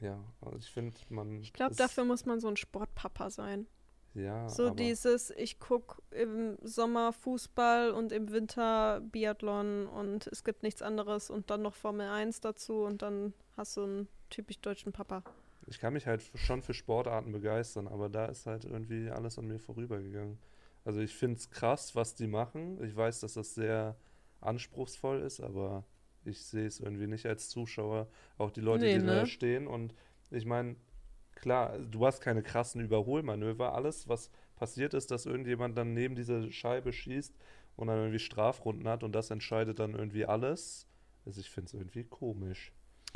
Ja, 0.00 0.18
also 0.40 0.56
ich 0.56 0.70
finde, 0.70 0.98
man. 1.10 1.42
Ich 1.42 1.52
glaube, 1.52 1.74
dafür 1.74 2.04
muss 2.04 2.24
man 2.24 2.40
so 2.40 2.48
ein 2.48 2.56
Sportpapa 2.56 3.30
sein. 3.30 3.66
Ja, 4.14 4.48
So 4.48 4.70
dieses, 4.70 5.30
ich 5.30 5.60
gucke 5.60 6.02
im 6.10 6.58
Sommer 6.62 7.12
Fußball 7.12 7.92
und 7.92 8.10
im 8.10 8.32
Winter 8.32 9.00
Biathlon 9.02 9.86
und 9.86 10.26
es 10.26 10.42
gibt 10.42 10.64
nichts 10.64 10.82
anderes 10.82 11.30
und 11.30 11.48
dann 11.50 11.62
noch 11.62 11.74
Formel 11.74 12.08
1 12.08 12.40
dazu 12.40 12.82
und 12.82 13.02
dann 13.02 13.34
hast 13.56 13.76
du 13.76 13.84
einen 13.84 14.08
typisch 14.28 14.58
deutschen 14.58 14.92
Papa. 14.92 15.22
Ich 15.68 15.78
kann 15.78 15.92
mich 15.92 16.06
halt 16.08 16.22
schon 16.34 16.60
für 16.62 16.74
Sportarten 16.74 17.30
begeistern, 17.30 17.86
aber 17.86 18.08
da 18.08 18.26
ist 18.26 18.46
halt 18.46 18.64
irgendwie 18.64 19.10
alles 19.10 19.38
an 19.38 19.46
mir 19.46 19.60
vorübergegangen. 19.60 20.38
Also 20.84 21.00
ich 21.00 21.14
finde 21.14 21.36
es 21.38 21.50
krass, 21.50 21.94
was 21.94 22.14
die 22.14 22.26
machen. 22.26 22.82
Ich 22.82 22.96
weiß, 22.96 23.20
dass 23.20 23.34
das 23.34 23.54
sehr 23.54 23.96
anspruchsvoll 24.40 25.20
ist, 25.20 25.40
aber 25.40 25.84
ich 26.24 26.44
sehe 26.44 26.66
es 26.66 26.80
irgendwie 26.80 27.06
nicht 27.06 27.26
als 27.26 27.48
Zuschauer. 27.48 28.08
Auch 28.38 28.50
die 28.50 28.60
Leute, 28.60 28.84
Nee, 28.86 28.98
die 28.98 29.04
da 29.04 29.22
ne? 29.22 29.26
stehen 29.26 29.66
und 29.66 29.94
Ich 30.30 30.44
meine, 30.46 30.76
klar, 31.34 31.78
du 31.78 32.06
hast 32.06 32.20
keine 32.20 32.42
krassen 32.42 32.80
Überholmanöver. 32.80 33.74
Alles, 33.74 34.08
was 34.08 34.30
passiert 34.56 34.94
ist, 34.94 35.10
dass 35.10 35.26
irgendjemand 35.26 35.76
dann 35.76 35.92
neben 35.94 36.14
diese 36.14 36.50
Scheibe 36.52 36.92
schießt 36.92 37.34
und 37.76 37.88
dann 37.88 37.98
irgendwie 37.98 38.18
Strafrunden 38.18 38.86
hat 38.88 39.02
und 39.02 39.12
das 39.12 39.30
entscheidet 39.30 39.78
dann 39.80 39.94
irgendwie 39.94 40.24
alles. 40.26 40.86
Also 41.26 41.40
ich 41.40 41.50
finde 41.50 41.66
es 41.68 41.74
irgendwie 41.74 42.04
komisch. 42.04 42.72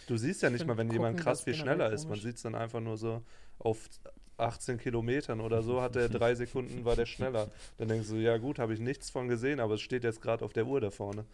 Du 0.07 0.17
siehst 0.17 0.43
ja 0.43 0.49
Ich 0.49 0.55
nicht 0.55 0.67
mal, 0.67 0.77
wenn 0.77 0.91
jemand 0.91 1.21
krass 1.21 1.43
viel 1.43 1.55
schneller 1.55 1.91
ist. 1.93 2.09
Man 2.09 2.19
sieht 2.21 2.37
es 2.37 2.43
dann 2.43 2.55
einfach 2.55 2.81
nur 2.81 2.97
so 2.97 3.23
auf 3.59 3.89
18 4.37 4.79
Kilometern 4.79 5.41
oder 5.41 5.63
so, 5.63 5.81
hat 5.81 5.97
er 5.97 6.09
drei 6.09 6.35
Sekunden, 6.35 6.85
war 6.85 6.97
der 6.97 7.07
schneller. 7.07 7.49
Dann 7.79 7.89
denkst 7.89 8.09
du, 8.09 8.17
ja 8.17 8.37
gut, 8.39 8.59
habe 8.59 8.75
ich 8.75 8.81
nichts 8.81 9.11
von 9.11 9.29
gesehen, 9.29 9.61
aber 9.61 9.75
es 9.75 9.81
steht 9.81 10.05
jetzt 10.05 10.21
gerade 10.21 10.45
auf 10.45 10.53
der 10.53 10.67
Uhr 10.67 10.81
da 10.81 10.91
vorne. 10.91 11.25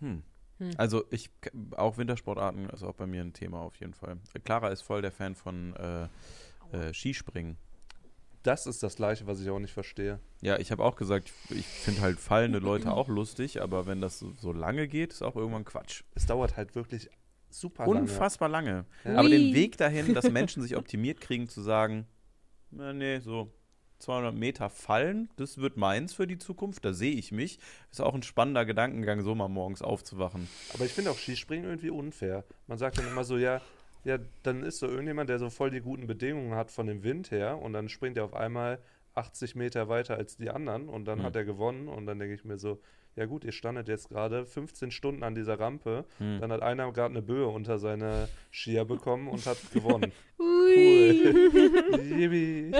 Hm. 0.00 0.22
Hm. 0.58 0.70
Also 0.76 1.04
ich, 1.10 1.30
auch 1.76 1.98
Wintersportarten 1.98 2.68
ist 2.70 2.82
auch 2.82 2.94
bei 2.94 3.06
mir 3.06 3.22
ein 3.22 3.32
Thema 3.32 3.60
auf 3.60 3.76
jeden 3.76 3.94
Fall. 3.94 4.16
Clara 4.44 4.68
ist 4.68 4.82
voll 4.82 5.02
der 5.02 5.12
Fan 5.12 5.34
von 5.34 5.74
äh, 5.76 6.08
äh, 6.76 6.92
Skispringen. 6.92 7.56
Das 8.42 8.66
ist 8.66 8.82
das 8.82 8.96
Gleiche, 8.96 9.26
was 9.26 9.40
ich 9.40 9.50
auch 9.50 9.58
nicht 9.58 9.72
verstehe. 9.72 10.20
Ja, 10.40 10.58
ich 10.58 10.70
habe 10.70 10.84
auch 10.84 10.96
gesagt, 10.96 11.32
ich 11.50 11.66
finde 11.66 12.00
halt 12.00 12.18
fallende 12.18 12.60
Leute 12.60 12.92
auch 12.92 13.08
lustig, 13.08 13.60
aber 13.60 13.86
wenn 13.86 14.00
das 14.00 14.20
so, 14.20 14.32
so 14.40 14.52
lange 14.52 14.88
geht, 14.88 15.12
ist 15.12 15.22
auch 15.22 15.36
irgendwann 15.36 15.64
Quatsch. 15.64 16.02
Es 16.14 16.26
dauert 16.26 16.56
halt 16.56 16.74
wirklich 16.74 17.10
super 17.50 17.86
lange. 17.86 18.00
Unfassbar 18.00 18.48
lange. 18.48 18.84
Ja. 19.04 19.16
Aber 19.16 19.28
den. 19.28 19.54
Weg 19.54 19.76
dahin, 19.76 20.14
dass 20.14 20.30
Menschen 20.30 20.62
sich 20.62 20.76
optimiert 20.76 21.20
kriegen, 21.20 21.48
zu 21.48 21.60
sagen, 21.60 22.06
na, 22.70 22.92
nee, 22.92 23.18
so 23.20 23.52
200 23.98 24.34
Meter 24.34 24.70
fallen, 24.70 25.28
das 25.36 25.58
wird 25.58 25.76
meins 25.76 26.14
für 26.14 26.26
die 26.26 26.38
Zukunft, 26.38 26.84
da 26.84 26.92
sehe 26.92 27.14
ich 27.14 27.32
mich. 27.32 27.58
Ist 27.90 28.00
auch 28.00 28.14
ein 28.14 28.22
spannender 28.22 28.64
Gedankengang, 28.64 29.22
so 29.22 29.34
mal 29.34 29.48
morgens 29.48 29.82
aufzuwachen. 29.82 30.48
Aber 30.74 30.84
ich 30.84 30.92
finde 30.92 31.10
auch 31.10 31.18
Skispringen 31.18 31.64
irgendwie 31.64 31.90
unfair. 31.90 32.44
Man 32.66 32.78
sagt 32.78 32.98
dann 32.98 33.08
immer 33.08 33.24
so, 33.24 33.36
ja, 33.38 33.60
ja, 34.04 34.18
dann 34.44 34.62
ist 34.62 34.78
so 34.78 34.86
irgendjemand, 34.86 35.28
der 35.28 35.38
so 35.38 35.50
voll 35.50 35.70
die 35.70 35.80
guten 35.80 36.06
Bedingungen 36.06 36.54
hat 36.54 36.70
von 36.70 36.86
dem 36.86 37.02
Wind 37.02 37.30
her 37.30 37.58
und 37.60 37.72
dann 37.72 37.88
springt 37.88 38.16
er 38.16 38.24
auf 38.24 38.34
einmal 38.34 38.78
80 39.14 39.56
Meter 39.56 39.88
weiter 39.88 40.16
als 40.16 40.36
die 40.36 40.50
anderen 40.50 40.88
und 40.88 41.06
dann 41.06 41.18
Hm. 41.18 41.24
hat 41.24 41.34
er 41.36 41.44
gewonnen 41.44 41.88
und 41.88 42.06
dann 42.06 42.20
denke 42.20 42.34
ich 42.34 42.44
mir 42.44 42.58
so, 42.58 42.80
ja 43.18 43.26
gut, 43.26 43.44
ihr 43.44 43.52
standet 43.52 43.88
jetzt 43.88 44.08
gerade 44.08 44.46
15 44.46 44.90
Stunden 44.90 45.22
an 45.22 45.34
dieser 45.34 45.58
Rampe, 45.58 46.04
Hm. 46.18 46.38
dann 46.40 46.52
hat 46.52 46.62
einer 46.62 46.90
gerade 46.92 47.10
eine 47.12 47.22
Böe 47.22 47.46
unter 47.48 47.78
seine 47.78 48.28
Skier 48.52 48.84
bekommen 48.84 49.28
und 49.28 49.44
hat 49.44 49.58
gewonnen. 49.72 50.12
Cool. 50.38 51.50
Yippie. 52.00 52.70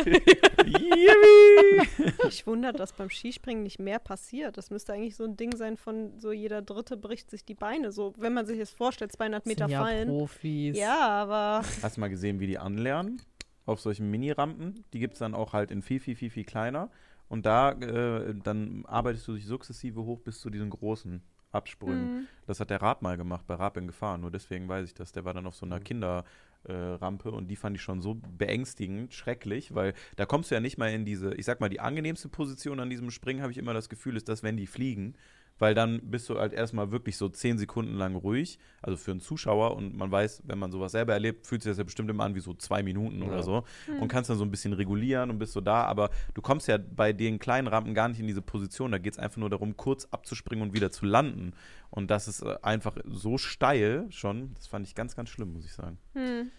Ich 2.28 2.47
wundere, 2.47 2.72
dass 2.72 2.93
beim 2.93 3.11
Skispringen 3.11 3.62
nicht 3.62 3.78
mehr 3.78 3.99
passiert. 3.99 4.57
Das 4.57 4.70
müsste 4.70 4.93
eigentlich 4.93 5.16
so 5.16 5.24
ein 5.24 5.36
Ding 5.36 5.57
sein 5.57 5.76
von 5.76 6.18
so 6.18 6.32
jeder 6.32 6.62
Dritte 6.62 6.97
bricht 6.97 7.30
sich 7.30 7.45
die 7.45 7.55
Beine. 7.55 7.91
So, 7.93 8.12
wenn 8.18 8.32
man 8.34 8.47
sich 8.47 8.59
das 8.59 8.70
vorstellt, 8.70 9.12
200 9.12 9.47
Meter 9.47 9.64
Sind 9.66 9.72
ja 9.72 9.82
fallen. 9.82 10.09
Profis. 10.09 10.76
Ja, 10.78 10.99
aber 11.09 11.62
Hast 11.82 11.97
du 11.97 12.01
mal 12.01 12.09
gesehen, 12.09 12.41
wie 12.41 12.47
die 12.47 12.59
anlernen? 12.59 13.20
Auf 13.66 13.80
solchen 13.80 14.11
Mini-Rampen. 14.11 14.84
Die 14.93 14.99
gibt 14.99 15.14
es 15.14 15.18
dann 15.18 15.34
auch 15.34 15.53
halt 15.53 15.70
in 15.70 15.82
viel, 15.82 16.01
viel, 16.01 16.14
viel, 16.16 16.30
viel 16.30 16.45
kleiner. 16.45 16.91
Und 17.29 17.47
da, 17.47 17.72
äh, 17.72 18.35
dann 18.43 18.85
arbeitest 18.87 19.29
du 19.29 19.35
dich 19.35 19.47
sukzessive 19.47 20.03
hoch 20.03 20.20
bis 20.20 20.41
zu 20.41 20.51
diesen 20.51 20.70
großen 20.70 21.22
Absprüngen. 21.51 22.20
Mhm. 22.20 22.26
Das 22.47 22.61
hat 22.61 22.70
der 22.70 22.83
Raab 22.83 23.03
mal 23.03 23.16
gemacht 23.16 23.47
bei 23.47 23.55
Raab 23.55 23.76
in 23.76 23.87
Gefahr. 23.87 24.18
Nur 24.18 24.31
deswegen 24.31 24.68
weiß 24.68 24.87
ich 24.87 24.95
das. 24.95 25.12
Der 25.12 25.24
war 25.24 25.35
dann 25.35 25.47
auf 25.47 25.55
so 25.55 25.66
einer 25.66 25.79
Mhm. 25.79 25.85
Kinderrampe 25.85 26.29
äh, 26.64 26.72
Rampe 26.72 27.31
und 27.31 27.49
die 27.49 27.57
fand 27.57 27.76
ich 27.76 27.83
schon 27.83 28.03
so 28.03 28.18
beängstigend, 28.37 29.14
schrecklich, 29.14 29.74
weil 29.74 29.95
da 30.16 30.26
kommst 30.26 30.51
du 30.51 30.55
ja 30.55 30.61
nicht 30.61 30.76
mal 30.76 30.91
in 30.91 31.05
diese, 31.05 31.35
ich 31.35 31.47
sag 31.47 31.61
mal, 31.61 31.68
die 31.68 31.81
angenehmste 31.81 32.29
Position 32.29 32.81
an 32.81 32.91
diesem 32.91 33.11
Springen, 33.11 33.43
habe 33.43 33.53
ich 33.53 33.59
immer 33.59 33.74
das 33.74 33.89
Gefühl, 33.89 34.16
ist 34.16 34.29
das, 34.29 34.43
wenn 34.43 34.57
die 34.57 34.66
fliegen. 34.66 35.14
Weil 35.59 35.75
dann 35.75 36.01
bist 36.05 36.29
du 36.29 36.39
halt 36.39 36.53
erstmal 36.53 36.93
wirklich 36.93 37.17
so 37.17 37.29
zehn 37.29 37.59
Sekunden 37.59 37.95
lang 37.95 38.15
ruhig, 38.15 38.59
also 38.81 38.97
für 38.97 39.11
einen 39.11 39.21
Zuschauer. 39.21 39.77
Und 39.77 39.97
man 39.97 40.11
weiß, 40.11 40.43
wenn 40.47 40.59
man 40.59 40.71
sowas 40.71 40.93
selber 40.93 41.13
erlebt, 41.15 41.47
fühlt 41.47 41.63
sich 41.63 41.71
das 41.71 41.79
ja 41.79 41.85
bestimmt 41.85 42.09
immer 42.11 42.25
an 42.25 42.35
wie 42.35 42.41
so 42.41 42.55
zwei 42.55 42.83
Minuten 42.83 43.23
Ja. 43.23 43.29
oder 43.29 43.43
so. 43.43 43.65
Hm. 43.87 44.01
Und 44.03 44.09
kannst 44.09 44.31
dann 44.31 44.39
so 44.39 44.45
ein 44.45 44.51
bisschen 44.51 44.73
regulieren 44.73 45.31
und 45.31 45.39
bist 45.39 45.53
so 45.53 45.61
da. 45.61 45.85
Aber 45.85 46.11
du 46.35 46.43
kommst 46.43 46.69
ja 46.69 46.79
bei 46.79 47.13
den 47.13 47.39
kleinen 47.39 47.67
Rampen 47.69 47.95
gar 47.95 48.09
nicht 48.09 48.21
in 48.21 48.27
diese 48.27 48.43
Position. 48.43 48.93
Da 48.93 48.99
geht 48.99 49.15
es 49.15 49.19
einfach 49.19 49.39
nur 49.39 49.51
darum, 49.51 49.77
kurz 49.77 50.07
abzuspringen 50.11 50.63
und 50.69 50.75
wieder 50.75 50.91
zu 50.91 51.07
landen. 51.07 51.55
Und 51.91 52.11
das 52.11 52.29
ist 52.29 52.43
äh, 52.43 52.57
einfach 52.63 52.97
so 53.05 53.39
steil 53.39 54.07
schon. 54.11 54.55
Das 54.55 54.67
fand 54.67 54.87
ich 54.87 54.95
ganz, 54.95 55.17
ganz 55.17 55.29
schlimm, 55.29 55.53
muss 55.53 55.65
ich 55.65 55.73
sagen. 55.73 55.99
Hm. 56.15 56.51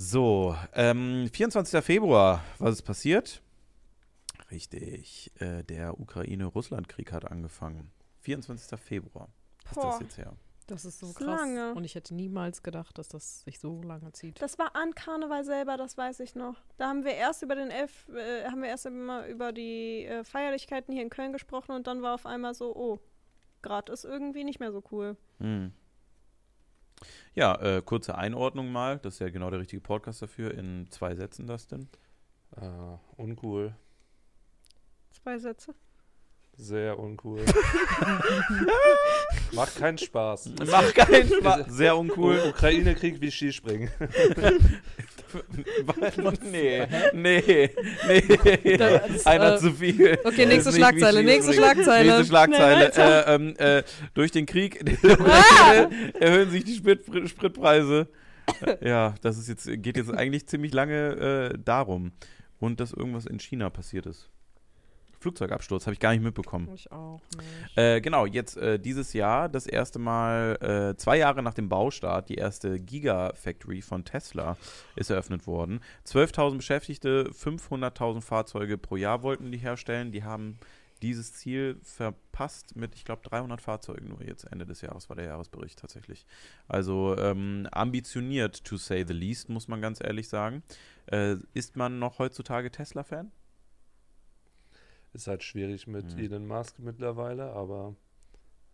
So, 0.00 0.54
ähm, 0.74 1.28
24. 1.32 1.82
Februar, 1.82 2.44
was 2.58 2.74
ist 2.74 2.82
passiert? 2.82 3.42
Richtig, 4.50 5.30
äh, 5.40 5.62
der 5.64 6.00
Ukraine-Russland-Krieg 6.00 7.12
hat 7.12 7.30
angefangen. 7.30 7.90
24. 8.20 8.78
Februar 8.78 9.28
ist 9.64 9.76
das 9.76 10.00
jetzt 10.00 10.18
her. 10.18 10.34
Das 10.66 10.84
ist 10.84 10.98
so 10.98 11.06
Das 11.06 11.10
ist 11.12 11.18
krass. 11.26 11.40
lange. 11.40 11.74
Und 11.74 11.84
ich 11.84 11.94
hätte 11.94 12.14
niemals 12.14 12.62
gedacht, 12.62 12.98
dass 12.98 13.08
das 13.08 13.40
sich 13.42 13.58
so 13.58 13.80
lange 13.82 14.12
zieht. 14.12 14.40
Das 14.42 14.58
war 14.58 14.76
an 14.76 14.94
Karneval 14.94 15.44
selber, 15.44 15.76
das 15.78 15.96
weiß 15.96 16.20
ich 16.20 16.34
noch. 16.34 16.56
Da 16.76 16.88
haben 16.88 17.04
wir 17.04 17.14
erst 17.14 17.42
über 17.42 17.54
den 17.54 17.70
elf, 17.70 18.06
äh, 18.10 18.44
haben 18.44 18.60
wir 18.60 18.68
erst 18.68 18.84
immer 18.84 19.26
über 19.26 19.52
die 19.52 20.04
äh, 20.04 20.24
Feierlichkeiten 20.24 20.92
hier 20.92 21.02
in 21.02 21.10
Köln 21.10 21.32
gesprochen 21.32 21.72
und 21.72 21.86
dann 21.86 22.02
war 22.02 22.14
auf 22.14 22.26
einmal 22.26 22.54
so, 22.54 22.76
oh, 22.76 22.98
gerade 23.62 23.90
ist 23.92 24.04
irgendwie 24.04 24.44
nicht 24.44 24.60
mehr 24.60 24.72
so 24.72 24.82
cool. 24.92 25.16
Hm. 25.38 25.72
Ja, 27.34 27.54
äh, 27.62 27.80
kurze 27.82 28.16
Einordnung 28.18 28.70
mal. 28.70 28.98
Das 28.98 29.14
ist 29.14 29.20
ja 29.20 29.30
genau 29.30 29.48
der 29.50 29.60
richtige 29.60 29.80
Podcast 29.80 30.20
dafür. 30.20 30.52
In 30.52 30.86
zwei 30.90 31.14
Sätzen 31.14 31.46
das 31.46 31.66
denn. 31.66 31.88
Ah, 32.56 32.98
uncool. 33.16 33.74
Zwei 35.28 35.38
Sätze. 35.40 35.74
Sehr 36.56 36.98
uncool. 36.98 37.40
Macht 39.52 39.76
keinen 39.76 39.98
Spaß. 39.98 40.52
Macht 40.70 40.94
keinen 40.94 41.28
Spaß. 41.40 41.66
Sehr 41.68 41.98
uncool. 41.98 42.40
Ukraine-Krieg 42.48 43.20
wie 43.20 43.30
Skispringen. 43.30 43.90
nee, 46.50 46.86
nee, 47.12 47.70
nee. 48.06 48.76
Das, 48.78 49.26
Einer 49.26 49.56
äh, 49.56 49.58
zu 49.58 49.74
viel. 49.74 50.18
Okay, 50.24 50.46
nächste 50.46 50.72
Schlagzeile, 50.72 51.22
nächste. 51.22 51.52
Schlagzeile. 51.52 52.06
Nächste 52.06 52.24
Schlagzeile. 52.24 52.90
Schnell 52.94 53.24
Äh, 53.26 53.34
ähm, 53.34 53.54
äh, 53.58 53.82
durch 54.14 54.30
den 54.30 54.46
Krieg 54.46 54.82
Ah! 55.04 55.90
erhöhen 56.20 56.50
sich 56.50 56.64
die 56.64 56.74
Sprit 56.74 57.04
Spritpreise. 57.28 58.08
Ja, 58.80 59.14
das 59.20 59.36
ist 59.36 59.48
jetzt, 59.48 59.68
geht 59.82 59.98
jetzt 59.98 60.10
eigentlich 60.10 60.46
ziemlich 60.46 60.72
lange 60.72 61.50
äh, 61.52 61.58
darum. 61.62 62.12
Und 62.60 62.80
dass 62.80 62.94
irgendwas 62.94 63.26
in 63.26 63.38
China 63.38 63.68
passiert 63.68 64.06
ist. 64.06 64.30
Flugzeugabsturz, 65.20 65.86
habe 65.86 65.94
ich 65.94 66.00
gar 66.00 66.12
nicht 66.12 66.22
mitbekommen. 66.22 66.70
Ich 66.74 66.90
auch 66.92 67.20
nicht. 67.36 67.78
Äh, 67.78 68.00
genau, 68.00 68.26
jetzt 68.26 68.56
äh, 68.56 68.78
dieses 68.78 69.12
Jahr 69.12 69.48
das 69.48 69.66
erste 69.66 69.98
Mal, 69.98 70.56
äh, 70.60 70.96
zwei 70.96 71.18
Jahre 71.18 71.42
nach 71.42 71.54
dem 71.54 71.68
Baustart, 71.68 72.28
die 72.28 72.36
erste 72.36 72.78
Gigafactory 72.78 73.82
von 73.82 74.04
Tesla 74.04 74.56
ist 74.96 75.10
eröffnet 75.10 75.46
worden. 75.46 75.80
12.000 76.06 76.56
Beschäftigte, 76.56 77.30
500.000 77.30 78.20
Fahrzeuge 78.20 78.78
pro 78.78 78.96
Jahr 78.96 79.22
wollten 79.22 79.50
die 79.50 79.58
herstellen. 79.58 80.12
Die 80.12 80.24
haben 80.24 80.58
dieses 81.02 81.32
Ziel 81.32 81.78
verpasst 81.82 82.76
mit, 82.76 82.94
ich 82.94 83.04
glaube, 83.04 83.22
300 83.22 83.60
Fahrzeugen 83.60 84.08
nur 84.08 84.22
jetzt 84.22 84.44
Ende 84.44 84.66
des 84.66 84.80
Jahres 84.80 85.08
war 85.08 85.16
der 85.16 85.26
Jahresbericht 85.26 85.78
tatsächlich. 85.78 86.26
Also 86.66 87.16
ähm, 87.16 87.68
ambitioniert, 87.70 88.64
to 88.64 88.76
say 88.76 89.04
the 89.06 89.14
least, 89.14 89.48
muss 89.48 89.68
man 89.68 89.80
ganz 89.80 90.00
ehrlich 90.02 90.28
sagen. 90.28 90.62
Äh, 91.06 91.36
ist 91.54 91.76
man 91.76 91.98
noch 91.98 92.18
heutzutage 92.18 92.70
Tesla-Fan? 92.70 93.30
Ist 95.12 95.26
halt 95.26 95.42
schwierig 95.42 95.86
mit 95.86 96.14
Mhm. 96.16 96.22
Elon 96.22 96.46
Musk 96.46 96.78
mittlerweile, 96.78 97.52
aber 97.52 97.94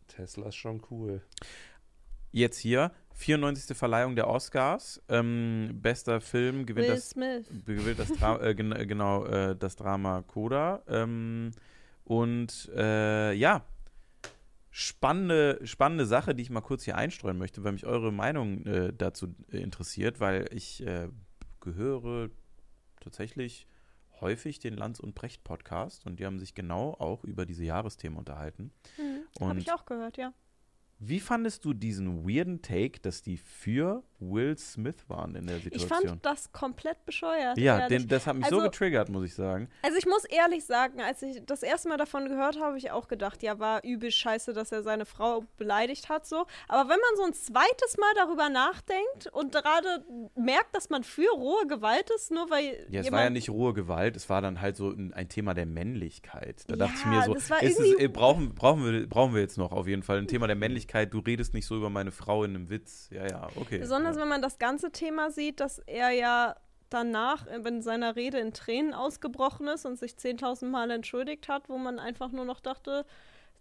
Tesla 0.08 0.48
ist 0.48 0.56
schon 0.56 0.82
cool. 0.90 1.22
Jetzt 2.32 2.58
hier, 2.58 2.90
94. 3.14 3.76
Verleihung 3.76 4.16
der 4.16 4.26
Oscars. 4.28 5.00
Ähm, 5.08 5.70
bester 5.80 6.20
Film 6.20 6.66
gewinnt 6.66 6.88
Will 6.88 6.94
das, 6.96 7.10
Smith. 7.10 7.46
gewinnt 7.64 7.98
das 8.00 8.12
Dra 8.12 8.40
äh, 8.44 8.54
gen 8.54 8.72
äh, 8.72 8.86
genau 8.86 9.24
äh, 9.24 9.54
das 9.56 9.76
Drama 9.76 10.22
Coda. 10.22 10.82
Ähm, 10.88 11.52
und 12.04 12.68
äh, 12.74 13.32
ja, 13.34 13.64
spannende, 14.70 15.60
spannende 15.64 16.06
Sache, 16.06 16.34
die 16.34 16.42
ich 16.42 16.50
mal 16.50 16.60
kurz 16.60 16.82
hier 16.84 16.96
einstreuen 16.96 17.38
möchte, 17.38 17.62
weil 17.62 17.72
mich 17.72 17.86
eure 17.86 18.12
Meinung 18.12 18.66
äh, 18.66 18.92
dazu 18.92 19.28
interessiert, 19.48 20.18
weil 20.18 20.48
ich 20.52 20.84
äh, 20.84 21.08
gehöre 21.60 22.30
tatsächlich 23.00 23.68
häufig 24.20 24.58
den 24.58 24.74
Lanz 24.74 25.00
und 25.00 25.14
Precht 25.14 25.44
Podcast 25.44 26.06
und 26.06 26.20
die 26.20 26.26
haben 26.26 26.38
sich 26.38 26.54
genau 26.54 26.94
auch 26.94 27.24
über 27.24 27.46
diese 27.46 27.64
Jahresthemen 27.64 28.18
unterhalten. 28.18 28.72
Mhm. 28.96 29.46
Habe 29.46 29.58
ich 29.58 29.72
auch 29.72 29.86
gehört, 29.86 30.16
ja. 30.16 30.32
wie 30.98 31.20
fandest 31.20 31.64
du 31.64 31.72
diesen 31.74 32.28
weirden 32.28 32.62
Take, 32.62 33.00
dass 33.00 33.22
die 33.22 33.36
für 33.36 34.02
Will 34.30 34.56
Smith 34.58 34.96
waren 35.08 35.34
in 35.34 35.46
der 35.46 35.56
Ich 35.58 35.64
Situation? 35.64 36.08
fand 36.08 36.26
das 36.26 36.52
komplett 36.52 37.04
bescheuert. 37.06 37.58
ja, 37.58 37.88
den, 37.88 38.08
das 38.08 38.26
hat 38.26 38.36
mich 38.36 38.46
so 38.46 38.56
Also- 38.56 38.68
getriggert, 38.70 39.08
muss 39.08 39.24
ich 39.24 39.34
sagen. 39.34 39.68
Also 39.82 39.96
ich 39.98 40.06
muss 40.06 40.24
ehrlich 40.24 40.64
sagen, 40.64 41.00
als 41.00 41.22
ich 41.22 41.42
das 41.44 41.62
erste 41.62 41.88
Mal 41.88 41.96
davon 41.98 42.28
gehört 42.28 42.56
habe, 42.56 42.64
habe 42.64 42.78
ich 42.78 42.90
auch 42.90 43.08
gedacht, 43.08 43.42
ja, 43.42 43.58
war 43.58 43.84
übel 43.84 44.10
scheiße, 44.10 44.52
dass 44.52 44.72
er 44.72 44.82
seine 44.82 45.04
Frau 45.04 45.44
beleidigt 45.56 46.08
hat, 46.08 46.26
so. 46.26 46.46
Aber 46.68 46.88
wenn 46.88 46.98
man 46.98 47.16
so 47.16 47.22
ein 47.24 47.32
zweites 47.34 47.96
Mal 47.98 48.12
darüber 48.16 48.48
nachdenkt 48.48 49.26
und 49.32 49.52
gerade 49.52 50.04
merkt, 50.34 50.74
dass 50.74 50.90
man 50.90 51.04
für 51.04 51.30
rohe 51.34 51.66
Gewalt 51.66 52.10
ist, 52.16 52.30
nur 52.30 52.50
weil 52.50 52.86
Ja, 52.90 53.00
es 53.00 53.12
war 53.12 53.22
ja 53.22 53.30
nicht 53.30 53.50
rohe 53.50 53.74
Gewalt, 53.74 54.16
es 54.16 54.28
war 54.30 54.40
dann 54.42 54.60
halt 54.60 54.76
so 54.76 54.90
ein, 54.90 55.12
ein 55.12 55.28
Thema 55.28 55.54
der 55.54 55.66
Männlichkeit. 55.66 56.62
Da 56.68 56.76
dachte 56.76 56.94
ich 56.98 57.06
mir 57.06 57.16
Ja, 57.16 57.24
so, 57.24 57.34
ist 57.34 57.50
es, 57.50 57.98
äh, 58.00 58.08
brauchen, 58.08 58.54
brauchen, 58.54 58.84
wir, 58.84 59.08
brauchen 59.08 59.34
wir 59.34 59.40
jetzt 59.40 59.58
noch 59.58 59.72
auf 59.72 59.86
jeden 59.86 60.02
Fall 60.02 60.18
ein 60.18 60.26
Thema 60.26 60.46
der 60.46 60.56
Männlichkeit. 60.56 61.12
Du 61.14 61.18
redest 61.20 61.54
nicht 61.54 61.66
so 61.66 61.76
über 61.76 61.90
meine 61.90 62.10
Frau 62.12 62.44
in 62.44 62.54
einem 62.54 62.70
Witz. 62.70 63.08
Ja, 63.10 63.26
ja, 63.26 63.48
okay. 63.56 63.78
Besonders 63.78 64.13
Also 64.14 64.22
wenn 64.22 64.28
man 64.28 64.42
das 64.42 64.60
ganze 64.60 64.92
Thema 64.92 65.32
sieht, 65.32 65.58
dass 65.58 65.80
er 65.80 66.10
ja 66.12 66.54
danach 66.88 67.48
in 67.48 67.82
seiner 67.82 68.14
Rede 68.14 68.38
in 68.38 68.52
Tränen 68.52 68.94
ausgebrochen 68.94 69.66
ist 69.66 69.86
und 69.86 69.98
sich 69.98 70.12
10.000 70.12 70.66
Mal 70.66 70.92
entschuldigt 70.92 71.48
hat, 71.48 71.68
wo 71.68 71.78
man 71.78 71.98
einfach 71.98 72.30
nur 72.30 72.44
noch 72.44 72.60
dachte, 72.60 73.06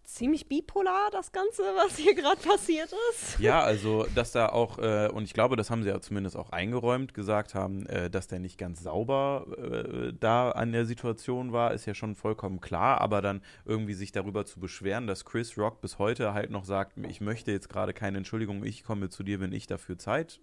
ziemlich 0.04 0.48
bipolar, 0.48 1.10
das 1.12 1.32
Ganze, 1.32 1.64
was 1.76 1.98
hier 1.98 2.14
gerade 2.14 2.42
passiert 2.42 2.94
ist. 3.12 3.40
Ja, 3.40 3.62
also, 3.62 4.06
dass 4.16 4.32
da 4.32 4.50
auch, 4.50 4.78
äh, 4.78 5.10
und 5.12 5.24
ich 5.24 5.34
glaube, 5.34 5.56
das 5.56 5.70
haben 5.70 5.84
sie 5.84 5.90
ja 5.90 6.00
zumindest 6.02 6.36
auch 6.36 6.52
eingeräumt, 6.52 7.14
gesagt 7.14 7.56
haben, 7.56 7.86
äh, 7.88 8.10
dass 8.10 8.28
der 8.28 8.40
nicht 8.40 8.58
ganz 8.58 8.84
sauber 8.84 9.48
äh, 9.58 10.14
da 10.20 10.52
an 10.52 10.72
der 10.72 10.86
Situation 10.86 11.52
war, 11.52 11.74
ist 11.74 11.86
ja 11.86 11.94
schon 11.94 12.16
vollkommen 12.16 12.62
klar, 12.62 13.02
aber 13.02 13.22
dann 13.22 13.42
irgendwie 13.66 13.94
sich 13.94 14.12
darüber 14.12 14.46
zu 14.46 14.60
beschweren, 14.60 15.08
dass 15.08 15.26
Chris 15.26 15.58
Rock 15.58 15.82
bis 15.82 16.00
heute 16.00 16.34
halt 16.34 16.52
noch 16.52 16.66
sagt, 16.66 16.98
ich 17.08 17.22
möchte 17.22 17.52
jetzt 17.52 17.70
gerade 17.70 17.94
keine 17.94 18.18
Entschuldigung, 18.18 18.64
ich 18.64 18.84
komme 18.84 19.10
zu 19.10 19.24
dir, 19.24 19.40
wenn 19.40 19.54
ich 19.54 19.68
dafür 19.68 19.98
Zeit 19.98 20.40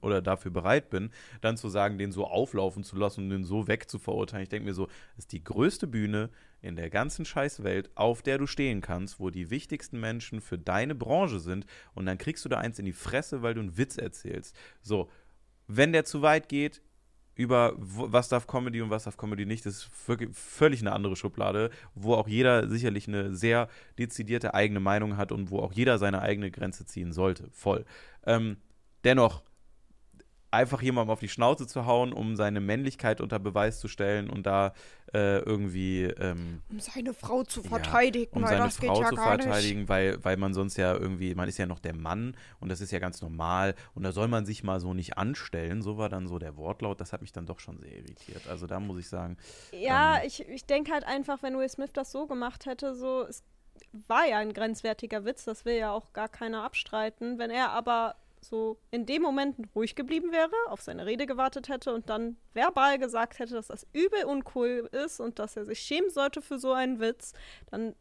oder 0.00 0.22
dafür 0.22 0.50
bereit 0.50 0.90
bin, 0.90 1.10
dann 1.40 1.56
zu 1.56 1.68
sagen, 1.68 1.98
den 1.98 2.12
so 2.12 2.26
auflaufen 2.26 2.84
zu 2.84 2.96
lassen 2.96 3.24
und 3.24 3.30
den 3.30 3.44
so 3.44 3.68
wegzuverurteilen. 3.68 4.42
Ich 4.42 4.48
denke 4.48 4.66
mir 4.66 4.74
so, 4.74 4.86
das 5.16 5.24
ist 5.24 5.32
die 5.32 5.42
größte 5.42 5.86
Bühne, 5.86 6.30
in 6.60 6.76
der 6.76 6.90
ganzen 6.90 7.24
Scheißwelt, 7.24 7.90
auf 7.94 8.22
der 8.22 8.38
du 8.38 8.46
stehen 8.46 8.80
kannst, 8.80 9.20
wo 9.20 9.30
die 9.30 9.50
wichtigsten 9.50 10.00
Menschen 10.00 10.40
für 10.40 10.58
deine 10.58 10.94
Branche 10.94 11.40
sind 11.40 11.66
und 11.94 12.06
dann 12.06 12.18
kriegst 12.18 12.44
du 12.44 12.48
da 12.48 12.58
eins 12.58 12.78
in 12.78 12.84
die 12.84 12.92
Fresse, 12.92 13.42
weil 13.42 13.54
du 13.54 13.60
einen 13.60 13.78
Witz 13.78 13.96
erzählst. 13.96 14.56
So, 14.82 15.08
wenn 15.66 15.92
der 15.92 16.04
zu 16.04 16.22
weit 16.22 16.48
geht, 16.48 16.82
über 17.38 17.74
was 17.78 18.28
darf 18.28 18.48
Comedy 18.48 18.82
und 18.82 18.90
was 18.90 19.04
darf 19.04 19.16
Comedy 19.16 19.46
nicht, 19.46 19.64
das 19.64 19.76
ist 19.76 20.08
wirklich 20.08 20.36
völlig 20.36 20.80
eine 20.80 20.92
andere 20.92 21.14
Schublade, 21.14 21.70
wo 21.94 22.14
auch 22.14 22.26
jeder 22.26 22.68
sicherlich 22.68 23.06
eine 23.06 23.32
sehr 23.32 23.68
dezidierte 23.96 24.54
eigene 24.54 24.80
Meinung 24.80 25.16
hat 25.16 25.30
und 25.30 25.52
wo 25.52 25.60
auch 25.60 25.72
jeder 25.72 25.98
seine 25.98 26.20
eigene 26.20 26.50
Grenze 26.50 26.84
ziehen 26.84 27.12
sollte. 27.12 27.48
Voll. 27.52 27.84
Ähm, 28.26 28.56
dennoch 29.04 29.44
einfach 30.50 30.80
jemandem 30.82 31.10
auf 31.10 31.20
die 31.20 31.28
Schnauze 31.28 31.66
zu 31.66 31.86
hauen, 31.86 32.12
um 32.12 32.36
seine 32.36 32.60
Männlichkeit 32.60 33.20
unter 33.20 33.38
Beweis 33.38 33.80
zu 33.80 33.88
stellen 33.88 34.30
und 34.30 34.46
da 34.46 34.72
äh, 35.12 35.38
irgendwie 35.38 36.04
ähm, 36.04 36.62
um 36.70 36.80
seine 36.80 37.14
Frau 37.14 37.42
zu 37.44 37.62
verteidigen, 37.62 38.30
ja, 38.34 38.42
um 38.42 38.46
seine 38.46 38.70
Frau 38.70 39.02
ja 39.02 39.08
zu 39.08 39.16
verteidigen, 39.16 39.80
nicht. 39.80 39.88
weil 39.88 40.22
weil 40.24 40.36
man 40.36 40.54
sonst 40.54 40.76
ja 40.76 40.94
irgendwie, 40.94 41.34
man 41.34 41.48
ist 41.48 41.58
ja 41.58 41.66
noch 41.66 41.78
der 41.78 41.94
Mann 41.94 42.36
und 42.60 42.70
das 42.70 42.80
ist 42.80 42.90
ja 42.92 42.98
ganz 42.98 43.20
normal 43.20 43.74
und 43.94 44.02
da 44.02 44.12
soll 44.12 44.28
man 44.28 44.46
sich 44.46 44.62
mal 44.64 44.80
so 44.80 44.94
nicht 44.94 45.18
anstellen. 45.18 45.82
So 45.82 45.98
war 45.98 46.08
dann 46.08 46.28
so 46.28 46.38
der 46.38 46.56
Wortlaut. 46.56 47.00
Das 47.00 47.12
hat 47.12 47.20
mich 47.20 47.32
dann 47.32 47.46
doch 47.46 47.60
schon 47.60 47.78
sehr 47.78 47.92
irritiert. 47.92 48.48
Also 48.48 48.66
da 48.66 48.80
muss 48.80 48.98
ich 48.98 49.08
sagen. 49.08 49.36
Ja, 49.72 50.18
ähm, 50.18 50.26
ich, 50.26 50.46
ich 50.48 50.64
denke 50.64 50.92
halt 50.92 51.04
einfach, 51.04 51.42
wenn 51.42 51.56
Will 51.56 51.68
Smith 51.68 51.92
das 51.92 52.12
so 52.12 52.26
gemacht 52.26 52.66
hätte, 52.66 52.94
so 52.94 53.22
es 53.22 53.42
war 53.92 54.26
ja 54.26 54.38
ein 54.38 54.52
grenzwertiger 54.52 55.24
Witz, 55.24 55.44
das 55.44 55.64
will 55.64 55.76
ja 55.76 55.92
auch 55.92 56.12
gar 56.12 56.28
keiner 56.28 56.64
abstreiten. 56.64 57.38
Wenn 57.38 57.50
er 57.50 57.70
aber 57.70 58.16
so 58.40 58.78
in 58.90 59.06
dem 59.06 59.22
Moment 59.22 59.56
ruhig 59.74 59.94
geblieben 59.94 60.32
wäre, 60.32 60.52
auf 60.68 60.80
seine 60.80 61.06
Rede 61.06 61.26
gewartet 61.26 61.68
hätte 61.68 61.94
und 61.94 62.08
dann 62.08 62.36
verbal 62.54 62.98
gesagt 62.98 63.38
hätte, 63.38 63.54
dass 63.54 63.68
das 63.68 63.86
übel 63.92 64.24
uncool 64.24 64.88
ist 65.04 65.20
und 65.20 65.38
dass 65.38 65.56
er 65.56 65.64
sich 65.64 65.80
schämen 65.80 66.10
sollte 66.10 66.42
für 66.42 66.58
so 66.58 66.72
einen 66.72 67.00
Witz, 67.00 67.32
dann 67.70 67.94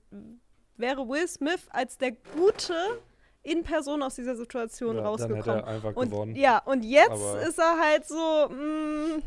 wäre 0.77 1.07
Will 1.07 1.27
Smith 1.27 1.67
als 1.69 1.97
der 1.97 2.11
Gute 2.11 2.73
in 3.43 3.63
Person 3.63 4.01
aus 4.01 4.15
dieser 4.15 4.35
Situation 4.35 4.97
ja, 4.97 5.03
rausgekommen. 5.03 5.43
Dann 5.45 5.55
hätte 5.55 5.67
er 5.67 5.73
einfach 5.73 5.95
und, 5.95 6.09
gewonnen. 6.09 6.35
Ja, 6.35 6.59
und 6.59 6.83
jetzt 6.83 7.11
Aber 7.11 7.41
ist 7.41 7.57
er 7.57 7.79
halt 7.79 8.05
so. 8.05 8.49
Mh, 8.49 9.17
mm, 9.17 9.23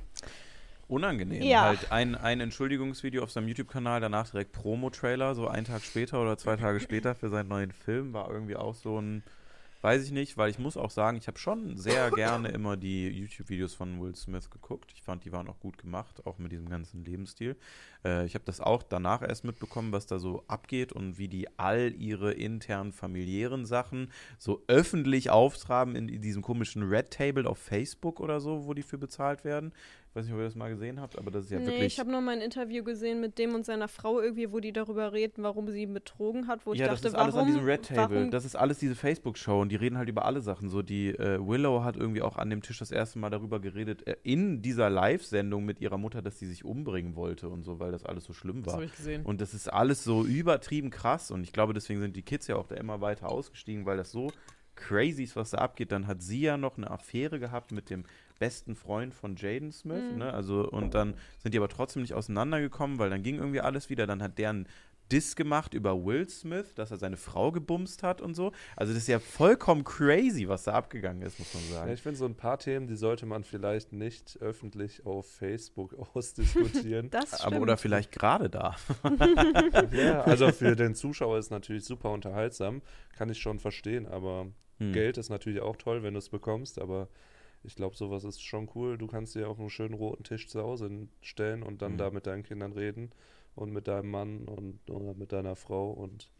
unangenehm. 0.88 1.42
Ja. 1.42 1.62
Halt 1.62 1.90
ein, 1.92 2.14
ein 2.16 2.40
Entschuldigungsvideo 2.40 3.22
auf 3.22 3.30
seinem 3.30 3.48
YouTube-Kanal, 3.48 4.00
danach 4.00 4.28
direkt 4.28 4.52
Promo-Trailer, 4.52 5.34
so 5.34 5.46
einen 5.46 5.64
Tag 5.64 5.82
später 5.82 6.20
oder 6.20 6.36
zwei 6.36 6.56
Tage 6.56 6.80
später 6.80 7.14
für 7.14 7.28
seinen 7.28 7.48
neuen 7.48 7.72
Film, 7.72 8.12
war 8.12 8.30
irgendwie 8.30 8.56
auch 8.56 8.74
so 8.74 9.00
ein 9.00 9.22
Weiß 9.82 10.04
ich 10.04 10.12
nicht, 10.12 10.36
weil 10.36 10.50
ich 10.50 10.58
muss 10.58 10.76
auch 10.76 10.90
sagen, 10.90 11.16
ich 11.16 11.26
habe 11.26 11.38
schon 11.38 11.76
sehr 11.76 12.10
gerne 12.14 12.48
immer 12.48 12.76
die 12.76 13.08
YouTube-Videos 13.08 13.74
von 13.74 14.00
Will 14.00 14.14
Smith 14.14 14.50
geguckt. 14.50 14.92
Ich 14.94 15.02
fand, 15.02 15.24
die 15.24 15.32
waren 15.32 15.48
auch 15.48 15.58
gut 15.58 15.78
gemacht, 15.78 16.26
auch 16.26 16.38
mit 16.38 16.52
diesem 16.52 16.68
ganzen 16.68 17.04
Lebensstil. 17.04 17.56
Äh, 18.04 18.26
ich 18.26 18.34
habe 18.34 18.44
das 18.44 18.60
auch 18.60 18.82
danach 18.82 19.22
erst 19.22 19.44
mitbekommen, 19.44 19.92
was 19.92 20.06
da 20.06 20.18
so 20.18 20.44
abgeht 20.48 20.92
und 20.92 21.16
wie 21.16 21.28
die 21.28 21.48
all 21.58 21.94
ihre 21.94 22.32
internen 22.32 22.92
familiären 22.92 23.64
Sachen 23.64 24.10
so 24.38 24.62
öffentlich 24.66 25.30
auftraben 25.30 25.96
in, 25.96 26.08
in 26.08 26.20
diesem 26.20 26.42
komischen 26.42 26.82
Red 26.82 27.10
Table 27.10 27.48
auf 27.48 27.58
Facebook 27.58 28.20
oder 28.20 28.40
so, 28.40 28.66
wo 28.66 28.74
die 28.74 28.82
für 28.82 28.98
bezahlt 28.98 29.44
werden. 29.44 29.72
Ich 30.10 30.16
weiß 30.16 30.24
nicht, 30.24 30.34
ob 30.34 30.40
ihr 30.40 30.44
das 30.44 30.56
mal 30.56 30.70
gesehen 30.70 31.00
habt, 31.00 31.16
aber 31.16 31.30
das 31.30 31.44
ist 31.44 31.52
ja 31.52 31.60
nee, 31.60 31.66
wirklich. 31.66 31.86
Ich 31.86 32.00
habe 32.00 32.10
nur 32.10 32.20
mal 32.20 32.32
ein 32.32 32.40
Interview 32.40 32.82
gesehen 32.82 33.20
mit 33.20 33.38
dem 33.38 33.54
und 33.54 33.64
seiner 33.64 33.86
Frau 33.86 34.20
irgendwie, 34.20 34.50
wo 34.50 34.58
die 34.58 34.72
darüber 34.72 35.12
reden, 35.12 35.44
warum 35.44 35.68
sie 35.70 35.82
ihn 35.82 35.94
betrogen 35.94 36.48
hat, 36.48 36.66
wo 36.66 36.74
ja, 36.74 36.86
ich 36.86 36.90
dachte, 36.90 37.02
das 37.02 37.12
ist 37.12 37.16
warum, 37.16 37.26
alles 37.26 37.36
an 37.36 37.46
diesem 37.46 37.64
Red 37.64 37.86
Table. 37.86 38.16
Warum? 38.16 38.30
Das 38.32 38.44
ist 38.44 38.56
alles 38.56 38.80
diese 38.80 38.96
Facebook-Show 38.96 39.60
und 39.60 39.68
die 39.68 39.76
reden 39.76 39.96
halt 39.98 40.08
über 40.08 40.24
alle 40.24 40.40
Sachen. 40.40 40.68
So 40.68 40.82
die 40.82 41.10
äh, 41.10 41.38
Willow 41.40 41.84
hat 41.84 41.96
irgendwie 41.96 42.22
auch 42.22 42.38
an 42.38 42.50
dem 42.50 42.60
Tisch 42.60 42.80
das 42.80 42.90
erste 42.90 43.20
Mal 43.20 43.30
darüber 43.30 43.60
geredet, 43.60 44.04
äh, 44.08 44.16
in 44.24 44.62
dieser 44.62 44.90
Live-Sendung 44.90 45.64
mit 45.64 45.80
ihrer 45.80 45.96
Mutter, 45.96 46.22
dass 46.22 46.40
sie 46.40 46.46
sich 46.46 46.64
umbringen 46.64 47.14
wollte 47.14 47.48
und 47.48 47.62
so, 47.62 47.78
weil 47.78 47.92
das 47.92 48.04
alles 48.04 48.24
so 48.24 48.32
schlimm 48.32 48.66
war. 48.66 48.72
Das 48.72 48.74
habe 48.74 48.84
ich 48.86 48.96
gesehen. 48.96 49.24
Und 49.24 49.40
das 49.40 49.54
ist 49.54 49.72
alles 49.72 50.02
so 50.02 50.24
übertrieben 50.24 50.90
krass 50.90 51.30
und 51.30 51.44
ich 51.44 51.52
glaube, 51.52 51.72
deswegen 51.72 52.00
sind 52.00 52.16
die 52.16 52.22
Kids 52.22 52.48
ja 52.48 52.56
auch 52.56 52.66
da 52.66 52.74
immer 52.74 53.00
weiter 53.00 53.30
ausgestiegen, 53.30 53.86
weil 53.86 53.96
das 53.96 54.10
so 54.10 54.32
crazy 54.74 55.22
ist, 55.22 55.36
was 55.36 55.50
da 55.50 55.58
abgeht. 55.58 55.92
Dann 55.92 56.08
hat 56.08 56.20
sie 56.20 56.40
ja 56.40 56.56
noch 56.56 56.78
eine 56.78 56.90
Affäre 56.90 57.38
gehabt 57.38 57.70
mit 57.70 57.90
dem 57.90 58.04
besten 58.40 58.74
Freund 58.74 59.14
von 59.14 59.36
Jaden 59.36 59.70
Smith, 59.70 60.02
Mhm. 60.10 60.18
ne? 60.18 60.34
Also, 60.34 60.68
und 60.68 60.94
dann 60.94 61.14
sind 61.38 61.54
die 61.54 61.58
aber 61.58 61.68
trotzdem 61.68 62.02
nicht 62.02 62.14
auseinandergekommen, 62.14 62.98
weil 62.98 63.08
dann 63.10 63.22
ging 63.22 63.36
irgendwie 63.36 63.60
alles 63.60 63.88
wieder. 63.90 64.08
Dann 64.08 64.20
hat 64.22 64.38
der 64.38 64.50
einen 64.50 64.66
Diss 65.12 65.34
gemacht 65.34 65.74
über 65.74 66.04
Will 66.04 66.28
Smith, 66.28 66.72
dass 66.76 66.92
er 66.92 66.96
seine 66.96 67.16
Frau 67.16 67.50
gebumst 67.50 68.04
hat 68.04 68.20
und 68.20 68.34
so. 68.34 68.52
Also, 68.76 68.92
das 68.92 69.02
ist 69.02 69.08
ja 69.08 69.18
vollkommen 69.18 69.82
crazy, 69.82 70.46
was 70.48 70.62
da 70.62 70.72
abgegangen 70.72 71.22
ist, 71.22 71.38
muss 71.40 71.52
man 71.52 71.64
Ja, 71.64 71.70
sagen. 71.80 71.92
ich 71.92 72.00
finde, 72.00 72.16
so 72.16 72.26
ein 72.26 72.36
paar 72.36 72.58
Themen, 72.58 72.86
die 72.86 72.94
sollte 72.94 73.26
man 73.26 73.42
vielleicht 73.44 73.92
nicht 73.92 74.38
öffentlich 74.40 75.04
auf 75.04 75.28
Facebook 75.28 75.94
ausdiskutieren. 76.14 77.10
Das 77.10 77.30
stimmt. 77.40 77.42
aber 77.42 77.60
oder 77.60 77.76
vielleicht 77.76 78.12
gerade 78.12 78.48
da. 78.48 78.76
ja, 79.92 80.20
also 80.24 80.50
für 80.52 80.76
den 80.76 80.94
Zuschauer 80.94 81.38
ist 81.38 81.46
es 81.46 81.50
natürlich 81.50 81.84
super 81.84 82.10
unterhaltsam, 82.10 82.80
kann 83.16 83.28
ich 83.30 83.38
schon 83.40 83.58
verstehen, 83.58 84.06
aber 84.06 84.46
Hm. 84.78 84.92
Geld 84.94 85.18
ist 85.18 85.28
natürlich 85.28 85.60
auch 85.60 85.76
toll, 85.76 86.02
wenn 86.02 86.14
du 86.14 86.18
es 86.18 86.30
bekommst, 86.30 86.78
aber 86.80 87.08
ich 87.62 87.74
glaube, 87.74 87.96
sowas 87.96 88.24
ist 88.24 88.42
schon 88.42 88.68
cool. 88.74 88.96
Du 88.98 89.06
kannst 89.06 89.34
dir 89.34 89.48
auch 89.48 89.58
einen 89.58 89.70
schönen 89.70 89.94
roten 89.94 90.24
Tisch 90.24 90.48
zu 90.48 90.62
Hause 90.62 91.08
stellen 91.20 91.62
und 91.62 91.82
dann 91.82 91.92
Mhm. 91.94 91.98
da 91.98 92.10
mit 92.10 92.26
deinen 92.26 92.42
Kindern 92.42 92.72
reden 92.72 93.10
und 93.54 93.72
mit 93.72 93.88
deinem 93.88 94.10
Mann 94.10 94.48
und 94.48 94.88
oder 94.90 95.14
mit 95.14 95.32
deiner 95.32 95.56
Frau 95.56 95.90
und 95.90 96.30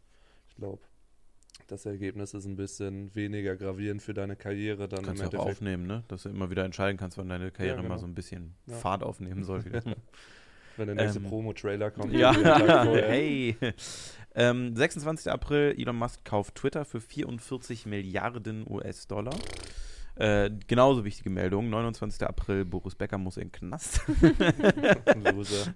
ich 0.49 0.55
glaube, 0.55 0.81
das 1.67 1.85
Ergebnis 1.85 2.33
ist 2.33 2.45
ein 2.45 2.55
bisschen 2.55 3.13
weniger 3.15 3.55
gravierend 3.55 4.01
für 4.01 4.13
deine 4.13 4.35
Karriere 4.35 4.87
dann 4.89 5.05
Kannst 5.05 5.21
im 5.21 5.25
Endeffekt. 5.25 5.49
aufnehmen, 5.57 5.85
ne? 5.85 6.03
Dass 6.07 6.23
du 6.23 6.29
immer 6.29 6.49
wieder 6.49 6.65
entscheiden 6.65 6.97
kannst, 6.97 7.17
wann 7.17 7.29
deine 7.29 7.51
Karriere 7.51 7.77
genau. 7.77 7.89
mal 7.89 7.97
so 7.99 8.05
ein 8.07 8.15
bisschen 8.15 8.55
Ja. 8.65 8.75
Fahrt 8.77 9.03
aufnehmen 9.03 9.43
soll. 9.43 9.63
Wenn 10.77 10.87
der 10.87 10.95
nächste 10.95 11.19
Ähm, 11.19 11.25
Promo-Trailer 11.25 11.91
kommt. 11.91 12.13
Ja, 12.13 12.33
hey. 12.83 13.55
Ähm, 14.33 14.73
26. 14.75 15.29
April, 15.31 15.75
Elon 15.77 15.97
Musk 15.97 16.23
kauft 16.25 16.55
Twitter 16.55 16.85
für 16.85 17.01
44 17.01 17.85
Milliarden 17.85 18.65
US-Dollar. 18.69 19.35
Äh, 20.15 20.51
genauso 20.67 21.03
wichtige 21.05 21.29
Meldung. 21.29 21.69
29. 21.69 22.21
April, 22.27 22.65
Boris 22.65 22.95
Becker 22.95 23.17
muss 23.17 23.37
in 23.37 23.43
den 23.43 23.51
Knast. 23.51 24.01
Loser. 25.15 25.73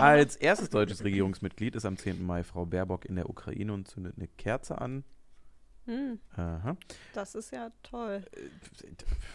Als 0.00 0.36
erstes 0.36 0.70
deutsches 0.70 1.02
Regierungsmitglied 1.04 1.74
ist 1.76 1.84
am 1.84 1.96
10. 1.96 2.24
Mai 2.24 2.44
Frau 2.44 2.64
Baerbock 2.66 3.04
in 3.04 3.16
der 3.16 3.28
Ukraine 3.28 3.72
und 3.72 3.88
zündet 3.88 4.14
eine 4.16 4.28
Kerze 4.28 4.80
an. 4.80 5.04
Hm, 5.86 6.18
Aha. 6.36 6.76
das 7.14 7.34
ist 7.34 7.50
ja 7.50 7.70
toll. 7.82 8.22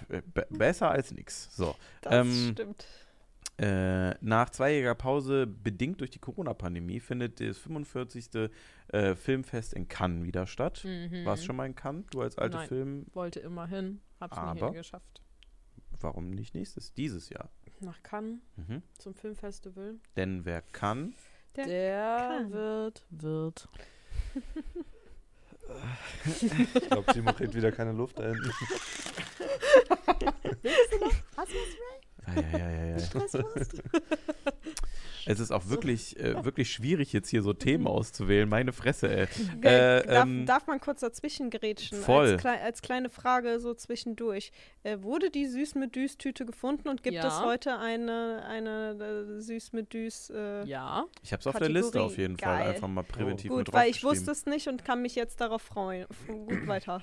Äh, 0.10 0.22
be- 0.34 0.46
besser 0.52 0.92
als 0.92 1.12
nix. 1.12 1.50
So. 1.56 1.76
Das 2.02 2.14
Ähm, 2.14 2.50
stimmt. 2.54 2.86
Äh, 3.58 4.16
nach 4.24 4.50
zweijähriger 4.50 4.96
Pause, 4.96 5.46
bedingt 5.46 6.00
durch 6.02 6.10
die 6.10 6.20
Corona-Pandemie, 6.20 7.00
findet 7.00 7.40
das 7.40 7.58
45. 7.60 8.50
Äh, 8.88 9.16
Filmfest 9.16 9.74
in 9.74 9.88
Cannes 9.88 10.26
wieder 10.26 10.48
statt. 10.48 10.84
Mhm. 10.84 11.24
Warst 11.26 11.44
du 11.44 11.48
schon 11.48 11.56
mal 11.58 11.68
in 11.68 11.76
Cannes? 11.76 12.06
Du 12.12 12.22
als 12.22 12.38
alte 12.38 12.58
Nein. 12.58 12.68
Film? 12.68 13.06
Wollte 13.14 13.40
immer 13.42 13.68
hin, 13.68 14.02
hab's 14.20 14.38
nie 14.38 14.44
Aber? 14.62 14.72
geschafft. 14.72 15.22
Warum 16.02 16.32
nicht 16.32 16.56
nächstes? 16.56 16.94
Dieses 16.94 17.30
Jahr. 17.30 17.50
Nach 17.80 18.02
Cannes 18.02 18.40
Mhm. 18.56 18.82
zum 18.98 19.14
Filmfestival. 19.14 19.96
Denn 20.18 20.46
wer 20.46 20.62
kann, 20.62 21.14
Der 21.56 21.66
Der 21.68 22.28
kann. 22.40 22.52
wird, 22.52 23.06
wird. 23.12 23.68
Ich 26.76 26.88
glaube, 26.90 27.12
Timo 27.14 27.32
kriegt 27.34 27.56
wieder 27.56 27.72
keine 27.72 27.94
Luft 27.94 28.20
da 28.20 28.24
hinten. 28.26 28.52
Hast 28.52 30.62
du 30.62 30.98
was, 30.98 31.14
Ah, 31.38 31.46
ja, 32.36 32.58
ja, 32.60 32.70
ja, 32.72 32.86
ja. 32.86 33.00
Stresswurst? 33.00 33.82
Es 35.26 35.40
ist 35.40 35.52
auch 35.52 35.70
wirklich, 35.70 36.20
äh, 36.20 36.44
wirklich 36.44 36.72
schwierig, 36.72 37.14
jetzt 37.14 37.30
hier 37.30 37.42
so 37.44 37.54
Themen 37.54 37.88
auszuwählen. 37.88 38.48
Meine 38.50 38.74
Fresse, 38.74 39.10
ey. 39.10 39.28
Äh, 39.62 40.06
darf, 40.06 40.26
ähm, 40.26 40.46
darf 40.46 40.68
man 40.68 40.82
kurz 40.82 41.00
dazwischen 41.00 41.50
grätschen? 41.50 41.98
voll. 42.02 42.32
Als, 42.32 42.42
klei 42.42 42.62
als 42.62 42.82
kleine 42.82 43.10
Frage 43.10 43.60
so 43.60 43.74
zwischendurch. 43.74 44.52
Äh, 44.84 45.02
wurde 45.02 45.30
die 45.30 45.46
Süß 45.48 45.76
mit 45.76 45.96
Düs 45.96 46.18
Tüte 46.18 46.46
gefunden 46.46 46.90
und 46.90 47.04
gibt 47.04 47.16
Ja. 47.16 47.28
es 47.28 47.40
heute 47.42 47.80
eine, 47.80 48.44
eine 48.46 49.36
äh, 49.38 49.42
Süß 49.42 49.72
mit 49.72 49.94
Düs? 49.94 50.30
Äh, 50.30 50.66
Ja. 50.66 51.06
Ich 51.24 51.32
habe 51.32 51.40
es 51.40 51.48
auf 51.48 51.58
der 51.58 51.70
Liste 51.70 52.02
auf 52.02 52.18
jeden 52.18 52.38
Fall 52.38 52.58
Geil. 52.60 52.74
einfach 52.74 52.90
mal 52.90 53.04
präventiv 53.04 53.50
Gut, 53.50 53.60
mit 53.60 53.74
weil 53.74 53.90
ich 53.90 54.04
wusste 54.04 54.32
es 54.32 54.46
nicht 54.46 54.68
und 54.68 54.84
kann 54.84 55.02
mich 55.02 55.16
jetzt 55.16 55.40
darauf 55.40 55.62
freuen. 55.62 56.06
Gut 56.28 56.68
weiter. 56.68 57.02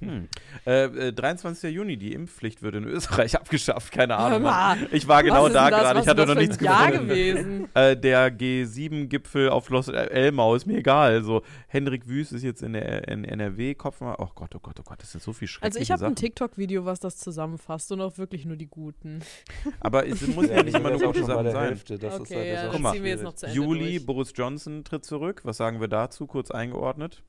Hm. 0.00 0.28
Äh, 0.66 1.08
äh, 1.08 1.12
23. 1.12 1.72
Juni, 1.72 1.96
die 1.96 2.14
Impfpflicht 2.14 2.62
wird 2.62 2.74
in 2.74 2.84
Österreich 2.84 3.36
abgeschafft. 3.36 3.92
Keine 3.92 4.16
Ahnung. 4.16 4.30
Hör 4.32 4.40
mal, 4.40 4.59
Ich 4.92 5.06
war 5.08 5.22
genau 5.22 5.42
Was 5.42 5.48
ist 5.48 5.54
da 5.54 5.70
das? 5.70 5.80
gerade. 5.80 6.00
Ich 6.00 6.08
hatte 6.08 6.22
ist 6.22 6.28
noch 6.28 6.34
das 6.34 6.46
nichts 6.46 6.60
Jahr 6.62 6.90
gewesen. 6.92 7.68
Äh, 7.74 7.96
der 7.96 8.36
G7-Gipfel 8.36 9.48
auf 9.48 9.68
Los 9.70 9.86
Elmau 9.88 10.54
ist 10.56 10.66
mir 10.66 10.78
egal. 10.78 11.12
Also 11.12 11.42
Hendrik 11.68 12.08
Wüst 12.08 12.32
ist 12.32 12.42
jetzt 12.42 12.62
in 12.62 12.72
der 12.72 13.06
in 13.06 13.24
NRW 13.24 13.74
Kopfmann. 13.74 14.16
Oh 14.18 14.28
Gott, 14.34 14.54
oh 14.56 14.58
Gott, 14.58 14.80
oh 14.80 14.82
Gott, 14.82 15.00
das 15.00 15.12
sind 15.12 15.22
so 15.22 15.32
viel 15.32 15.46
schreckliche 15.46 15.80
Also 15.80 15.82
ich 15.82 15.90
habe 15.92 16.06
ein. 16.06 16.16
TikTok-Video, 16.16 16.84
was 16.84 16.98
das 16.98 17.16
zusammenfasst 17.18 17.92
und 17.92 18.00
auch 18.00 18.18
wirklich 18.18 18.44
nur 18.44 18.56
die 18.56 18.66
guten. 18.66 19.20
Aber 19.80 20.06
es 20.06 20.26
muss 20.26 20.48
ja, 20.48 20.62
nicht 20.62 20.76
immer 20.76 20.90
nur 20.90 21.00
gute 21.00 21.24
Sachen 21.24 21.50
sein. 21.50 21.68
Hälfte. 21.68 21.98
Das 21.98 22.14
ist 22.14 22.20
okay, 22.20 22.34
halt 22.34 22.46
ja, 22.46 22.52
jetzt 22.52 22.60
auch 22.60 22.64
Guck 22.66 22.72
das 22.72 22.80
mal. 22.82 22.92
ziehen 22.92 23.04
wir 23.04 23.10
jetzt 23.10 23.22
noch 23.22 23.34
zu 23.34 23.46
Ende 23.46 23.56
Juli, 23.56 23.92
durch. 23.92 24.06
Boris 24.06 24.32
Johnson 24.34 24.84
tritt 24.84 25.04
zurück. 25.04 25.42
Was 25.44 25.56
sagen 25.56 25.80
wir 25.80 25.88
dazu? 25.88 26.26
Kurz 26.26 26.50
eingeordnet. 26.50 27.22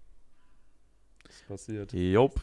Was 1.25 1.35
ist 1.35 1.47
passiert. 1.47 1.93
Jop. 1.93 2.41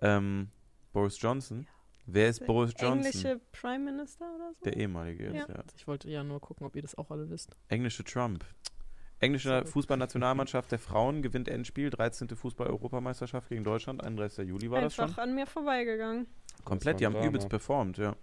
Ähm, 0.00 0.48
Boris 0.92 1.20
Johnson. 1.20 1.66
Wer 2.06 2.28
ist 2.28 2.46
Boris 2.46 2.72
Johnson? 2.78 2.98
Englische 3.04 3.40
Prime 3.52 3.90
Minister 3.90 4.24
oder 4.34 4.52
so? 4.54 4.64
Der 4.64 4.76
ehemalige 4.76 5.24
jetzt, 5.24 5.48
Ja. 5.48 5.54
ja. 5.54 5.64
Ich 5.76 5.86
wollte 5.86 6.08
ja 6.08 6.22
nur 6.22 6.40
gucken, 6.40 6.66
ob 6.66 6.76
ihr 6.76 6.82
das 6.82 6.94
auch 6.96 7.10
alle 7.10 7.28
wisst. 7.28 7.56
Englische 7.68 8.04
Trump. 8.04 8.44
Englische. 9.18 9.64
Fußballnationalmannschaft 9.64 10.70
der 10.70 10.78
Frauen 10.78 11.22
gewinnt 11.22 11.48
Endspiel, 11.48 11.90
13. 11.90 12.28
Fußball-Europameisterschaft 12.28 13.48
gegen 13.48 13.64
Deutschland, 13.64 14.04
31. 14.04 14.46
Juli 14.46 14.70
war 14.70 14.82
das 14.82 14.94
schon. 14.94 15.06
Einfach 15.06 15.22
an 15.22 15.34
mir 15.34 15.46
vorbeigegangen. 15.46 16.26
Komplett, 16.64 17.00
die 17.00 17.06
haben 17.06 17.20
übelst 17.22 17.48
performt, 17.48 17.98
ja. 17.98 18.14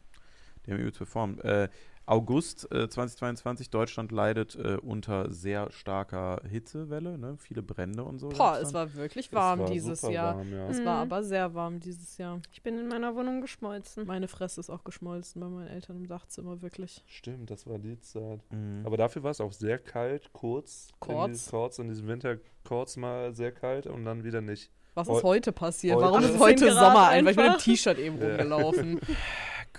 Die 0.65 0.71
haben 0.71 0.79
übelst 0.79 0.97
performt. 0.97 1.43
Äh, 1.43 1.69
August 2.05 2.69
äh, 2.73 2.89
2022, 2.89 3.69
Deutschland 3.69 4.11
leidet 4.11 4.55
äh, 4.55 4.75
unter 4.81 5.31
sehr 5.31 5.71
starker 5.71 6.41
Hitzewelle, 6.49 7.17
ne? 7.17 7.37
viele 7.37 7.61
Brände 7.61 8.03
und 8.03 8.19
so. 8.19 8.27
Boah, 8.27 8.59
es 8.61 8.73
war 8.73 8.93
wirklich 8.95 9.31
warm 9.31 9.59
war 9.59 9.69
dieses 9.71 10.01
Jahr. 10.01 10.35
Warm, 10.35 10.51
ja. 10.51 10.67
Es 10.67 10.79
Mhm. 10.81 10.85
war 10.85 10.97
aber 10.97 11.23
sehr 11.23 11.53
warm 11.53 11.79
dieses 11.79 12.17
Jahr. 12.17 12.41
Ich 12.51 12.61
bin 12.61 12.77
in 12.77 12.89
meiner 12.89 13.15
Wohnung 13.15 13.39
geschmolzen. 13.39 14.05
Meine 14.05 14.27
Fresse 14.27 14.59
ist 14.59 14.69
auch 14.69 14.83
geschmolzen 14.83 15.39
bei 15.39 15.47
meinen 15.47 15.69
Eltern 15.69 15.95
im 15.95 16.07
Dachzimmer, 16.07 16.61
wirklich. 16.61 17.01
Stimmt, 17.07 17.49
das 17.49 17.65
war 17.67 17.79
die 17.79 17.97
Zeit. 18.01 18.41
Mhm. 18.51 18.81
Aber 18.85 18.97
dafür 18.97 19.23
war 19.23 19.31
es 19.31 19.39
auch 19.39 19.53
sehr 19.53 19.79
kalt, 19.79 20.29
kurz. 20.33 20.89
Kurz. 20.99 21.45
In, 21.45 21.51
kurz 21.51 21.79
in 21.79 21.87
diesem 21.87 22.07
Winter 22.09 22.35
kurz 22.67 22.97
mal 22.97 23.33
sehr 23.33 23.53
kalt 23.53 23.87
und 23.87 24.03
dann 24.03 24.25
wieder 24.25 24.41
nicht. 24.41 24.71
Was 24.95 25.07
Heu- 25.07 25.17
ist 25.19 25.23
heute 25.23 25.51
passiert? 25.53 25.95
heute- 25.95 26.05
Warum 26.05 26.19
ist 26.19 26.31
18 26.31 26.39
heute 26.41 26.73
Sommer 26.73 27.07
einfach? 27.07 27.31
Ich 27.31 27.37
bin 27.37 27.45
im. 27.45 27.57
T-Shirt 27.59 27.97
eben 27.97 28.17
Ja. 28.19 28.27
rumgelaufen. 28.27 28.99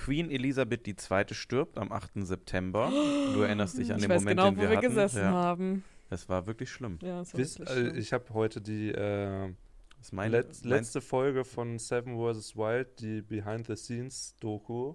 Queen 0.04 0.30
Elisabeth 0.30 0.86
II. 0.86 1.24
stirbt 1.32 1.78
am 1.78 1.90
8. 1.90 2.26
September. 2.26 2.92
Du 3.34 3.40
erinnerst 3.40 3.78
dich 3.78 3.90
an 3.90 3.98
ich 3.98 4.06
den 4.06 4.14
Moment, 4.14 4.38
genau, 4.38 4.50
den 4.50 4.56
wo 4.58 4.60
wir, 4.60 4.70
wir 4.70 4.76
hatten. 4.76 4.88
gesessen 4.88 5.18
ja, 5.18 5.32
haben. 5.32 5.84
Es 6.10 6.28
war 6.28 6.46
wirklich 6.46 6.70
schlimm. 6.70 6.98
Ja, 7.02 7.18
war 7.18 7.26
Wisst, 7.34 7.58
wirklich 7.58 7.76
äh, 7.76 7.80
schlimm. 7.80 7.98
ich 7.98 8.12
habe 8.12 8.34
heute 8.34 8.60
die 8.60 8.90
äh, 8.90 9.48
Das 9.96 10.08
ist 10.08 10.12
mein, 10.12 10.30
Letz, 10.30 10.62
mein, 10.62 10.70
letzte 10.70 11.00
Folge 11.00 11.44
von 11.44 11.78
Seven 11.78 12.16
vs. 12.16 12.54
Wild, 12.54 13.00
die 13.00 13.22
Behind 13.22 13.66
the 13.66 13.76
Scenes 13.76 14.36
Doku, 14.40 14.94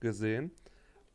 gesehen. 0.00 0.50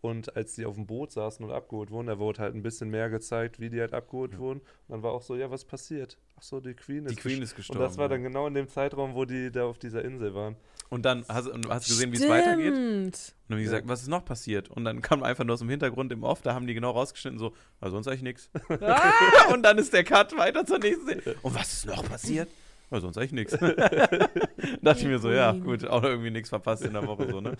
Und 0.04 0.36
als 0.36 0.56
die 0.56 0.66
auf 0.66 0.76
dem 0.76 0.86
Boot 0.86 1.14
saßen 1.14 1.46
und 1.46 1.52
abgeholt 1.54 1.90
wurden, 1.90 2.08
da 2.08 2.20
wurde 2.20 2.42
halt 2.42 2.54
ein 2.56 2.62
bisschen 2.62 2.90
mehr 2.90 3.10
gezeigt, 3.10 3.62
wie 3.62 3.70
die 3.70 3.80
halt 3.80 3.94
abgeholt 3.94 4.34
Ja. 4.34 4.40
wurden. 4.40 4.60
Und 4.60 4.68
dann 4.90 5.02
war 5.02 5.14
auch 5.14 5.22
so, 5.22 5.34
ja, 5.34 5.50
was 5.50 5.64
passiert? 5.64 6.18
Ach 6.38 6.42
so, 6.44 6.60
die 6.60 6.74
Queen 6.74 7.06
ist 7.06 7.12
die 7.16 7.22
Queen 7.22 7.42
ist 7.42 7.56
gestorben. 7.56 7.82
Und 7.82 7.88
das 7.88 7.98
war 7.98 8.10
dann 8.10 8.22
genau 8.22 8.46
in 8.48 8.54
dem 8.54 8.68
Zeitraum, 8.68 9.16
wo 9.16 9.24
die 9.24 9.50
da 9.50 9.64
auf 9.64 9.80
dieser 9.80 10.04
Insel 10.04 10.36
waren. 10.36 10.58
Und 10.90 11.06
dann 11.06 11.24
hast, 11.30 11.48
und 11.48 11.70
hast 11.70 11.88
du 11.88 11.94
gesehen, 11.94 12.12
wie 12.12 12.18
es 12.18 12.28
weitergeht? 12.28 12.74
Und 12.74 12.82
dann 12.84 13.12
haben 13.50 13.58
die 13.60 13.64
gesagt, 13.64 13.86
Ja. 13.86 13.90
was 13.90 14.02
ist 14.02 14.10
noch 14.10 14.26
passiert? 14.26 14.70
Und 14.70 14.84
dann 14.84 15.02
kam 15.02 15.24
einfach 15.24 15.46
nur 15.46 15.54
aus 15.54 15.60
dem 15.62 15.70
Hintergrund 15.70 16.12
im 16.12 16.24
Off, 16.24 16.42
da 16.42 16.54
haben 16.54 16.68
die 16.68 16.74
genau 16.74 16.92
rausgeschnitten, 16.92 17.40
so, 17.40 17.54
ah, 17.80 17.90
sonst 17.90 18.10
eigentlich 18.10 18.24
nichts. 18.24 18.50
Ah! 18.82 19.10
und 19.54 19.64
dann 19.64 19.78
ist 19.78 19.94
der 19.94 20.04
Cut 20.04 20.38
weiter 20.38 20.66
zur 20.66 20.80
nächsten 20.80 21.08
Szene. 21.22 21.36
Und 21.44 21.56
was 21.56 21.72
ist 21.72 21.86
noch 21.86 22.04
passiert? 22.04 22.50
Ja, 22.92 23.00
sonst 23.00 23.18
eigentlich 23.18 23.32
nichts. 23.32 23.58
Dachte 24.82 25.00
ich 25.00 25.06
mir 25.06 25.20
so, 25.20 25.32
ja, 25.32 25.52
gut, 25.52 25.88
auch 25.88 26.04
irgendwie 26.04 26.32
nichts 26.32 26.50
verpasst 26.50 26.86
in 26.86 26.94
der 26.94 27.08
Woche 27.08 27.28
so, 27.30 27.42
ne? 27.42 27.56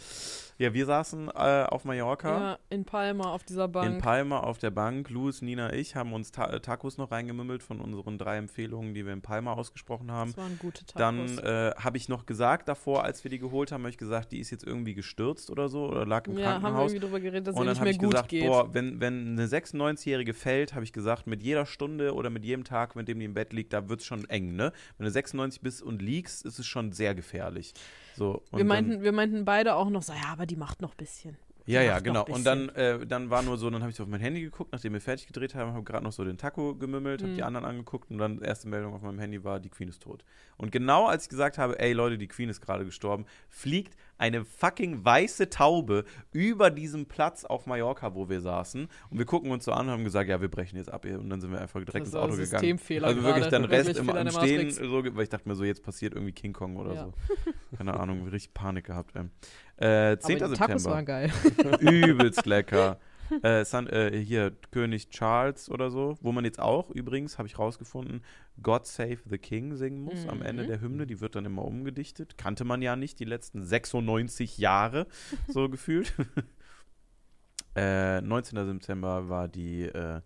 Ja, 0.60 0.74
wir 0.74 0.86
saßen 0.86 1.30
äh, 1.30 1.64
auf 1.64 1.84
Mallorca. 1.84 2.40
Ja, 2.40 2.60
in 2.70 2.86
Palma 2.86 3.32
auf 3.32 3.44
dieser 3.44 3.68
Bank. 3.68 3.92
In 3.92 3.98
Palma 4.00 4.42
auf 4.42 4.60
der 4.60 4.70
Bank, 4.70 5.10
Louis, 5.10 5.42
Nina, 5.42 5.74
ich 5.74 5.96
haben 5.96 6.14
uns 6.14 6.32
Ta 6.32 6.46
äh, 6.52 6.60
Tacos 6.60 6.98
noch 6.98 7.12
reingemümmelt 7.12 7.64
von 7.64 7.82
unseren 7.82 8.18
drei 8.20 8.38
Empfehlungen, 8.38 8.94
die 8.94 9.06
wir 9.06 9.14
in 9.14 9.22
Palma 9.22 9.54
ausgesprochen 9.54 10.12
haben. 10.12 10.32
das 10.32 10.38
waren 10.38 10.60
gute 10.60 10.86
Tacos. 10.86 11.36
Dann 11.36 11.38
äh, 11.40 11.72
habe 11.78 11.98
ich 11.98 12.08
noch 12.10 12.26
gesagt 12.28 12.68
davor, 12.68 13.04
als 13.04 13.24
wir 13.24 13.32
die 13.32 13.40
geholt 13.40 13.72
haben, 13.72 13.82
habe 13.82 13.90
ich 13.90 13.98
gesagt, 13.98 14.32
die 14.32 14.40
ist 14.40 14.52
jetzt 14.52 14.64
irgendwie 14.64 14.94
gestürzt 14.94 15.50
oder 15.50 15.70
so 15.70 15.88
oder 15.88 16.06
lag 16.06 16.28
im 16.28 16.38
ja, 16.38 16.46
haben 16.46 16.54
wir 16.54 16.60
Krankenhaus. 16.62 16.92
irgendwie 16.92 17.06
drüber 17.08 17.20
geredet, 17.20 17.48
dass 17.48 17.56
Und 17.56 17.66
dann 17.66 17.74
nicht 17.74 17.80
habe 17.80 17.90
ich 17.90 17.98
gut 18.00 18.12
gesagt, 18.12 18.30
geht. 18.30 18.46
boah, 18.46 18.74
wenn, 18.74 19.00
wenn 19.02 19.40
eine 19.40 19.48
96-Jährige 19.48 20.34
fällt, 20.36 20.76
habe 20.76 20.84
ich 20.84 20.94
gesagt, 20.94 21.26
mit 21.26 21.42
jeder 21.42 21.66
Stunde 21.66 22.14
oder 22.14 22.30
mit 22.30 22.46
jedem 22.46 22.64
Tag, 22.64 22.96
mit 22.96 23.08
dem 23.08 23.18
die 23.20 23.26
im 23.26 23.34
Bett 23.34 23.54
liegt, 23.54 23.74
da 23.74 23.90
wird 23.90 24.02
es 24.02 24.06
schon 24.06 24.26
eng, 24.30 24.56
ne? 24.56 24.72
Wenn 24.98 25.06
du 25.06 25.12
96 25.28 25.62
bist 25.62 25.82
und 25.82 26.02
liegst, 26.02 26.46
ist 26.46 26.60
es 26.60 26.66
schon 26.66 26.92
sehr 26.92 27.16
gefährlich. 27.16 27.74
So, 28.16 28.44
wir, 28.52 28.60
dann- 28.60 28.68
meinten, 28.68 29.02
wir 29.04 29.12
meinten 29.12 29.46
beide 29.46 29.76
auch 29.76 29.90
noch 29.90 30.04
so, 30.04 30.14
ja, 30.14 30.30
aber 30.32 30.46
die 30.46 30.56
macht 30.56 30.82
noch 30.82 30.92
ein 30.92 30.98
bisschen. 30.98 31.38
Die 31.66 31.72
ja, 31.72 31.82
ja, 31.82 32.00
genau. 32.00 32.26
Und 32.26 32.44
dann, 32.46 32.68
äh, 32.70 33.06
dann 33.08 33.30
war 33.30 33.42
nur 33.42 33.58
so, 33.58 33.70
dann 33.70 33.82
habe 33.82 33.90
ich 33.90 33.96
so 33.96 34.04
auf 34.04 34.10
mein 34.10 34.20
Handy 34.20 34.42
geguckt, 34.42 34.74
nachdem 34.74 34.92
wir 34.92 35.00
fertig 35.00 35.28
gedreht 35.28 35.56
haben, 35.56 35.72
habe 35.72 35.84
gerade 35.86 36.04
noch 36.04 36.12
so 36.12 36.26
den 36.26 36.38
Taco 36.38 36.76
gemümmelt, 36.76 37.22
habe 37.22 37.32
Mhm. 37.32 37.36
die 37.38 37.44
anderen 37.44 37.66
angeguckt 37.66 38.12
und 38.12 38.18
dann 38.18 38.42
erste 38.42 38.68
Meldung 38.68 38.94
auf 38.94 39.02
meinem 39.02 39.18
Handy 39.20 39.46
war, 39.46 39.62
die 39.62 39.70
Queen 39.70 39.88
ist 39.88 40.02
tot. 40.04 40.26
Und 40.58 40.74
genau 40.74 41.08
als 41.08 41.24
ich 41.24 41.30
gesagt 41.30 41.58
habe, 41.58 41.80
ey 41.80 41.94
Leute, 41.94 42.18
die 42.18 42.28
Queen 42.28 42.50
ist 42.50 42.60
gerade 42.60 42.84
gestorben, 42.84 43.26
fliegt 43.50 43.96
eine 44.18 44.46
fucking 44.46 45.04
weiße 45.04 45.50
Taube 45.50 46.06
über 46.32 46.70
diesem 46.70 47.06
Platz 47.06 47.44
auf 47.46 47.66
Mallorca, 47.66 48.14
wo 48.16 48.30
wir 48.30 48.42
saßen. 48.42 48.88
Und 49.10 49.18
wir 49.18 49.26
gucken 49.26 49.52
uns 49.52 49.66
so 49.66 49.72
an 49.72 49.88
und 49.88 49.92
haben 49.92 50.04
gesagt, 50.04 50.30
ja, 50.30 50.40
wir 50.42 50.50
brechen 50.50 50.78
jetzt 50.78 50.92
ab. 50.92 51.06
Und 51.06 51.30
dann 51.30 51.42
sind 51.42 51.52
wir 51.52 51.60
einfach 51.60 51.84
direkt 51.84 52.06
ins 52.06 52.16
Auto 52.16 52.36
gegangen. 52.36 52.80
Also 53.04 53.24
wirklich 53.24 53.48
dann 53.48 53.66
Rest 53.66 53.88
Wirklich 53.96 54.08
im, 54.08 54.30
Stehen, 54.32 54.72
so, 54.72 55.04
weil 55.16 55.24
ich 55.24 55.30
dachte 55.30 55.48
mir 55.50 55.56
so, 55.56 55.64
jetzt 55.64 55.84
passiert 55.84 56.14
irgendwie 56.14 56.34
King 56.34 56.54
Kong 56.54 56.78
oder 56.78 56.94
Ja. 56.94 57.06
so. 57.06 57.14
Keine 57.78 58.00
Ahnung, 58.00 58.28
richtig 58.28 58.54
Panik 58.54 58.86
gehabt. 58.86 59.14
Ähm. 59.16 59.32
Äh, 59.78 60.18
10. 60.18 60.42
Aber 60.44 60.54
die 60.54 60.60
Tacos 60.60 60.86
waren 60.86 61.06
September. 61.06 61.78
geil. 61.78 61.80
Übelst 61.82 62.46
lecker. 62.46 63.00
Äh, 63.44 63.66
San, 63.66 63.88
äh, 63.88 64.16
hier, 64.24 64.52
König 64.72 65.10
Charles 65.10 65.70
oder 65.70 65.90
so, 65.90 66.18
wo 66.22 66.32
man 66.32 66.46
jetzt 66.46 66.60
auch 66.60 66.90
übrigens, 66.92 67.38
habe 67.38 67.48
ich 67.48 67.58
rausgefunden, 67.58 68.24
God 68.62 68.86
Save 68.86 69.18
the 69.30 69.38
King 69.38 69.76
singen 69.76 70.02
muss 70.02 70.28
am 70.28 70.42
Ende 70.42 70.64
Mhm. 70.64 70.68
der 70.68 70.82
Hymne. 70.82 71.08
Die 71.08 71.20
wird 71.22 71.36
dann 71.36 71.46
immer 71.46 71.66
umgedichtet. 71.66 72.38
Kannte 72.38 72.64
man 72.64 72.82
ja 72.82 72.96
nicht 72.96 73.20
die 73.20 73.26
letzten 73.26 73.64
96 73.64 74.58
Jahre, 74.58 75.08
so 75.48 75.68
gefühlt. 75.70 76.14
äh, 77.76 78.22
19. 78.22 78.66
September 78.66 79.30
war 79.30 79.48
die 79.48 79.84
äh, 79.84 80.22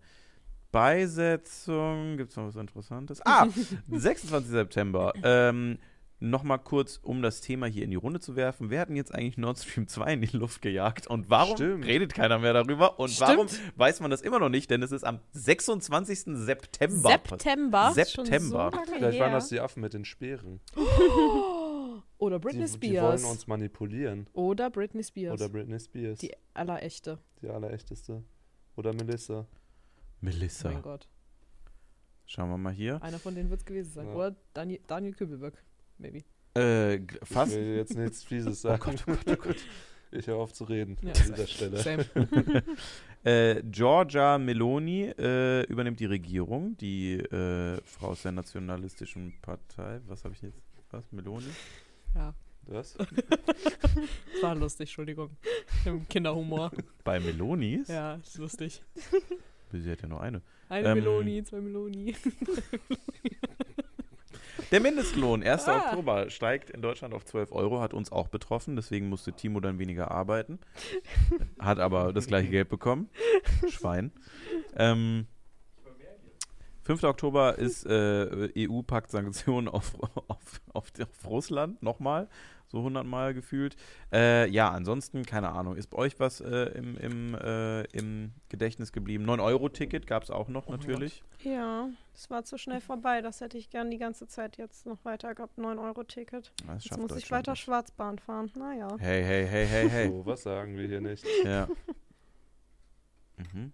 Beisetzung. 0.70 2.16
Gibt 2.18 2.30
es 2.30 2.36
noch 2.36 2.46
was 2.46 2.56
Interessantes? 2.56 3.20
Ah, 3.24 3.46
26. 3.90 4.50
September. 4.50 5.12
Ähm, 5.22 5.78
Nochmal 6.20 6.58
kurz, 6.58 6.98
um 7.00 7.22
das 7.22 7.40
Thema 7.40 7.66
hier 7.66 7.84
in 7.84 7.90
die 7.90 7.96
Runde 7.96 8.18
zu 8.18 8.34
werfen. 8.34 8.70
Wer 8.70 8.80
hat 8.80 8.88
denn 8.88 8.96
jetzt 8.96 9.14
eigentlich 9.14 9.38
Nord 9.38 9.56
Stream 9.58 9.86
2 9.86 10.14
in 10.14 10.20
die 10.22 10.36
Luft 10.36 10.62
gejagt? 10.62 11.06
Und 11.06 11.30
warum 11.30 11.54
Stimmt. 11.56 11.86
redet 11.86 12.12
keiner 12.12 12.40
mehr 12.40 12.52
darüber? 12.52 12.98
Und 12.98 13.10
Stimmt. 13.10 13.28
warum 13.30 13.46
weiß 13.76 14.00
man 14.00 14.10
das 14.10 14.20
immer 14.22 14.40
noch 14.40 14.48
nicht? 14.48 14.68
Denn 14.70 14.82
es 14.82 14.90
ist 14.90 15.04
am 15.04 15.20
26. 15.30 16.20
September. 16.44 17.08
September. 17.10 17.92
September. 17.94 18.70
So 18.70 18.76
lange 18.76 18.86
Vielleicht 18.86 19.20
waren 19.20 19.28
her. 19.30 19.38
das 19.38 19.48
die 19.48 19.60
Affen 19.60 19.80
mit 19.80 19.94
den 19.94 20.04
Speeren. 20.04 20.60
Oder 22.18 22.40
Britney 22.40 22.64
Die, 22.66 22.80
die 22.80 23.00
wollen 23.00 23.18
Spears. 23.18 23.24
uns 23.24 23.46
manipulieren. 23.46 24.26
Oder 24.32 24.70
Britney 24.70 25.04
Spears. 25.04 25.40
Oder 25.40 25.48
Britney 25.48 25.78
Spears. 25.78 26.18
die 26.18 26.32
allerechte. 26.52 27.18
Die 27.42 27.48
allerechteste. 27.48 28.24
Oder 28.74 28.92
Melissa. 28.92 29.46
Melissa. 30.20 30.68
Mein 30.72 30.82
Gott. 30.82 31.06
Schauen 32.26 32.50
wir 32.50 32.58
mal 32.58 32.72
hier. 32.72 33.00
Einer 33.04 33.20
von 33.20 33.36
denen 33.36 33.50
wird 33.50 33.60
es 33.60 33.66
gewesen 33.66 33.92
sein. 33.92 34.06
Ja. 34.08 34.14
Oder 34.14 34.36
Daniel, 34.52 34.80
Daniel 34.88 35.14
Kübelberg. 35.14 35.54
Maybe. 35.98 36.22
Äh, 36.54 36.98
g- 37.00 37.18
Ich 37.22 37.28
fast. 37.28 37.54
will 37.54 37.76
jetzt 37.76 37.96
nichts 37.96 38.24
Fieses 38.24 38.58
Oh 38.64 38.68
sagen. 38.68 38.82
Gott, 38.84 39.04
oh 39.06 39.12
Gott, 39.24 39.38
oh 39.38 39.42
Gott. 39.48 39.56
Ich 40.10 40.26
höre 40.26 40.36
auf 40.38 40.54
zu 40.54 40.64
reden 40.64 40.96
Ja. 41.02 41.08
an 41.12 41.14
dieser 41.14 41.46
Stelle. 41.46 41.76
Same. 41.78 42.06
Äh, 43.24 43.62
Giorgia 43.64 44.38
Meloni 44.38 45.06
äh, 45.18 45.64
übernimmt 45.64 45.98
die 45.98 46.06
Regierung, 46.06 46.76
die 46.78 47.14
äh, 47.18 47.76
Frau 47.84 48.08
aus 48.10 48.22
der 48.22 48.30
nationalistischen 48.30 49.34
Partei. 49.42 50.00
Was 50.06 50.22
habe 50.24 50.34
ich 50.34 50.40
jetzt? 50.42 50.62
Was? 50.92 51.10
Meloni? 51.10 51.48
Ja. 52.14 52.32
Was? 52.68 52.94
Das 52.94 53.08
war 54.42 54.54
lustig, 54.54 54.88
Entschuldigung. 54.90 55.30
Im 55.84 56.08
Kinderhumor. 56.08 56.70
Bei 57.02 57.18
Melonis? 57.18 57.88
Ja, 57.88 58.14
ist 58.14 58.38
lustig. 58.38 58.82
Sie 59.72 59.90
hat 59.90 60.00
ja 60.00 60.08
nur 60.08 60.20
eine. 60.22 60.40
Eine 60.68 60.88
Ähm, 60.90 60.98
Meloni, 60.98 61.42
zwei 61.42 61.60
Meloni. 61.60 62.14
Der 64.70 64.80
Mindestlohn, 64.80 65.42
1. 65.42 65.66
Ah. 65.66 65.78
Oktober, 65.78 66.28
steigt 66.28 66.68
in 66.70 66.82
Deutschland 66.82 67.14
auf 67.14 67.24
12 67.24 67.52
Euro, 67.52 67.80
hat 67.80 67.94
uns 67.94 68.12
auch 68.12 68.28
betroffen, 68.28 68.76
deswegen 68.76 69.08
musste 69.08 69.32
Timo 69.32 69.60
dann 69.60 69.78
weniger 69.78 70.10
arbeiten. 70.10 70.58
Hat 71.58 71.78
aber 71.78 72.12
das 72.12 72.26
gleiche 72.26 72.50
Geld 72.50 72.68
bekommen. 72.68 73.08
Schwein. 73.68 74.12
Ähm, 74.76 75.26
5. 76.82 77.02
Oktober 77.04 77.58
ist 77.58 77.86
äh, 77.86 78.50
EU 78.56 78.82
packt 78.82 79.10
Sanktionen 79.10 79.68
auf, 79.68 79.94
auf, 80.28 80.60
auf, 80.72 80.92
auf 81.00 81.26
Russland, 81.30 81.82
nochmal, 81.82 82.28
so 82.68 82.78
100 82.78 83.06
Mal 83.06 83.34
gefühlt. 83.34 83.76
Äh, 84.12 84.48
ja, 84.50 84.70
ansonsten, 84.70 85.24
keine 85.24 85.50
Ahnung, 85.50 85.76
ist 85.76 85.88
bei 85.88 85.98
euch 85.98 86.20
was 86.20 86.40
äh, 86.40 86.70
im, 86.78 86.96
im, 86.98 87.34
äh, 87.34 87.82
im 87.96 88.32
Gedächtnis 88.48 88.92
geblieben? 88.92 89.28
9-Euro-Ticket 89.28 90.06
gab 90.06 90.22
es 90.22 90.30
auch 90.30 90.48
noch 90.48 90.68
Oh 90.68 90.72
natürlich. 90.72 91.22
Ja, 91.42 91.88
das 92.12 92.30
war 92.30 92.44
zu 92.44 92.58
schnell 92.58 92.80
vorbei. 92.80 93.22
Das 93.22 93.40
hätte 93.40 93.58
ich 93.58 93.70
gern 93.70 93.90
die 93.90 93.98
ganze 93.98 94.26
Zeit 94.26 94.56
jetzt 94.56 94.86
noch 94.86 95.04
weiter 95.04 95.34
gehabt. 95.34 95.58
9-Euro-Ticket. 95.58 96.52
Das 96.66 96.84
Jetzt 96.84 96.98
muss 96.98 97.16
ich 97.16 97.30
weiter 97.30 97.52
nicht. 97.52 97.60
Schwarzbahn 97.60 98.18
fahren. 98.18 98.50
Naja. 98.56 98.88
Hey, 98.98 99.22
hey, 99.24 99.46
hey, 99.46 99.66
hey, 99.66 99.88
hey. 99.88 100.08
So, 100.12 100.26
was 100.26 100.42
sagen 100.42 100.76
wir 100.76 100.86
hier 100.86 101.00
nicht? 101.00 101.24
Ja. 101.44 101.68
Mhm. 103.54 103.72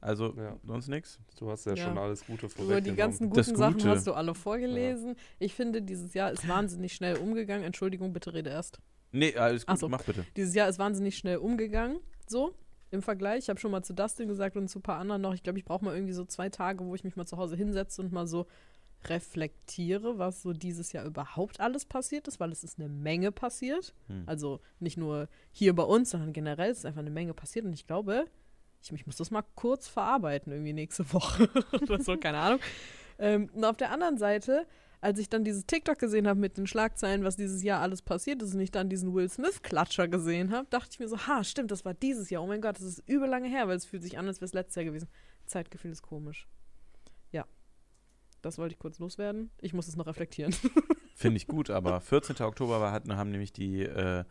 Also, 0.00 0.34
Ja. 0.36 0.56
sonst 0.64 0.88
nichts? 0.88 1.18
Du 1.38 1.50
hast 1.50 1.66
ja, 1.66 1.74
Ja. 1.74 1.84
schon 1.84 1.98
alles 1.98 2.24
Gute 2.26 2.46
Über 2.46 2.48
die 2.48 2.54
vorweggenommen. 2.62 2.96
ganzen 2.96 3.30
Das 3.30 3.46
guten 3.48 3.58
Sachen 3.58 3.74
Gute. 3.74 3.88
hast 3.90 4.06
du 4.06 4.12
alle 4.14 4.34
vorgelesen. 4.34 5.14
Ich 5.38 5.54
finde, 5.54 5.82
dieses 5.82 6.14
Jahr 6.14 6.30
ist 6.32 6.48
wahnsinnig 6.48 6.94
schnell 6.94 7.16
umgegangen. 7.18 7.64
Entschuldigung, 7.64 8.12
bitte 8.12 8.32
rede 8.32 8.50
erst. 8.50 8.78
Nee, 9.12 9.36
alles 9.36 9.66
gut, 9.66 9.78
so. 9.78 9.88
mach 9.88 10.02
bitte. 10.04 10.24
Dieses 10.36 10.54
Jahr 10.54 10.68
ist 10.68 10.78
wahnsinnig 10.78 11.16
schnell 11.18 11.36
umgegangen. 11.38 11.98
So, 12.26 12.54
im 12.90 13.02
Vergleich. 13.02 13.40
Ich 13.44 13.48
habe 13.48 13.60
schon 13.60 13.70
mal 13.72 13.82
zu 13.82 13.92
Dustin 13.92 14.28
gesagt 14.28 14.56
und 14.56 14.68
zu 14.68 14.78
ein 14.78 14.82
paar 14.82 14.98
anderen 14.98 15.20
noch. 15.20 15.34
Ich 15.34 15.42
glaube, 15.42 15.58
ich 15.58 15.64
brauche 15.64 15.84
mal 15.84 15.94
irgendwie 15.94 16.12
so 16.14 16.24
zwei 16.24 16.48
Tage, 16.48 16.84
wo 16.84 16.94
ich 16.94 17.04
mich 17.04 17.16
mal 17.16 17.26
zu 17.26 17.36
Hause 17.36 17.56
hinsetze 17.56 18.00
und 18.00 18.12
mal 18.12 18.26
so 18.26 18.46
reflektiere, 19.08 20.18
was 20.18 20.42
so 20.42 20.52
dieses 20.52 20.92
Jahr 20.92 21.04
überhaupt 21.04 21.60
alles 21.60 21.84
passiert 21.86 22.28
ist, 22.28 22.38
weil 22.40 22.52
es 22.52 22.64
ist 22.64 22.78
eine 22.78 22.88
Menge 22.88 23.32
passiert. 23.32 23.94
Hm. 24.08 24.24
Also 24.26 24.60
nicht 24.78 24.96
nur 24.96 25.28
hier 25.52 25.74
bei 25.74 25.82
uns, 25.82 26.10
sondern 26.10 26.32
generell 26.32 26.70
ist 26.70 26.84
einfach 26.86 27.00
eine 27.00 27.10
Menge 27.10 27.34
passiert. 27.34 27.64
Und 27.64 27.72
ich 27.72 27.86
glaube, 27.86 28.24
ich, 28.82 28.92
ich 28.92 29.06
muss 29.06 29.16
das 29.16 29.30
mal 29.30 29.44
kurz 29.54 29.88
verarbeiten, 29.88 30.52
irgendwie 30.52 30.72
nächste 30.72 31.12
Woche 31.12 31.48
oder 31.80 32.02
so, 32.02 32.16
keine 32.16 32.38
Ahnung. 32.38 32.60
Ähm, 33.18 33.50
und 33.54 33.64
auf 33.64 33.76
der 33.76 33.90
anderen 33.92 34.18
Seite, 34.18 34.66
als 35.00 35.18
ich 35.18 35.28
dann 35.28 35.44
dieses 35.44 35.66
TikTok 35.66 35.98
gesehen 35.98 36.26
habe 36.26 36.40
mit 36.40 36.56
den 36.56 36.66
Schlagzeilen, 36.66 37.24
was 37.24 37.36
dieses 37.36 37.62
Jahr 37.62 37.80
alles 37.80 38.02
passiert 38.02 38.42
ist, 38.42 38.54
und 38.54 38.60
ich 38.60 38.70
dann 38.70 38.88
diesen 38.88 39.14
Will 39.14 39.28
Smith-Klatscher 39.28 40.08
gesehen 40.08 40.52
habe, 40.52 40.66
dachte 40.70 40.90
ich 40.92 40.98
mir 40.98 41.08
so, 41.08 41.18
ha, 41.26 41.44
stimmt, 41.44 41.70
das 41.70 41.84
war 41.84 41.94
dieses 41.94 42.30
Jahr. 42.30 42.42
Oh 42.42 42.46
mein 42.46 42.60
Gott, 42.60 42.76
das 42.76 42.84
ist 42.84 43.02
übel 43.06 43.28
lange 43.28 43.48
her, 43.48 43.68
weil 43.68 43.76
es 43.76 43.86
fühlt 43.86 44.02
sich 44.02 44.18
an, 44.18 44.26
als 44.26 44.38
wäre 44.38 44.46
es 44.46 44.54
letztes 44.54 44.76
Jahr 44.76 44.84
gewesen. 44.84 45.08
Zeitgefühl 45.46 45.90
ist 45.90 46.02
komisch. 46.02 46.48
Ja. 47.32 47.44
Das 48.42 48.56
wollte 48.58 48.74
ich 48.74 48.78
kurz 48.78 48.98
loswerden. 48.98 49.50
Ich 49.60 49.74
muss 49.74 49.88
es 49.88 49.96
noch 49.96 50.06
reflektieren. 50.06 50.54
Finde 51.14 51.36
ich 51.36 51.46
gut, 51.46 51.68
aber 51.68 52.00
14. 52.00 52.36
Oktober 52.40 52.80
war, 52.80 52.92
hatten, 52.92 53.14
haben 53.14 53.30
nämlich 53.30 53.52
die 53.52 53.82
äh, 53.82 54.24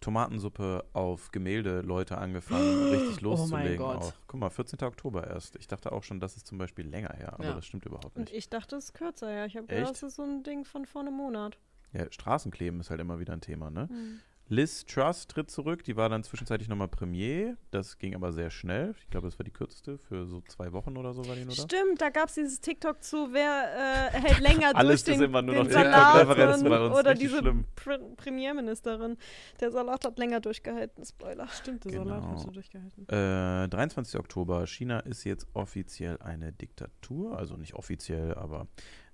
Tomatensuppe 0.00 0.84
auf 0.92 1.30
Gemälde 1.32 1.80
Leute 1.82 2.18
angefangen, 2.18 2.88
richtig 2.90 3.18
Oh 3.24 3.30
loszulegen. 3.30 3.78
Gott. 3.78 3.96
Auch. 4.02 4.12
Guck 4.26 4.40
mal, 4.40 4.50
14. 4.50 4.80
Oktober 4.82 5.26
erst. 5.26 5.56
Ich 5.56 5.66
dachte 5.66 5.92
auch 5.92 6.02
schon, 6.02 6.20
das 6.20 6.36
ist 6.36 6.46
zum 6.46 6.58
Beispiel 6.58 6.86
länger 6.88 7.12
her, 7.16 7.32
aber 7.34 7.44
Ja. 7.44 7.54
das 7.54 7.66
stimmt 7.66 7.84
überhaupt 7.86 8.16
Und 8.16 8.22
nicht. 8.30 8.34
ich 8.34 8.48
dachte, 8.48 8.76
es 8.76 8.86
ist 8.86 8.94
kürzer, 8.94 9.30
ja. 9.30 9.46
Ich 9.46 9.56
habe 9.56 9.66
gedacht, 9.66 9.90
das 9.90 10.02
ist 10.02 10.16
so 10.16 10.22
ein 10.22 10.42
Ding 10.42 10.64
von 10.64 10.86
vor 10.86 11.02
einem 11.02 11.14
Monat. 11.14 11.58
Ja, 11.92 12.10
Straßenkleben 12.10 12.80
ist 12.80 12.90
halt 12.90 13.00
immer 13.00 13.18
wieder 13.18 13.32
ein 13.32 13.40
Thema, 13.40 13.70
ne? 13.70 13.88
Hm. 13.88 14.20
Liz 14.50 14.86
Truss 14.86 15.26
tritt 15.26 15.50
zurück, 15.50 15.84
die 15.84 15.96
war 15.96 16.08
dann 16.08 16.24
zwischenzeitlich 16.24 16.68
nochmal 16.68 16.88
Premier. 16.88 17.56
Das 17.70 17.98
ging 17.98 18.14
aber 18.14 18.32
sehr 18.32 18.50
schnell. 18.50 18.94
Ich 18.98 19.10
glaube, 19.10 19.26
das 19.26 19.38
war 19.38 19.44
die 19.44 19.50
kürzeste 19.50 19.98
für 19.98 20.26
so 20.26 20.40
zwei 20.48 20.72
Wochen 20.72 20.96
oder 20.96 21.12
so 21.12 21.26
war 21.28 21.34
die 21.34 21.44
nur 21.44 21.54
da. 21.54 21.62
Stimmt, 21.62 22.00
da 22.00 22.08
gab 22.08 22.28
es 22.28 22.34
dieses 22.34 22.60
TikTok 22.60 23.02
zu, 23.02 23.28
wer 23.32 24.10
äh, 24.14 24.18
hält 24.18 24.40
länger 24.40 24.70
Alles 24.74 25.04
durch 25.04 25.16
ist 25.16 25.20
den, 25.20 25.28
immer 25.28 25.42
nur 25.42 25.54
den 25.54 25.66
noch 25.66 25.70
TikTok-Referenzen 25.70 26.68
bei 26.68 26.80
uns, 26.80 26.96
Oder 26.96 27.14
diese. 27.14 27.42
Pre 27.74 27.98
Premierministerin. 28.16 29.16
Der 29.60 29.70
Salat 29.70 30.04
hat 30.04 30.18
länger 30.18 30.40
durchgehalten, 30.40 31.04
Spoiler. 31.04 31.46
Stimmt, 31.48 31.84
der 31.84 31.92
Genau. 31.92 32.04
Salat 32.04 32.24
hast 32.28 32.46
du 32.46 32.50
durchgehalten. 32.50 33.08
Äh, 33.08 33.68
23. 33.68 34.18
Oktober. 34.18 34.66
China 34.66 35.00
ist 35.00 35.24
jetzt 35.24 35.46
offiziell 35.52 36.18
eine 36.18 36.52
Diktatur. 36.52 37.36
Also 37.36 37.56
nicht 37.56 37.74
offiziell, 37.74 38.34
aber 38.34 38.66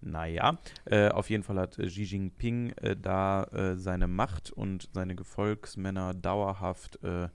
naja. 0.04 0.58
Äh, 0.84 1.08
auf 1.08 1.30
jeden 1.30 1.42
Fall 1.42 1.58
hat 1.58 1.78
äh, 1.78 1.86
Xi 1.86 2.02
Jinping 2.02 2.70
äh, 2.72 2.96
da 2.96 3.44
äh, 3.44 3.76
seine 3.76 4.06
Macht 4.06 4.50
und 4.50 4.88
seine 4.92 5.14
Gefolgsmänner 5.14 6.14
dauerhaft 6.14 7.02
äh, 7.02 7.28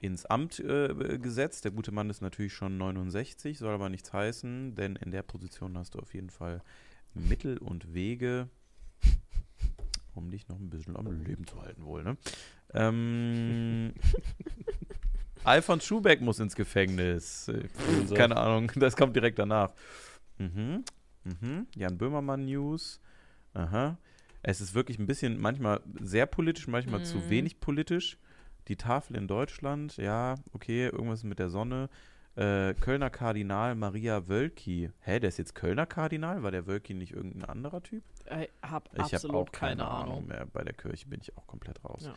ins 0.00 0.26
Amt 0.26 0.60
äh, 0.60 1.18
gesetzt. 1.18 1.64
Der 1.64 1.72
gute 1.72 1.92
Mann 1.92 2.10
ist 2.10 2.22
natürlich 2.22 2.54
schon 2.54 2.78
69, 2.78 3.58
soll 3.58 3.74
aber 3.74 3.88
nichts 3.88 4.12
heißen, 4.12 4.74
denn 4.74 4.96
in 4.96 5.10
der 5.10 5.22
Position 5.22 5.76
hast 5.76 5.94
du 5.94 5.98
auf 5.98 6.14
jeden 6.14 6.30
Fall 6.30 6.62
Mittel 7.14 7.58
und 7.58 7.92
Wege, 7.92 8.48
um 10.14 10.30
dich 10.30 10.48
noch 10.48 10.58
ein 10.58 10.70
bisschen 10.70 10.96
am 10.96 11.22
Leben 11.22 11.46
zu 11.46 11.60
halten, 11.60 11.84
wohl, 11.84 12.02
ne? 12.02 12.16
Ähm, 12.72 13.92
Alfons 15.44 15.84
Schubeck 15.84 16.20
muss 16.20 16.38
ins 16.38 16.54
Gefängnis. 16.54 17.50
Keine 18.14 18.36
Ahnung, 18.36 18.70
das 18.76 18.96
kommt 18.96 19.16
direkt 19.16 19.38
danach. 19.38 19.72
Mhm. 20.38 20.84
Mhm. 21.24 21.66
Jan 21.76 21.98
Böhmermann 21.98 22.44
News. 22.44 23.00
Aha. 23.54 23.98
Es 24.42 24.60
ist 24.60 24.74
wirklich 24.74 24.98
ein 24.98 25.06
bisschen, 25.06 25.38
manchmal 25.38 25.80
sehr 26.00 26.26
politisch, 26.26 26.66
manchmal 26.66 27.04
zu 27.04 27.18
Mhm. 27.18 27.30
wenig 27.30 27.60
politisch. 27.60 28.18
Die 28.68 28.76
Tafel 28.76 29.16
in 29.16 29.26
Deutschland, 29.26 29.96
ja, 29.96 30.36
okay, 30.52 30.86
irgendwas 30.86 31.24
mit 31.24 31.38
der 31.38 31.50
Sonne. 31.50 31.88
Äh, 32.36 32.74
Kölner 32.74 33.10
Kardinal 33.10 33.74
Maria 33.74 34.28
Wölki. 34.28 34.90
Hä, 35.00 35.18
der 35.18 35.28
ist 35.28 35.38
jetzt 35.38 35.54
Kölner 35.56 35.84
Kardinal? 35.84 36.42
War 36.42 36.52
der 36.52 36.66
Wölki 36.66 36.94
nicht 36.94 37.12
irgendein 37.12 37.44
anderer 37.50 37.82
Typ? 37.82 38.04
Ich 38.24 38.30
habe 38.62 38.88
Ich 38.92 38.98
habe 39.00 39.14
absolut 39.16 39.36
auch 39.36 39.52
keine, 39.52 39.86
Ahnung 39.88 40.12
Ahnung. 40.12 40.26
mehr. 40.28 40.46
Bei 40.52 40.62
der 40.62 40.72
Kirche 40.74 41.08
bin 41.08 41.20
ich 41.20 41.36
auch 41.36 41.46
komplett 41.48 41.84
raus. 41.84 42.04
Ja. 42.06 42.14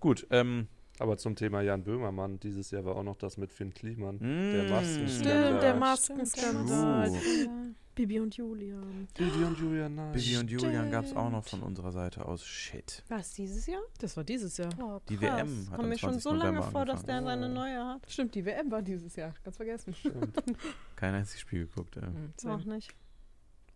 Gut, 0.00 0.26
ähm, 0.30 0.66
Aber 0.98 1.16
zum 1.16 1.36
Thema 1.36 1.62
Jan 1.62 1.84
Böhmermann, 1.84 2.38
dieses 2.40 2.70
Jahr 2.70 2.84
war 2.84 2.96
auch 2.96 3.02
noch 3.02 3.16
das 3.16 3.36
mit 3.38 3.50
Finn 3.52 3.72
Kliman. 3.72 4.18
Der 4.18 4.64
mm, 4.64 4.68
Maskenskandal. 4.70 5.08
Stimmt, 5.08 5.62
der 5.62 5.70
Skandal. 5.70 5.78
Maskenskandal. 5.78 7.74
Bibi 7.94 8.20
und 8.20 8.34
Julian. 8.36 9.06
Bibi 9.16 9.44
und 9.44 9.58
Julian, 9.58 9.94
nein. 9.94 10.12
Bibi 10.12 10.36
und 10.38 10.50
Julian 10.50 10.90
gab 10.90 11.04
es 11.04 11.14
auch 11.14 11.30
noch 11.30 11.44
von 11.44 11.60
unserer 11.62 11.92
Seite 11.92 12.24
aus. 12.24 12.44
Shit. 12.44 13.02
War 13.08 13.18
es 13.20 13.34
dieses 13.34 13.66
Jahr? 13.66 13.82
Das 13.98 14.16
war 14.16 14.24
dieses 14.24 14.56
Jahr. 14.56 14.70
Oh, 14.80 14.98
Die. 15.08 15.20
WM 15.20 15.68
hat 15.70 15.76
Kommt 15.76 15.88
mir 15.90 15.98
schon 15.98 16.10
20. 16.18 16.22
so 16.22 16.30
lange 16.30 16.52
November 16.58 16.70
vor, 16.70 16.84
dass 16.86 17.04
der 17.04 17.16
angefangen. 17.16 17.42
seine 17.42 17.54
neue 17.54 17.84
hat. 17.86 18.10
Stimmt, 18.10 18.34
die 18.34 18.44
WM 18.46 18.70
war 18.70 18.80
dieses 18.82 19.14
Jahr. 19.16 19.34
Ganz 19.44 19.56
vergessen. 19.56 19.94
Stimmt. 19.94 20.36
Kein 20.96 21.14
einziges 21.14 21.40
Spiel 21.40 21.66
geguckt. 21.66 21.96
Äh. 21.98 22.00
Hm, 22.02 22.32
Noch 22.44 22.60
same. 22.60 22.74
nicht. 22.74 22.94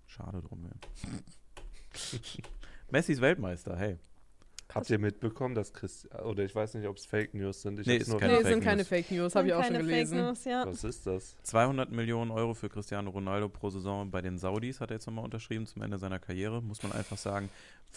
Schade 0.06 0.40
drum. 0.40 0.64
Ja. 0.64 1.08
Messi 2.90 3.12
ist 3.12 3.20
Weltmeister, 3.20 3.76
hey. 3.76 3.98
Habt 4.74 4.90
ihr 4.90 4.98
mitbekommen, 4.98 5.54
dass 5.54 5.72
Christ 5.72 6.08
oder 6.24 6.44
ich 6.44 6.54
weiß 6.54 6.74
nicht, 6.74 6.86
ob 6.86 6.96
es 6.96 7.06
Fake 7.06 7.34
News 7.34 7.62
sind. 7.62 7.78
Ich 7.78 7.86
Nee, 7.86 7.96
ist 7.96 8.08
nur 8.08 8.18
keine 8.18 8.32
Nee, 8.32 8.38
Fake 8.40 8.52
sind 8.52 8.64
keine. 8.64 8.84
Fake 8.84 9.10
News, 9.10 9.34
habe 9.34 9.48
ich 9.48 9.54
auch 9.54 9.62
schon 9.62 9.74
Keine 9.74 9.84
gelesen. 9.84 10.18
Fake 10.18 10.26
News, 10.26 10.44
ja. 10.44 10.66
Was 10.66 10.84
ist 10.84 11.06
das? 11.06 11.36
200 11.42 11.90
Millionen 11.92 12.30
Euro 12.30 12.52
für 12.54 12.68
Cristiano 12.68 13.10
Ronaldo 13.10 13.48
pro 13.48 13.70
Saison 13.70 14.10
bei 14.10 14.20
den 14.22 14.38
Saudis 14.38 14.80
hat 14.80 14.90
er 14.90 14.96
jetzt 14.96 15.06
nochmal 15.06 15.24
unterschrieben 15.24 15.66
zum 15.66 15.82
Ende 15.82 15.98
seiner 15.98 16.18
Karriere. 16.18 16.60
Muss 16.62 16.82
man 16.82 16.92
einfach 16.92 17.16
sagen, 17.16 17.48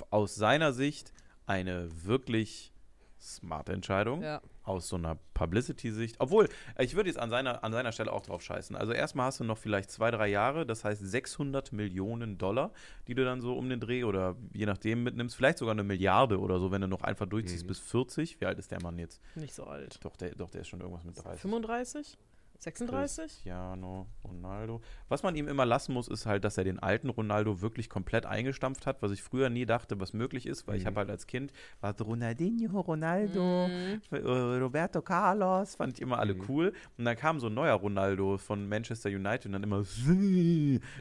aus 0.10 0.36
seiner 0.36 0.72
Sicht 0.72 1.12
eine 1.46 1.90
wirklich 2.06 2.72
smarte 3.20 3.74
Entscheidung. 3.74 4.22
Ja. 4.22 4.41
aus 4.64 4.88
so 4.88 4.98
einer 4.98 5.18
Publicity-Sicht. 5.34 6.18
Obwohl, 6.20 6.48
äh, 6.76 6.86
ich 6.86 6.96
würde 6.96 7.10
jetzt 7.10 7.18
an 7.20 7.30
seiner, 7.32 7.64
an 7.64 7.72
seiner 7.72 7.91
Stelle 7.91 8.14
auch 8.14 8.22
drauf 8.22 8.41
scheißen. 8.44 8.76
Also 8.76 8.91
erstmal 8.94 9.26
hast 9.28 9.40
du 9.40 9.44
noch 9.44 9.58
vielleicht 9.58 9.90
zwei, 9.90 10.12
drei 10.12 10.28
Jahre, 10.28 10.66
das 10.66 10.84
heißt 10.86 11.02
600 11.04 11.72
Millionen 11.74 12.38
Dollar, 12.38 12.72
die 13.08 13.16
du 13.16 13.26
dann 13.26 13.41
so 13.41 13.56
um 13.58 13.68
den 13.68 13.80
Dreh 13.80 14.04
oder 14.04 14.36
je 14.54 14.66
nachdem 14.68 15.02
mitnimmst. 15.04 15.36
Vielleicht 15.36 15.58
sogar 15.58 15.74
eine 15.74 15.84
Milliarde 15.84 16.40
oder 16.40 16.60
so, 16.60 16.70
wenn 16.72 16.82
du 16.82 16.88
noch 16.88 17.02
einfach 17.02 17.26
durchziehst 17.26 17.64
Mhm. 17.64 17.68
bis 17.68 17.80
40. 17.80 18.40
Wie 18.41 18.46
alt 18.46 18.60
ist 18.60 18.70
der 18.72 18.82
Mann 18.82 19.00
jetzt? 19.00 19.20
Nicht 19.36 19.56
so 19.56 19.64
alt. 19.66 20.00
Doch, 20.04 20.16
der, 20.16 20.36
doch, 20.36 20.52
der 20.52 20.62
ist 20.62 20.68
schon 20.68 20.82
irgendwas 20.82 21.04
mit 21.04 21.18
30. 21.18 21.41
35? 21.41 22.18
36? 22.60 23.23
Cristiano 23.26 24.07
Ronaldo. 24.23 24.81
Was 25.07 25.23
man 25.23 25.36
ihm 25.36 25.48
immer 25.48 25.65
lassen 25.65 25.94
muss, 25.94 26.07
ist 26.10 26.26
halt, 26.26 26.44
dass 26.44 26.57
er 26.57 26.65
den 26.65 26.77
alten 26.80 27.10
Ronaldo 27.10 27.61
wirklich 27.61 27.90
komplett 27.90 28.26
eingestampft 28.26 28.86
hat, 28.86 29.02
was 29.02 29.11
ich 29.11 29.23
früher 29.23 29.49
nie 29.49 29.65
dachte, 29.65 29.99
was 29.99 30.11
möglich 30.14 30.45
ist, 30.45 30.68
weil 30.68 30.76
ich 30.76 30.84
Mhm. 30.84 30.88
habe 30.88 30.99
halt 30.99 31.10
als 31.10 31.26
Kind, 31.26 31.53
war 31.80 31.95
Ronaldinho, 31.99 32.81
Ronaldo, 32.81 33.69
Mhm. 33.69 34.02
äh, 34.18 34.57
Roberto 34.60 35.02
Carlos, 35.02 35.76
fand 35.76 35.94
ich 35.94 36.02
immer 36.02 36.19
alle 36.19 36.36
Mhm. 36.36 36.44
cool. 36.49 36.73
Und 36.98 37.06
dann 37.06 37.15
kam 37.15 37.40
so 37.40 37.48
ein 37.48 37.53
neuer 37.53 37.76
Ronaldo 37.76 38.38
von 38.38 38.68
Manchester 38.68 39.10
United 39.10 39.45
und 39.48 39.53
dann 39.53 39.64
immer 39.64 39.84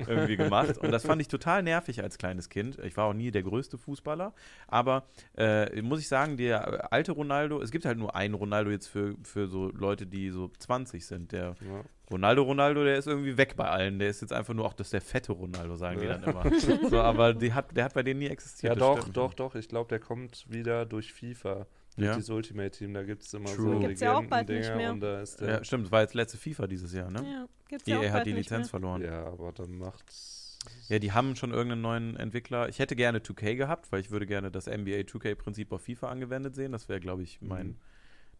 irgendwie 0.06 0.36
gemacht. 0.36 0.78
Und 0.78 0.93
das 0.93 1.05
fand 1.05 1.20
ich 1.20 1.28
total 1.28 1.62
nervig 1.62 2.02
als 2.02 2.18
kleines 2.18 2.48
Kind. 2.48 2.78
Ich 2.80 2.97
war 2.97 3.06
auch 3.06 3.14
nie 3.14 3.30
der 3.30 3.43
größte 3.43 3.78
Fußballer. 3.78 4.32
Aber 4.68 5.05
äh, 5.36 5.82
muss 5.82 6.01
ich 6.01 6.09
sagen, 6.09 6.36
der 6.36 6.93
alte 6.93 7.12
Ronaldo, 7.12 7.60
es 7.60 7.70
gibt 7.70 7.85
halt 7.85 7.98
nur 7.98 8.14
einen 8.14 8.35
Ronaldo 8.35 8.70
jetzt 8.70 8.86
für, 8.86 9.16
für 9.22 9.48
so 9.48 9.70
Leute, 9.70 10.06
die 10.06 10.30
so 10.30 10.48
20 10.59 11.05
sind. 11.06 11.32
Der 11.32 11.48
Ja. 11.61 11.85
Ronaldo, 12.11 12.43
Ronaldo, 12.43 12.85
der 12.85 12.97
ist 12.97 13.07
irgendwie 13.07 13.37
weg 13.37 13.55
bei 13.57 13.69
allen. 13.69 13.99
Der 13.99 14.09
ist 14.09 14.20
jetzt 14.23 14.33
einfach 14.33 14.55
nur 14.55 14.65
auch 14.65 14.73
das 14.73 14.91
der 14.91 15.01
fette 15.01 15.33
Ronaldo, 15.33 15.77
sagen 15.77 16.01
die 16.01 16.07
Ja. 16.07 16.16
dann 16.19 16.35
immer. 16.35 16.89
so, 16.91 17.01
aber 17.01 17.35
die 17.35 17.53
hat, 17.53 17.77
der 17.77 17.85
hat 17.85 17.95
bei 17.95 18.03
denen 18.03 18.20
nie 18.20 18.29
existiert. 18.29 18.75
Ja, 18.75 18.79
doch, 18.79 19.09
doch, 19.09 19.35
doch. 19.35 19.55
Ich 19.55 19.69
glaube, 19.69 19.89
der 19.89 19.99
kommt 20.01 20.47
wieder 20.49 20.87
durch 20.87 21.12
FIFA. 21.12 21.66
Durch 21.97 22.07
Ja. 22.07 22.15
dieses 22.15 22.31
Ultimate 22.31 22.70
Team, 22.70 22.95
da 22.95 23.03
gibt 23.03 23.23
es 23.25 23.35
immer 23.35 23.47
True. 23.53 23.75
so 23.75 23.79
Gibt's 23.81 24.01
ja 24.01 24.15
auch 24.16 24.25
bald 24.25 24.49
nicht 24.49 24.59
Legenden-Dinger 24.69 24.77
mehr. 24.77 24.93
und 24.93 25.01
da 25.01 25.20
ist 25.20 25.41
der. 25.41 25.49
Ja, 25.49 25.65
stimmt, 25.65 25.91
war 25.91 26.01
jetzt 26.03 26.15
letzte 26.15 26.39
FIFA 26.39 26.66
dieses 26.69 26.93
Jahr, 26.95 27.11
ne? 27.11 27.23
Ja, 27.29 27.47
gibt's 27.69 27.87
ja 27.89 27.97
EA 27.97 28.01
auch 28.01 28.05
hat 28.07 28.12
bald 28.12 28.27
die 28.27 28.33
nicht 28.35 28.45
Lizenz 28.51 28.66
mehr. 28.66 28.70
verloren. 28.70 29.03
Ja, 29.03 29.27
aber 29.27 29.53
dann 29.53 29.77
macht's. 29.77 30.59
Ja, 30.89 30.99
die 30.99 31.12
haben 31.12 31.35
schon 31.37 31.51
irgendeinen 31.53 31.83
neuen 31.83 32.16
Entwickler. 32.16 32.69
Ich 32.69 32.79
hätte 32.79 32.95
gerne 32.97 33.19
2K 33.20 33.55
gehabt, 33.57 33.91
weil 33.93 34.01
ich 34.01 34.11
würde 34.11 34.27
gerne 34.27 34.51
das 34.51 34.66
NBA 34.66 35.01
2K-Prinzip 35.07 35.73
auf 35.73 35.83
FIFA 35.83 36.09
angewendet 36.09 36.55
sehen. 36.55 36.73
Das 36.73 36.89
wäre, 36.89 37.01
glaube 37.01 37.23
ich, 37.23 37.41
mein 37.43 37.69
Mhm. 37.69 37.77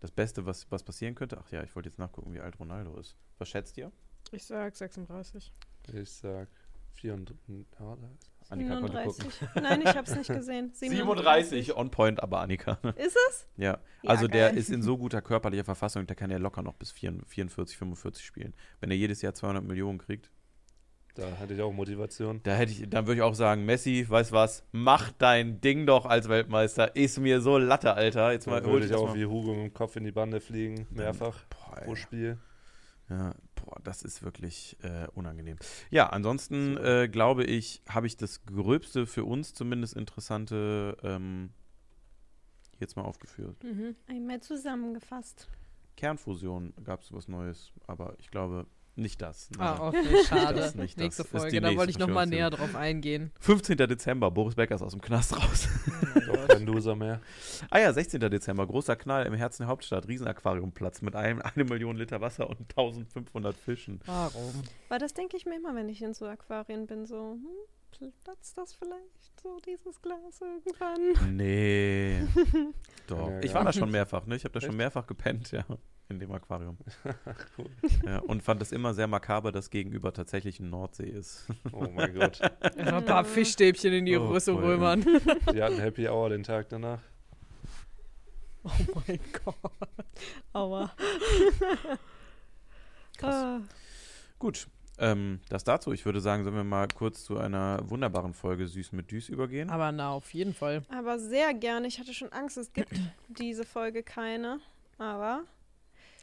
Das 0.01 0.11
Beste, 0.11 0.47
was, 0.47 0.71
was 0.71 0.83
passieren 0.83 1.15
könnte. 1.15 1.39
Ach 1.43 1.51
ja, 1.51 1.63
ich 1.63 1.75
wollte 1.75 1.89
jetzt 1.89 1.99
nachgucken, 1.99 2.33
wie 2.35 2.41
alt 2.41 2.59
Ronaldo 2.61 2.97
ist. 2.99 3.17
Was 3.39 3.49
schätzt 3.49 3.77
ihr? 3.79 3.91
Ich 4.33 4.45
sag 4.45 4.77
36. 4.77 5.53
Ich 5.95 6.11
sag 6.11 6.49
34. 6.95 7.67
Ja, 7.79 7.97
da 7.97 8.09
ist- 8.43 8.53
Annika 8.53 8.81
konnte 8.81 9.03
gucken. 9.05 9.31
37. 9.31 9.63
Nein, 9.63 9.81
ich 9.83 9.89
habe 9.89 10.11
es 10.11 10.17
nicht 10.17 10.29
gesehen. 10.29 10.71
37, 10.75 11.77
on 11.77 11.91
point, 11.91 12.23
aber 12.23 12.41
Annika. 12.41 12.73
Ist 12.97 13.17
es? 13.31 13.47
Ja, 13.57 13.79
Ja, 14.03 14.11
also 14.11 14.27
der 14.27 14.49
geil. 14.51 14.59
ist 14.59 14.71
in 14.71 14.83
so 14.83 14.97
guter 14.97 15.21
körperlicher 15.21 15.65
Verfassung, 15.65 16.07
der 16.07 16.17
kann 16.17 16.31
ja 16.31 16.39
locker 16.39 16.63
noch 16.63 16.75
bis 16.75 16.91
44, 16.91 17.77
45 17.77 18.25
spielen. 18.25 18.55
Wenn 18.81 18.91
er 18.91 18.97
jedes 18.97 19.21
Jahr 19.23 19.35
200 19.35 19.63
Millionen 19.65 19.99
kriegt, 19.99 20.31
Da 21.19 21.37
hatte 21.39 21.53
ich 21.55 21.61
auch 21.61 21.73
Motivation. 21.73 22.41
da 22.45 22.55
hätte 22.55 22.71
ich, 22.71 22.89
dann 22.89 23.07
würde 23.09 23.17
ich 23.17 23.23
auch 23.23 23.35
sagen, 23.35 23.65
Messi, 23.65 24.07
weißt 24.09 24.31
was, 24.31 24.63
mach 24.71 25.11
dein 25.19 25.61
Ding 25.61 25.85
doch 25.85 26.07
als 26.07 26.29
Weltmeister. 26.29 26.95
Ist 26.95 27.19
mir 27.19 27.41
so 27.41 27.59
Latte, 27.59 27.95
Alter. 27.95 28.31
Jetzt 28.31 28.47
mal 28.47 28.61
Da 28.61 28.67
hol 28.67 28.75
würde 28.75 28.87
ich 28.87 28.95
auch 28.95 29.09
mal. 29.09 29.15
wie 29.17 29.27
Hugo 29.27 29.53
mit 29.55 29.65
dem 29.65 29.75
Kopf 29.75 29.97
in 29.97 30.05
die 30.05 30.13
Bande 30.13 30.41
fliegen, 30.41 30.87
mehrfach 30.91 31.45
Boah, 31.47 31.75
pro. 31.83 31.97
Spiel. 31.97 32.39
Ja, 33.11 33.35
boah, 33.57 33.81
das 33.83 34.03
ist 34.03 34.23
wirklich 34.23 34.77
äh, 34.83 35.09
unangenehm. 35.15 35.57
Ja, 35.91 36.09
ansonsten 36.11 36.75
So. 36.75 36.83
äh, 36.83 37.09
glaube 37.09 37.43
ich, 37.45 37.83
habe 37.89 38.07
ich 38.07 38.17
das 38.17 38.45
Gröbste 38.47 39.07
für 39.07 39.25
uns 39.25 39.55
zumindest 39.55 39.95
interessante 39.97 40.97
ähm, 41.03 41.51
jetzt 42.79 42.97
mal 42.97 43.03
aufgeführt. 43.03 43.57
Mhm. 43.65 43.97
Einmal 44.07 44.41
zusammengefasst. 44.41 45.49
Kernfusion 45.97 46.75
gab 46.85 47.01
es 47.03 47.13
was 47.13 47.27
Neues, 47.27 47.73
aber 47.89 48.15
ich 48.21 48.31
glaube 48.31 48.67
nicht 48.99 49.23
das. 49.23 49.49
Ah, 49.59 49.77
Nein. 49.79 49.81
okay, 49.81 50.25
schade. 50.27 50.55
das, 50.55 50.75
nicht 50.75 50.97
das. 50.97 51.03
Nächste 51.05 51.23
Ist 51.23 51.33
die 51.33 51.39
Folge, 51.39 51.61
da 51.61 51.77
wollte 51.77 51.91
ich 51.91 51.99
nochmal 51.99 52.27
näher 52.27 52.51
drauf 52.51 52.75
eingehen. 52.75 53.33
15. 53.41 53.77
Dezember, 53.77 54.31
Boris 54.31 54.55
Becker 54.55 54.75
ist 54.75 54.83
aus 54.83 54.93
dem 54.93 55.01
Knast 55.01 55.37
raus. 55.37 55.69
Doch 56.27 56.49
kein 56.49 56.67
Loser 56.67 56.97
mehr. 56.97 57.21
ah 57.71 57.79
ja, 57.79 57.93
16. 57.93 58.21
Dezember, 58.21 58.67
großer 58.67 58.97
Knall 58.97 59.27
im 59.27 59.35
Herzen 59.35 59.63
der 59.63 59.69
Hauptstadt, 59.69 60.09
Riesenaquariumplatz 60.09 61.03
mit 61.03 61.17
einem, 61.17 61.41
eine 61.43 61.65
Million 61.65 61.97
Liter 61.97 62.21
Wasser 62.21 62.49
und 62.49 62.61
1500 62.61 63.57
Fischen. 63.57 64.01
Warum? 64.07 64.63
Weil 64.89 64.99
das 64.99 65.15
denke 65.15 65.37
ich 65.37 65.47
mir 65.47 65.57
immer, 65.57 65.75
wenn 65.75 65.89
ich 65.89 66.03
in 66.03 66.15
so 66.15 66.27
Aquarien 66.27 66.87
bin, 66.87 67.07
so, 67.07 67.33
hm, 67.33 67.47
platzt 68.23 68.57
das 68.57 68.75
vielleicht 68.75 69.41
so, 69.43 69.59
dieses 69.67 70.01
Glas 70.03 70.41
irgendwann? 70.41 71.37
Nee. 71.37 72.23
Doch. 73.07 73.29
Ja, 73.31 73.41
ich 73.41 73.51
ja. 73.51 73.55
war 73.55 73.65
da 73.65 73.73
schon 73.73 73.91
mehrfach, 73.91 74.27
ne? 74.27 74.37
Ich 74.37 74.45
habe 74.45 74.53
da 74.53 74.61
schon 74.61 74.71
Echt? 74.71 74.79
mehrfach 74.79 75.07
gepennt, 75.07 75.51
ja. 75.53 75.65
In 76.09 76.19
dem 76.19 76.33
Aquarium. 76.33 76.79
Cool. 77.59 77.67
Ja, 78.07 78.19
und 78.21 78.43
fand 78.43 78.63
es 78.63 78.73
immer 78.73 78.95
sehr 78.95 79.07
makaber, 79.07 79.53
dass 79.53 79.69
gegenüber 79.69 80.13
tatsächlich 80.13 80.59
eine 80.61 80.69
Nordsee 80.71 81.09
ist. 81.09 81.47
Oh 81.73 81.87
mein 81.93 82.15
Gott. 82.15 82.41
Einfach 82.41 82.93
ein 82.99 83.05
paar 83.05 83.25
Fischstäbchen 83.25 83.93
in 83.93 84.07
die 84.07 84.17
Oh, 84.17 84.29
Rüssel 84.29 84.55
voll. 84.55 84.65
römern. 84.65 85.05
Die 85.53 85.63
hatten 85.63 85.79
Happy 85.79 86.09
Hour 86.09 86.31
den 86.31 86.43
Tag 86.45 86.69
danach. 86.71 87.01
Oh 88.65 88.71
mein 89.07 89.21
Gott. 89.45 89.55
Aua. 90.53 90.91
Krass. 93.19 93.35
Ah, 93.35 93.61
Gut. 94.39 94.67
Ähm, 95.01 95.41
das 95.49 95.63
dazu. 95.65 95.93
Ich 95.93 96.05
würde 96.05 96.21
sagen, 96.21 96.43
sollen 96.45 96.57
wir 96.57 96.65
mal 96.65 96.89
kurz 96.93 97.25
zu 97.25 97.39
einer 97.39 97.79
wunderbaren 97.89 98.35
Folge 98.35 98.67
Süß 98.67 98.93
mit 98.93 99.11
Düs 99.11 99.29
übergehen. 99.29 99.71
Aber 99.71 99.93
na, 99.93 100.11
auf 100.11 100.33
jeden 100.35 100.55
Fall. 100.55 100.83
aber 100.91 101.19
sehr 101.19 101.55
gerne. 101.55 101.87
Ich 101.87 101.99
hatte 102.01 102.13
schon 102.15 102.33
Angst, 102.33 102.57
es 102.57 102.73
gibt 102.73 102.91
diese 103.29 103.65
Folge 103.65 104.03
keine. 104.03 104.59
Aber 104.99 105.43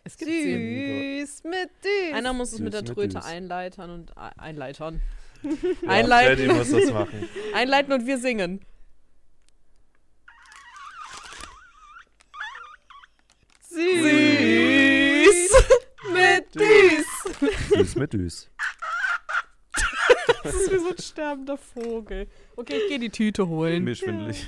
Es 0.03 0.17
gibt 0.17 0.29
sie. 0.29 1.21
süß 1.25 1.43
mit 1.45 1.69
Düs. 1.83 2.13
Einer 2.13 2.33
muss 2.33 2.51
es 2.53 2.59
mit 2.59 2.73
der 2.73 2.81
Süß 2.81 2.89
mit 2.89 2.95
Tröte 2.97 3.15
Düs. 3.15 3.25
einleitern 3.25 3.89
und 3.91 4.11
e- 4.11 4.39
einleitern. 4.39 5.01
Ja, 5.43 5.89
Einleiten. 5.89 6.37
Freddy 6.37 6.53
muss 6.53 6.71
das 6.71 6.91
machen. 6.91 7.29
Einleiten 7.53 7.93
und 7.93 8.05
wir 8.07 8.17
singen. 8.17 8.59
süß 14.25 15.63
mit 16.13 16.55
Düs. 16.55 17.05
Süß 17.69 17.95
mit 17.95 18.13
Düs. 18.13 18.49
Das 20.45 20.55
ist 20.55 20.71
wie 20.71 20.77
so 20.77 20.89
ein 20.89 20.97
sterbender 20.97 21.57
Vogel. 21.57 22.27
Okay, 22.55 22.77
ich 22.77 22.87
gehe 22.89 22.99
die 22.99 23.09
Tüte 23.09 23.47
holen. 23.47 23.83
Mir 23.83 23.95
schwindelig. 23.95 24.45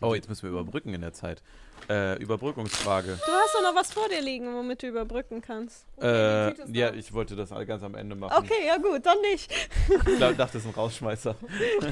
Oh, 0.00 0.14
jetzt 0.14 0.28
müssen 0.28 0.44
wir 0.44 0.50
überbrücken 0.50 0.94
in 0.94 1.00
der 1.00 1.12
Zeit. 1.12 1.42
Äh, 1.88 2.20
Überbrückungsfrage. 2.22 3.18
Du 3.24 3.32
hast 3.32 3.54
doch 3.54 3.62
noch 3.62 3.74
was 3.74 3.92
vor 3.92 4.08
dir 4.08 4.20
liegen, 4.20 4.54
womit 4.54 4.82
du 4.82 4.88
überbrücken 4.88 5.40
kannst. 5.40 5.86
äh, 5.96 6.50
Tüte 6.50 6.62
ist 6.62 6.76
ja, 6.76 6.92
ich 6.92 7.12
wollte 7.12 7.34
das 7.34 7.50
ganz 7.50 7.82
am 7.82 7.94
Ende 7.94 8.14
machen. 8.14 8.34
Okay, 8.36 8.66
ja 8.66 8.76
gut, 8.76 9.04
dann 9.04 9.20
nicht. 9.22 9.50
Ich 9.88 10.16
glaub, 10.16 10.36
dachte, 10.36 10.54
das 10.54 10.54
ist 10.56 10.66
ein 10.66 10.74
Rausschmeißer. 10.74 11.34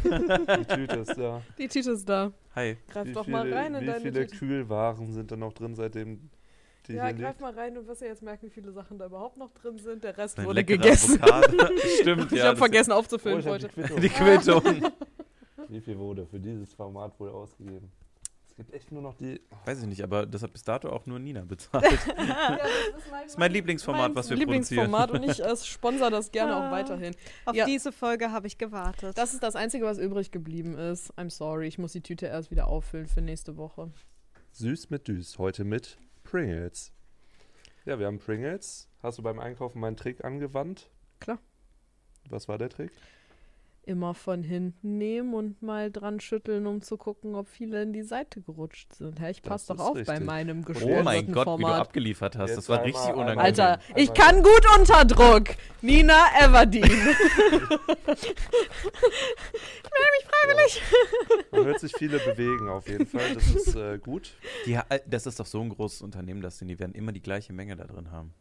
Die 0.05 0.64
Tüte 0.64 0.97
ist 0.97 1.16
da. 1.16 1.43
Die 1.59 1.68
Tüte 1.68 1.90
ist 1.93 2.09
da. 2.09 2.32
Hi. 2.55 2.76
Greif 2.88 3.06
Wie 3.06 3.12
doch 3.12 3.24
viele, 3.24 3.36
mal 3.36 3.52
rein 3.52 3.74
in 3.74 3.82
wie 3.82 3.86
deine 3.86 4.01
viele 4.01 4.26
Tüte. 4.26 4.36
Kühlwaren 4.38 5.12
sind 5.12 5.30
da 5.32 5.36
noch 5.36 5.52
drin, 5.52 5.74
seitdem 5.74 6.30
die 6.89 6.95
Ja, 6.95 7.07
hier 7.07 7.15
greif 7.15 7.29
liegt? 7.31 7.41
mal 7.41 7.53
rein 7.55 7.77
und 7.77 7.87
wirst 7.87 8.01
ja 8.01 8.09
jetzt 8.09 8.23
merken, 8.23 8.47
wie 8.47 8.51
viele 8.51 8.73
Sachen 8.73 8.99
da 8.99 9.07
überhaupt 9.07 9.37
noch 9.37 9.53
drin 9.53 9.79
sind. 9.79 10.05
Der 10.05 10.17
Rest 10.17 10.39
Ein 10.39 10.47
wurde 10.47 10.65
gegessen. 10.65 11.21
Stimmt, 12.01 12.33
Ich 12.33 12.39
ja. 12.39 12.47
habe 12.49 12.57
vergessen 12.57 12.93
Oh, 12.93 12.97
aufzufüllen 12.97 13.41
ich 13.41 13.47
hab 13.47 13.59
die 13.59 13.65
heute. 13.67 13.75
Quittung. 13.75 14.01
Die 14.01 14.09
Quittung. 14.09 14.93
Wie 15.69 15.81
viel 15.81 15.99
wurde 15.99 16.27
für 16.27 16.39
dieses 16.39 16.73
Format 16.73 17.19
wohl 17.19 17.31
ausgegeben? 17.31 17.91
Es 18.49 18.55
gibt 18.55 18.73
echt 18.73 18.91
nur 18.93 19.03
noch 19.03 19.15
die. 19.15 19.41
Weiß 19.67 19.81
ich 19.81 19.87
nicht, 19.87 20.03
aber 20.03 20.25
das 20.25 20.43
hat 20.43 20.51
bis 20.53 20.63
dato 20.63 20.89
auch 20.89 21.05
nur 21.05 21.19
Nina 21.19 21.43
bezahlt. 21.45 21.85
ja, 22.17 22.57
das 22.57 23.03
ist 23.03 23.11
mein, 23.11 23.23
Das 23.25 23.33
ist 23.33 23.39
mein 23.39 23.53
Lieblingsformat, 23.53 24.15
was 24.15 24.31
wir 24.31 24.37
Lieblingsformat 24.39 25.11
produzieren. 25.11 25.47
und 25.49 25.57
ich 25.57 25.63
äh, 25.63 25.67
sponsor 25.67 26.11
das 26.11 26.31
gerne 26.33 26.57
auch 26.57 26.63
Ah. 26.63 26.71
weiterhin. 26.71 27.15
Auf 27.45 27.55
Ja. 27.55 27.67
diese 27.67 27.93
Folge 27.93 28.31
habe 28.33 28.47
ich 28.47 28.57
gewartet. 28.57 29.19
Das 29.19 29.35
ist 29.35 29.43
das 29.43 29.57
Einzige, 29.57 29.85
was 29.85 29.99
übrig 29.99 30.31
geblieben 30.31 30.79
ist. 30.79 31.13
I'm 31.19 31.29
sorry, 31.31 31.67
ich 31.67 31.77
muss 31.79 31.93
die 31.93 32.01
Tüte 32.01 32.27
erst 32.27 32.51
wieder 32.51 32.69
auffüllen 32.69 33.09
für 33.09 33.21
nächste 33.21 33.57
Woche. 33.59 33.91
Süß 34.53 34.89
mit 34.89 35.07
Düs. 35.09 35.37
Heute 35.39 35.65
mit 35.65 35.99
Pringles. 36.27 36.93
Ja, 37.85 37.98
wir 37.98 38.07
haben 38.07 38.19
Pringles. 38.19 38.89
Hast 39.01 39.19
du 39.19 39.23
beim 39.23 39.39
Einkaufen 39.39 39.81
meinen 39.81 39.97
Trick 39.97 40.24
angewandt? 40.24 40.90
Klar. 41.20 41.39
Was 42.28 42.48
war 42.48 42.59
der 42.59 42.69
Trick? 42.69 42.90
Immer 43.89 44.15
von 44.15 44.43
hinten 44.43 44.99
nehmen 44.99 45.33
und 45.33 45.63
mal 45.63 45.93
dran 45.93 46.19
schütteln, 46.19 46.67
um 46.67 46.83
zu 46.83 46.97
gucken, 46.97 47.37
ob 47.37 47.47
viele 47.49 47.83
in 47.83 47.93
die 47.93 48.03
Seite 48.03 48.41
gerutscht 48.43 48.93
sind. 48.93 49.21
Hä, 49.21 49.31
ich 49.31 49.43
Das 49.43 49.49
passe 49.49 49.75
doch 49.77 49.81
auf 49.87 49.93
bei 49.95 50.01
richtig. 50.01 50.25
meinem 50.27 50.63
Oh 50.63 50.65
gesponserten 50.65 51.05
mein 51.05 51.27
Gott, 51.27 51.35
wie 51.35 51.35
du 51.35 51.45
Format. 51.45 51.81
abgeliefert 51.81 52.37
hast. 52.37 52.49
Jetzt 52.51 52.59
das 52.59 52.69
war 52.69 52.79
einmal- 52.83 52.91
richtig 52.93 53.15
unangenehm. 53.15 53.39
Alter, 53.39 53.79
ich 53.95 54.13
kann 54.13 54.43
gut 54.43 54.67
unter 54.77 55.05
Druck. 55.05 55.45
Nina 55.83 56.19
Everdeen. 56.41 56.91
Man 61.53 61.65
hört 61.65 61.81
sich 61.81 61.93
viele 61.97 62.19
bewegen 62.19 62.69
auf 62.69 62.89
jeden 62.89 63.07
Fall. 63.07 63.35
Das 63.35 63.47
ist 63.55 63.75
äh, 63.77 63.99
gut. 63.99 64.35
Die, 64.67 64.77
ha- 64.79 64.87
das 65.07 65.27
ist 65.27 65.39
doch 65.41 65.47
so 65.47 65.61
ein 65.61 65.69
großes 65.69 66.03
Unternehmen, 66.03 66.41
dass 66.41 66.59
die, 66.59 66.67
die 66.67 66.79
werden 66.79 66.93
immer 66.95 67.13
die 67.13 67.23
gleiche 67.23 67.53
Menge 67.53 67.77
da 67.77 67.85
drin 67.85 68.11
haben. 68.11 68.33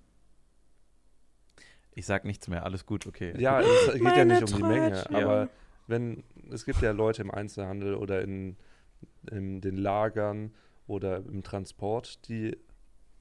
Ich 1.96 2.06
sag 2.06 2.26
nichts 2.26 2.48
mehr, 2.48 2.64
alles 2.64 2.86
gut, 2.86 3.08
okay. 3.08 3.34
Ja, 3.40 3.62
es 3.62 3.68
geht 3.94 4.04
ja 4.04 4.10
Meine 4.10 4.40
nicht 4.40 4.52
um 4.52 4.58
die 4.58 4.64
Menge, 4.64 4.92
Trötchen. 4.92 5.16
aber 5.16 5.50
wenn 5.88 6.24
es 6.52 6.66
gibt 6.66 6.82
ja 6.82 6.92
Leute 6.92 7.22
im 7.22 7.32
Einzelhandel 7.32 7.96
oder 7.96 8.22
in, 8.22 8.58
in 9.32 9.62
den 9.62 9.78
Lagern 9.78 10.54
oder 10.88 11.18
im 11.18 11.42
Transport, 11.42 12.28
die 12.28 12.58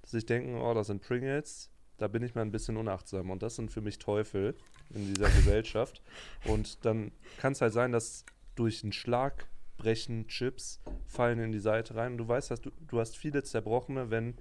sich 0.05 0.27
denken, 0.27 0.57
oh, 0.61 0.75
das 0.75 0.89
sind 0.89 1.03
Pringles, 1.03 1.71
da 1.99 2.09
bin 2.09 2.23
ich 2.23 2.35
mal 2.35 2.43
ein 2.43 2.51
bisschen 2.51 2.77
unachtsam 2.77 3.31
und 3.31 3.43
das 3.43 3.55
sind 3.57 3.71
für 3.71 3.81
mich 3.81 3.99
Teufel 3.99 4.57
in 4.91 5.07
dieser 5.15 5.31
Gesellschaft 5.37 6.03
und 6.45 6.85
dann 6.85 7.13
kann 7.39 7.53
es 7.53 7.61
halt 7.61 7.73
sein, 7.73 7.93
dass 7.93 8.25
durch 8.57 8.83
einen 8.83 8.93
Schlag 8.93 9.47
brechen 9.77 10.27
Chips, 10.29 10.81
fallen 11.07 11.39
in 11.39 11.53
die 11.53 11.59
Seite 11.59 11.95
rein 11.95 12.13
und 12.13 12.19
du 12.19 12.29
weißt, 12.29 12.51
dass 12.51 12.61
du, 12.61 12.71
du 12.89 12.99
hast 12.99 13.17
viele 13.17 13.43
zerbrochene, 13.43 14.11
wenn 14.11 14.35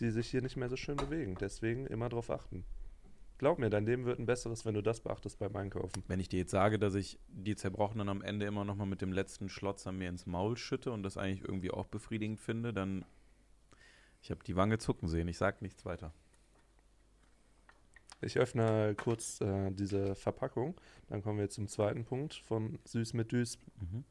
die 0.00 0.10
sich 0.10 0.28
hier 0.28 0.42
nicht 0.42 0.56
mehr 0.56 0.68
so 0.68 0.76
schön 0.76 0.96
bewegen. 0.96 1.36
Deswegen 1.40 1.86
immer 1.86 2.08
drauf 2.08 2.30
achten. 2.30 2.64
Glaub 3.42 3.58
mir, 3.58 3.70
dein 3.70 3.84
Leben 3.84 4.04
wird 4.04 4.20
ein 4.20 4.26
besseres, 4.26 4.64
wenn 4.64 4.74
du 4.74 4.82
das 4.84 5.00
beachtest 5.00 5.40
beim 5.40 5.56
Einkaufen. 5.56 6.04
Wenn 6.06 6.20
ich 6.20 6.28
dir 6.28 6.38
jetzt 6.38 6.52
sage, 6.52 6.78
dass 6.78 6.94
ich 6.94 7.18
die 7.26 7.56
Zerbrochenen 7.56 8.08
am 8.08 8.22
Ende 8.22 8.46
immer 8.46 8.64
noch 8.64 8.76
mal 8.76 8.86
mit 8.86 9.02
dem 9.02 9.10
letzten 9.12 9.48
Schlotzer 9.48 9.90
mir 9.90 10.08
ins 10.10 10.26
Maul 10.26 10.56
schütte 10.56 10.92
und 10.92 11.02
das 11.02 11.16
eigentlich 11.16 11.40
irgendwie 11.42 11.72
auch 11.72 11.88
befriedigend 11.88 12.38
finde, 12.38 12.72
dann 12.72 13.04
ich 14.22 14.30
habe 14.30 14.44
die 14.44 14.54
Wange 14.54 14.78
zucken 14.78 15.08
sehen. 15.08 15.26
Ich 15.26 15.38
sag 15.38 15.60
nichts 15.60 15.84
weiter. 15.84 16.12
Ich 18.20 18.38
öffne 18.38 18.94
kurz 18.94 19.40
äh, 19.40 19.72
diese 19.72 20.14
Verpackung. 20.14 20.80
Dann 21.08 21.20
kommen 21.24 21.40
wir 21.40 21.50
zum 21.50 21.66
zweiten 21.66 22.04
Punkt 22.04 22.34
von 22.34 22.78
Süß 22.84 23.12
mit 23.14 23.32
Düs 23.32 23.58
Mhm. 23.80 24.04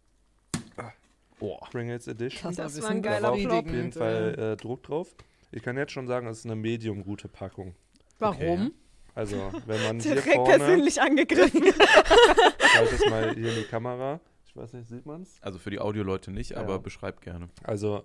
oh. 1.40 1.58
Pringles 1.72 2.06
Edition. 2.08 2.54
Das, 2.54 2.74
Das 2.74 2.84
war 2.84 2.90
ein 2.90 3.02
geiler 3.02 3.34
Flop. 3.34 3.66
auf 3.66 3.72
jeden 3.72 3.94
Fall 3.94 4.38
äh, 4.38 4.58
Druck 4.58 4.84
drauf. 4.84 5.16
Ich 5.54 5.64
kann 5.64 5.78
jetzt 5.78 5.94
schon 5.94 6.08
sagen, 6.08 6.28
es 6.28 6.40
ist 6.40 6.46
eine 6.48 6.58
medium 6.58 7.06
gute 7.06 7.30
Packung. 7.30 7.76
Warum? 8.20 8.74
Also, 9.14 9.36
wenn 9.66 9.84
man 9.84 10.00
hier 10.00 10.14
Direkt 10.16 10.36
vorne, 10.36 10.58
persönlich 10.58 11.02
angegriffen. 11.02 11.64
ich 11.66 12.76
halte 12.78 12.96
es 12.96 13.10
mal 13.10 13.34
hier 13.36 13.50
in 13.50 13.56
die 13.56 13.64
Kamera. 13.68 14.20
Ich 14.46 14.56
weiß 14.56 14.74
nicht, 14.74 14.88
sieht 14.88 15.06
man 15.06 15.22
es? 15.24 15.38
Also 15.42 15.60
für 15.60 15.70
die 15.70 15.80
Audioleute 15.80 16.32
nicht, 16.32 16.52
Ja. 16.52 16.58
aber 16.58 16.80
beschreib 16.80 17.22
gerne. 17.22 17.50
Also 17.64 18.04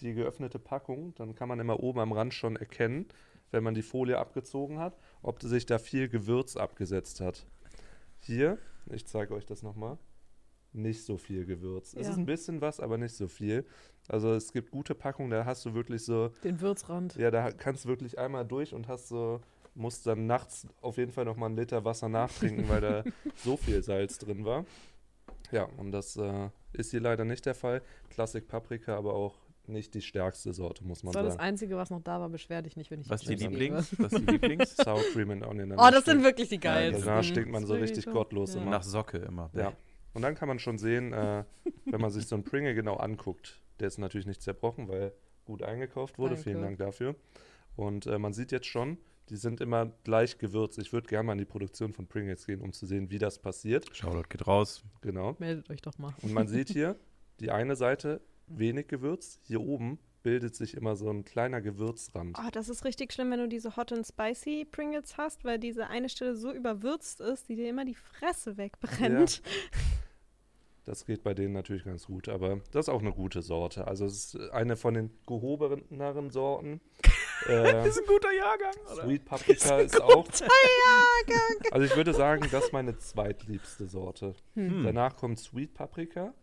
die 0.00 0.12
geöffnete 0.14 0.58
Packung, 0.58 1.14
dann 1.14 1.34
kann 1.34 1.48
man 1.48 1.60
immer 1.60 1.80
oben 1.80 2.00
am 2.00 2.12
Rand 2.12 2.34
schon 2.34 2.56
erkennen, 2.56 3.06
wenn 3.50 3.62
man 3.62 3.74
die 3.74 3.82
Folie 3.82 4.18
abgezogen 4.18 4.78
hat, 4.78 4.98
ob 5.22 5.40
sich 5.42 5.66
da 5.66 5.78
viel 5.78 6.08
Gewürz 6.08 6.56
abgesetzt 6.56 7.20
hat. 7.20 7.46
Hier, 8.18 8.58
ich 8.90 9.06
zeige 9.06 9.34
euch 9.34 9.46
das 9.46 9.62
nochmal, 9.62 9.98
nicht 10.72 11.04
so 11.04 11.16
viel 11.16 11.44
Gewürz. 11.46 11.94
Es 11.94 12.06
Ja. 12.06 12.12
ist 12.12 12.18
ein 12.18 12.26
bisschen 12.26 12.60
was, 12.60 12.80
aber 12.80 12.98
nicht 12.98 13.14
so 13.14 13.28
viel. 13.28 13.64
Also 14.08 14.32
es 14.34 14.52
gibt 14.52 14.70
gute 14.70 14.94
Packungen, 14.94 15.30
da 15.30 15.44
hast 15.44 15.64
du 15.64 15.74
wirklich 15.74 16.04
so, 16.04 16.28
Den 16.42 16.60
Würzrand. 16.60 17.14
ja, 17.16 17.30
da 17.30 17.52
kannst 17.52 17.84
du 17.84 17.88
wirklich 17.90 18.18
einmal 18.18 18.44
durch 18.44 18.74
und 18.74 18.88
hast 18.88 19.08
so, 19.08 19.40
musst 19.74 20.06
dann 20.06 20.26
nachts 20.26 20.66
auf 20.80 20.96
jeden 20.98 21.12
Fall 21.12 21.24
nochmal 21.24 21.48
einen 21.48 21.58
Liter 21.58 21.84
Wasser 21.84 22.08
nachtrinken, 22.08 22.68
weil 22.68 22.80
da 22.80 23.04
so 23.36 23.56
viel 23.56 23.82
Salz 23.82 24.18
drin 24.18 24.44
war. 24.44 24.64
Ja, 25.50 25.64
und 25.76 25.92
das 25.92 26.16
äh, 26.16 26.48
ist 26.72 26.90
hier 26.90 27.00
leider 27.00 27.24
nicht 27.24 27.46
der 27.46 27.54
Fall. 27.54 27.82
Klassik 28.10 28.48
Paprika, 28.48 28.96
aber 28.96 29.14
auch 29.14 29.34
nicht 29.66 29.94
die 29.94 30.02
stärkste 30.02 30.52
Sorte, 30.52 30.84
muss 30.84 31.02
man 31.02 31.12
Das 31.12 31.16
war 31.16 31.22
das 31.24 31.34
sagen. 31.34 31.44
Einzige, 31.44 31.76
was 31.76 31.90
noch 31.90 32.02
da 32.02 32.20
war. 32.20 32.28
Beschwer 32.28 32.60
dich 32.62 32.76
nicht, 32.76 32.90
wenn 32.90 33.00
ich 33.00 33.08
Was 33.08 33.22
die 33.22 33.34
Lieblings? 33.34 33.94
Was 33.98 34.12
die 34.12 34.24
Lieblings? 34.26 34.76
Sour 34.84 35.00
Cream 35.12 35.30
and 35.30 35.46
Onion. 35.46 35.72
Oh, 35.72 35.88
das 35.90 36.04
sind 36.04 36.22
wirklich 36.22 36.48
die 36.48 36.56
Ja, 36.56 36.60
geilsten. 36.60 37.04
Danach 37.06 37.24
stinkt 37.24 37.50
man 37.50 37.64
so 37.66 37.74
richtig 37.74 38.06
gottlos 38.06 38.54
Ja. 38.54 38.60
immer. 38.60 38.70
Nach 38.72 38.82
Socke 38.82 39.18
immer. 39.18 39.50
Ja. 39.54 39.72
Und 40.12 40.22
dann 40.22 40.34
kann 40.34 40.48
man 40.48 40.58
schon 40.58 40.78
sehen, 40.78 41.12
äh, 41.12 41.44
wenn 41.86 42.00
man 42.00 42.10
sich 42.10 42.26
so 42.26 42.36
einen 42.36 42.44
Pringle 42.44 42.74
genau 42.74 42.96
anguckt, 42.96 43.60
der 43.80 43.88
ist 43.88 43.98
natürlich 43.98 44.26
nicht 44.26 44.42
zerbrochen, 44.42 44.88
weil 44.88 45.12
gut 45.44 45.62
eingekauft 45.62 46.18
wurde. 46.18 46.36
Vielen 46.36 46.60
Danke. 46.60 46.76
Dank 46.76 46.78
dafür. 46.78 47.14
Und 47.76 48.06
äh, 48.06 48.18
man 48.18 48.32
sieht 48.32 48.52
jetzt 48.52 48.66
schon, 48.66 48.98
die 49.30 49.36
sind 49.36 49.60
immer 49.60 49.86
gleich 50.04 50.38
gewürzt. 50.38 50.78
Ich 50.78 50.92
würde 50.92 51.08
gerne 51.08 51.26
mal 51.26 51.32
in 51.32 51.38
die 51.38 51.44
Produktion 51.44 51.92
von 51.92 52.06
Pringles 52.06 52.46
gehen, 52.46 52.60
um 52.60 52.72
zu 52.72 52.86
sehen, 52.86 53.10
wie 53.10 53.18
das 53.18 53.38
passiert. 53.38 53.94
Shoutout 53.96 54.28
geht 54.28 54.46
raus. 54.46 54.84
Genau. 55.00 55.36
Meldet 55.38 55.70
euch 55.70 55.82
doch 55.82 55.96
mal. 55.98 56.14
Und 56.22 56.32
man 56.32 56.46
sieht 56.46 56.68
hier, 56.70 56.96
die 57.40 57.50
eine 57.50 57.76
Seite 57.76 58.20
wenig 58.46 58.88
gewürzt. 58.88 59.40
Hier 59.42 59.60
oben 59.60 59.98
bildet 60.22 60.56
sich 60.56 60.74
immer 60.74 60.96
so 60.96 61.10
ein 61.10 61.24
kleiner 61.24 61.60
Gewürzrand. 61.60 62.36
Oh, 62.38 62.50
das 62.50 62.68
ist 62.68 62.84
richtig 62.84 63.12
schlimm, 63.12 63.30
wenn 63.30 63.40
du 63.40 63.48
diese 63.48 63.76
Hot 63.76 63.92
and 63.92 64.06
Spicy 64.06 64.64
Pringles 64.64 65.16
hast, 65.18 65.44
weil 65.44 65.58
diese 65.58 65.88
eine 65.88 66.08
Stelle 66.08 66.34
so 66.34 66.52
überwürzt 66.52 67.20
ist, 67.20 67.48
die 67.48 67.56
dir 67.56 67.68
immer 67.68 67.84
die 67.84 67.94
Fresse 67.94 68.56
wegbrennt. 68.56 69.42
Das 70.86 71.06
geht 71.06 71.22
bei 71.22 71.32
denen 71.32 71.54
natürlich 71.54 71.84
ganz 71.84 72.06
gut, 72.06 72.28
aber 72.28 72.60
das 72.70 72.86
ist 72.86 72.88
auch 72.90 73.00
eine 73.00 73.12
gute 73.12 73.40
Sorte. 73.40 73.86
Also 73.86 74.04
es 74.04 74.34
ist 74.34 74.50
eine 74.50 74.76
von 74.76 74.94
den 74.94 75.10
gehobeneren 75.26 76.30
Sorten. 76.30 76.80
äh, 77.48 77.88
Ist 77.88 77.98
ein 77.98 78.06
guter 78.06 78.32
Jahrgang, 78.32 78.74
Sweet 78.94 79.24
Paprika 79.24 79.78
ist 79.80 80.00
auch. 80.00 80.26
Also 81.70 81.86
ich 81.86 81.96
würde 81.96 82.12
sagen, 82.12 82.46
das 82.52 82.66
ist 82.66 82.72
meine 82.72 82.98
zweitliebste 82.98 83.86
Sorte. 83.86 84.34
Hm. 84.54 84.84
Danach 84.84 85.16
kommt 85.16 85.38
Sweet 85.38 85.72
Paprika. 85.72 86.34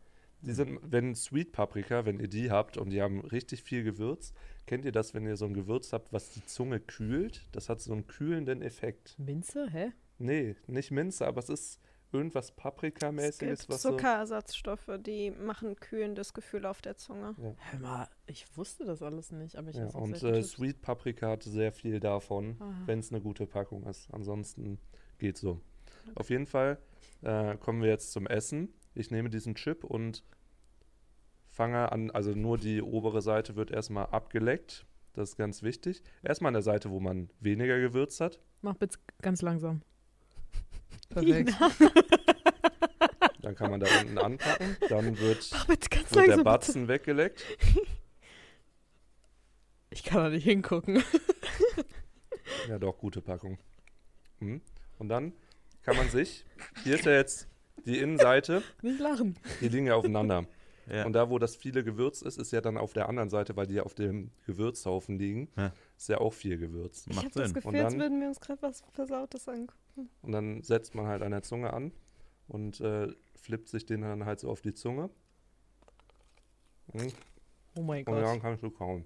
Die 0.41 0.53
sind, 0.53 0.79
wenn 0.81 1.13
Sweet 1.13 1.51
Paprika, 1.51 2.05
wenn 2.05 2.19
ihr 2.19 2.27
die 2.27 2.49
habt 2.49 2.77
und 2.77 2.89
die 2.89 3.01
haben 3.01 3.21
richtig 3.21 3.61
viel 3.61 3.83
Gewürz, 3.83 4.33
kennt 4.65 4.85
ihr 4.85 4.91
das, 4.91 5.13
wenn 5.13 5.25
ihr 5.27 5.37
so 5.37 5.45
ein 5.45 5.53
Gewürz 5.53 5.93
habt, 5.93 6.11
was 6.11 6.31
die 6.31 6.43
Zunge 6.45 6.79
kühlt? 6.79 7.45
Das 7.51 7.69
hat 7.69 7.79
so 7.79 7.93
einen 7.93 8.07
kühlenden 8.07 8.63
Effekt. 8.63 9.15
Minze? 9.19 9.69
Hä? 9.69 9.91
Nee, 10.17 10.55
nicht 10.65 10.89
Minze, 10.89 11.27
aber 11.27 11.39
es 11.39 11.49
ist 11.49 11.79
irgendwas 12.13 12.49
Es 12.49 12.51
Paprikamäßiges, 12.51 13.59
gibt 13.61 13.69
was 13.69 13.81
so. 13.81 13.91
Zuckerersatzstoffe, 13.91 14.89
die 14.99 15.31
machen 15.31 15.75
kühlendes 15.75 16.33
Gefühl 16.33 16.65
auf 16.65 16.81
der 16.81 16.97
Zunge. 16.97 17.35
Hör 17.37 17.79
mal, 17.79 18.07
ich 18.27 18.45
wusste 18.57 18.85
das 18.85 19.01
alles 19.01 19.31
nicht, 19.31 19.55
aber 19.55 19.69
ich 19.69 19.77
Ja, 19.77 19.87
und 19.87 20.21
äh. 20.23 20.43
Sweet 20.43 20.81
Paprika 20.81 21.29
hat 21.29 21.43
sehr 21.43 21.71
viel 21.71 21.99
davon, 21.99 22.57
Aha. 22.59 22.73
wenn 22.85 22.99
es 22.99 23.11
eine 23.11 23.21
gute 23.21 23.47
Packung 23.47 23.83
ist. 23.85 24.09
Ansonsten 24.13 24.79
geht 25.17 25.37
so. 25.37 25.61
Auf 26.15 26.29
jeden 26.29 26.47
Fall 26.47 26.77
äh, 27.21 27.55
kommen 27.57 27.81
wir 27.81 27.89
jetzt 27.89 28.11
zum 28.11 28.27
Essen. 28.27 28.73
Ich 28.93 29.11
nehme 29.11 29.29
diesen 29.29 29.55
Chip 29.55 29.83
und 29.83 30.23
fange 31.47 31.91
an, 31.91 32.11
also 32.11 32.31
nur 32.31 32.57
die 32.57 32.81
obere 32.81 33.21
Seite 33.21 33.55
wird 33.55 33.71
erstmal 33.71 34.07
abgeleckt. 34.07 34.85
Das 35.13 35.29
ist 35.31 35.35
ganz 35.37 35.61
wichtig. 35.61 36.03
Erstmal 36.23 36.49
an 36.49 36.53
der 36.53 36.63
Seite, 36.63 36.89
wo 36.89 36.99
man 36.99 37.29
weniger 37.39 37.79
Gewürz 37.79 38.21
hat. 38.21 38.39
Mach 38.61 38.75
bitte 38.75 38.97
ganz 39.21 39.41
langsam. 39.41 39.81
Perfekt. 41.13 41.53
Dann 43.41 43.55
kann 43.55 43.71
man 43.71 43.79
da 43.79 43.87
unten 44.01 44.17
anpacken. 44.17 44.77
Dann 44.89 45.17
wird, 45.19 45.67
wird 45.67 45.91
der 45.91 45.99
langsam. 46.15 46.25
bitte. 46.27 46.43
Batzen 46.43 46.87
weggeleckt. 46.87 47.43
Ich 49.93 50.03
kann 50.03 50.23
da 50.23 50.29
nicht 50.29 50.45
hingucken. 50.45 51.03
Ja, 52.67 52.77
doch, 52.79 52.97
gute 52.97 53.21
Packung. 53.21 53.57
Mhm. 54.39 54.61
Und 54.99 55.09
dann 55.09 55.33
kann 55.83 55.95
man 55.97 56.09
sich, 56.09 56.45
hier 56.83 56.95
ist 56.95 57.05
ja 57.05 57.13
jetzt 57.13 57.47
die 57.85 57.97
Innenseite, 57.99 58.61
Nicht 58.81 58.99
lachen. 58.99 59.37
die 59.61 59.69
liegen 59.69 59.87
ja 59.87 59.95
aufeinander. 59.95 60.45
Ja. 60.89 61.05
Und 61.05 61.13
da, 61.13 61.29
wo 61.29 61.39
das 61.39 61.55
viele 61.55 61.83
Gewürz 61.83 62.21
ist, 62.21 62.37
ist 62.37 62.51
ja 62.51 62.59
dann 62.61 62.77
auf 62.77 62.93
der 62.93 63.07
anderen 63.09 63.29
Seite, 63.29 63.55
weil 63.55 63.67
die 63.67 63.75
ja 63.75 63.83
auf 63.83 63.95
dem 63.95 64.31
Gewürzhaufen 64.45 65.17
liegen, 65.17 65.49
Ja. 65.57 65.71
ist 65.97 66.09
ja 66.09 66.17
auch 66.19 66.33
viel 66.33 66.57
Gewürz. 66.57 67.05
Ich 67.09 67.15
Macht 67.15 67.25
habe 67.27 67.39
das 67.39 67.45
Sinn. 67.49 67.53
Gefühl, 67.55 67.69
Und 67.69 67.75
als 67.77 67.93
dann- 67.93 68.01
würden 68.01 68.19
wir 68.21 68.27
uns 68.27 68.39
gerade 68.41 68.61
was 68.61 68.83
Versautes 68.93 69.47
angucken. 69.47 69.80
Und 70.21 70.31
dann 70.31 70.61
setzt 70.63 70.95
man 70.95 71.07
halt 71.07 71.21
an 71.21 71.31
der 71.31 71.43
Zunge 71.43 71.73
an 71.73 71.91
und 72.47 72.79
äh, 72.81 73.13
flippt 73.35 73.69
sich 73.69 73.85
den 73.85 74.01
dann 74.01 74.25
halt 74.25 74.39
so 74.39 74.49
auf 74.49 74.61
die 74.61 74.73
Zunge. 74.73 75.09
Mhm. 76.93 77.11
Oh 77.75 77.81
mein 77.81 78.05
Und 78.05 78.15
dann 78.15 78.23
Gott. 78.23 78.41
kannst 78.41 78.63
du 78.63 78.69
kauen. 78.69 79.05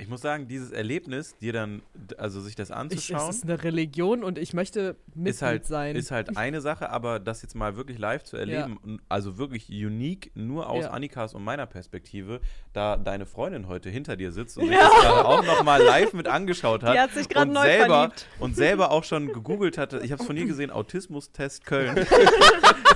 Ich 0.00 0.08
muss 0.08 0.20
sagen, 0.20 0.46
dieses 0.46 0.70
Erlebnis, 0.70 1.36
dir 1.38 1.52
dann, 1.52 1.82
also 2.18 2.40
sich 2.40 2.54
das 2.54 2.68
Ich, 2.68 2.72
es 2.72 2.80
anzuschauen, 2.80 3.30
ist 3.30 3.42
eine 3.42 3.64
Religion 3.64 4.22
und 4.22 4.38
ich 4.38 4.54
möchte 4.54 4.94
Mitglied 5.14 5.34
ist 5.34 5.42
halt, 5.42 5.66
sein. 5.66 5.96
ist 5.96 6.10
halt 6.12 6.36
eine 6.36 6.60
Sache, 6.60 6.90
aber 6.90 7.18
das 7.18 7.42
jetzt 7.42 7.56
mal 7.56 7.76
wirklich 7.76 7.98
live 7.98 8.22
zu 8.22 8.36
erleben, 8.36 8.76
und 8.76 9.00
also 9.08 9.38
wirklich 9.38 9.68
unique, 9.68 10.30
nur 10.34 10.68
aus 10.70 10.84
Ja. 10.84 10.90
Annikas 10.92 11.34
und 11.34 11.42
meiner 11.42 11.66
Perspektive, 11.66 12.40
da 12.72 12.96
deine 12.96 13.26
Freundin 13.26 13.66
heute 13.66 13.90
hinter 13.90 14.16
dir 14.16 14.30
sitzt 14.30 14.56
und 14.56 14.68
sich 14.68 14.76
das 14.78 14.92
gerade 14.92 15.24
auch 15.26 15.44
nochmal 15.44 15.82
live 15.82 16.12
mit 16.12 16.28
angeschaut 16.28 16.84
hat. 16.84 16.94
Die 16.94 17.00
hat 17.00 17.12
sich 17.12 17.28
gerade 17.28 17.48
und 17.48 17.54
neu 17.54 17.62
selber, 17.62 17.94
verliebt. 17.94 18.26
Und 18.38 18.54
selber 18.54 18.90
auch 18.92 19.02
schon 19.02 19.32
gegoogelt 19.32 19.78
hatte. 19.78 19.98
Ich 20.04 20.12
habe 20.12 20.20
es 20.20 20.26
von 20.26 20.36
ihr 20.36 20.46
gesehen, 20.46 20.70
Autismus-Test 20.70 21.66
Köln. 21.66 22.06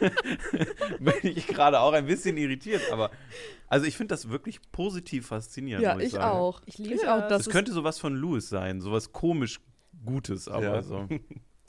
Bin 1.00 1.14
ich 1.22 1.46
gerade 1.46 1.80
auch 1.80 1.92
ein 1.92 2.06
bisschen 2.06 2.36
irritiert, 2.36 2.82
aber 2.92 3.10
also 3.68 3.86
ich 3.86 3.96
finde 3.96 4.12
das 4.14 4.28
wirklich 4.30 4.60
positiv 4.72 5.26
faszinierend. 5.28 5.84
ja, 5.84 5.94
muss 5.94 6.02
ich 6.04 6.12
sagen. 6.12 6.24
auch. 6.24 6.62
Ich 6.66 6.78
liebe 6.78 6.94
ich 6.94 7.02
auch. 7.08 7.20
das. 7.20 7.28
Das 7.28 7.38
Das 7.38 7.46
ist, 7.46 7.52
könnte 7.52 7.72
sowas 7.72 7.98
von 7.98 8.14
Louis 8.14 8.48
sein, 8.48 8.80
sowas 8.80 9.12
komisch 9.12 9.60
Gutes, 10.04 10.48
aber 10.48 10.62
Ja. 10.76 10.82
so. 10.82 11.08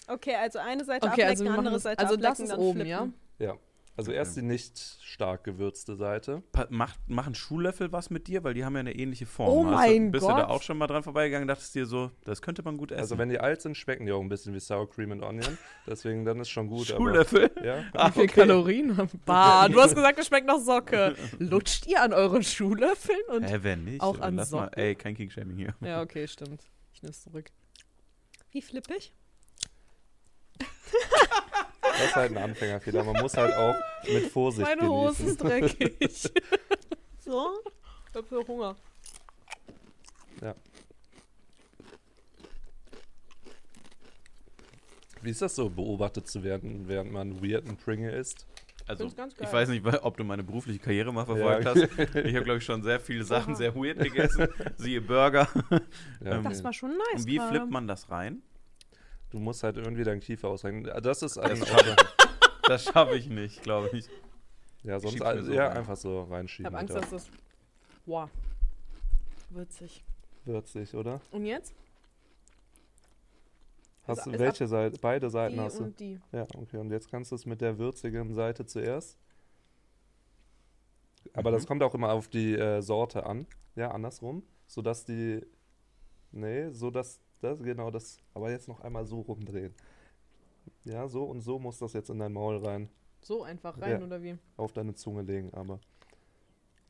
Okay, 0.08 0.36
also 0.36 0.60
eine 0.60 0.84
Seite 0.84 1.06
Okay, 1.08 1.24
ablecken, 1.24 1.30
also 1.30 1.44
machen 1.46 1.58
andere 1.60 1.74
das- 1.76 1.84
Seite 1.84 2.00
also 2.04 2.16
das 2.18 2.26
ablecken, 2.26 2.44
ist 2.44 2.52
dann 2.52 2.60
oben, 2.60 2.82
flippen. 2.82 3.14
Ja. 3.40 3.56
Also 3.98 4.12
erst 4.14 4.38
die 4.38 4.42
nicht 4.42 4.80
stark 5.02 5.44
gewürzte 5.44 5.96
Seite. 5.96 6.42
Pa 6.54 6.66
macht, 6.70 6.98
machen 7.10 7.36
Schuhlöffel 7.36 7.92
was 7.92 8.10
mit 8.10 8.28
dir? 8.28 8.44
Weil 8.44 8.54
die 8.54 8.64
haben 8.66 8.74
ja 8.74 8.80
eine 8.80 8.96
ähnliche 8.96 9.26
Form. 9.26 9.50
Oh 9.50 9.66
Hast 9.66 9.74
mein 9.74 10.06
du, 10.06 10.12
bist 10.14 10.24
du 10.24 10.30
da 10.30 10.42
Gott. 10.42 10.50
auch 10.50 10.62
schon 10.64 10.78
mal 10.78 10.88
dran 10.88 11.04
vorbeigegangen, 11.04 11.48
dachtest 11.48 11.76
dir 11.76 11.86
so, 11.86 12.10
das 12.24 12.42
könnte 12.42 12.64
man 12.64 12.78
gut 12.78 12.92
essen. 12.92 13.02
Also 13.02 13.18
wenn 13.18 13.30
die 13.30 13.40
alt 13.40 13.62
sind, 13.62 13.76
schmecken 13.76 14.06
die 14.06 14.12
auch 14.14 14.22
ein 14.22 14.30
bisschen 14.30 14.54
wie 14.54 14.60
Sour 14.60 14.90
Cream 14.90 15.12
and 15.12 15.24
Onion. 15.24 15.58
Deswegen 15.88 16.24
dann 16.26 16.40
ist 16.40 16.50
schon 16.50 16.68
gut. 16.68 16.88
Schuhlöffel? 16.88 17.52
Aber, 17.56 17.66
ja. 17.66 17.84
Ah, 17.94 18.08
wie 18.08 18.12
viel 18.14 18.24
okay. 18.24 18.34
Kalorien 18.42 18.98
haben. 18.98 19.10
Bah, 19.26 19.68
du 19.68 19.80
hast 19.80 19.94
gesagt, 19.94 20.18
es 20.18 20.28
schmeckt 20.28 20.48
nach 20.48 20.60
Socke. 20.60 21.16
Lutscht 21.40 21.86
ihr 21.88 22.02
an 22.02 22.14
euren 22.14 22.44
Schuhlöffeln? 22.44 23.20
Und 23.30 23.44
Hä, 23.44 23.60
wenn 23.62 23.84
nicht? 23.84 24.02
auch 24.02 24.20
an 24.22 24.36
Lass 24.38 24.52
mal, 24.52 24.66
Socken? 24.66 24.80
ey, 24.82 24.96
kein 24.96 25.16
King-Shaming 25.16 25.58
hier. 25.58 25.76
ja, 25.82 26.02
okay, 26.02 26.28
stimmt. 26.28 26.64
Ich 26.94 27.04
nehme 27.04 27.12
es 27.12 27.22
zurück. 27.22 27.52
Wie 28.52 28.62
flippig? 28.62 29.14
Das 31.98 32.08
ist 32.08 32.16
halt 32.16 32.32
ein 32.32 32.38
Anfängerfehler. 32.44 33.04
Man 33.04 33.22
muss 33.22 33.36
halt 33.38 33.54
auch 33.54 33.76
mit 34.12 34.28
Vorsicht 34.28 34.68
Meine 34.68 34.90
Hose 34.90 35.24
ist 35.24 35.38
dreckig. 35.44 35.98
So? 37.24 37.50
ich 38.10 38.16
hab 38.16 38.28
so 38.28 38.46
Hunger. 38.48 38.76
Wie 45.22 45.30
ist 45.30 45.42
das 45.42 45.56
so, 45.56 45.70
beobachtet 45.70 46.28
zu 46.28 46.44
werden, 46.44 46.88
während 46.88 47.12
man 47.12 47.42
weirden 47.44 47.78
Pringle 47.78 48.12
isst? 48.12 48.48
Also, 48.88 49.06
ich 49.06 49.54
weiß 49.54 49.70
nicht, 49.70 49.86
ob 50.04 50.18
du 50.18 50.24
meine 50.24 50.44
berufliche 50.44 50.80
Karriere 50.80 51.14
mal 51.14 51.26
verfolgt 51.26 51.64
Ja. 51.66 51.76
hast. 51.76 51.82
Ich 52.26 52.36
habe, 52.36 52.44
glaube 52.44 52.58
ich, 52.58 52.66
schon 52.66 52.82
sehr 52.82 53.00
viele 53.00 53.24
Sachen 53.24 53.56
sehr 53.56 53.76
weird 53.76 54.00
gegessen. 54.00 54.48
Siehe 54.78 55.00
Burger. 55.00 55.48
Ja, 56.24 56.38
Ähm, 56.38 56.44
Das 56.44 56.64
war 56.64 56.74
schon 56.74 56.90
nice. 56.98 57.22
Und 57.22 57.28
wie 57.28 57.40
flippt 57.40 57.70
man 57.70 57.88
das 57.88 58.10
rein? 58.10 58.42
Du 59.32 59.40
musst 59.40 59.64
halt 59.64 59.78
irgendwie 59.78 60.04
deinen 60.04 60.20
Kiefer 60.20 60.50
ausrenken. 60.50 60.84
Das 61.02 61.22
ist 61.22 61.38
ein 61.38 61.60
Das 61.60 61.68
schaffe 61.70 61.96
das 62.68 62.84
schaffe 62.86 63.16
ich 63.18 63.28
nicht, 63.30 63.64
glaube 63.64 63.90
ich. 63.98 64.08
Ja, 64.84 65.00
sonst 65.00 65.22
all- 65.22 65.44
so 65.44 65.52
ja, 65.54 65.68
rein. 65.68 65.78
einfach 65.78 65.96
so 65.98 66.24
Ich 66.26 66.32
reinschieben. 66.32 66.66
habe 66.68 66.78
Angst, 66.80 66.96
dass 66.96 67.10
das. 67.10 67.32
Wow. 68.06 68.30
Witzig. 69.52 70.04
Würzig, 70.46 70.94
oder? 70.96 71.22
Und 71.32 71.46
jetzt? 71.46 71.74
Hast 74.08 74.26
du 74.26 74.32
ist 74.32 74.40
welche 74.40 74.68
Seite? 74.68 74.98
Beide 75.00 75.30
Seiten 75.30 75.56
die 75.56 75.60
hast 75.62 75.80
du. 75.80 75.84
und 75.84 76.00
die. 76.00 76.20
Ja, 76.32 76.46
okay. 76.56 76.78
Und 76.78 76.90
jetzt 76.92 77.10
kannst 77.12 77.32
du 77.32 77.36
es 77.36 77.46
mit 77.46 77.62
der 77.62 77.78
würzigen 77.78 78.34
Seite 78.34 78.66
zuerst. 78.66 79.18
Aber 81.34 81.52
das 81.52 81.64
Mhm. 81.64 81.68
kommt 81.68 81.84
auch 81.84 81.94
immer 81.94 82.12
auf 82.12 82.28
die 82.28 82.56
äh, 82.56 82.82
Sorte 82.82 83.26
an. 83.26 83.46
Ja, 83.76 83.92
andersrum. 83.92 84.44
Sodass 84.68 85.06
die. 85.06 85.46
Nee, 86.32 86.72
so 86.72 86.90
dass 86.90 87.20
das, 87.44 87.62
genau 87.62 87.92
das. 87.92 88.18
Aber 88.34 88.52
jetzt 88.52 88.68
noch 88.68 88.82
einmal 88.82 89.06
so 89.06 89.22
rumdrehen. 89.22 89.74
Ja, 90.84 91.08
so 91.08 91.24
und 91.24 91.42
so 91.42 91.60
muss 91.60 91.78
das 91.80 91.94
jetzt 91.94 92.10
in 92.10 92.20
dein 92.20 92.34
Maul 92.34 92.58
rein. 92.66 92.90
So 93.22 93.44
einfach 93.44 93.80
rein 93.80 94.00
Ja. 94.00 94.06
oder 94.06 94.22
wie? 94.24 94.38
Auf 94.58 94.74
deine 94.74 94.96
Zunge 94.96 95.22
legen, 95.22 95.54
aber. 95.54 95.80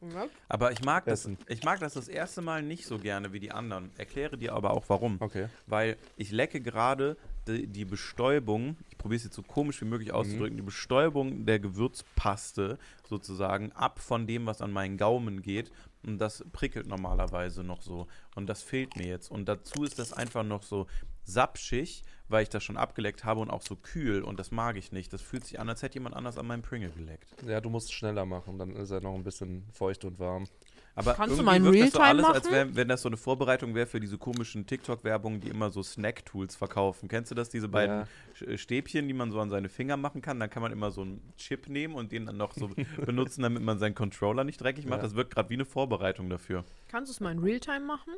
Ja. 0.01 0.27
Aber 0.49 0.71
ich 0.71 0.83
mag 0.83 1.05
das, 1.05 1.21
Essen. 1.21 1.37
ich 1.47 1.63
mag 1.63 1.79
das 1.79 1.93
das 1.93 2.07
erste 2.07 2.41
Mal 2.41 2.63
nicht 2.63 2.85
so 2.87 2.97
gerne 2.97 3.33
wie 3.33 3.39
die 3.39 3.51
anderen. 3.51 3.91
Erkläre 3.97 4.35
dir 4.35 4.53
aber 4.53 4.71
auch 4.71 4.85
warum. 4.87 5.17
Okay. 5.19 5.47
Weil 5.67 5.95
ich 6.15 6.31
lecke 6.31 6.59
gerade 6.59 7.17
die, 7.47 7.67
die 7.67 7.85
Bestäubung, 7.85 8.77
ich 8.89 8.97
probiere 8.97 9.17
es 9.17 9.25
jetzt 9.25 9.35
so 9.35 9.43
komisch 9.43 9.79
wie 9.81 9.85
möglich 9.85 10.11
auszudrücken, 10.11 10.57
die 10.57 10.63
Bestäubung 10.63 11.45
der 11.45 11.59
Gewürzpaste 11.59 12.79
sozusagen 13.07 13.71
ab 13.73 13.99
von 13.99 14.25
dem, 14.25 14.47
was 14.47 14.61
an 14.61 14.71
meinen 14.71 14.97
Gaumen 14.97 15.43
geht. 15.43 15.71
Und 16.05 16.17
das 16.17 16.43
prickelt 16.51 16.87
normalerweise 16.87 17.63
noch 17.63 17.81
so. 17.81 18.07
Und 18.35 18.47
das 18.47 18.63
fehlt 18.63 18.95
mir 18.95 19.05
jetzt. 19.05 19.29
Und 19.29 19.45
dazu 19.45 19.83
ist 19.83 19.99
das 19.99 20.13
einfach 20.13 20.43
noch 20.43 20.63
so 20.63 20.87
sapschig, 21.23 22.03
weil 22.27 22.43
ich 22.43 22.49
das 22.49 22.63
schon 22.63 22.77
abgeleckt 22.77 23.23
habe 23.23 23.41
und 23.41 23.49
auch 23.49 23.61
so 23.61 23.75
kühl. 23.75 24.23
Und 24.23 24.39
das 24.39 24.51
mag 24.51 24.77
ich 24.77 24.91
nicht. 24.91 25.13
Das 25.13 25.21
fühlt 25.21 25.45
sich 25.45 25.59
an, 25.59 25.69
als 25.69 25.83
hätte 25.83 25.95
jemand 25.95 26.15
anders 26.15 26.37
an 26.37 26.47
meinem 26.47 26.61
Pringle 26.61 26.89
geleckt. 26.91 27.27
Ja, 27.45 27.61
du 27.61 27.69
musst 27.69 27.87
es 27.87 27.93
schneller 27.93 28.25
machen, 28.25 28.57
dann 28.57 28.75
ist 28.75 28.91
er 28.91 29.01
noch 29.01 29.13
ein 29.13 29.23
bisschen 29.23 29.67
feucht 29.73 30.05
und 30.05 30.19
warm. 30.19 30.47
Aber 30.93 31.13
Kannst 31.13 31.37
du 31.39 31.43
irgendwie 31.43 31.45
mal 31.45 31.51
ein 31.53 31.63
wirkt 31.63 31.81
das 31.83 31.91
so 31.93 31.99
Realtime 31.99 32.23
alles, 32.27 32.35
als 32.35 32.43
machen? 32.45 32.53
wär, 32.53 32.75
wenn 32.75 32.87
das 32.89 33.01
so 33.01 33.09
eine 33.09 33.15
Vorbereitung 33.17 33.73
wäre 33.75 33.85
für 33.87 33.99
diese 34.01 34.17
komischen 34.17 34.65
TikTok-Werbungen, 34.65 35.39
die 35.39 35.47
immer 35.47 35.69
so 35.69 35.81
Snack-Tools 35.81 36.55
verkaufen. 36.57 37.07
Kennst 37.07 37.31
du 37.31 37.35
das, 37.35 37.49
diese 37.49 37.69
beiden 37.69 38.05
Ja. 38.41 38.47
Äh, 38.47 38.57
Stäbchen, 38.57 39.07
die 39.07 39.13
man 39.13 39.31
so 39.31 39.39
an 39.39 39.49
seine 39.49 39.69
Finger 39.69 39.95
machen 39.95 40.21
kann? 40.21 40.39
Dann 40.39 40.49
kann 40.49 40.61
man 40.61 40.71
immer 40.73 40.91
so 40.91 41.01
einen 41.01 41.21
Chip 41.37 41.69
nehmen 41.69 41.95
und 41.95 42.11
den 42.11 42.25
dann 42.25 42.35
noch 42.37 42.53
so 42.53 42.67
benutzen, 43.05 43.41
damit 43.43 43.63
man 43.63 43.79
seinen 43.79 43.95
Controller 43.95 44.43
nicht 44.43 44.59
dreckig 44.61 44.85
macht. 44.85 44.97
Ja. 44.99 45.03
Das 45.03 45.15
wirkt 45.15 45.33
gerade 45.33 45.49
wie 45.49 45.53
eine 45.55 45.65
Vorbereitung 45.65 46.29
dafür. 46.29 46.65
Kannst 46.89 47.09
du 47.09 47.13
es 47.13 47.19
mal 47.21 47.31
in 47.31 47.39
Realtime 47.39 47.79
machen? 47.85 48.13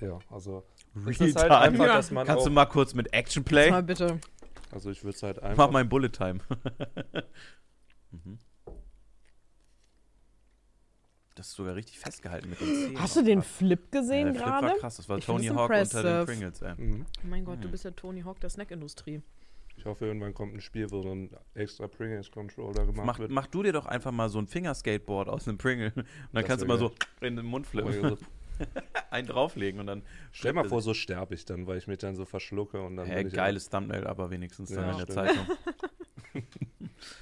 Ja, 0.00 0.20
also. 0.30 0.64
Es 0.94 1.18
Realtime. 1.20 1.34
halt 1.40 1.52
einfach, 1.52 1.86
Ja. 1.86 1.96
dass 1.96 2.10
man 2.12 2.24
Kannst 2.26 2.42
auch, 2.42 2.46
du 2.46 2.52
mal 2.52 2.66
kurz 2.66 2.94
mit 2.94 3.12
Action 3.12 3.42
Play? 3.42 3.70
Mal 3.72 3.82
bitte. 3.82 4.20
Also 4.70 4.90
ich 4.90 5.02
würde 5.02 5.16
es 5.16 5.22
halt 5.24 5.38
Mach 5.42 5.48
einfach. 5.50 5.70
mal 5.72 5.80
ein 5.80 5.88
Bullet 5.88 6.10
Time. 6.10 6.38
mhm. 8.12 8.38
Das 11.38 11.46
ist 11.48 11.54
sogar 11.54 11.76
richtig 11.76 11.98
festgehalten 12.00 12.50
mit 12.50 12.60
den 12.60 12.66
Zähnen. 12.66 13.00
Hast 13.00 13.14
du 13.16 13.22
den 13.22 13.42
Flip 13.42 13.80
ja, 13.92 14.00
gesehen 14.00 14.24
der 14.26 14.34
Flip 14.34 14.46
war 14.46 14.60
gerade? 14.62 14.78
krass. 14.80 14.96
Das 14.96 15.08
war 15.08 15.18
Ich 15.18 15.24
Tony 15.24 15.46
Hawk 15.46 15.70
unter 15.70 15.70
den 15.70 15.82
impressive. 15.82 16.24
Pringles, 16.26 16.62
ey. 16.62 16.74
Mhm. 16.76 17.06
Oh 17.22 17.26
mein 17.28 17.44
Gott, 17.44 17.58
du 17.60 17.64
Hm. 17.64 17.70
bist 17.70 17.84
der 17.84 17.94
Tony 17.94 18.22
Hawk 18.22 18.40
der 18.40 18.50
Snackindustrie. 18.50 19.22
Ich 19.76 19.84
hoffe, 19.84 20.06
irgendwann 20.06 20.34
kommt 20.34 20.54
ein 20.54 20.60
Spiel, 20.60 20.90
wo 20.90 21.02
so 21.02 21.12
ein 21.14 21.30
extra 21.54 21.86
Pringles-Controller 21.86 22.86
gemacht 22.86 23.06
Mach, 23.06 23.18
wird. 23.20 23.30
mach 23.30 23.46
du 23.46 23.62
dir 23.62 23.72
doch 23.72 23.86
einfach 23.86 24.10
mal 24.10 24.28
so 24.28 24.40
ein 24.40 24.48
Fingerskateboard 24.48 25.28
aus 25.28 25.46
einem 25.46 25.56
Pringle. 25.58 25.92
Und 25.94 25.96
dann 25.96 26.06
Das 26.32 26.44
kannst 26.46 26.64
du 26.64 26.66
mal 26.66 26.78
so 26.78 26.92
in 27.20 27.36
den 27.36 27.46
Mund 27.46 27.64
Oh, 27.68 27.70
flippen. 27.70 27.92
so- 28.08 28.18
einen 29.10 29.28
drauflegen 29.28 29.78
und 29.78 29.86
dann. 29.86 30.02
Stell 30.32 30.52
mal 30.52 30.68
vor, 30.68 30.82
so 30.82 30.92
sterbe 30.92 31.32
ich 31.36 31.44
dann, 31.44 31.68
weil 31.68 31.78
ich 31.78 31.86
mich 31.86 31.98
dann 31.98 32.16
so 32.16 32.24
verschlucke 32.24 32.82
und 32.82 32.96
dann 32.96 33.08
ich 33.08 33.32
geiles 33.32 33.70
Thumbnail, 33.70 34.04
aber 34.08 34.30
wenigstens 34.30 34.70
dann 34.70 34.84
Ja, 34.86 34.90
in 34.90 34.96
der. 34.98 35.08
Zeitung. 35.08 35.46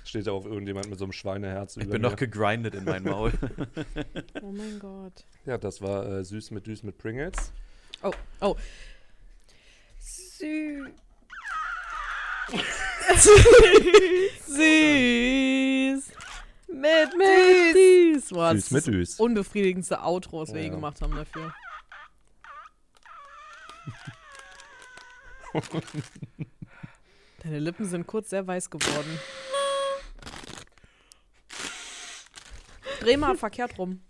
steht 0.04 0.26
da 0.26 0.32
auf 0.32 0.44
irgendjemand 0.46 0.88
mit 0.90 0.98
so 0.98 1.04
einem 1.04 1.12
Schweineherz 1.12 1.76
Ich 1.76 1.84
über 1.84 1.92
bin 1.92 2.02
mir. 2.02 2.08
doch 2.10 2.16
gegrindet 2.16 2.74
in 2.74 2.84
mein 2.84 3.02
Maul. 3.02 3.32
Oh 4.42 4.52
mein 4.52 4.78
Gott. 4.78 5.24
Ja, 5.44 5.58
das 5.58 5.80
war 5.82 6.06
äh, 6.06 6.24
süß 6.24 6.50
mit 6.52 6.66
Düs 6.66 6.82
mit 6.82 6.98
Pringles. 6.98 7.52
Oh, 8.02 8.12
oh. 8.40 8.56
Sü 9.98 10.86
Süß. 14.46 16.12
mit 16.68 17.16
Mit 17.16 17.74
Süß. 17.74 18.28
Boah, 18.30 18.52
Süß 18.54 18.70
mit 18.70 18.86
Düs. 18.86 19.18
unbefriedigendste 19.18 20.00
Outro, 20.02 20.40
was 20.42 20.52
wir 20.54 20.60
je 20.60 20.68
Ja. 20.68 20.74
gemacht 20.74 21.00
haben 21.00 21.16
dafür. 21.16 21.52
Deine 27.42 27.58
Lippen 27.58 27.84
sind 27.86 28.06
kurz 28.06 28.30
sehr 28.30 28.46
weiß 28.46 28.70
geworden. 28.70 29.18
Dreh 33.06 33.16
mal 33.16 33.36
verkehrt 33.36 33.78
rum. 33.78 34.00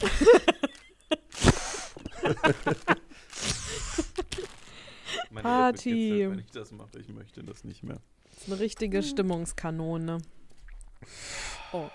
Meine 5.30 5.42
Party. 5.42 5.90
Kitzelt, 5.90 6.30
wenn 6.30 6.38
ich 6.38 6.50
das 6.52 6.72
mache. 6.72 6.98
Ich 6.98 7.10
möchte 7.10 7.44
das 7.44 7.64
nicht 7.64 7.82
mehr. 7.82 8.00
Das 8.30 8.38
ist 8.38 8.48
eine 8.48 8.58
richtige 8.60 9.02
Stimmungskanone. 9.02 10.22
Oh. 11.72 11.90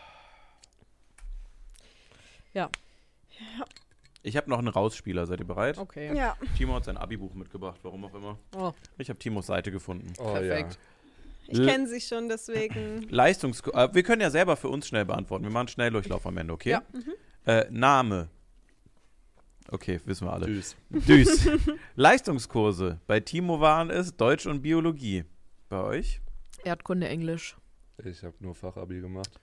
Ich 4.23 4.37
habe 4.37 4.49
noch 4.49 4.59
einen 4.59 4.67
Rausspieler. 4.67 5.25
Seid 5.25 5.39
ihr 5.39 5.47
bereit? 5.47 5.79
Okay. 5.79 6.15
Ja. 6.15 6.37
Timo 6.57 6.75
hat 6.75 6.85
sein 6.85 6.97
Abi-Buch 6.97 7.33
mitgebracht, 7.33 7.79
warum 7.83 8.05
auch 8.05 8.13
immer. 8.13 8.37
Oh, 8.55 8.71
Ich 8.97 9.09
habe 9.09 9.17
Timos 9.17 9.47
Seite 9.47 9.71
gefunden. 9.71 10.13
Oh 10.19 10.33
Perfekt. 10.33 10.77
Ich 11.51 11.65
kenne 11.65 11.87
sie 11.87 12.01
schon, 12.01 12.29
deswegen. 12.29 13.07
Leistungs 13.09 13.61
äh, 13.73 13.89
wir 13.93 14.03
können 14.03 14.21
ja 14.21 14.29
selber 14.29 14.55
für 14.55 14.69
uns 14.69 14.87
schnell 14.87 15.05
beantworten. 15.05 15.43
Wir 15.43 15.51
machen 15.51 15.61
einen 15.61 15.67
Schnelldurchlauf 15.69 16.25
am 16.25 16.37
Ende, 16.37 16.53
okay? 16.53 16.71
Ja. 16.71 16.83
Äh, 17.45 17.67
Name. 17.69 18.29
Okay, 19.69 20.01
wissen 20.05 20.27
wir 20.27 20.33
alle. 20.33 20.47
Düs. 20.47 20.75
Düs. 20.89 21.49
Leistungskurse. 21.95 22.99
Bei 23.07 23.19
Timo 23.19 23.61
waren 23.61 23.89
es 23.89 24.15
Deutsch 24.15 24.45
und 24.45 24.61
Biologie. 24.61 25.23
Bei 25.69 25.81
euch? 25.81 26.19
Erdkunde, 26.63 27.07
Englisch. 27.07 27.55
Ich 28.03 28.23
habe 28.23 28.35
nur 28.39 28.53
Fachabi 28.53 28.99
gemacht. 28.99 29.39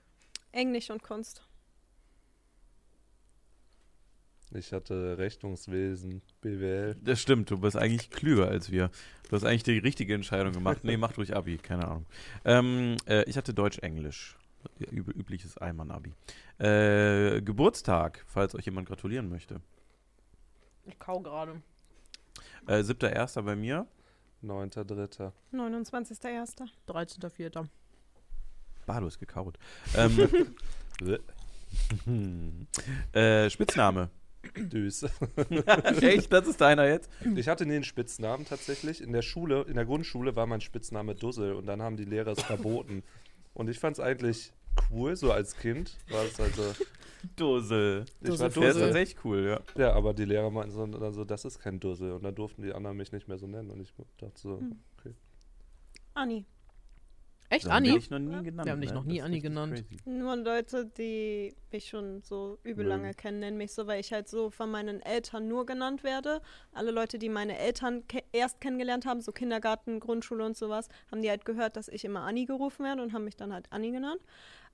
Englisch 0.53 0.91
und 0.91 1.03
Kunst. 1.03 1.48
Ich 4.53 4.73
hatte 4.73 5.19
Rechnungswesen, 5.19 6.23
BWL. 6.41 6.97
Das 7.03 7.21
stimmt, 7.21 7.51
du 7.51 7.59
bist 7.59 7.77
eigentlich 7.77 8.11
klüger 8.11 8.49
als 8.49 8.71
wir. 8.71 8.91
Du 9.29 9.37
hast 9.37 9.45
eigentlich 9.45 9.63
die 9.63 9.79
richtige 9.79 10.15
Entscheidung 10.15 10.53
gemacht. 10.53 10.85
Nee, 10.85 10.97
mach 10.97 11.13
durch 11.13 11.37
Abi, 11.37 11.59
keine 11.59 11.87
Ahnung. 11.87 12.07
Ähm, 12.45 12.97
äh, 13.07 13.25
ich 13.25 13.37
hatte 13.37 13.53
Deutsch-Englisch. 13.53 14.37
Üb 14.91 15.09
übliches 15.09 15.57
Eimann-Abi. 15.59 16.15
Äh, 16.59 17.43
Geburtstag, 17.43 18.25
falls 18.27 18.55
euch 18.55 18.65
jemand 18.65 18.89
gratulieren 18.89 19.29
möchte. 19.29 19.61
Ich 20.87 20.99
kau 20.99 21.21
gerade. 21.21 21.63
Äh, 22.67 22.83
siebter 22.83 23.13
Erster 23.13 23.43
bei 23.43 23.55
mir. 23.55 23.87
9.3. 24.43 25.33
29.01. 25.53 26.69
13.04. 26.89 27.67
Bah, 28.87 29.01
du 29.01 29.07
hast 29.07 29.19
gekaut. 29.19 29.59
Ähm, 29.97 30.57
äh, 33.13 33.51
Spitzname. 33.51 34.11
Düs. 34.57 35.03
Echt? 36.01 36.33
Das 36.33 36.47
ist 36.47 36.61
deiner 36.61 36.87
jetzt? 36.87 37.11
Ich 37.37 37.49
hatte 37.49 37.67
nie 37.67 37.75
einen 37.77 37.85
Spitznamen 37.85 38.45
tatsächlich. 38.47 39.01
In 39.03 39.13
der 39.13 39.23
Schule, 39.23 39.63
in 39.69 39.75
der 39.75 39.85
Grundschule 39.85 40.37
war 40.37 40.47
mein 40.47 40.61
Spitzname 40.61 41.15
Dussel 41.15 41.53
und 41.55 41.67
dann 41.67 41.83
haben 41.83 41.97
die 41.97 42.05
Lehrer 42.05 42.33
es 42.33 42.43
verboten. 42.43 43.03
Und 43.55 43.69
ich 43.69 43.79
fand 43.79 43.97
es 43.99 44.01
eigentlich 44.01 44.53
cool, 44.91 45.17
so 45.17 45.33
als 45.33 45.57
Kind 45.57 45.97
war 46.11 46.25
es 46.25 46.39
also. 46.41 46.63
Dussel. 47.37 48.05
Ich 48.21 48.29
Dussel, 48.29 48.41
war 48.41 48.49
Der 48.51 48.63
ist 48.69 48.75
Dussel. 48.77 48.81
tatsächlich 48.87 49.25
cool, 49.25 49.45
ja. 49.47 49.61
Ja, 49.83 49.93
aber 49.95 50.15
die 50.15 50.25
Lehrer 50.25 50.51
meinten 50.51 50.71
so, 50.71 50.87
dann 50.87 51.13
so, 51.13 51.25
das 51.25 51.45
ist 51.45 51.59
kein 51.59 51.81
Dussel. 51.81 52.13
Und 52.13 52.23
dann 52.23 52.35
durften 52.35 52.63
die 52.63 52.73
anderen 52.73 52.97
mich 52.97 53.11
nicht 53.11 53.27
mehr 53.27 53.39
so 53.39 53.47
nennen. 53.49 53.71
Und 53.71 53.81
ich 53.81 53.93
dachte 54.19 54.39
so, 54.41 54.59
Hm. 54.61 54.79
okay. 54.99 55.15
Anni. 56.15 56.45
Echt, 57.51 57.65
So 57.65 57.71
Anni? 57.71 57.95
dich 57.95 58.11
noch 58.11 58.19
nie 58.19 58.43
genannt. 58.43 58.67
Wir 58.67 58.73
haben 58.73 58.81
dich 58.83 58.91
ne? 58.91 58.97
noch 58.97 59.05
nie 59.05 59.23
Anni 59.23 59.41
genannt. 59.41 59.73
crazy. 59.75 59.97
Nur 60.05 60.37
Leute, 60.37 60.85
die 60.87 61.55
mich 61.73 61.89
schon 61.89 62.21
so 62.23 62.59
übel 62.63 62.85
Mögen. 62.85 62.89
lange 63.03 63.15
kennen, 63.15 63.41
nennen 63.41 63.57
mich 63.57 63.73
so, 63.73 63.87
weil 63.87 64.01
ich 64.01 64.13
halt 64.13 64.29
so 64.29 64.51
von 64.51 64.71
meinen 64.71 65.01
Eltern 65.01 65.49
nur 65.49 65.65
genannt 65.65 66.05
werde. 66.05 66.43
Alle 66.73 66.91
Leute, 66.91 67.19
die 67.19 67.31
meine 67.31 67.57
Eltern 67.59 68.07
ke 68.07 68.23
erst 68.33 68.61
kennengelernt 68.61 69.07
haben, 69.07 69.23
so 69.23 69.33
Kindergarten, 69.33 69.99
Grundschule 69.99 70.45
und 70.45 70.57
sowas, 70.59 70.89
haben 71.11 71.23
die 71.23 71.31
halt 71.31 71.45
gehört, 71.47 71.77
dass 71.77 71.89
ich 71.89 72.05
immer 72.05 72.21
Anni 72.21 72.45
gerufen 72.45 72.85
werde 72.85 73.03
und 73.03 73.13
haben 73.15 73.25
mich 73.25 73.37
dann 73.37 73.53
halt 73.55 73.67
Anni 73.71 73.93
genannt. 73.93 74.21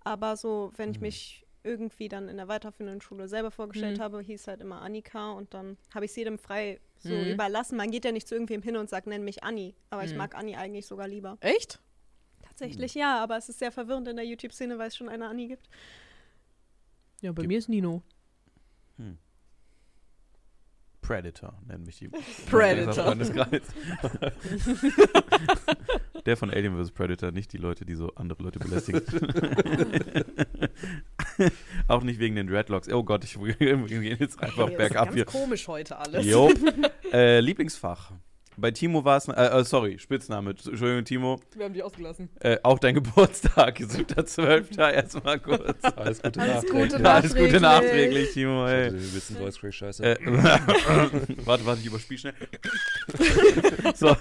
Aber 0.03 0.37
so, 0.37 0.73
wenn 0.77 0.91
ich 0.91 0.99
Mhm. 0.99 1.03
mich 1.07 1.47
irgendwie 1.63 2.09
dann 2.09 2.29
in 2.29 2.37
der 2.37 2.49
weiterführenden 2.49 3.01
Schule 3.01 3.27
selber 3.29 3.51
vorgestellt 3.51 3.99
Mhm. 3.99 4.03
habe, 4.03 4.21
hieß 4.21 4.49
halt 4.49 4.61
immer 4.61 4.83
Annika 4.83 5.31
und 5.33 5.55
dann 5.55 5.79
habe 5.95 6.05
ich 6.05 6.11
es 6.11 6.17
jedem 6.17 6.39
frei 6.39 6.79
so 6.99 7.15
Mhm. 7.15 7.31
überlassen. 7.33 7.77
Man 7.79 7.91
geht 7.91 8.05
ja 8.05 8.13
nicht 8.13 8.29
zu 8.29 8.35
irgendwem 8.35 8.61
hin 8.63 8.77
und 8.77 8.91
sagt, 8.91 9.07
nenn 9.07 9.25
mich 9.25 9.43
Anni. 9.45 9.75
Aber 9.91 10.05
ich 10.05 10.11
Mhm. 10.13 10.19
mag 10.19 10.35
Anni 10.35 10.57
eigentlich 10.57 10.87
sogar 10.87 11.09
lieber. 11.09 11.39
Echt? 11.41 11.81
Tatsächlich 12.57 12.95
ja, 12.95 13.21
aber 13.23 13.37
es 13.37 13.49
ist 13.49 13.59
sehr 13.59 13.73
verwirrend 13.73 14.07
in 14.07 14.15
der 14.17 14.25
YouTube-Szene, 14.25 14.79
weil 14.79 14.87
es 14.89 14.97
schon 14.97 15.09
eine 15.09 15.27
Anni 15.29 15.49
gibt. 15.49 15.69
Ja, 17.21 17.33
bei 17.33 17.43
Gibt- 17.43 17.49
mir 17.49 17.59
ist 17.59 17.69
Nino. 17.69 18.03
Predator 21.01 21.61
nennen 21.67 21.85
mich 21.85 21.99
die. 21.99 22.09
Predator. 22.51 23.15
Der 26.25 26.37
von 26.39 26.51
Alien 26.51 26.83
vs. 26.83 26.93
Predator, 26.93 27.31
nicht 27.31 27.53
die 27.53 27.59
Leute, 27.59 27.85
die 27.85 27.95
so 27.95 28.15
andere 28.15 28.43
Leute 28.43 28.59
belästigen. 28.59 29.03
Auch 31.89 32.03
nicht 32.03 32.19
wegen 32.21 32.37
den 32.37 32.47
Dreadlocks. 32.47 32.89
Oh 32.91 33.03
Gott, 33.05 33.23
ich 33.25 33.39
wir 33.39 33.55
gehen 33.55 34.03
jetzt 34.19 34.43
einfach 34.43 34.69
Ey, 34.71 34.77
das 34.77 34.87
ist 34.87 34.89
bergab 34.89 35.05
ganz 35.09 35.15
hier. 35.17 35.25
komisch 35.27 35.69
heute 35.69 35.99
alles. 35.99 36.25
Jo. 36.25 36.51
äh, 37.13 37.41
Lieblingsfach. 37.41 38.13
Bei 38.57 38.71
Timo 38.71 39.05
war 39.05 39.17
es, 39.17 39.29
äh, 39.29 39.33
äh, 39.33 39.65
sorry, 39.65 39.99
Spitzname. 39.99 40.51
Entschuldigung, 40.51 41.05
Timo. 41.05 41.41
Wir 41.57 41.65
haben 41.65 41.75
die 41.75 41.83
ausgelassen. 41.83 42.29
Äh, 42.41 42.59
auch 42.63 42.79
dein 42.79 42.95
Geburtstag, 43.03 43.79
7.12. 43.79 44.93
Erstmal 44.93 45.41
kurz. 45.41 45.83
Alles 45.97 46.23
Gute 46.23 46.41
Alles 46.41 46.63
nachträglich. 46.63 46.93
Gute 46.93 47.03
Ja, 47.03 47.15
alles 47.15 47.35
Gute 47.35 47.61
nachträglich. 47.61 48.33
Timo. 48.33 48.67
Ich 48.67 48.73
Ey. 48.73 48.91
den 48.91 49.13
bisschen 49.13 49.37
Voice 49.37 49.59
Crack 49.59 49.75
Scheiße. 49.75 50.05
Äh, 50.05 50.17
warte, 51.45 51.67
warte, 51.67 51.81
ich 51.81 51.87
überspiel 51.87 52.19
schnell. 52.19 52.35
so. 53.95 54.17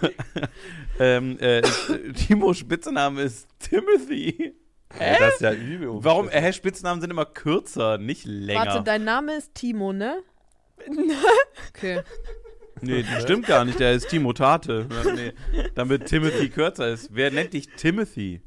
ähm, 1.00 1.38
äh, 1.40 1.62
Timos 2.14 2.58
Spitzname 2.58 3.22
ist 3.22 3.48
Timothy. 3.60 4.56
Ey, 5.00 5.20
das 5.20 5.36
ist 5.36 5.42
ja 5.42 5.54
übel. 5.54 5.90
Warum? 6.04 6.30
Äh, 6.30 6.54
Spitznamen 6.54 7.02
sind 7.02 7.10
immer 7.10 7.26
kürzer, 7.26 7.98
nicht 7.98 8.26
länger. 8.26 8.66
Warte, 8.66 8.84
dein 8.84 9.04
Name 9.04 9.36
ist 9.36 9.54
Timo, 9.56 9.94
ne? 9.94 10.22
okay. 11.70 12.02
Nee, 12.82 13.04
das 13.04 13.24
stimmt 13.24 13.46
gar 13.48 13.64
nicht. 13.66 13.80
Der 13.80 13.94
ist 13.94 14.10
Timo 14.10 14.34
Tate. 14.34 14.88
Nee, 15.16 15.34
damit 15.76 16.06
Timothy 16.08 16.50
kürzer 16.50 16.90
ist. 16.90 17.10
Wer 17.14 17.32
nennt 17.32 17.54
dich 17.54 17.68
Timothy? 17.78 18.42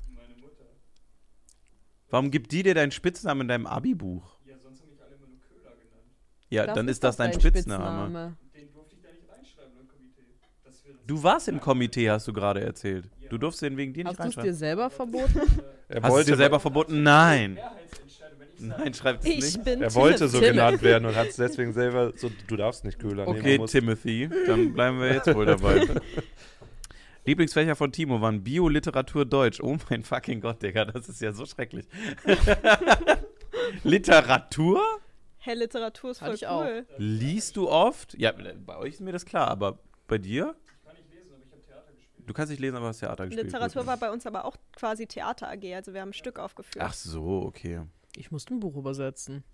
Warum 2.11 2.31
gibt 2.31 2.53
die 2.53 2.63
dir 2.63 2.75
deinen 2.75 2.93
Spitznamen 2.93 3.43
in 3.43 3.49
deinem 3.49 3.67
Abi-Buch? 3.67 4.39
Ja, 4.45 4.57
sonst 4.59 4.81
haben 4.81 4.91
mich 4.91 5.03
alle 5.03 5.17
immer 5.17 5.27
nur 5.27 5.41
Köhler 5.41 5.71
genannt. 5.77 6.05
Ja, 6.51 6.67
dann 6.73 6.89
ist 6.89 7.03
das 7.03 7.17
doch 7.17 7.25
dein 7.25 7.33
Spitzname. 7.39 8.37
Den 8.55 8.73
durfte 8.73 8.95
ich 8.95 9.03
da 9.03 9.09
nicht 9.11 9.29
reinschreiben 9.29 9.81
im 9.81 9.89
Komitee. 9.89 10.23
Das 10.65 10.85
wäre 10.85 10.97
Du 11.07 11.23
warst 11.23 11.49
im 11.49 11.61
Komitee, 11.61 12.11
hast 12.11 12.29
du 12.29 12.33
gerade 12.33 12.61
erzählt. 12.61 13.11
Du 13.29 13.39
durfst 13.39 13.61
den 13.63 13.77
wegen 13.77 13.93
dir 13.93 14.05
nicht 14.05 14.19
Hast 14.19 14.25
du 14.25 14.29
es 14.29 14.35
dir 14.35 14.41
reinschreiben. 14.41 14.55
selber 14.59 14.91
verboten? 14.91 15.41
Er 15.89 16.03
Hast 16.03 16.15
du 16.15 16.19
es 16.21 16.27
dir 16.27 16.37
selber 16.37 16.61
verboten? 16.61 17.03
Nein. 17.03 17.59
Ich 18.06 18.06
Nein, 18.59 18.95
schreibt 18.95 19.25
es 19.25 19.31
Ich 19.31 19.37
nicht. 19.57 19.65
bin 19.65 19.83
er 19.83 19.95
wollte 19.95 20.29
so 20.29 20.39
Tim. 20.41 20.51
genannt 20.51 20.83
werden 20.83 21.05
und 21.07 21.15
hat 21.15 21.29
es 21.29 21.37
deswegen 21.37 21.73
selber 21.73 22.13
so, 22.17 22.31
du 22.47 22.57
darfst 22.57 22.85
nicht 22.85 22.99
Köhler 22.99 23.25
nehmen. 23.27 23.39
Okay, 23.41 23.55
du 23.57 23.63
musst- 23.63 23.73
Timothy, 23.73 24.29
dann 24.47 24.73
bleiben 24.73 25.01
wir 25.01 25.13
jetzt 25.13 25.35
wohl 25.35 25.47
dabei. 25.47 25.87
Lieblingsfächer 27.27 27.75
von 27.75 27.91
Timo 27.91 28.21
waren 28.21 28.45
Bio, 28.45 28.69
Literatur, 28.69 29.25
Deutsch. 29.25 29.61
Oh 29.61 29.77
mein 29.91 30.05
fucking 30.05 30.41
Gott, 30.41 30.63
Digga, 30.63 30.85
das 30.85 31.09
ist 31.09 31.21
ja 31.21 31.33
so 31.33 31.45
schrecklich. 31.45 31.87
Literatur? 33.83 34.81
Hä, 35.39 35.55
Literatur 35.55 36.11
ist 36.11 36.19
voll 36.21 36.35
ich 36.35 36.47
auch. 36.47 36.65
cool. 36.65 36.87
Liest 36.99 37.57
du 37.57 37.69
oft? 37.69 38.15
Ja, 38.19 38.33
bei 38.33 38.77
euch 38.79 38.95
ist 38.95 39.01
mir 39.01 39.13
das 39.13 39.25
klar, 39.25 39.49
aber 39.49 39.79
bei 40.09 40.19
dir? 40.19 40.55
Ich 40.67 40.85
kann 40.85 40.95
nicht 40.97 41.11
lesen, 41.13 41.33
aber 41.33 41.43
ich 41.45 41.51
habe 41.53 41.63
Theater 41.67 41.93
gespielt. 41.93 42.29
Du 42.29 42.33
kannst 42.35 42.51
nicht 42.51 42.61
lesen, 42.61 42.77
aber 42.77 42.87
hast 42.89 42.99
Theater 43.01 43.27
gespielt. 43.27 43.47
Literatur 43.47 43.83
Gut. 43.83 43.87
war 43.89 43.97
bei 43.97 44.11
uns 44.11 44.27
aber 44.27 44.45
auch 44.45 44.57
quasi 44.75 45.07
Theater 45.07 45.49
AG, 45.51 45.75
also 45.75 45.93
wir 45.95 46.01
haben 46.01 46.11
ein 46.11 46.15
Stück 46.15 46.39
aufgeführt. 46.39 46.85
Ach 46.87 46.95
so, 46.95 47.43
okay. 47.47 47.81
Ich 48.17 48.31
musste 48.31 48.55
ein 48.55 48.61
Buch 48.61 48.77
übersetzen. 48.77 49.45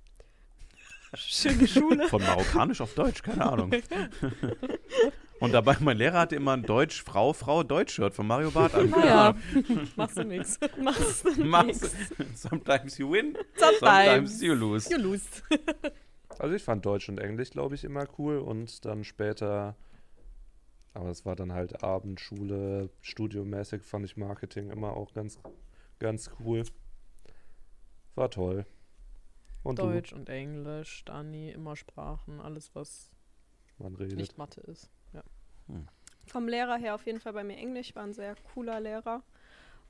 Schöne 1.15 1.67
Schule. 1.69 2.09
Von 2.09 2.23
Marokkanisch 2.23 2.81
auf 2.81 2.95
Deutsch, 2.95 3.23
keine 3.23 3.45
Ahnung. 3.45 3.71
Und 5.41 5.53
dabei, 5.53 5.77
mein 5.81 5.97
Lehrer 5.97 6.21
hatte 6.21 6.37
immer 6.37 6.53
ein 6.53 6.63
Deutsch, 6.63 7.03
Frau, 7.03 7.33
Frau, 7.33 7.65
Deutsch-Shirt 7.65 8.15
von 8.15 8.27
Mario 8.29 8.53
Barth 8.53 8.77
an. 8.77 8.91
Naja, 8.91 9.35
machst 9.97 10.17
du 10.17 10.25
nix. 10.25 10.59
Machst 10.81 11.25
du 11.27 11.31
Mach's. 11.45 11.81
nix. 11.83 11.97
Sometimes 12.41 12.97
you 12.97 13.11
win, 13.11 13.37
Sometimes. 13.57 13.81
sometimes 13.81 14.43
you 14.43 14.55
lose. 14.55 14.89
You 14.91 14.99
lose. 14.99 15.25
Also 16.39 16.55
ich 16.55 16.63
fand 16.63 16.87
Deutsch 16.87 17.09
und 17.09 17.19
Englisch, 17.19 17.51
glaube 17.51 17.75
ich, 17.75 17.83
immer 17.83 18.07
cool 18.19 18.39
und 18.39 18.85
dann 18.85 19.03
später, 19.03 19.75
aber 20.95 21.11
es 21.11 21.27
war 21.27 21.35
dann 21.35 21.53
halt 21.53 21.83
Abendschule, 21.83 22.89
studiomäßig 23.01 23.83
fand 23.83 24.05
ich 24.05 24.17
Marketing 24.17 24.71
immer 24.71 24.97
auch 24.97 25.13
ganz, 25.13 25.41
ganz 25.99 26.31
cool. 26.39 26.63
War 28.15 28.31
toll. 28.31 28.67
Und 29.63 29.79
Deutsch 29.79 30.13
und 30.13 30.29
Englisch, 30.29 31.05
Dani, 31.05 31.51
immer 31.51 31.77
Sprachen, 31.77 32.41
alles, 32.41 32.75
was 32.75 33.11
du, 33.79 33.85
man 33.85 33.95
redet. 33.95 34.19
nicht 34.19 34.37
Mathe 34.37 34.61
ist. 34.63 34.91
Ja. 35.13 35.23
Vom 36.27 36.49
Lehrer 36.49 36.77
her 36.77 36.95
auf 36.95 37.07
jeden 37.07 37.21
Fall 37.21 37.33
bei 37.33 37.45
mir 37.45 37.57
Englisch, 37.57 37.95
war 37.95 38.03
ein 38.03 38.13
sehr 38.13 38.35
cooler 38.55 38.81
Lehrer. 38.81 39.23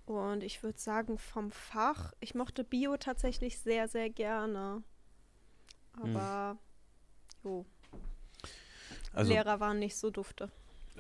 Und 0.05 0.43
ich 0.43 0.63
würde 0.63 0.79
sagen, 0.79 1.17
vom 1.17 1.51
Fach, 1.51 2.13
ich 2.21 2.35
mochte 2.35 2.65
Bio 2.65 2.97
tatsächlich 2.97 3.59
sehr, 3.59 3.89
sehr 3.89 4.11
gerne. 4.11 4.83
Aber, 5.95 6.59
jo, 7.45 7.65
Also 9.13 9.33
Lehrer 9.33 9.61
waren 9.61 9.79
nicht 9.79 9.97
so 9.97 10.11
dufte. 10.11 10.51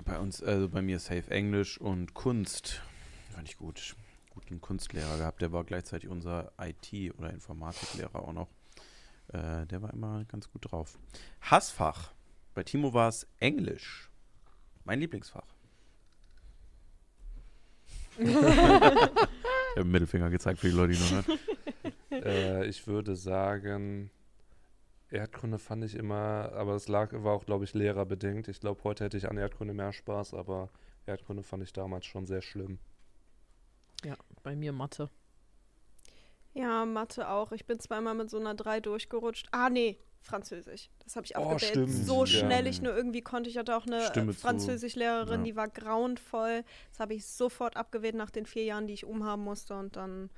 bei 0.05 0.19
uns, 0.19 0.43
also 0.43 0.69
bei 0.69 0.83
mir 0.83 0.99
Safe 0.99 1.31
Englisch 1.31 1.79
und 1.79 2.15
Kunst. 2.15 2.81
Fand 3.35 3.49
ich 3.49 3.57
gut. 3.57 3.97
Guten 4.43 4.61
Kunstlehrer 4.61 5.19
gehabt. 5.19 5.41
Der 5.41 5.53
war 5.53 5.65
gleichzeitig 5.65 6.09
unser 6.09 6.53
IT- 6.59 7.15
oder 7.19 7.31
Informatiklehrer 7.31 8.17
auch 8.17 8.33
noch. 8.33 8.49
Äh, 9.29 9.67
der 9.67 9.83
war 9.83 9.93
immer 9.93 10.25
ganz 10.27 10.51
gut 10.51 10.71
drauf. 10.71 10.99
Hassfach. 11.41 12.13
Bei 12.55 12.63
Timo 12.63 12.93
war 12.93 13.09
es 13.09 13.27
Englisch. 13.39 14.11
Mein 14.85 15.01
Lieblingsfach. 15.01 15.47
ich 18.19 18.35
habe 18.35 19.29
einen 19.77 19.91
Mittelfinger 19.91 20.29
gezeigt 20.29 20.59
für 20.59 20.69
die 20.69 20.77
Leute, 20.77 20.93
die 20.93 20.99
noch 20.99 21.27
hören. 21.27 21.39
äh, 22.11 22.67
ich 22.67 22.87
würde 22.87 23.17
sagen, 23.17 24.11
Erdkunde 25.11 25.59
fand 25.59 25.85
ich 25.85 25.95
immer, 25.95 26.53
aber 26.55 26.75
es 26.75 26.89
lag, 26.89 27.13
war 27.13 27.33
auch, 27.33 27.47
glaube 27.47 27.65
ich, 27.65 27.75
lehrerbedingt. 27.75 28.49
Ich 28.49 28.61
glaube, 28.61 28.83
heute 28.85 29.05
hätte 29.05 29.17
ich 29.17 29.31
an 29.31 29.39
Erdkunde 29.39 29.73
mehr 29.73 29.93
Spaß, 29.93 30.35
aber 30.35 30.69
Erdkunde 31.07 31.43
fand 31.43 31.63
ich 31.63 31.73
damals 31.73 32.07
schon 32.07 32.27
sehr 32.27 32.43
schlimm. 32.43 32.79
Ja, 34.45 34.51
bei 34.51 34.57
mir 34.57 34.73
Mathe. 34.73 35.09
Ja, 36.55 36.85
Mathe 36.85 37.29
auch. 37.29 37.53
Ich 37.53 37.65
bin 37.67 37.81
zweimal 37.81 38.15
mit 38.15 38.29
so 38.31 38.39
einer 38.39 38.55
3 38.55 38.81
durchgerutscht. 38.81 39.47
Ah, 39.53 39.71
nee, 39.71 39.99
Französisch. 40.21 40.91
Das 41.03 41.17
habe 41.17 41.25
ich 41.27 41.37
Oh, 41.37 41.43
abgewählt. 41.51 41.71
stimmt, 41.71 41.91
So 42.07 42.21
ja. 42.21 42.27
schnell 42.27 42.67
ich 42.67 42.83
nur 42.83 42.95
irgendwie 42.95 43.23
konnte. 43.23 43.49
Ich 43.49 43.57
hatte 43.57 43.77
auch 43.77 43.87
eine 43.87 44.03
Stimme. 44.07 44.33
Französischlehrerin, 44.35 45.41
Ja. 45.41 45.45
die 45.47 45.57
war 45.57 45.69
grauenvoll. 45.69 46.65
Das 46.91 47.01
habe 47.01 47.15
ich 47.15 47.27
sofort 47.27 47.77
abgewählt 47.77 48.15
nach 48.15 48.31
den 48.31 48.45
vier 48.47 48.65
Jahren, 48.65 48.87
die 48.87 48.93
ich 48.95 49.05
umhaben 49.07 49.43
musste. 49.45 49.75
Und 49.75 49.97
dann, 49.97 50.29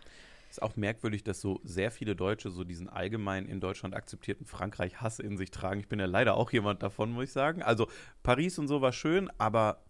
Ist 0.50 0.62
auch 0.62 0.76
merkwürdig, 0.76 1.24
dass 1.24 1.40
so 1.40 1.60
sehr 1.64 1.90
viele 1.90 2.14
Deutsche 2.14 2.48
so 2.50 2.62
diesen 2.62 2.88
allgemein 2.88 3.46
in 3.46 3.58
Deutschland 3.60 3.92
akzeptierten 3.96 4.46
Frankreich-Hass 4.46 5.18
in 5.18 5.36
sich 5.36 5.50
tragen. 5.50 5.80
Ich 5.80 5.88
bin 5.88 5.98
ja 5.98 6.06
leider 6.06 6.36
auch 6.36 6.52
jemand 6.52 6.82
davon, 6.84 7.10
muss 7.10 7.24
ich 7.24 7.32
sagen. 7.32 7.60
Also 7.60 7.88
Paris 8.22 8.56
und 8.60 8.68
so 8.68 8.80
war 8.80 8.92
schön, 8.92 9.28
aber 9.38 9.82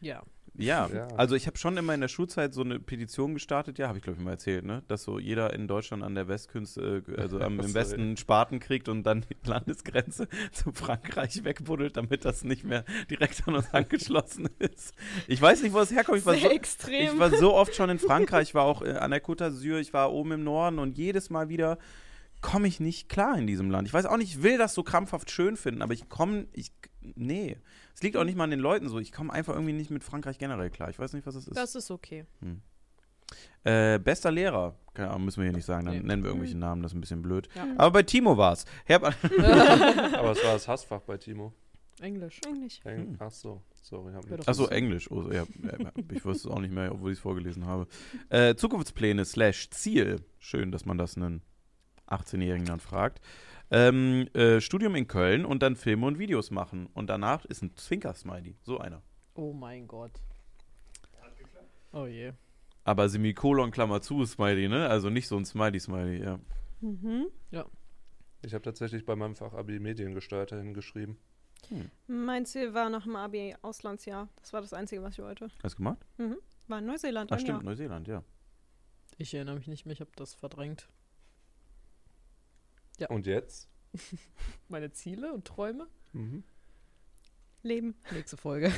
Ja. 0.00 0.22
Ja, 0.54 0.88
Ja. 0.88 1.08
also 1.16 1.34
ich 1.34 1.46
habe 1.46 1.56
schon 1.58 1.76
immer 1.76 1.94
in 1.94 2.00
der 2.00 2.08
Schulzeit 2.08 2.52
so 2.54 2.62
eine 2.62 2.78
Petition 2.78 3.34
gestartet, 3.34 3.78
ja, 3.78 3.88
habe 3.88 3.98
ich 3.98 4.04
glaube 4.04 4.18
ich 4.18 4.24
mal 4.24 4.32
erzählt, 4.32 4.64
ne, 4.64 4.82
dass 4.88 5.04
so 5.04 5.18
jeder 5.18 5.52
in 5.54 5.68
Deutschland 5.68 6.02
an 6.02 6.14
der 6.14 6.28
Westküste, 6.28 7.02
äh, 7.08 7.20
also 7.20 7.40
am, 7.40 7.60
im. 7.60 7.74
Westen 7.74 8.16
Spaten 8.16 8.60
kriegt 8.60 8.88
und 8.88 9.04
dann 9.04 9.22
die 9.22 9.48
Landesgrenze 9.48 10.28
zu 10.52 10.72
Frankreich 10.72 11.44
wegbuddelt, 11.44 11.96
damit 11.96 12.24
das 12.24 12.44
nicht 12.44 12.64
mehr 12.64 12.84
direkt 13.10 13.46
an 13.46 13.54
uns 13.56 13.72
angeschlossen 13.72 14.48
ist. 14.58 14.94
Ich 15.26 15.40
weiß 15.40 15.62
nicht, 15.62 15.72
wo 15.72 15.80
es 15.80 15.90
herkommt. 15.90 16.18
Ich 16.18 16.26
war 16.26 16.36
so, 16.36 16.48
extrem. 16.48 17.14
ich 17.14 17.18
war 17.18 17.30
so 17.30 17.54
oft 17.54 17.74
schon 17.74 17.90
in 17.90 17.98
Frankreich, 17.98 18.48
ich 18.48 18.54
war 18.54 18.64
auch 18.64 18.82
äh, 18.82 18.92
an 18.92 19.10
der 19.10 19.22
Côte 19.22 19.46
d'Azur, 19.46 19.78
ich 19.78 19.92
war 19.92 20.12
oben 20.12 20.32
im 20.32 20.44
Norden 20.44 20.78
und 20.78 20.98
jedes 20.98 21.30
Mal 21.30 21.48
wieder 21.48 21.78
komme 22.40 22.68
ich 22.68 22.80
nicht 22.80 23.08
klar 23.08 23.36
in 23.36 23.46
diesem 23.46 23.70
Land. 23.70 23.86
Ich 23.86 23.94
weiß 23.94 24.06
auch 24.06 24.16
nicht, 24.16 24.30
ich 24.36 24.42
will 24.42 24.58
das 24.58 24.74
so 24.74 24.82
krampfhaft 24.82 25.30
schön 25.30 25.56
finden, 25.56 25.82
aber 25.82 25.92
ich 25.92 26.08
komme, 26.08 26.46
ich, 26.52 26.72
nee. 27.00 27.58
Es 28.00 28.04
liegt 28.04 28.16
auch 28.16 28.24
nicht 28.24 28.34
mal 28.34 28.44
an 28.44 28.50
den 28.50 28.60
Leuten 28.60 28.88
so. 28.88 28.98
Ich 28.98 29.12
komme 29.12 29.30
einfach 29.30 29.52
irgendwie 29.52 29.74
nicht 29.74 29.90
mit 29.90 30.02
Frankreich 30.02 30.38
generell 30.38 30.70
klar. 30.70 30.88
Ich 30.88 30.98
weiß 30.98 31.12
nicht, 31.12 31.26
was 31.26 31.34
es 31.34 31.46
ist. 31.46 31.54
Das 31.54 31.74
ist 31.74 31.90
okay. 31.90 32.24
Äh, 33.62 33.98
bester 33.98 34.30
Lehrer, 34.30 34.74
keine 34.94 35.10
Ahnung, 35.10 35.26
müssen 35.26 35.40
wir 35.40 35.44
hier 35.44 35.52
nicht 35.52 35.66
sagen, 35.66 35.84
dann 35.84 35.96
Nee. 35.96 36.02
nennen 36.02 36.22
wir 36.22 36.30
irgendwelche 36.30 36.56
Namen, 36.56 36.82
das 36.82 36.92
ist 36.92 36.96
ein 36.96 37.02
bisschen 37.02 37.20
blöd. 37.20 37.50
Ja. 37.54 37.66
Aber 37.76 37.90
bei 37.90 38.02
Timo 38.02 38.38
war 38.38 38.54
es. 38.54 38.64
Aber 38.88 39.10
es 40.32 40.42
war 40.42 40.54
das 40.54 40.66
Hassfach 40.66 41.02
bei 41.02 41.18
Timo. 41.18 41.52
Englisch. 42.00 42.40
Eigentlich. 42.46 42.80
Eng 42.86 42.96
Hm. 43.08 43.16
Ach 43.18 43.30
so, 43.30 43.60
sorry. 43.82 44.14
Hab 44.14 44.26
doch. 44.26 44.48
Achso, 44.48 44.66
Englisch. 44.68 45.10
Oh, 45.10 45.22
ja, 45.30 45.44
ja, 45.78 45.92
ich 46.10 46.24
wusste 46.24 46.48
es 46.48 46.54
auch 46.54 46.60
nicht 46.60 46.72
mehr, 46.72 46.90
obwohl 46.92 47.12
ich 47.12 47.18
es 47.18 47.22
vorgelesen 47.22 47.66
habe. 47.66 47.86
Äh, 48.30 48.54
Zukunftspläne 48.54 49.26
slash 49.26 49.68
Ziel. 49.68 50.24
Schön, 50.38 50.72
dass 50.72 50.86
man 50.86 50.96
das 50.96 51.18
einen 51.18 51.42
18-Jährigen 52.08 52.64
dann 52.64 52.80
fragt. 52.80 53.20
Ähm, 53.70 54.28
äh, 54.34 54.60
Studium 54.60 54.94
in 54.96 55.06
Köln 55.06 55.44
und 55.44 55.62
dann 55.62 55.76
Filme 55.76 56.06
und 56.06 56.18
Videos 56.18 56.50
machen. 56.50 56.88
Und 56.92 57.08
danach 57.08 57.44
ist 57.44 57.62
ein 57.62 57.76
Zwinker-Smiley. 57.76 58.56
So 58.62 58.78
einer. 58.78 59.02
Oh 59.34 59.52
mein 59.52 59.86
Gott. 59.86 60.12
Oh 61.92 62.06
je. 62.06 62.32
Aber 62.84 63.08
Semikolon, 63.08 63.70
Klammer 63.70 64.00
zu, 64.00 64.24
Smiley, 64.24 64.68
ne? 64.68 64.88
Also 64.88 65.10
nicht 65.10 65.28
so 65.28 65.36
ein 65.36 65.44
Smiley-Smiley, 65.44 66.22
ja. 66.22 66.40
Mhm. 66.80 67.26
Ich 68.42 68.54
habe 68.54 68.62
tatsächlich 68.62 69.04
bei 69.04 69.14
meinem 69.16 69.36
Fach 69.36 69.52
Abi 69.52 69.78
Mediengestalter 69.78 70.56
hingeschrieben. 70.56 71.18
Mein 72.06 72.46
Ziel 72.46 72.72
war 72.72 72.88
nach 72.88 73.02
dem 73.02 73.16
Abi 73.16 73.54
Auslandsjahr. 73.60 74.28
Das 74.36 74.52
war 74.54 74.62
das 74.62 74.72
Einzige, 74.72 75.02
was 75.02 75.12
ich 75.12 75.18
wollte. 75.18 75.50
Hast 75.62 75.74
du 75.74 75.76
gemacht? 75.76 75.98
War 76.66 76.78
in 76.78 76.86
Neuseeland. 76.86 77.30
Ach 77.30 77.36
ein 77.36 77.40
stimmt, 77.40 77.58
Jahr. 77.58 77.64
Neuseeland, 77.64 78.08
ja. 78.08 78.24
Ich 79.18 79.34
erinnere 79.34 79.56
mich 79.56 79.68
nicht 79.68 79.84
mehr, 79.84 79.92
ich 79.92 80.00
habe 80.00 80.10
das 80.16 80.32
verdrängt. 80.32 80.88
Und 83.08 83.26
jetzt? 83.26 83.68
Meine 84.68 84.92
Ziele 84.92 85.32
und 85.32 85.44
Träume? 85.44 85.86
Mhm. 86.12 86.44
Leben. 87.62 87.94
Nächste 88.12 88.36
Folge. 88.38 88.72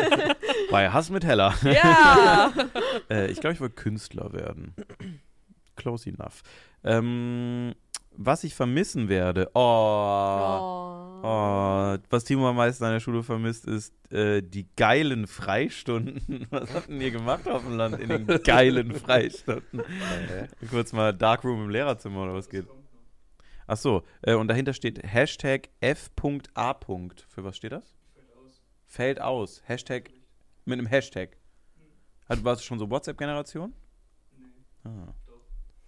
Bei 0.70 0.90
Hass 0.90 1.10
mit 1.10 1.24
Heller. 1.24 1.54
ja! 1.62 2.52
Äh, 3.08 3.30
ich 3.30 3.40
glaube, 3.40 3.54
ich 3.54 3.60
wollte 3.60 3.76
Künstler 3.76 4.32
werden. 4.32 4.74
Close 5.76 6.08
enough. 6.10 6.42
Ähm, 6.82 7.74
was 8.10 8.42
ich 8.42 8.54
vermissen 8.54 9.08
werde. 9.08 9.48
Oh. 9.54 11.20
Oh, 11.22 11.96
was 12.10 12.24
Timo 12.24 12.48
am 12.48 12.56
meisten 12.56 12.82
an 12.84 12.92
der 12.92 13.00
Schule 13.00 13.22
vermisst, 13.22 13.66
ist 13.66 13.92
äh, 14.12 14.42
die 14.42 14.66
geilen 14.76 15.26
Freistunden. 15.26 16.46
Was 16.50 16.72
habt 16.74 16.88
denn 16.88 17.00
ihr 17.00 17.10
gemacht 17.10 17.46
auf 17.46 17.62
dem 17.62 17.76
Land 17.76 18.00
in 18.00 18.08
den 18.08 18.26
geilen 18.42 18.92
Freistunden? 18.92 19.80
Äh, 19.80 20.48
Kurz 20.68 20.92
mal 20.92 21.12
Darkroom 21.12 21.64
im 21.64 21.70
Lehrerzimmer 21.70 22.24
oder 22.24 22.34
was 22.34 22.48
geht? 22.48 22.66
Ach 23.66 23.76
so, 23.76 24.02
äh, 24.22 24.34
und 24.34 24.48
dahinter 24.48 24.72
steht 24.72 25.02
Hashtag 25.02 25.68
F.A. 25.80 26.74
Für 27.28 27.44
was 27.44 27.56
steht 27.56 27.72
das? 27.72 27.94
Fällt 28.86 29.20
aus. 29.20 29.62
Hashtag 29.64 30.10
mit 30.64 30.78
einem 30.78 30.86
Hashtag. 30.86 31.36
Also, 32.28 32.44
warst 32.44 32.62
du 32.62 32.66
schon 32.66 32.78
so 32.78 32.88
WhatsApp-Generation? 32.90 33.72
Ah. 34.84 35.12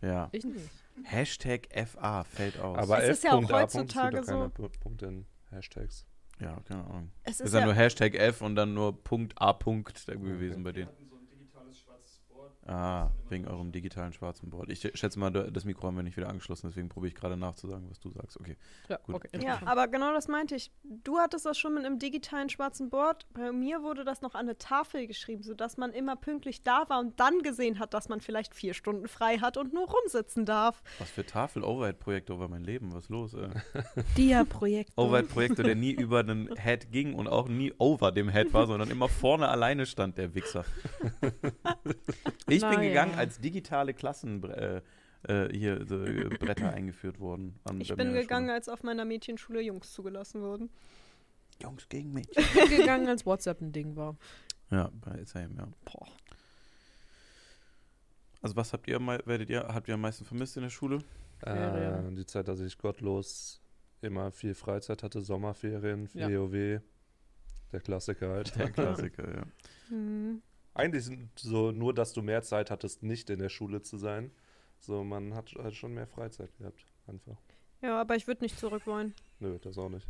Ja. 0.00 0.28
Ich 0.32 0.44
nicht. 0.44 0.68
Hashtag 1.04 1.68
FA 1.86 2.24
fällt 2.24 2.58
aus. 2.60 2.78
Aber 2.78 3.02
Es 3.02 3.18
ist 3.18 3.24
ja 3.24 3.32
auch 3.32 3.48
heutzutage 3.50 4.18
es 4.18 4.26
gibt 4.26 4.36
doch 4.36 4.52
keine 4.54 4.68
Pu- 4.68 4.78
Punkte 4.80 5.06
in 5.06 5.26
Hashtags. 5.50 6.06
ja, 6.40 6.58
keine 6.66 6.84
Ahnung. 6.84 7.12
Es 7.22 7.34
Ist, 7.34 7.46
ist 7.46 7.52
ja 7.54 7.60
ja, 7.60 7.64
nur 7.66 7.74
Hashtag 7.74 8.14
F 8.14 8.42
und 8.42 8.56
dann 8.56 8.74
nur 8.74 9.02
Punkt 9.04 9.40
A 9.40 9.52
Punkt 9.52 10.08
da 10.08 10.14
gewesen 10.14 10.62
bei 10.64 10.72
denen. 10.72 10.88
hatten 10.88 11.06
so 11.08 11.16
ein 11.16 11.26
digitales 11.28 11.78
schwarzes 11.78 12.20
Board. 12.28 12.52
Ah, 12.68 13.10
wegen 13.30 13.48
eurem 13.48 13.72
digitalen 13.72 14.12
schwarzen 14.12 14.50
Board. 14.50 14.70
Ich 14.70 14.80
schätze 14.80 15.18
mal, 15.18 15.30
das 15.30 15.64
Mikro 15.64 15.86
haben 15.86 15.96
wir 15.96 16.02
nicht 16.02 16.18
wieder 16.18 16.28
angeschlossen, 16.28 16.68
deswegen 16.68 16.90
probiere 16.90 17.08
ich 17.08 17.14
gerade 17.14 17.38
nachzusagen, 17.38 17.88
was 17.88 17.98
du 17.98 18.10
sagst. 18.10 18.38
Okay. 18.38 18.58
Ja, 18.90 18.98
Gut. 19.06 19.14
okay. 19.14 19.28
ja, 19.42 19.58
aber 19.64 19.88
genau 19.88 20.12
das 20.12 20.28
meinte 20.28 20.54
ich. 20.54 20.70
Du 20.82 21.16
hattest 21.16 21.46
das 21.46 21.56
schon 21.56 21.72
mit 21.72 21.86
einem 21.86 21.98
digitalen 21.98 22.50
schwarzen 22.50 22.90
Board. 22.90 23.26
Bei 23.32 23.52
mir 23.52 23.82
wurde 23.82 24.04
das 24.04 24.20
noch 24.20 24.34
an 24.34 24.40
eine 24.40 24.58
Tafel 24.58 25.06
geschrieben, 25.06 25.42
sodass 25.42 25.78
man 25.78 25.92
immer 25.92 26.14
pünktlich 26.16 26.62
da 26.62 26.86
war 26.90 27.00
und 27.00 27.18
dann 27.18 27.38
gesehen 27.40 27.78
hat, 27.78 27.94
dass 27.94 28.10
man 28.10 28.20
vielleicht 28.20 28.54
vier 28.54 28.74
Stunden 28.74 29.08
frei 29.08 29.38
hat 29.38 29.56
und 29.56 29.72
nur 29.72 29.88
rumsitzen 29.88 30.44
darf. 30.44 30.82
Was 30.98 31.10
für 31.10 31.24
Tafel-Overhead-Projektor 31.24 32.36
über 32.36 32.48
mein 32.48 32.64
Leben? 32.64 32.92
Was 32.92 33.04
ist 33.04 33.10
los? 33.10 33.32
Äh? 33.32 33.48
Dia-Projekt. 34.18 34.92
Overhead-Projektor, 34.96 35.64
der 35.64 35.74
nie 35.74 35.92
über 35.92 36.22
den 36.22 36.54
Head 36.54 36.92
ging 36.92 37.14
und 37.14 37.28
auch 37.28 37.48
nie 37.48 37.72
over 37.78 38.12
dem 38.12 38.28
Head 38.28 38.52
war, 38.52 38.66
sondern 38.66 38.90
immer 38.90 39.08
vorne 39.08 39.48
alleine 39.48 39.86
stand, 39.86 40.18
der 40.18 40.34
Wichser. 40.34 40.66
Ich 42.46 42.57
bin 42.62 42.70
Naja. 42.70 42.88
gegangen, 42.88 43.14
als 43.14 43.40
digitale 43.40 43.94
Klassen 43.94 44.42
äh, 44.44 44.82
äh, 45.24 45.48
hier 45.56 45.84
so, 45.86 46.04
äh, 46.04 46.28
Bretter 46.38 46.72
eingeführt 46.72 47.18
wurden. 47.20 47.58
An 47.64 47.80
Ich 47.80 47.94
bin 47.94 48.12
gegangen, 48.12 48.50
als 48.50 48.68
auf 48.68 48.82
meiner 48.82 49.04
Mädchenschule 49.04 49.60
Jungs 49.60 49.92
zugelassen 49.92 50.40
wurden. 50.42 50.70
Jungs 51.62 51.88
gegen 51.88 52.12
Mädchen. 52.12 52.42
Ich 52.42 52.68
bin 52.68 52.78
gegangen, 52.78 53.08
als 53.08 53.26
WhatsApp 53.26 53.60
ein 53.60 53.72
Ding 53.72 53.96
war. 53.96 54.16
Ja, 54.70 54.90
bei 55.00 55.24
same, 55.24 55.54
ja. 55.56 55.68
Boah. 55.84 56.06
Also 58.40 58.54
was 58.54 58.72
habt 58.72 58.86
ihr, 58.88 59.00
werdet 59.26 59.50
ihr, 59.50 59.60
habt 59.66 59.88
ihr 59.88 59.94
am 59.94 60.00
meisten 60.00 60.24
vermisst 60.24 60.56
in 60.56 60.62
der 60.62 60.70
Schule? 60.70 60.98
Äh, 61.42 62.12
die 62.12 62.26
Zeit, 62.26 62.46
dass 62.48 62.60
ich 62.60 62.78
gottlos 62.78 63.60
immer 64.00 64.30
viel 64.30 64.54
Freizeit 64.54 65.02
hatte, 65.02 65.20
Sommerferien, 65.20 66.08
Ja. 66.14 66.28
WoW, 66.30 66.80
der 67.72 67.80
Klassiker 67.80 68.28
halt. 68.30 68.54
Der 68.56 68.70
Klassiker, 68.70 69.36
ja. 69.36 69.42
Hm. 69.88 70.42
Eigentlich 70.78 71.04
sind 71.04 71.28
so 71.36 71.72
nur, 71.72 71.92
dass 71.92 72.12
du 72.12 72.22
mehr 72.22 72.42
Zeit 72.42 72.70
hattest, 72.70 73.02
nicht 73.02 73.30
in 73.30 73.38
der 73.40 73.48
Schule 73.48 73.82
zu 73.82 73.96
sein. 73.98 74.30
So, 74.78 75.02
man 75.04 75.34
hat 75.34 75.52
halt 75.58 75.74
schon 75.74 75.92
mehr 75.92 76.06
Freizeit 76.06 76.56
gehabt, 76.56 76.86
einfach. 77.06 77.36
Ja, 77.82 78.00
aber 78.00 78.16
ich 78.16 78.26
würde 78.26 78.44
nicht 78.44 78.58
zurück 78.58 78.86
wollen. 78.86 79.14
Nö, 79.40 79.58
das 79.60 79.76
auch 79.76 79.88
nicht. 79.88 80.06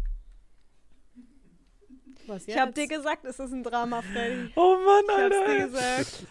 Was 2.26 2.46
Ich 2.46 2.58
habe 2.58 2.72
dir 2.72 2.86
gesagt, 2.86 3.24
es 3.24 3.38
ist 3.38 3.52
ein 3.52 3.62
Drama, 3.62 4.02
Freddy. 4.02 4.50
Oh 4.56 4.76
Mann, 4.84 5.04
Ich 5.08 5.14
hab's 5.24 5.36
dir 5.36 5.46
Alter. 5.46 5.66
gesagt. 5.66 6.26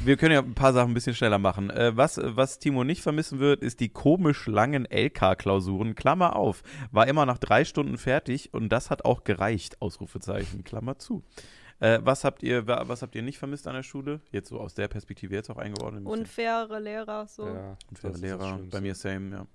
Äh, 0.00 0.06
wir 0.06 0.16
können 0.16 0.32
ja 0.32 0.40
ein 0.40 0.54
paar 0.54 0.72
Sachen 0.72 0.92
ein 0.92 0.94
bisschen 0.94 1.14
schneller 1.14 1.38
machen. 1.38 1.68
Äh, 1.68 1.94
was, 1.96 2.18
was 2.22 2.58
Timo 2.58 2.82
nicht 2.84 3.02
vermissen 3.02 3.38
wird, 3.38 3.62
ist 3.62 3.80
die 3.80 3.90
komisch 3.90 4.46
langen 4.46 4.86
LK-Klausuren. 4.90 5.94
Klammer 5.94 6.36
auf. 6.36 6.62
War 6.92 7.06
immer 7.08 7.26
nach 7.26 7.36
drei 7.38 7.66
Stunden 7.66 7.98
fertig 7.98 8.54
und 8.54 8.70
das 8.70 8.88
hat 8.88 9.04
auch 9.04 9.24
gereicht. 9.24 9.82
Ausrufezeichen. 9.82 10.64
Klammer 10.64 10.98
zu. 10.98 11.22
Äh, 11.80 12.00
was 12.02 12.24
habt 12.24 12.42
ihr, 12.42 12.66
wa- 12.66 12.84
was 12.88 13.02
habt 13.02 13.14
ihr 13.14 13.22
nicht 13.22 13.38
vermisst 13.38 13.68
an 13.68 13.74
der 13.74 13.84
Schule? 13.84 14.20
Jetzt 14.32 14.48
so 14.48 14.58
aus 14.58 14.74
der 14.74 14.88
Perspektive 14.88 15.32
jetzt 15.34 15.48
auch 15.50 15.58
eingeordnet. 15.58 16.06
Unfaire 16.06 16.80
Lehrer, 16.80 17.26
so. 17.28 17.46
Ja, 17.46 17.76
Unfaire 17.88 18.14
ist 18.14 18.20
Lehrer. 18.20 18.58
Bei 18.70 18.80
mir 18.80 18.94
same, 18.96 19.30
ja. 19.30 19.46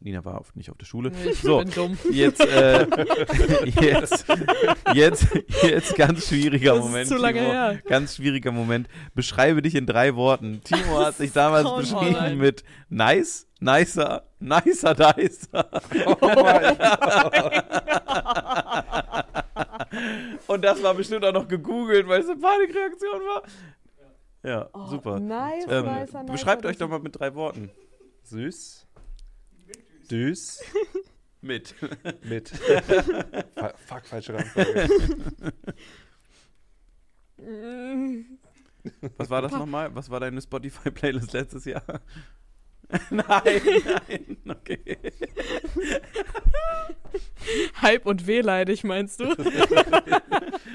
Nina 0.00 0.24
war 0.24 0.40
oft 0.40 0.54
nicht 0.56 0.70
auf 0.70 0.76
der 0.76 0.86
Schule. 0.86 1.10
Ich 1.24 1.40
So. 1.40 1.58
bin 1.58 1.70
dumm. 1.70 1.98
Jetzt, 2.10 2.40
äh, 2.40 2.86
jetzt, 3.80 4.26
jetzt, 4.92 5.26
jetzt 5.62 5.94
ganz 5.96 6.28
schwieriger 6.28 6.74
Das 6.74 6.84
ist 6.84 6.90
Moment. 6.90 7.08
zu 7.08 7.16
lange 7.16 7.38
Timo. 7.40 7.52
her. 7.52 7.80
Ganz 7.86 8.16
schwieriger 8.16 8.52
Moment. 8.52 8.88
Beschreibe 9.14 9.62
dich 9.62 9.74
in 9.76 9.86
drei 9.86 10.14
Worten. 10.14 10.60
Timo 10.62 10.98
hat 10.98 11.16
sich 11.16 11.32
damals 11.32 11.66
Oh 11.66 11.78
beschrieben 11.78 12.12
nein. 12.12 12.36
mit 12.38 12.64
nice, 12.90 13.48
nicer, 13.60 14.24
nicer, 14.40 14.94
dicer. 14.94 15.70
Oh 16.06 16.16
mein 16.42 16.76
Und 20.46 20.62
das 20.64 20.82
war 20.82 20.94
bestimmt 20.94 21.24
auch 21.24 21.32
noch 21.32 21.48
gegoogelt, 21.48 22.06
weil 22.08 22.20
es 22.20 22.28
eine 22.28 22.38
Panikreaktion 22.40 23.20
war. 23.20 23.42
Ja, 24.42 24.68
Oh, 24.72 24.86
super. 24.86 25.18
Nice, 25.20 25.64
Ähm, 25.68 25.84
nicer, 25.86 26.22
nicer, 26.22 26.24
beschreibt 26.32 26.66
euch 26.66 26.76
doch 26.76 26.88
mal 26.88 26.98
mit 27.00 27.18
drei 27.18 27.34
Worten. 27.34 27.70
Süß. 28.24 28.86
Süß. 30.08 30.64
Mit. 31.40 31.74
Mit. 32.22 32.48
Fuck, 33.86 34.06
falsche 34.06 34.32
Reihenfolge. 34.34 34.88
Was 39.18 39.28
war 39.30 39.42
das 39.42 39.52
nochmal? 39.52 39.94
Was 39.94 40.08
war 40.10 40.20
deine 40.20 40.40
Spotify-Playlist 40.40 41.32
letztes 41.34 41.64
Jahr? 41.66 41.82
nein, 43.10 43.60
nein, 44.08 44.36
okay. 44.48 44.98
Hype 47.82 48.06
und 48.06 48.26
wehleidig, 48.26 48.84
meinst 48.84 49.20
du? 49.20 49.24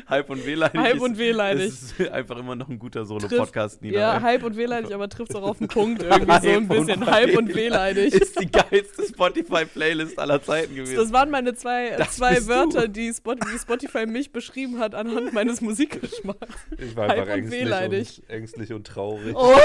Hype 0.09 0.30
und 0.30 0.45
wehleidig. 0.45 0.80
Hype 0.80 0.95
ist- 0.95 1.01
und 1.01 1.17
wehleidig. 1.17 1.67
ist 1.67 2.01
einfach 2.11 2.38
immer 2.38 2.55
noch 2.55 2.69
ein 2.69 2.80
guter 2.80 3.05
Solo-Podcast, 3.05 3.81
Nina. 3.81 3.99
Ja. 3.99 4.21
Hype 4.21 4.43
und 4.43 4.57
wehleidig, 4.57 4.93
aber 4.93 5.07
trifft 5.09 5.31
es 5.31 5.35
auch 5.35 5.43
auf 5.43 5.57
den 5.59 5.67
Punkt 5.67 6.01
irgendwie 6.09 6.31
so 6.41 6.49
ein 6.49 6.69
Hype 6.69 6.77
und 6.77 6.85
bisschen. 6.85 7.05
Hype 7.05 7.38
und 7.38 7.55
wehleidig. 7.55 8.13
Ist 8.13 8.39
die 8.39 8.49
geilste 8.51 9.03
Spotify-Playlist 9.07 10.17
aller 10.19 10.41
Zeiten 10.41 10.76
gewesen. 10.76 10.95
Das 10.95 11.11
waren 11.13 11.30
meine 11.30 11.53
zwei, 11.55 11.95
Das 11.97 12.17
zwei. 12.17 12.45
Wörter, 12.47 12.88
die, 12.88 13.13
Spot, 13.13 13.35
die 13.35 13.59
Spotify 13.59 14.05
mich 14.05 14.31
beschrieben 14.31 14.80
hat 14.80 14.95
anhand 14.95 15.34
meines 15.34 15.61
Musikgeschmacks. 15.61 16.47
Ich 16.77 16.95
war 16.95 17.07
Hype 17.09 17.19
einfach 17.19 17.34
und 17.34 17.39
ängstlich 17.39 17.61
wehleidig. 17.65 18.21
und, 18.23 18.30
ängstlich 18.30 18.73
und 18.73 18.88
traurig. 18.88 19.35
Oh! 19.35 19.55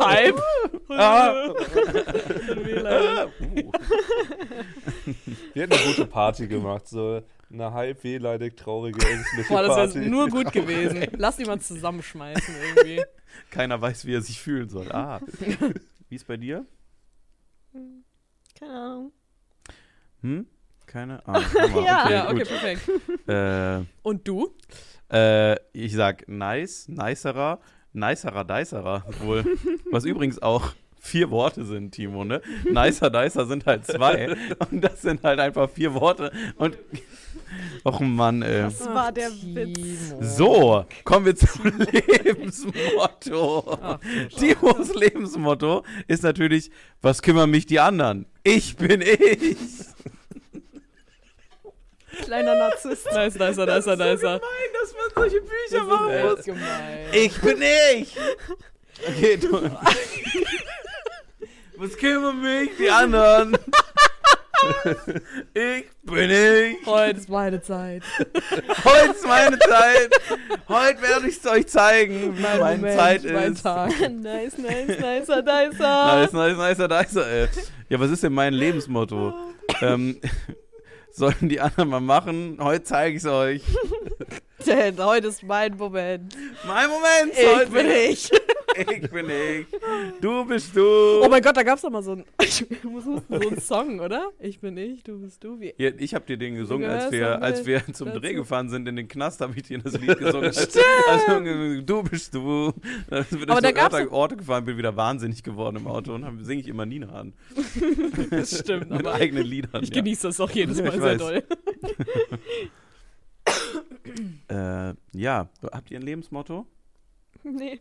Hype 0.00 0.40
Ah. 0.88 1.48
Wir 5.54 5.62
hätten 5.62 5.72
eine 5.72 5.86
gute 5.86 6.06
Party 6.06 6.46
gemacht, 6.46 6.86
so 6.88 7.22
eine 7.50 7.72
halb 7.72 8.02
wehleidig 8.04 8.56
traurige, 8.56 9.06
ängstliche 9.06 9.48
Boah, 9.48 9.62
das 9.62 9.94
wäre 9.94 10.06
nur 10.06 10.28
gut 10.28 10.52
gewesen. 10.52 11.06
Lass 11.16 11.38
mal 11.38 11.60
zusammenschmeißen 11.60 12.54
irgendwie. 12.62 13.02
Keiner 13.50 13.80
weiß, 13.80 14.04
wie 14.06 14.14
er 14.14 14.22
sich 14.22 14.40
fühlen 14.40 14.68
soll. 14.68 14.90
Ah. 14.92 15.20
Wie 16.08 16.14
ist 16.16 16.26
bei 16.26 16.36
dir? 16.36 16.66
Keine 18.58 18.72
Ahnung. 18.72 19.12
Hm? 20.22 20.46
Keine 20.86 21.26
Ahnung. 21.26 21.44
Ja. 21.84 22.04
okay, 22.04 22.12
ja, 22.12 22.30
okay, 22.30 22.44
perfekt. 22.44 23.28
Äh, 23.28 23.84
Und 24.02 24.28
du? 24.28 24.54
äh, 25.10 25.56
ich 25.72 25.92
sag 25.94 26.28
nice, 26.28 26.88
nicerer, 26.88 27.60
nicerer, 27.92 28.44
dicerer 28.44 29.04
wohl. 29.20 29.44
Was 29.90 30.04
übrigens 30.04 30.40
auch 30.40 30.72
vier 31.02 31.30
Worte 31.30 31.64
sind, 31.64 31.90
Timo, 31.90 32.24
ne? 32.24 32.40
Nicer, 32.64 33.10
dicer 33.10 33.44
sind 33.46 33.66
halt 33.66 33.84
zwei. 33.86 34.36
Und 34.70 34.82
das 34.82 35.02
sind 35.02 35.22
halt 35.24 35.40
einfach 35.40 35.68
vier 35.68 35.92
Worte. 35.94 36.32
Und. 36.56 36.78
Och 37.84 38.00
Mann, 38.00 38.40
ey. 38.42 38.62
Das 38.62 38.86
war 38.86 39.10
der 39.12 39.28
Timo. 39.30 39.56
Witz. 39.56 40.36
So, 40.36 40.86
kommen 41.04 41.26
wir 41.26 41.36
zum 41.36 41.72
Lebensmotto. 41.92 43.78
Ach, 43.82 43.98
Timos 44.38 44.94
Lebensmotto 44.94 45.84
ist 46.06 46.22
natürlich, 46.22 46.70
was 47.02 47.20
kümmern 47.20 47.50
mich 47.50 47.66
die 47.66 47.80
anderen? 47.80 48.26
Ich 48.44 48.76
bin 48.76 49.02
ich. 49.02 49.56
Kleiner 52.22 52.54
Narzisst. 52.54 53.06
nice, 53.12 53.34
nicer, 53.34 53.66
nicer, 53.66 53.96
nicer. 53.96 54.32
Nein, 54.32 54.70
dass 54.80 54.92
man 54.94 55.10
solche 55.14 55.40
Bücher 55.40 55.78
Das 55.78 55.86
machen 55.86 56.10
ist 56.12 56.36
muss. 56.36 56.44
gemein. 56.44 57.06
Ich 57.12 57.40
bin 57.40 57.62
ich. 57.62 58.16
Okay, 59.08 59.36
du. 59.36 59.62
Was 61.76 61.96
kümmern 61.96 62.40
mich 62.40 62.70
die 62.78 62.90
anderen? 62.90 63.56
Ich 65.54 65.84
bin 66.04 66.30
ich. 66.30 66.86
Heute 66.86 67.18
ist 67.18 67.28
meine 67.28 67.60
Zeit. 67.60 68.02
Heute 68.84 69.10
ist 69.10 69.26
meine 69.26 69.58
Zeit. 69.58 70.10
Heute 70.68 71.02
werde 71.02 71.26
ich 71.28 71.38
es 71.38 71.46
euch 71.50 71.66
zeigen, 71.66 72.36
wie 72.38 72.40
Mein 72.42 72.60
meine 72.60 72.76
Moment, 72.76 72.96
Zeit 73.00 73.24
mein 73.24 73.52
ist. 73.54 73.62
Tag. 73.62 73.90
nice, 74.10 74.56
nice, 74.58 74.86
nicer, 75.00 75.42
nicer. 75.42 76.06
Nice, 76.16 76.32
nice, 76.32 76.56
nicer, 76.56 76.86
nicer, 76.88 77.26
ey. 77.26 77.48
Ja, 77.88 77.98
was 77.98 78.10
ist 78.10 78.22
denn 78.22 78.32
mein 78.34 78.54
Lebensmotto? 78.54 79.34
ähm, 79.80 80.20
sollen 81.12 81.48
die 81.48 81.60
anderen 81.60 81.90
mal 81.90 82.00
machen? 82.00 82.58
Heute 82.60 82.84
zeige 82.84 83.16
ich 83.16 83.24
es 83.24 83.30
euch. 83.30 83.62
Denn 84.66 85.02
heute 85.04 85.28
ist 85.28 85.42
mein 85.42 85.76
Moment. 85.76 86.36
Mein 86.66 86.88
Moment, 86.88 87.32
Ich 87.36 87.46
heute 87.46 87.70
bin 87.70 87.86
ich. 87.90 88.30
Ich 88.76 89.10
bin 89.10 89.26
ich. 89.28 89.66
Du 90.20 90.44
bist 90.44 90.74
du. 90.76 91.20
Oh 91.22 91.28
mein 91.28 91.42
Gott, 91.42 91.56
da 91.56 91.62
gab 91.62 91.76
es 91.76 91.82
doch 91.82 91.90
mal 91.90 92.02
so 92.02 92.12
ein, 92.12 92.24
ich 92.42 92.66
muss 92.84 93.04
husten, 93.04 93.40
so 93.40 93.48
einen 93.48 93.60
Song, 93.60 94.00
oder? 94.00 94.30
Ich 94.38 94.60
bin 94.60 94.76
ich, 94.76 95.02
du 95.02 95.20
bist 95.20 95.42
du. 95.44 95.60
Wie, 95.60 95.74
Ja, 95.76 95.90
ich 95.98 96.14
habe 96.14 96.24
dir 96.24 96.36
den 96.36 96.54
gesungen, 96.54 96.88
als 96.88 97.12
wir, 97.12 97.42
als 97.42 97.66
wir 97.66 97.84
zum 97.92 98.08
dazu. 98.08 98.20
Dreh 98.20 98.34
gefahren 98.34 98.68
sind 98.68 98.88
in 98.88 98.96
den 98.96 99.08
Knast, 99.08 99.40
habe 99.40 99.52
ich 99.56 99.64
dir 99.64 99.78
das 99.78 99.98
Lied 100.00 100.18
gesungen. 100.18 100.44
als, 100.46 100.76
als, 100.76 101.84
du 101.84 102.02
bist 102.02 102.34
du. 102.34 102.72
Dann 103.08 103.26
durch 103.30 103.50
Aber 103.50 103.60
da 103.60 103.68
so 103.68 103.74
gab's 103.74 104.12
Orte, 104.12 104.36
gefahren, 104.36 104.64
bin 104.64 104.76
wieder 104.78 104.96
wahnsinnig 104.96 105.42
geworden 105.42 105.76
im 105.76 105.86
Auto 105.86 106.14
und 106.14 106.44
singe 106.44 106.60
ich 106.60 106.68
immer 106.68 106.86
Nina 106.86 107.08
an. 107.12 107.32
das 108.30 108.58
stimmt, 108.58 108.90
Mit 108.90 109.06
eigenen 109.06 109.44
Liedern. 109.44 109.82
ich 109.82 109.90
ja. 109.90 109.96
genieße 109.96 110.28
das 110.28 110.40
auch 110.40 110.50
jedes 110.50 110.78
Ich 110.78 110.84
Mal 110.84 110.92
sehr 110.92 111.02
weiß. 111.02 111.18
doll. 111.18 111.42
Äh, 114.48 114.94
ja, 115.18 115.48
habt 115.72 115.90
ihr 115.90 115.98
ein 115.98 116.02
Lebensmotto? 116.02 116.66
Nee. 117.44 117.80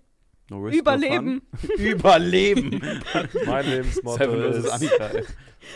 No 0.52 0.58
risk, 0.58 0.76
no 0.76 0.80
Überleben. 0.82 1.42
fun. 1.56 1.70
Überleben. 1.78 2.82
Mein 3.46 3.66
Lebensmotto 3.66 4.34
ist, 4.50 4.70
Annika. 4.70 5.08
ey. 5.08 5.24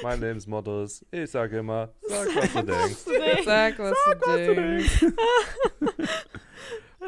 mein 0.03 0.19
Lebensmotto 0.19 0.83
ist, 0.83 1.05
ich 1.11 1.31
sage 1.31 1.59
immer, 1.59 1.93
sag, 2.01 2.35
was 2.35 2.51
du 2.51 2.61
denkst. 2.63 3.45
Sag, 3.45 3.79
was 3.79 3.97
du 4.05 4.53
denkst. 4.53 5.05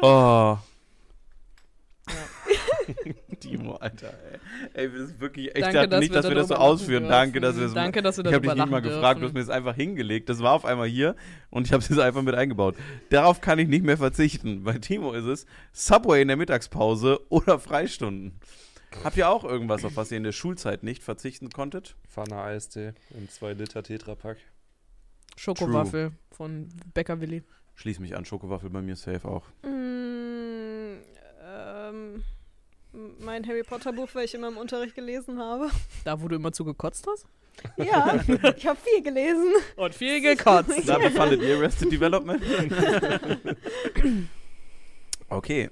Oh. 0.00 0.56
Timo, 3.40 3.76
Alter, 3.76 4.12
ey. 4.32 4.38
Ey, 4.74 4.90
das 4.90 5.10
ist 5.10 5.20
wirklich, 5.20 5.46
ich 5.46 5.52
Danke, 5.54 5.72
dachte 5.72 5.88
dass 5.88 6.00
nicht, 6.00 6.10
wir 6.12 6.22
dass 6.22 6.28
wir 6.28 6.34
das 6.34 6.48
so 6.48 6.54
ausführen. 6.54 7.04
dürfen. 7.04 7.10
Danke, 7.10 7.40
dass 7.40 7.56
wir 7.56 7.64
das 7.64 7.74
Danke, 7.74 8.02
dass 8.02 8.16
wir 8.16 8.26
Ich 8.26 8.32
habe 8.34 8.46
dich 8.46 8.54
nicht 8.56 8.70
mal 8.70 8.80
gefragt, 8.82 9.20
du 9.20 9.26
hast 9.26 9.34
mir 9.34 9.40
das 9.40 9.50
einfach 9.50 9.74
hingelegt. 9.74 10.28
Das 10.28 10.40
war 10.40 10.52
auf 10.52 10.64
einmal 10.64 10.88
hier 10.88 11.16
und 11.50 11.66
ich 11.66 11.72
habe 11.72 11.82
es 11.82 11.88
jetzt 11.88 11.98
einfach 11.98 12.22
mit 12.22 12.34
eingebaut. 12.34 12.76
Darauf 13.10 13.40
kann 13.40 13.58
ich 13.58 13.68
nicht 13.68 13.84
mehr 13.84 13.96
verzichten. 13.96 14.64
Bei 14.64 14.78
Timo 14.78 15.12
ist 15.12 15.24
es 15.24 15.46
Subway 15.72 16.22
in 16.22 16.28
der 16.28 16.36
Mittagspause 16.36 17.20
oder 17.28 17.58
Freistunden. 17.58 18.38
Habt 19.04 19.16
ihr 19.16 19.28
auch 19.28 19.44
irgendwas, 19.44 19.84
auf 19.84 19.96
was 19.96 20.10
ihr 20.10 20.16
in 20.16 20.24
der 20.24 20.32
Schulzeit 20.32 20.82
nicht 20.82 21.02
verzichten 21.02 21.50
konntet? 21.50 21.96
Pfanne 22.08 22.40
Eistee 22.42 22.92
im 23.10 23.28
2 23.28 23.52
Liter 23.52 23.82
Tetrapack. 23.82 24.38
Schokowaffel 25.36 26.12
von 26.32 26.68
Bäcker 26.94 27.20
Willi. 27.20 27.42
Schließ 27.74 28.00
mich 28.00 28.16
an, 28.16 28.24
Schokowaffel 28.24 28.70
bei 28.70 28.82
mir 28.82 28.96
safe 28.96 29.28
auch. 29.28 29.44
Mm, 29.62 30.96
ähm, 31.46 32.24
mein 33.20 33.46
Harry 33.46 33.62
Potter 33.62 33.92
Buch, 33.92 34.08
welches 34.14 34.34
ich 34.34 34.38
immer 34.38 34.48
im 34.48 34.56
Unterricht 34.56 34.94
gelesen 34.94 35.38
habe. 35.38 35.70
Da, 36.04 36.20
wo 36.20 36.28
du 36.28 36.36
immer 36.36 36.52
zu 36.52 36.64
gekotzt 36.64 37.06
hast? 37.10 37.26
Ja, 37.76 38.20
ich 38.56 38.66
habe 38.66 38.78
viel 38.80 39.02
gelesen. 39.02 39.52
Und 39.76 39.94
viel 39.94 40.20
gekotzt. 40.20 40.70
Na, 40.86 41.00
wie 41.00 41.10
fandet 41.10 41.42
ihr 41.42 41.56
Arrested 41.56 41.90
Development? 41.90 42.42
okay. 45.28 45.70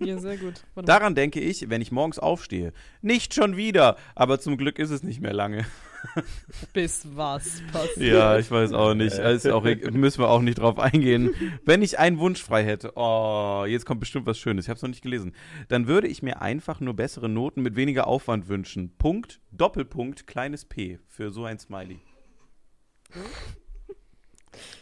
ja, 0.00 0.18
sehr 0.18 0.36
gut. 0.36 0.62
Warte 0.74 0.76
mal. 0.76 0.82
Daran 0.82 1.14
denke 1.14 1.40
ich, 1.40 1.70
wenn 1.70 1.80
ich 1.80 1.92
morgens 1.92 2.18
aufstehe. 2.18 2.72
Nicht 3.00 3.34
schon 3.34 3.56
wieder, 3.56 3.96
aber 4.14 4.38
zum 4.38 4.56
Glück 4.56 4.78
ist 4.78 4.90
es 4.90 5.02
nicht 5.02 5.20
mehr 5.20 5.32
lange. 5.32 5.66
Bis 6.72 7.06
was 7.14 7.62
passiert. 7.72 8.14
Ja, 8.14 8.38
ich 8.38 8.50
weiß 8.50 8.72
auch 8.72 8.94
nicht. 8.94 9.18
Ist 9.18 9.46
auch, 9.48 9.64
müssen 9.64 10.20
wir 10.20 10.28
auch 10.28 10.42
nicht 10.42 10.58
drauf 10.58 10.78
eingehen. 10.78 11.34
Wenn 11.64 11.82
ich 11.82 11.98
einen 11.98 12.18
Wunsch 12.18 12.42
frei 12.42 12.64
hätte, 12.64 12.92
oh, 12.96 13.64
jetzt 13.66 13.86
kommt 13.86 14.00
bestimmt 14.00 14.26
was 14.26 14.38
Schönes, 14.38 14.66
ich 14.66 14.68
habe 14.68 14.76
es 14.76 14.82
noch 14.82 14.88
nicht 14.88 15.02
gelesen, 15.02 15.34
dann 15.68 15.86
würde 15.86 16.08
ich 16.08 16.22
mir 16.22 16.40
einfach 16.40 16.80
nur 16.80 16.94
bessere 16.94 17.28
Noten 17.28 17.62
mit 17.62 17.76
weniger 17.76 18.06
Aufwand 18.06 18.48
wünschen. 18.48 18.96
Punkt, 18.96 19.40
Doppelpunkt, 19.50 20.26
kleines 20.26 20.64
P 20.64 20.98
für 21.06 21.30
so 21.30 21.44
ein 21.44 21.58
Smiley. 21.58 22.00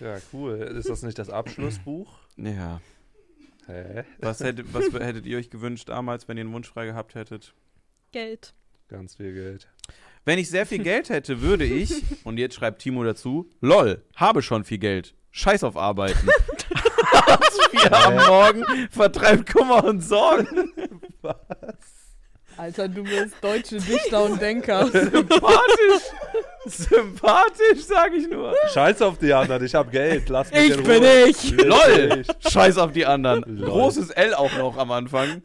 Ja, 0.01 0.19
cool. 0.33 0.55
Ist 0.57 0.89
das 0.89 1.03
nicht 1.03 1.19
das 1.19 1.31
Abschlussbuch? 1.31 2.19
Ja. 2.37 2.81
Hä? 3.67 4.05
Was, 4.19 4.41
hätte, 4.41 4.65
was 4.73 4.93
hättet 4.93 5.27
ihr 5.27 5.39
euch 5.39 5.51
gewünscht 5.51 5.89
damals, 5.89 6.29
wenn 6.29 6.37
ihr 6.37 6.43
einen 6.43 6.53
Wunsch 6.53 6.69
frei 6.69 6.87
gehabt 6.87 7.15
hättet? 7.15 7.55
Geld. 8.13 8.55
Ganz 8.89 9.17
viel 9.17 9.33
Geld. 9.35 9.69
Wenn 10.27 10.41
ich 10.41 10.51
sehr 10.51 10.67
viel 10.67 10.81
Geld 10.81 11.09
hätte, 11.09 11.41
würde 11.41 11.65
ich, 11.65 12.03
und 12.25 12.37
jetzt 12.37 12.57
schreibt 12.57 12.83
Timo 12.83 13.05
dazu, 13.05 13.49
lol, 13.61 14.03
habe 14.17 14.43
schon 14.43 14.65
viel 14.65 14.79
Geld. 14.79 15.15
Scheiß 15.31 15.63
auf 15.63 15.77
Arbeiten. 15.77 16.29
Hartz 17.13 17.57
IV 17.73 17.93
am 17.93 18.17
Morgen 18.17 18.65
vertreibt 18.91 19.53
Kummer 19.53 19.85
und 19.85 20.01
Sorgen. 20.01 20.73
Alter, 22.57 22.89
du 22.89 23.03
bist 23.05 23.35
deutsche 23.43 23.77
Dichter 23.79 24.25
und 24.25 24.41
Denker. 24.41 24.87
Sympathisch. 24.93 26.03
Sympathisch, 26.67 27.85
sag 27.87 28.13
ich 28.15 28.29
nur. 28.29 28.55
Scheiß 28.73 29.03
auf 29.03 29.19
die 29.19 29.33
anderen, 29.33 29.65
ich 29.65 29.75
hab 29.75 29.91
Geld. 29.93 30.29
Lass 30.29 30.51
mich 30.51 30.71
Ich 30.71 30.77
in 30.79 30.83
bin 30.83 31.03
Ruhe. 31.05 31.29
ich. 31.29 31.51
Lol. 31.51 32.25
Scheiß 32.49 32.79
auf 32.79 32.93
die 32.93 33.05
anderen. 33.07 33.45
Lol. 33.59 33.69
Großes 33.69 34.11
L 34.11 34.35
auch 34.35 34.57
noch 34.59 34.77
am 34.79 34.91
Anfang. 34.91 35.43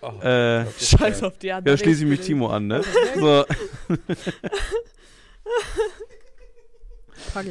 Oh, 0.00 0.20
Äh, 0.24 0.64
Scheiß 0.80 1.22
auf 1.24 1.36
die 1.38 1.52
anderen. 1.52 1.76
ja, 1.76 1.82
schließe 1.82 2.04
ich 2.04 2.08
mich 2.08 2.20
Timo 2.20 2.48
an, 2.48 2.66
ne? 2.68 2.82
So, 3.16 3.44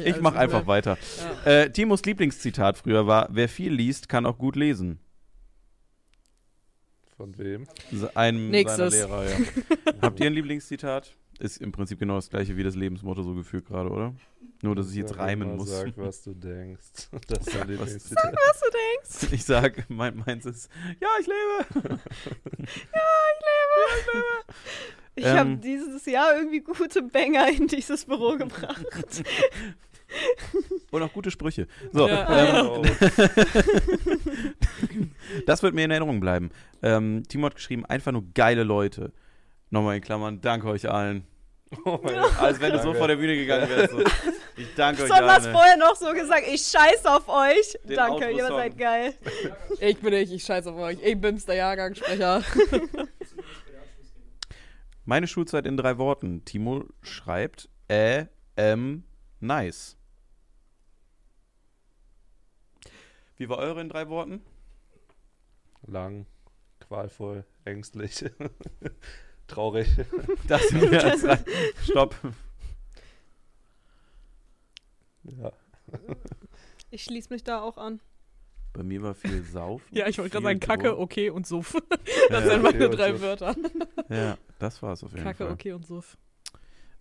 ich 0.04 0.20
mach 0.20 0.32
in 0.32 0.38
einfach 0.38 0.66
weiter. 0.66 0.98
Ja. 1.44 1.52
Äh, 1.62 1.70
Timos 1.70 2.02
Lieblingszitat 2.04 2.78
früher 2.78 3.06
war: 3.06 3.28
Wer 3.30 3.48
viel 3.48 3.72
liest, 3.72 4.08
kann 4.08 4.26
auch 4.26 4.38
gut 4.38 4.56
lesen. 4.56 4.98
Von 7.18 7.36
wem? 7.36 7.66
Einem 8.14 8.48
Nächstes. 8.50 8.94
seiner 8.94 9.22
Lehrer, 9.22 9.28
ja. 9.28 9.36
Habt 10.02 10.20
ihr 10.20 10.26
ein 10.26 10.32
Lieblingszitat? 10.32 11.14
Ist 11.40 11.58
im 11.60 11.70
Prinzip 11.72 11.98
genau 11.98 12.14
das 12.16 12.30
gleiche 12.30 12.56
wie 12.56 12.62
das 12.64 12.74
Lebensmotto 12.76 13.22
so 13.22 13.34
gefühlt 13.34 13.66
gerade, 13.66 13.90
oder? 13.90 14.14
Nur, 14.62 14.74
dass 14.74 14.90
ich 14.90 14.96
jetzt 14.96 15.10
Sag 15.10 15.18
reimen 15.18 15.56
muss. 15.56 15.68
Sag, 15.70 15.92
was 15.96 16.22
du 16.22 16.32
denkst. 16.34 17.08
Das 17.28 17.46
ist 17.46 17.54
dein 17.54 17.60
was- 17.62 17.68
Lieblingszitat. 17.68 18.34
Was 18.34 18.60
du 18.60 18.66
denkst? 18.70 19.32
Ich 19.34 19.44
sag, 19.44 19.84
mein, 19.90 20.16
meins 20.24 20.46
ist, 20.46 20.70
ja, 21.00 21.08
ich 21.20 21.26
lebe. 21.26 21.98
Ich 25.16 25.24
Ähm. 25.26 25.36
habe 25.36 25.56
dieses 25.56 26.06
Jahr 26.06 26.36
irgendwie 26.36 26.60
gute 26.60 27.02
Banger 27.02 27.48
in 27.50 27.66
dieses 27.66 28.04
Büro 28.04 28.36
gebracht. 28.36 28.84
Und 30.90 31.02
auch 31.02 31.12
gute 31.12 31.30
Sprüche. 31.30 31.66
So, 31.92 32.08
Ja. 32.08 32.60
ähm, 32.60 32.66
Oh, 32.68 32.82
das 35.46 35.62
wird 35.62 35.74
mir 35.74 35.84
in 35.84 35.90
Erinnerung 35.90 36.20
bleiben. 36.20 36.50
Ähm, 36.82 37.22
Timo 37.28 37.46
hat 37.46 37.54
geschrieben, 37.54 37.84
einfach 37.86 38.12
nur 38.12 38.24
geile 38.34 38.62
Leute. 38.62 39.12
Nochmal 39.70 39.96
in 39.96 40.02
Klammern, 40.02 40.40
danke 40.40 40.68
euch 40.68 40.88
allen. 40.88 41.26
oh 41.84 41.98
mein 42.02 42.14
Gott. 42.20 42.40
Als 42.40 42.60
wenn 42.60 42.72
du 42.72 42.80
so 42.80 42.94
vor 42.94 43.08
der 43.08 43.16
Bühne 43.16 43.36
gegangen 43.36 43.68
wärst. 43.68 43.90
So. 43.92 44.00
Ich 44.56 44.74
danke 44.74 45.02
euch 45.02 45.08
Besonders 45.08 45.44
allen. 45.44 45.54
vorher 45.54 45.76
noch 45.76 45.94
so 45.96 46.12
gesagt, 46.12 46.44
ich 46.46 46.62
scheiß 46.62 47.04
auf 47.06 47.28
euch. 47.28 47.78
Den 47.84 47.96
Danke, 47.96 48.30
ihr 48.30 48.46
seid 48.46 48.78
geil. 48.78 49.14
Ich 49.80 49.98
bin 49.98 50.12
ich, 50.12 50.32
ich 50.32 50.42
scheiße 50.42 50.70
auf 50.72 50.76
euch. 50.78 50.98
Ich 51.02 51.20
bin's, 51.20 51.44
der 51.44 51.56
Jahrgangssprecher. 51.56 52.42
Meine 55.04 55.26
Schulzeit 55.26 55.66
in 55.66 55.76
drei 55.76 55.98
Worten. 55.98 56.44
Timo 56.44 56.84
schreibt, 57.02 57.68
äh, 57.88 58.26
ähm, 58.56 59.04
nice. 59.40 59.96
Wie 63.36 63.48
war 63.48 63.58
eure 63.58 63.80
in 63.80 63.88
drei 63.88 64.08
Worten? 64.08 64.42
Lang, 65.86 66.26
qualvoll, 66.88 67.44
ängstlich, 67.64 68.24
traurig. 69.46 69.88
Das 70.48 70.66
sind 70.68 70.90
wir 70.90 71.04
als. 71.04 71.24
Stopp. 71.84 72.14
Ja. 75.24 75.52
Ich 76.90 77.04
schließe 77.04 77.30
mich 77.30 77.44
da 77.44 77.60
auch 77.60 77.76
an. 77.76 78.00
Bei 78.72 78.82
mir 78.82 79.02
war 79.02 79.14
viel 79.14 79.42
Saufen. 79.42 79.94
ja, 79.94 80.08
ich 80.08 80.16
wollte 80.16 80.30
gerade 80.30 80.44
sagen, 80.44 80.58
Kacke, 80.60 80.88
Drogen. 80.88 81.02
okay 81.02 81.28
und 81.28 81.46
Suff. 81.46 81.74
Ja, 81.74 81.80
Das 82.30 82.44
sind 82.44 82.62
meine 82.62 82.86
okay 82.86 82.96
drei. 82.96 83.20
Wörter. 83.20 83.54
Ja, 84.08 84.38
das 84.58 84.80
war 84.82 84.94
es 84.94 85.04
auf 85.04 85.12
jeden 85.12 85.22
Kacke, 85.22 85.44
Fall. 85.44 85.52
okay 85.52 85.72
und 85.72 85.84
Suff. 85.86 86.16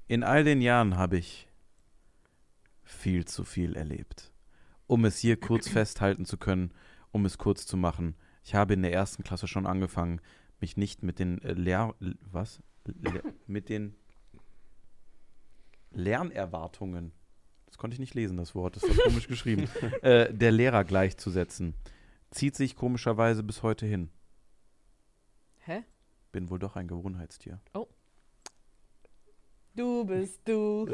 In 0.08 0.24
all 0.24 0.44
den 0.44 0.60
Jahren 0.62 0.98
habe 0.98 1.18
ich 1.18 1.48
viel 2.84 3.24
zu 3.24 3.46
viel 3.46 3.78
erlebt. 3.78 4.34
Um 4.88 5.06
es 5.06 5.20
hier 5.20 5.40
kurz 5.40 5.70
festhalten 5.70 6.26
zu 6.26 6.36
können, 6.38 6.74
um 7.12 7.24
es 7.24 7.38
kurz 7.38 7.66
zu 7.66 7.78
machen. 7.78 8.18
Ich 8.48 8.56
habe 8.56 8.76
in 8.76 8.82
der 8.82 8.94
ersten 8.94 9.26
Klasse 9.26 9.46
schon 9.46 9.68
angefangen, 9.68 10.22
mich 10.62 10.78
nicht 10.78 11.04
mit 11.04 11.20
den 11.20 11.42
äh, 11.42 11.52
Lehr... 11.52 11.94
Was? 12.32 12.62
Le 12.86 13.22
mit 13.46 13.68
den 13.68 13.98
Lernerwartungen, 15.92 17.12
das 17.66 17.78
konnte 17.78 17.96
ich 17.96 18.00
nicht 18.00 18.14
lesen, 18.14 18.38
das 18.38 18.56
Wort, 18.56 18.78
das 18.78 18.84
war 18.84 18.96
komisch 19.04 19.28
geschrieben, 19.28 19.68
äh, 20.02 20.34
der 20.34 20.54
Lehrer 20.54 20.86
gleichzusetzen. 20.86 21.74
Zieht 22.32 22.56
sich 22.56 22.78
komischerweise 22.78 23.44
bis 23.44 23.64
heute 23.64 23.86
hin. 23.86 24.12
Hä? 25.66 25.84
Bin 26.32 26.50
wohl 26.50 26.60
doch 26.60 26.78
ein 26.78 26.88
Gewohnheitstier. 26.88 27.60
Du 29.78 30.04
bist 30.06 30.40
du. 30.46 30.88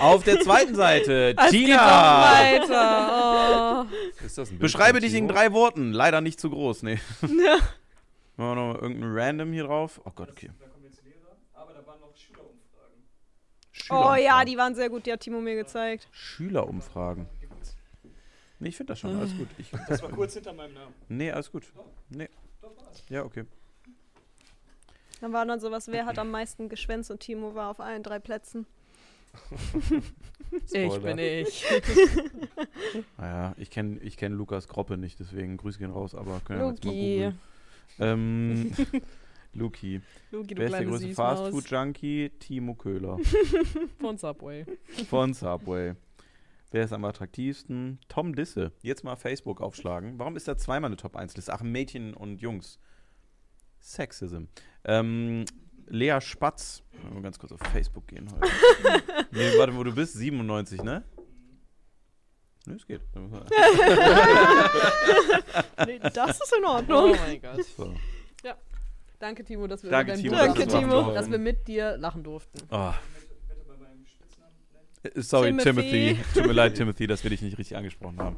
Auf 0.00 0.24
der 0.24 0.40
zweiten 0.40 0.74
Seite, 0.74 1.34
Es 1.36 1.50
geht 1.50 1.66
Tina! 1.66 1.76
noch 1.76 2.70
weiter. 2.70 3.86
Oh. 3.86 4.24
Ist 4.24 4.38
das 4.38 4.48
ein 4.48 4.52
Bild 4.52 4.62
Beschreibe 4.62 5.00
dich 5.00 5.12
in 5.12 5.28
drei 5.28 5.52
Worten. 5.52 5.92
Leider 5.92 6.22
nicht 6.22 6.40
zu 6.40 6.48
groß, 6.48 6.82
nee. 6.84 6.98
Ja. 7.22 7.58
Machen 8.38 8.46
wir 8.50 8.54
noch 8.54 8.72
mal 8.72 8.76
irgendein 8.80 9.10
Random 9.12 9.52
hier 9.52 9.64
drauf. 9.64 10.00
Oh 10.06 10.10
Gott, 10.14 10.30
okay. 10.30 10.50
Da 10.58 10.66
kommen 10.68 10.84
jetzt 10.84 11.02
Lehrer, 11.04 11.36
aber 11.52 11.74
da 11.74 11.86
waren 11.86 12.00
noch 12.00 12.16
Schülerumfragen. 12.16 13.02
Oh 13.90 14.14
ja, 14.14 14.42
die 14.46 14.56
waren 14.56 14.74
sehr 14.74 14.88
gut, 14.88 15.04
die 15.06 15.12
hat 15.12 15.20
Timo 15.20 15.40
mir 15.42 15.56
gezeigt. 15.56 16.08
Schülerumfragen. 16.10 17.26
Nee, 18.60 18.70
ich 18.70 18.76
finde 18.78 18.94
das 18.94 19.00
schon, 19.00 19.14
alles 19.14 19.36
gut. 19.36 19.48
Ich, 19.58 19.70
Das 19.88 20.02
war 20.02 20.08
kurz 20.10 20.32
hinter 20.32 20.54
meinem 20.54 20.72
Namen. 20.72 20.94
nee, 21.08 21.30
alles 21.30 21.52
gut. 21.52 21.64
Nee. 22.08 22.30
Ja, 23.10 23.24
okay. 23.24 23.44
Dann 25.20 25.32
war 25.32 25.46
dann 25.46 25.60
sowas, 25.60 25.88
wer 25.88 26.06
hat 26.06 26.18
am 26.18 26.30
meisten 26.30 26.68
geschwänzt 26.68 27.10
und 27.10 27.20
Timo 27.20 27.54
war 27.54 27.70
auf 27.70 27.80
allen 27.80 28.02
drei 28.02 28.18
Plätzen. 28.18 28.66
Ich 30.72 30.98
bin 31.00 31.18
ich. 31.18 31.64
Naja, 33.18 33.54
ich 33.58 33.68
kenne 33.70 33.98
ich 34.00 34.16
kenn 34.16 34.32
Lukas 34.32 34.68
Groppe 34.68 34.96
nicht, 34.96 35.18
deswegen 35.18 35.56
Grüße 35.56 35.78
gehen 35.78 35.90
raus, 35.90 36.14
aber 36.14 36.40
können 36.44 36.60
wir 36.60 36.68
jetzt 36.70 36.84
mal 36.84 36.90
Luki. 36.92 37.14
googeln. 37.16 37.38
Ähm, 37.98 38.72
Luki. 39.52 40.00
Luki, 40.30 40.54
du 40.54 40.60
Wer 40.60 40.66
ist 40.68 40.72
der 40.78 40.84
größte. 40.86 41.14
Fastfood-Junkie? 41.14 42.30
Timo 42.38 42.74
Köhler 42.74 43.18
Von 43.98 44.16
Subway. 44.18 44.64
von 45.08 45.34
Subway. 45.34 45.94
Wer 46.70 46.84
ist 46.84 46.92
am 46.92 47.04
attraktivsten? 47.04 47.98
Tom 48.08 48.34
Disse. 48.34 48.72
Jetzt 48.82 49.02
mal 49.02 49.16
Facebook 49.16 49.60
aufschlagen. 49.60 50.18
Warum 50.18 50.36
ist 50.36 50.46
da 50.48 50.56
zweimal 50.56 50.88
eine 50.88 50.96
Top-1-Liste? 50.96 51.52
Ach, 51.52 51.62
Mädchen 51.62 52.14
und 52.14 52.40
Jungs. 52.40 52.78
Sexism. 53.80 54.44
Ähm, 54.86 55.44
Lea 55.88 56.18
Spatz. 56.20 56.82
Mal 57.12 57.22
ganz 57.22 57.38
kurz 57.38 57.52
auf 57.52 57.60
Facebook 57.72 58.06
gehen 58.08 58.28
heute. 58.32 58.48
nee, 59.32 59.58
warte, 59.58 59.76
wo 59.76 59.84
du 59.84 59.94
bist? 59.94 60.14
97, 60.14 60.82
ne? 60.82 61.04
Nö, 62.66 62.74
es 62.76 62.86
geht. 62.86 63.00
Nee, 65.86 65.98
das 66.12 66.40
ist 66.40 66.54
in 66.56 66.64
Oh 66.64 66.68
Ordnung. 66.70 67.16
mein 67.16 67.40
Gott. 67.40 67.62
So. 67.76 67.94
Danke, 69.18 69.44
Timo, 69.44 69.66
dass 69.66 69.82
wir, 69.82 69.90
Danke, 69.90 70.12
Timo, 70.14 70.36
dass 70.36 70.54
gesprochen 70.54 70.88
Timo. 70.90 71.12
dass 71.12 71.30
wir 71.30 71.38
mit 71.38 71.66
dir 71.68 71.96
lachen 71.96 72.22
durften. 72.22 72.58
Oh, 72.70 72.92
Bitte 73.48 73.64
bei 73.66 73.76
meinem 73.78 74.04
Spitznamen 74.04 74.52
nennen. 74.72 74.88
äh, 74.94 74.95
sorry, 75.16 75.56
Timothy. 75.56 75.64
Timothy. 76.14 76.18
Tut 76.34 76.46
mir 76.46 76.52
leid, 76.52 76.74
Timothy, 76.74 77.06
dass 77.06 77.22
wir 77.22 77.30
dich 77.30 77.42
nicht 77.42 77.58
richtig 77.58 77.76
angesprochen 77.76 78.18
haben. 78.18 78.36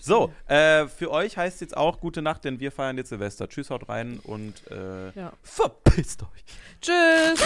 So, 0.00 0.32
äh, 0.48 0.86
für 0.86 1.10
euch 1.10 1.36
heißt 1.36 1.56
es 1.56 1.60
jetzt 1.60 1.76
auch 1.76 2.00
gute 2.00 2.22
Nacht, 2.22 2.44
denn 2.44 2.60
wir 2.60 2.72
feiern 2.72 2.96
jetzt 2.96 3.10
Silvester. 3.10 3.48
Tschüss, 3.48 3.70
haut 3.70 3.88
rein 3.88 4.18
und 4.22 4.54
äh, 4.70 5.10
Ja. 5.18 5.32
verpisst 5.42 6.22
euch. 6.22 6.44
Tschüss. 6.80 7.42